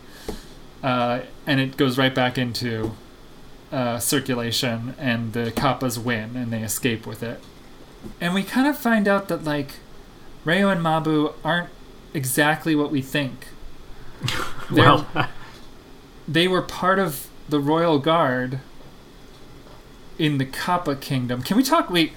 uh, 0.82 1.20
and 1.46 1.60
it 1.60 1.76
goes 1.76 1.98
right 1.98 2.14
back 2.14 2.38
into 2.38 2.92
uh, 3.72 3.98
circulation, 3.98 4.94
and 4.98 5.32
the 5.32 5.50
kappas 5.50 5.98
win, 5.98 6.36
and 6.36 6.52
they 6.52 6.62
escape 6.62 7.06
with 7.06 7.22
it. 7.22 7.40
And 8.20 8.34
we 8.34 8.42
kind 8.42 8.68
of 8.68 8.78
find 8.78 9.08
out 9.08 9.28
that 9.28 9.44
like 9.44 9.72
Reo 10.44 10.68
and 10.68 10.80
Mabu 10.80 11.34
aren't 11.44 11.70
exactly 12.12 12.74
what 12.74 12.90
we 12.90 13.02
think. 13.02 13.48
Well, 14.70 15.06
they 16.26 16.48
were 16.48 16.62
part 16.62 16.98
of 16.98 17.28
the 17.50 17.60
royal 17.60 17.98
guard 17.98 18.60
in 20.18 20.38
the 20.38 20.46
Kappa 20.46 20.96
kingdom. 20.96 21.42
Can 21.42 21.58
we 21.58 21.62
talk 21.62 21.90
wait 21.90 22.14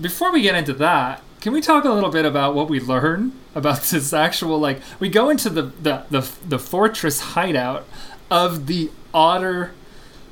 before 0.00 0.32
we 0.32 0.42
get 0.42 0.54
into 0.54 0.72
that? 0.74 1.22
Can 1.40 1.52
we 1.52 1.60
talk 1.60 1.84
a 1.84 1.90
little 1.90 2.10
bit 2.10 2.24
about 2.24 2.54
what 2.54 2.68
we 2.68 2.80
learn 2.80 3.32
about 3.54 3.82
this 3.90 4.12
actual 4.12 4.58
like 4.58 4.80
we 4.98 5.08
go 5.08 5.30
into 5.30 5.50
the 5.50 5.62
the 5.62 6.04
the, 6.10 6.30
the 6.46 6.58
fortress 6.58 7.20
hideout 7.20 7.86
of 8.30 8.66
the 8.66 8.90
Otter 9.12 9.72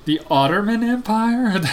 the 0.04 0.20
Ottoman 0.30 0.82
Empire? 0.82 1.60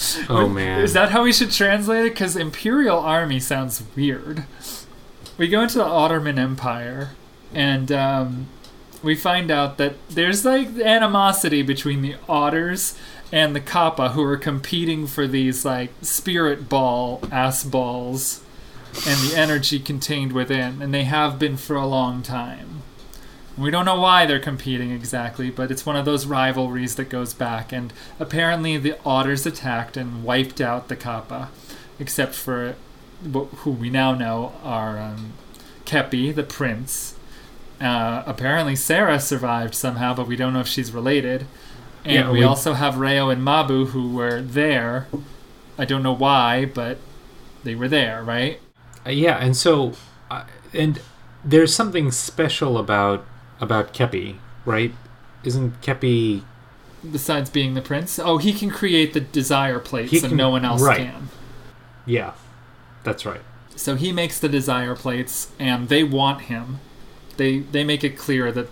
That 0.00 0.26
oh 0.30 0.48
man, 0.48 0.80
is 0.80 0.94
that 0.94 1.10
how 1.10 1.24
we 1.24 1.32
should 1.32 1.50
translate 1.50 2.06
it? 2.06 2.12
Because 2.14 2.34
Imperial 2.34 2.98
Army 2.98 3.38
sounds 3.38 3.82
weird. 3.94 4.44
We 5.36 5.46
go 5.46 5.60
into 5.60 5.76
the 5.76 5.84
Ottoman 5.84 6.38
Empire, 6.38 7.10
and 7.52 7.92
um, 7.92 8.46
we 9.02 9.14
find 9.14 9.50
out 9.50 9.76
that 9.76 9.96
there's 10.08 10.44
like 10.44 10.68
animosity 10.78 11.60
between 11.60 12.00
the 12.00 12.16
Otters 12.28 12.98
and 13.32 13.54
the 13.54 13.60
Kappa, 13.60 14.10
who 14.10 14.22
are 14.22 14.36
competing 14.36 15.06
for 15.06 15.26
these 15.26 15.64
like 15.64 15.92
spirit 16.02 16.68
ball 16.68 17.22
ass 17.30 17.64
balls 17.64 18.42
and 19.06 19.20
the 19.20 19.36
energy 19.36 19.78
contained 19.78 20.32
within, 20.32 20.82
and 20.82 20.92
they 20.92 21.04
have 21.04 21.38
been 21.38 21.56
for 21.56 21.76
a 21.76 21.86
long 21.86 22.22
time. 22.22 22.82
We 23.56 23.70
don't 23.70 23.84
know 23.84 24.00
why 24.00 24.26
they're 24.26 24.40
competing 24.40 24.90
exactly, 24.90 25.50
but 25.50 25.70
it's 25.70 25.84
one 25.84 25.96
of 25.96 26.04
those 26.04 26.26
rivalries 26.26 26.96
that 26.96 27.10
goes 27.10 27.34
back. 27.34 27.72
And 27.72 27.92
apparently, 28.18 28.78
the 28.78 28.96
otters 29.04 29.44
attacked 29.44 29.96
and 29.96 30.24
wiped 30.24 30.60
out 30.60 30.88
the 30.88 30.96
Kappa, 30.96 31.50
except 31.98 32.34
for 32.34 32.76
who 33.22 33.70
we 33.70 33.90
now 33.90 34.14
know 34.14 34.52
are 34.62 34.98
um, 34.98 35.34
Keppi, 35.84 36.34
the 36.34 36.42
prince. 36.42 37.16
Uh, 37.80 38.22
apparently, 38.26 38.76
Sara 38.76 39.20
survived 39.20 39.74
somehow, 39.74 40.14
but 40.14 40.26
we 40.26 40.36
don't 40.36 40.52
know 40.54 40.60
if 40.60 40.68
she's 40.68 40.92
related. 40.92 41.46
And 42.04 42.12
Yeah, 42.14 42.30
we, 42.30 42.38
we- 42.40 42.44
also 42.44 42.72
have 42.74 42.98
Reo 42.98 43.28
and 43.30 43.42
Mabu 43.42 43.88
who 43.88 44.12
were 44.14 44.40
there. 44.40 45.06
I 45.78 45.84
don't 45.84 46.02
know 46.02 46.12
why, 46.14 46.64
but 46.66 46.98
they 47.64 47.74
were 47.74 47.88
there, 47.88 48.22
right? 48.22 48.60
Uh, 49.06 49.10
yeah, 49.10 49.38
and 49.38 49.56
so, 49.56 49.92
uh, 50.30 50.44
and 50.74 51.00
there's 51.44 51.74
something 51.74 52.10
special 52.10 52.76
about 52.78 53.24
about 53.60 53.92
Keppi, 53.94 54.36
right? 54.64 54.92
Isn't 55.44 55.80
Keppi? 55.82 56.42
Besides 57.10 57.48
being 57.48 57.72
the 57.74 57.80
prince, 57.80 58.18
oh, 58.18 58.36
he 58.36 58.52
can 58.52 58.70
create 58.70 59.14
the 59.14 59.20
desire 59.20 59.78
plates, 59.78 60.10
He 60.10 60.18
and 60.22 60.36
no 60.36 60.50
one 60.50 60.66
else 60.66 60.82
right. 60.82 60.98
can. 60.98 61.28
Yeah, 62.04 62.32
that's 63.04 63.24
right. 63.24 63.40
So 63.74 63.96
he 63.96 64.12
makes 64.12 64.38
the 64.38 64.48
desire 64.50 64.94
plates, 64.94 65.50
and 65.58 65.88
they 65.88 66.04
want 66.04 66.42
him. 66.42 66.80
They 67.38 67.60
they 67.60 67.84
make 67.84 68.04
it 68.04 68.18
clear 68.18 68.52
that 68.52 68.68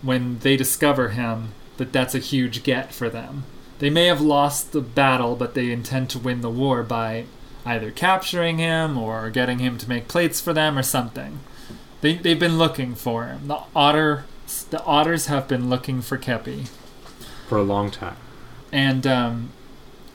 when 0.00 0.38
they 0.40 0.56
discover 0.56 1.08
him, 1.08 1.48
that 1.76 1.92
that's 1.92 2.14
a 2.14 2.18
huge 2.20 2.62
get 2.62 2.92
for 2.94 3.08
them. 3.08 3.44
They 3.78 3.90
may 3.90 4.06
have 4.06 4.20
lost 4.20 4.72
the 4.72 4.80
battle, 4.80 5.34
but 5.36 5.54
they 5.54 5.72
intend 5.72 6.10
to 6.10 6.18
win 6.18 6.40
the 6.40 6.50
war 6.50 6.82
by 6.82 7.24
either 7.64 7.90
capturing 7.90 8.58
him 8.58 8.98
or 8.98 9.30
getting 9.30 9.58
him 9.58 9.78
to 9.78 9.88
make 9.88 10.08
plates 10.08 10.40
for 10.40 10.52
them 10.52 10.78
or 10.78 10.82
something. 10.82 11.40
They 12.00 12.16
they've 12.16 12.38
been 12.38 12.58
looking 12.58 12.94
for 12.94 13.26
him. 13.26 13.48
The 13.48 13.60
otter 13.74 14.24
the 14.70 14.82
otters 14.84 15.26
have 15.26 15.48
been 15.48 15.70
looking 15.70 16.02
for 16.02 16.18
Keppi. 16.18 16.68
For 17.48 17.58
a 17.58 17.62
long 17.62 17.90
time. 17.90 18.16
And 18.70 19.06
um, 19.06 19.50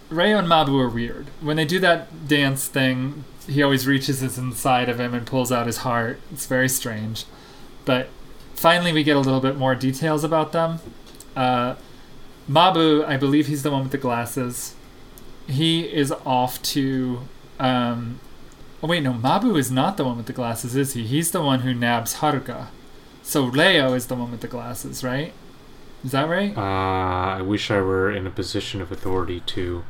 Reo 0.09 0.37
and 0.37 0.47
Mabu 0.47 0.79
are 0.79 0.89
weird. 0.89 1.27
When 1.41 1.57
they 1.57 1.65
do 1.65 1.79
that 1.79 2.27
dance 2.27 2.67
thing, 2.67 3.23
he 3.47 3.63
always 3.63 3.87
reaches 3.87 4.19
his 4.19 4.37
inside 4.37 4.89
of 4.89 4.99
him 4.99 5.13
and 5.13 5.25
pulls 5.25 5.51
out 5.51 5.67
his 5.67 5.77
heart. 5.77 6.19
It's 6.31 6.45
very 6.45 6.69
strange. 6.69 7.25
But 7.85 8.09
finally, 8.53 8.91
we 8.93 9.03
get 9.03 9.15
a 9.15 9.21
little 9.21 9.39
bit 9.39 9.57
more 9.57 9.75
details 9.75 10.23
about 10.23 10.51
them. 10.51 10.79
Uh, 11.37 11.75
Mabu, 12.49 13.05
I 13.05 13.15
believe 13.15 13.47
he's 13.47 13.61
the 13.63 13.71
one 13.71 13.83
with 13.83 13.91
the 13.91 13.97
glasses. 13.97 14.75
He 15.47 15.81
is 15.81 16.11
off 16.25 16.61
to. 16.63 17.21
Um, 17.59 18.19
oh, 18.81 18.87
wait, 18.87 19.03
no, 19.03 19.13
Mabu 19.13 19.57
is 19.57 19.69
not 19.69 19.97
the 19.97 20.03
one 20.03 20.17
with 20.17 20.25
the 20.25 20.33
glasses, 20.33 20.75
is 20.75 20.93
he? 20.93 21.05
He's 21.05 21.31
the 21.31 21.41
one 21.41 21.59
who 21.59 21.73
nabs 21.73 22.15
Haruka. 22.15 22.67
So 23.21 23.43
Leo 23.43 23.93
is 23.93 24.07
the 24.07 24.15
one 24.15 24.31
with 24.31 24.41
the 24.41 24.47
glasses, 24.47 25.03
right? 25.03 25.33
Is 26.03 26.11
that 26.11 26.27
right? 26.29 26.57
Uh, 26.57 27.39
I 27.39 27.41
wish 27.41 27.69
I 27.69 27.81
were 27.81 28.11
in 28.11 28.25
a 28.25 28.31
position 28.31 28.81
of 28.81 28.91
authority 28.91 29.41
to 29.41 29.83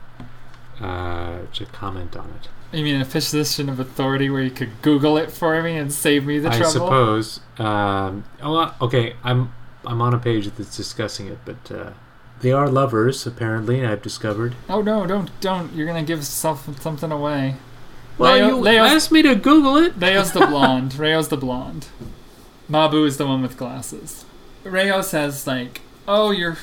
uh, 0.81 1.39
to 1.53 1.65
comment 1.67 2.15
on 2.15 2.29
it. 2.41 2.49
You 2.77 2.83
mean 2.83 2.99
a 2.99 3.05
position 3.05 3.69
of 3.69 3.79
authority 3.79 4.29
where 4.29 4.41
you 4.41 4.51
could 4.51 4.81
Google 4.81 5.17
it 5.17 5.31
for 5.31 5.61
me 5.61 5.77
and 5.77 5.93
save 5.93 6.25
me 6.25 6.39
the 6.39 6.49
I 6.49 6.57
trouble? 6.57 6.67
I 6.67 6.71
suppose. 6.73 7.39
Um, 7.57 8.25
oh, 8.41 8.55
uh, 8.57 8.73
okay, 8.81 9.15
I'm 9.23 9.53
I'm 9.87 10.01
on 10.01 10.13
a 10.13 10.19
page 10.19 10.45
that's 10.57 10.75
discussing 10.77 11.27
it, 11.27 11.39
but 11.45 11.71
uh, 11.71 11.91
they 12.41 12.51
are 12.51 12.69
lovers 12.69 13.25
apparently. 13.25 13.85
I've 13.85 14.01
discovered. 14.01 14.55
Oh 14.69 14.81
no! 14.81 15.05
Don't 15.07 15.31
don't! 15.41 15.73
You're 15.73 15.87
gonna 15.87 16.03
give 16.03 16.23
self 16.25 16.67
something 16.81 17.11
away. 17.11 17.55
Well, 18.17 18.35
Leo- 18.35 18.47
you 18.47 18.55
Leo's- 18.57 18.91
asked 18.91 19.11
me 19.11 19.21
to 19.23 19.35
Google 19.35 19.77
it. 19.77 19.99
Leo's 19.99 20.31
the 20.31 20.45
blonde. 20.47 20.97
Reo's 20.97 21.27
the 21.29 21.37
blonde. 21.37 21.87
Mabu 22.69 23.05
is 23.07 23.17
the 23.17 23.25
one 23.25 23.41
with 23.41 23.55
glasses. 23.57 24.25
Rayo 24.63 25.01
says 25.01 25.47
like, 25.47 25.81
"Oh, 26.07 26.31
you're," 26.31 26.57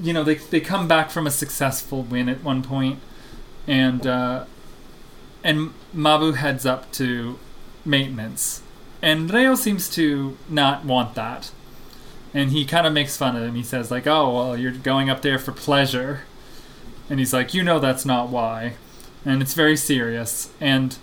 you 0.00 0.12
know, 0.12 0.24
they 0.24 0.36
they 0.36 0.60
come 0.60 0.88
back 0.88 1.10
from 1.10 1.26
a 1.26 1.30
successful 1.30 2.02
win 2.02 2.28
at 2.28 2.42
one 2.42 2.62
point, 2.62 3.00
and 3.66 4.06
uh, 4.06 4.44
and 5.44 5.72
Mabu 5.94 6.34
heads 6.36 6.64
up 6.64 6.90
to 6.92 7.38
maintenance, 7.84 8.62
and 9.02 9.32
Reo 9.32 9.54
seems 9.54 9.88
to 9.90 10.36
not 10.48 10.84
want 10.84 11.14
that, 11.14 11.50
and 12.34 12.50
he 12.50 12.64
kind 12.64 12.86
of 12.86 12.92
makes 12.92 13.16
fun 13.16 13.36
of 13.36 13.42
him. 13.42 13.54
He 13.54 13.62
says 13.62 13.90
like, 13.90 14.06
"Oh, 14.06 14.34
well, 14.34 14.56
you're 14.56 14.72
going 14.72 15.10
up 15.10 15.22
there 15.22 15.38
for 15.38 15.52
pleasure," 15.52 16.22
and 17.10 17.18
he's 17.18 17.32
like, 17.32 17.54
"You 17.54 17.62
know 17.62 17.78
that's 17.78 18.04
not 18.04 18.28
why," 18.28 18.74
and 19.24 19.42
it's 19.42 19.54
very 19.54 19.76
serious 19.76 20.50
and. 20.60 20.98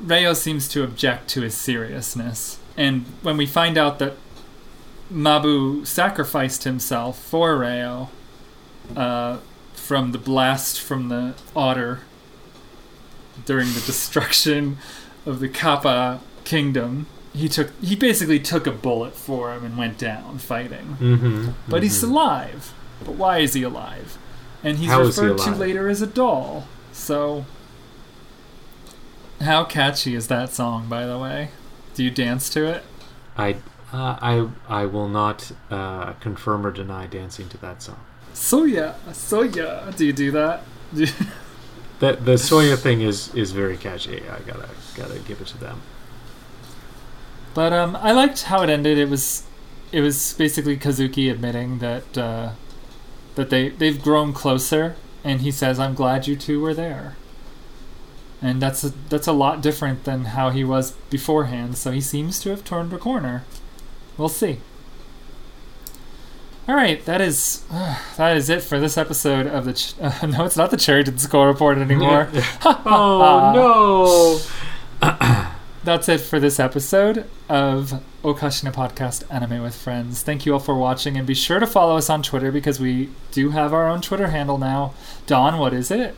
Reo 0.00 0.32
seems 0.32 0.68
to 0.68 0.84
object 0.84 1.28
to 1.30 1.40
his 1.40 1.56
seriousness. 1.56 2.60
And 2.76 3.04
when 3.22 3.36
we 3.36 3.46
find 3.46 3.76
out 3.76 3.98
that 3.98 4.14
Mabu 5.12 5.86
sacrificed 5.86 6.64
himself 6.64 7.18
for 7.18 7.58
Reo 7.58 8.10
uh, 8.94 9.38
from 9.74 10.12
the 10.12 10.18
blast 10.18 10.80
from 10.80 11.08
the 11.08 11.34
otter 11.56 12.00
during 13.44 13.68
the 13.68 13.80
destruction 13.80 14.78
of 15.24 15.40
the 15.40 15.48
Kappa 15.48 16.20
kingdom, 16.48 17.06
he 17.34 17.48
took 17.48 17.70
he 17.82 17.94
basically 17.94 18.40
took 18.40 18.66
a 18.66 18.70
bullet 18.72 19.14
for 19.14 19.52
him 19.52 19.64
and 19.64 19.76
went 19.76 19.98
down 19.98 20.38
fighting. 20.38 20.96
Mm-hmm. 20.98 21.50
But 21.68 21.82
he's 21.82 22.02
alive. 22.02 22.72
But 23.04 23.14
why 23.14 23.38
is 23.38 23.52
he 23.52 23.62
alive? 23.62 24.18
And 24.64 24.78
he's 24.78 24.88
How 24.90 25.02
is 25.02 25.16
he 25.16 25.26
referred 25.26 25.44
to 25.44 25.50
later 25.54 25.88
as 25.88 26.00
a 26.02 26.06
doll. 26.06 26.66
So 26.92 27.44
how 29.40 29.64
catchy 29.64 30.14
is 30.14 30.26
that 30.28 30.50
song, 30.52 30.88
by 30.88 31.06
the 31.06 31.18
way? 31.18 31.50
Do 31.94 32.02
you 32.02 32.10
dance 32.10 32.48
to 32.50 32.66
it? 32.66 32.82
I 33.36 33.56
Uh, 33.90 34.16
I 34.20 34.48
I 34.68 34.84
will 34.84 35.08
not 35.08 35.52
uh, 35.70 36.12
confirm 36.20 36.66
or 36.66 36.70
deny 36.70 37.06
dancing 37.06 37.48
to 37.48 37.58
that 37.58 37.82
song. 37.82 38.00
Soya, 38.34 38.94
soya. 39.12 39.96
Do 39.96 40.04
you 40.04 40.12
do 40.12 40.30
that? 40.32 40.62
Do 40.94 41.04
you- 41.04 41.12
The 42.00 42.12
the 42.12 42.36
Soya 42.36 42.76
thing 42.76 43.00
is 43.00 43.34
is 43.34 43.52
very 43.52 43.76
catchy. 43.76 44.22
I 44.36 44.38
gotta 44.50 44.68
gotta 44.94 45.18
give 45.28 45.40
it 45.40 45.48
to 45.48 45.58
them. 45.58 45.80
But 47.58 47.72
um, 47.72 47.96
I 47.96 48.12
liked 48.12 48.44
how 48.44 48.62
it 48.62 48.70
ended. 48.70 48.98
It 48.98 49.08
was, 49.08 49.42
it 49.90 50.00
was 50.00 50.32
basically 50.34 50.76
Kazuki 50.76 51.28
admitting 51.28 51.80
that 51.80 52.16
uh, 52.16 52.50
that 53.34 53.50
they 53.50 53.70
they've 53.70 54.00
grown 54.00 54.32
closer, 54.32 54.94
and 55.24 55.40
he 55.40 55.50
says, 55.50 55.80
"I'm 55.80 55.94
glad 55.94 56.28
you 56.28 56.36
two 56.36 56.60
were 56.60 56.72
there." 56.72 57.16
And 58.40 58.62
that's 58.62 58.84
a, 58.84 58.90
that's 59.08 59.26
a 59.26 59.32
lot 59.32 59.60
different 59.60 60.04
than 60.04 60.26
how 60.26 60.50
he 60.50 60.62
was 60.62 60.92
beforehand. 61.10 61.76
So 61.76 61.90
he 61.90 62.00
seems 62.00 62.38
to 62.42 62.50
have 62.50 62.62
turned 62.62 62.92
a 62.92 62.96
corner. 62.98 63.42
We'll 64.16 64.28
see. 64.28 64.60
All 66.68 66.76
right, 66.76 67.04
that 67.06 67.20
is 67.20 67.64
that 68.16 68.36
is 68.36 68.48
it 68.48 68.62
for 68.62 68.78
this 68.78 68.96
episode 68.96 69.48
of 69.48 69.64
the. 69.64 69.72
Ch- 69.72 69.94
uh, 70.00 70.26
no, 70.28 70.44
it's 70.44 70.56
not 70.56 70.70
the 70.70 70.76
Cherryton 70.76 71.18
Score 71.18 71.48
Report 71.48 71.76
anymore. 71.78 72.28
oh 72.64 74.46
no! 75.02 75.48
That's 75.84 76.08
it 76.08 76.18
for 76.20 76.40
this 76.40 76.58
episode 76.60 77.24
of 77.48 78.02
Okashina 78.22 78.72
Podcast 78.74 79.22
Anime 79.32 79.62
with 79.62 79.74
Friends. 79.76 80.22
Thank 80.22 80.44
you 80.44 80.52
all 80.52 80.58
for 80.58 80.74
watching, 80.74 81.16
and 81.16 81.26
be 81.26 81.34
sure 81.34 81.60
to 81.60 81.66
follow 81.66 81.96
us 81.96 82.10
on 82.10 82.22
Twitter 82.22 82.50
because 82.52 82.80
we 82.80 83.10
do 83.30 83.50
have 83.50 83.72
our 83.72 83.88
own 83.88 84.02
Twitter 84.02 84.28
handle 84.28 84.58
now. 84.58 84.92
Don, 85.26 85.58
what 85.58 85.72
is 85.72 85.90
it? 85.90 86.14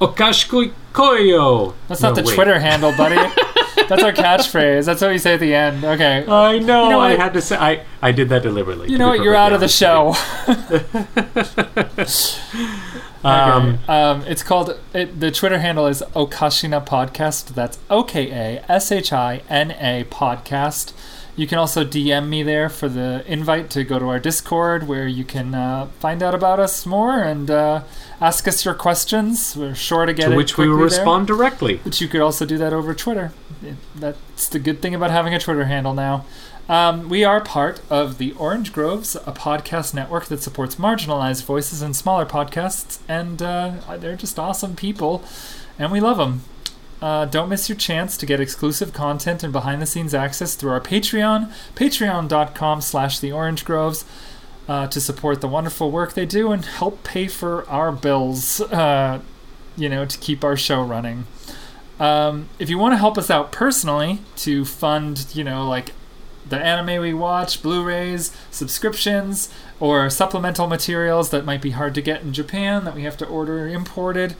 Okashikui 0.00 0.72
koyo. 0.92 1.74
That's 1.86 2.00
No, 2.02 2.08
not 2.08 2.16
the 2.16 2.22
wait. 2.24 2.34
Twitter 2.34 2.58
handle, 2.58 2.92
buddy. 2.96 3.16
That's 3.88 4.02
our 4.02 4.12
catchphrase. 4.12 4.86
That's 4.86 5.00
what 5.02 5.10
we 5.10 5.18
say 5.18 5.34
at 5.34 5.40
the 5.40 5.54
end. 5.54 5.84
Okay. 5.84 6.24
I 6.26 6.58
know. 6.58 6.84
You 6.84 6.90
know 6.90 7.00
I 7.00 7.10
what? 7.10 7.18
had 7.20 7.32
to 7.34 7.40
say. 7.42 7.56
I 7.56 7.84
I 8.02 8.12
did 8.12 8.28
that 8.30 8.42
deliberately. 8.42 8.90
You 8.90 8.98
know 8.98 9.08
what? 9.08 9.20
You're 9.22 9.34
out 9.34 9.52
of 9.52 9.60
the 9.60 9.68
show. 9.68 10.14
Um, 13.24 13.78
Okay. 13.86 13.90
um, 13.90 14.20
it's 14.26 14.42
called 14.42 14.78
it, 14.92 15.18
the 15.18 15.30
Twitter 15.30 15.58
handle 15.58 15.86
is 15.86 16.02
Okashina 16.14 16.86
Podcast. 16.86 17.54
That's 17.54 17.78
O 17.88 18.04
K 18.04 18.30
A 18.30 18.62
S 18.70 18.92
H 18.92 19.14
I 19.14 19.40
N 19.48 19.70
A 19.70 20.04
Podcast. 20.10 20.92
You 21.34 21.46
can 21.46 21.58
also 21.58 21.84
DM 21.86 22.28
me 22.28 22.42
there 22.42 22.68
for 22.68 22.86
the 22.88 23.24
invite 23.26 23.70
to 23.70 23.82
go 23.82 23.98
to 23.98 24.06
our 24.08 24.20
Discord, 24.20 24.86
where 24.86 25.06
you 25.08 25.24
can 25.24 25.54
uh, 25.54 25.86
find 25.98 26.22
out 26.22 26.34
about 26.34 26.60
us 26.60 26.84
more 26.84 27.18
and 27.22 27.50
uh, 27.50 27.82
ask 28.20 28.46
us 28.46 28.62
your 28.64 28.74
questions. 28.74 29.56
We're 29.56 29.74
sure 29.74 30.04
to 30.04 30.12
get 30.12 30.28
to 30.28 30.36
which 30.36 30.58
we 30.58 30.68
will 30.68 30.76
respond 30.76 31.26
directly. 31.26 31.80
But 31.82 32.00
you 32.02 32.08
could 32.08 32.20
also 32.20 32.44
do 32.44 32.58
that 32.58 32.74
over 32.74 32.92
Twitter. 32.94 33.32
That's 33.94 34.48
the 34.48 34.58
good 34.58 34.80
thing 34.80 34.94
about 34.94 35.10
having 35.10 35.34
a 35.34 35.38
Twitter 35.38 35.64
handle 35.64 35.94
now. 35.94 36.24
Um, 36.68 37.10
we 37.10 37.24
are 37.24 37.42
part 37.42 37.82
of 37.90 38.16
the 38.18 38.32
Orange 38.32 38.72
Groves, 38.72 39.16
a 39.16 39.32
podcast 39.32 39.92
network 39.92 40.26
that 40.26 40.42
supports 40.42 40.76
marginalized 40.76 41.44
voices 41.44 41.82
and 41.82 41.94
smaller 41.94 42.24
podcasts, 42.24 43.00
and 43.06 43.42
uh, 43.42 43.74
they're 43.98 44.16
just 44.16 44.38
awesome 44.38 44.74
people, 44.74 45.22
and 45.78 45.92
we 45.92 46.00
love 46.00 46.16
them. 46.16 46.42
Uh, 47.02 47.26
don't 47.26 47.50
miss 47.50 47.68
your 47.68 47.76
chance 47.76 48.16
to 48.16 48.24
get 48.24 48.40
exclusive 48.40 48.94
content 48.94 49.42
and 49.42 49.52
behind-the-scenes 49.52 50.14
access 50.14 50.54
through 50.54 50.70
our 50.70 50.80
Patreon, 50.80 51.52
patreon.com 51.74 52.80
slash 52.80 53.18
the 53.18 53.30
Orange 53.30 53.66
Groves, 53.66 54.06
uh, 54.66 54.86
to 54.86 55.02
support 55.02 55.42
the 55.42 55.48
wonderful 55.48 55.90
work 55.90 56.14
they 56.14 56.24
do 56.24 56.50
and 56.50 56.64
help 56.64 57.04
pay 57.04 57.28
for 57.28 57.68
our 57.68 57.92
bills, 57.92 58.62
uh, 58.62 59.20
you 59.76 59.90
know, 59.90 60.06
to 60.06 60.16
keep 60.16 60.42
our 60.42 60.56
show 60.56 60.82
running. 60.82 61.26
Um, 62.00 62.48
if 62.58 62.68
you 62.68 62.78
want 62.78 62.92
to 62.92 62.98
help 62.98 63.16
us 63.16 63.30
out 63.30 63.52
personally 63.52 64.20
to 64.36 64.64
fund, 64.64 65.26
you 65.32 65.44
know, 65.44 65.68
like 65.68 65.92
the 66.48 66.58
anime 66.58 67.00
we 67.00 67.14
watch, 67.14 67.62
Blu-rays, 67.62 68.36
subscriptions, 68.50 69.48
or 69.80 70.10
supplemental 70.10 70.66
materials 70.66 71.30
that 71.30 71.44
might 71.44 71.62
be 71.62 71.70
hard 71.70 71.94
to 71.94 72.02
get 72.02 72.22
in 72.22 72.32
Japan 72.32 72.84
that 72.84 72.94
we 72.94 73.04
have 73.04 73.16
to 73.18 73.26
order 73.26 73.66
imported, 73.68 74.34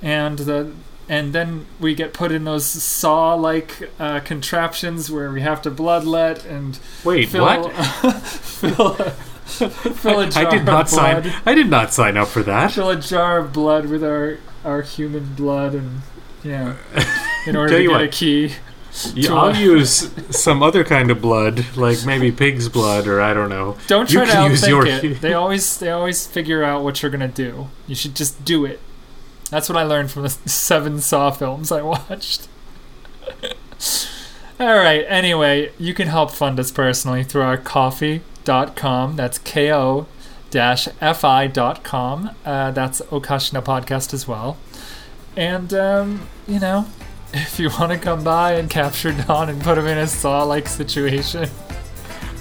and 0.00 0.38
the 0.40 0.72
and 1.08 1.32
then 1.32 1.66
we 1.80 1.94
get 1.94 2.14
put 2.14 2.30
in 2.30 2.44
those 2.44 2.64
saw-like 2.64 3.90
uh, 3.98 4.20
contraptions 4.20 5.10
where 5.10 5.30
we 5.32 5.40
have 5.40 5.60
to 5.62 5.70
bloodlet 5.70 6.44
and 6.48 6.78
Wait, 7.04 7.28
fill, 7.28 7.44
what? 7.44 7.72
fill, 8.22 8.92
a, 8.92 9.10
fill 9.10 10.20
a 10.20 10.30
jar 10.30 10.46
I 10.46 10.50
did 10.50 10.60
of 10.60 10.66
not 10.66 10.88
sign. 10.88 11.32
I 11.44 11.54
did 11.54 11.68
not 11.68 11.92
sign 11.92 12.16
up 12.16 12.28
for 12.28 12.42
that. 12.44 12.70
fill 12.70 12.90
a 12.90 12.96
jar 12.96 13.38
of 13.38 13.52
blood 13.52 13.86
with 13.86 14.04
our 14.04 14.38
our 14.64 14.82
human 14.82 15.34
blood 15.34 15.74
and 15.74 16.02
yeah. 16.44 16.76
In 17.46 17.56
order 17.56 17.70
Tell 17.70 17.78
to 17.78 17.82
you 17.82 17.88
get 17.90 17.94
what. 17.94 18.02
a 18.04 18.08
key 18.08 18.52
Yeah, 19.14 19.28
to 19.30 19.34
I'll 19.34 19.56
use 19.56 20.10
some 20.36 20.62
other 20.62 20.84
kind 20.84 21.10
of 21.10 21.20
blood, 21.20 21.64
like 21.76 22.04
maybe 22.06 22.30
pig's 22.30 22.68
blood, 22.68 23.06
or 23.06 23.20
I 23.20 23.32
don't 23.34 23.48
know. 23.48 23.76
don't 23.88 24.10
You 24.12 24.18
try 24.24 24.26
to 24.26 24.32
outthink 24.32 24.68
your- 24.68 24.86
it. 24.86 25.20
they 25.20 25.32
always 25.34 25.78
they 25.78 25.90
always 25.90 26.26
figure 26.26 26.62
out 26.62 26.84
what 26.84 27.02
you're 27.02 27.10
gonna 27.10 27.26
do. 27.28 27.68
You 27.86 27.94
should 27.94 28.14
just 28.14 28.44
do 28.44 28.64
it. 28.64 28.80
That's 29.50 29.68
what 29.68 29.76
i 29.76 29.82
learned 29.82 30.10
from 30.10 30.22
the 30.22 30.30
seven 30.48 31.00
saw 31.00 31.30
films 31.30 31.70
i 31.72 31.82
watched. 31.82 32.48
All 34.60 34.76
right 34.76 35.04
anyway 35.08 35.72
you 35.78 35.92
can 35.94 36.08
help 36.08 36.30
fund 36.30 36.58
us 36.60 36.70
personally 36.70 37.24
through 37.24 37.42
our 37.42 37.56
ko-fi.com 37.56 39.16
that's 39.16 39.38
ko 39.38 40.06
fi.com 40.50 42.30
uh, 42.44 42.70
that's 42.70 43.00
okashina 43.02 43.62
podcast 43.62 44.14
as 44.14 44.28
well 44.28 44.56
and 45.36 45.72
um, 45.74 46.28
you 46.46 46.58
know 46.60 46.86
if 47.34 47.58
you 47.58 47.70
want 47.78 47.92
to 47.92 47.98
come 47.98 48.22
by 48.24 48.52
and 48.54 48.68
capture 48.68 49.12
Don 49.12 49.48
and 49.48 49.60
put 49.62 49.78
him 49.78 49.86
in 49.86 49.98
a 49.98 50.06
saw-like 50.06 50.68
situation, 50.68 51.48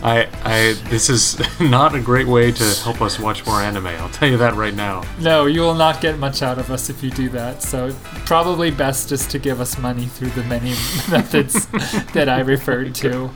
I, 0.03 0.27
I, 0.43 0.73
this 0.89 1.09
is 1.09 1.39
not 1.61 1.93
a 1.95 1.99
great 2.01 2.27
way 2.27 2.51
to 2.51 2.63
help 2.84 3.01
us 3.01 3.19
watch 3.19 3.45
more 3.45 3.61
anime. 3.61 3.85
I'll 3.88 4.09
tell 4.09 4.27
you 4.27 4.38
that 4.38 4.55
right 4.55 4.73
now. 4.73 5.03
no, 5.19 5.45
you 5.45 5.61
will 5.61 5.76
not 5.76 6.01
get 6.01 6.18
much 6.18 6.41
out 6.41 6.57
of 6.57 6.72
us 6.72 6.89
if 6.89 7.03
you 7.03 7.11
do 7.11 7.30
that. 7.30 7.61
So 7.61 7.93
probably 8.26 8.72
best 8.72 9.09
just 9.09 9.30
to 9.31 9.39
give 9.39 9.61
us 9.61 9.77
money 9.77 10.07
through 10.07 10.31
the 10.31 10.43
many 10.43 10.69
methods 11.09 11.68
that 12.13 12.27
I 12.27 12.39
referred 12.39 12.95
to. 12.95 13.30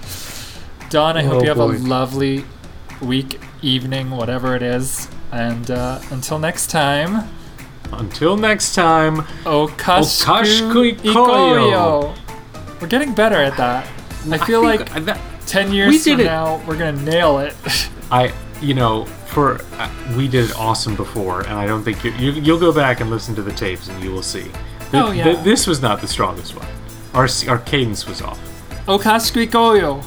Don, 0.90 1.16
I 1.18 1.24
hope 1.24 1.36
Oh, 1.36 1.42
you 1.44 1.48
have 1.50 1.58
boy. 1.58 1.72
a 1.76 1.78
lovely 1.78 2.46
week, 3.02 3.40
evening, 3.62 4.10
whatever 4.12 4.56
it 4.56 4.62
is. 4.64 5.08
And 5.32 5.70
uh, 5.70 6.00
until 6.12 6.40
next 6.40 6.68
time, 6.72 7.30
Until 7.94 8.36
next 8.38 8.76
time, 8.76 9.18
Okashku 9.46 9.72
Okashku 10.26 10.96
Ikoyo. 11.00 12.16
We're 12.82 12.88
getting 12.88 13.14
better 13.14 13.36
at 13.38 13.56
that. 13.58 13.88
I 14.32 14.38
feel 14.40 14.64
like 14.64 14.90
that, 15.06 15.20
10 15.48 15.72
years 15.72 16.04
from 16.04 16.20
it. 16.20 16.24
now, 16.26 16.58
we're 16.68 16.78
to 16.78 16.92
nail 17.04 17.40
it. 17.40 17.56
I, 18.12 18.34
you 18.62 18.74
know, 18.74 19.06
for 19.06 19.62
uh, 19.74 19.90
we 20.18 20.28
did 20.28 20.50
it 20.50 20.56
awesome 20.58 20.96
before, 20.96 21.42
and 21.42 21.54
I 21.54 21.66
don't 21.68 21.84
think 21.84 22.04
you, 22.04 22.12
you 22.12 22.32
you'll 22.32 22.60
go 22.60 22.72
back 22.74 23.02
and 23.02 23.10
listen 23.10 23.36
to 23.36 23.42
the 23.42 23.52
tapes, 23.52 23.88
and 23.88 24.04
you 24.04 24.12
will 24.12 24.24
see. 24.24 24.44
Th- 24.44 24.54
Oh, 24.94 25.12
yeah. 25.12 25.24
th- 25.26 25.40
this 25.44 25.68
was 25.68 25.82
not 25.82 26.00
the 26.02 26.08
strongest 26.08 26.56
one. 26.56 26.68
Our 27.14 27.28
our 27.48 27.60
cadence 27.60 28.08
was 28.08 28.22
off. 28.22 28.40
Okashku 28.88 29.46
Ikoyo. 29.48 30.04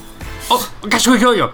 Oh, 0.50 0.74
Okashku 0.82 1.18
Ikoyo! 1.18 1.52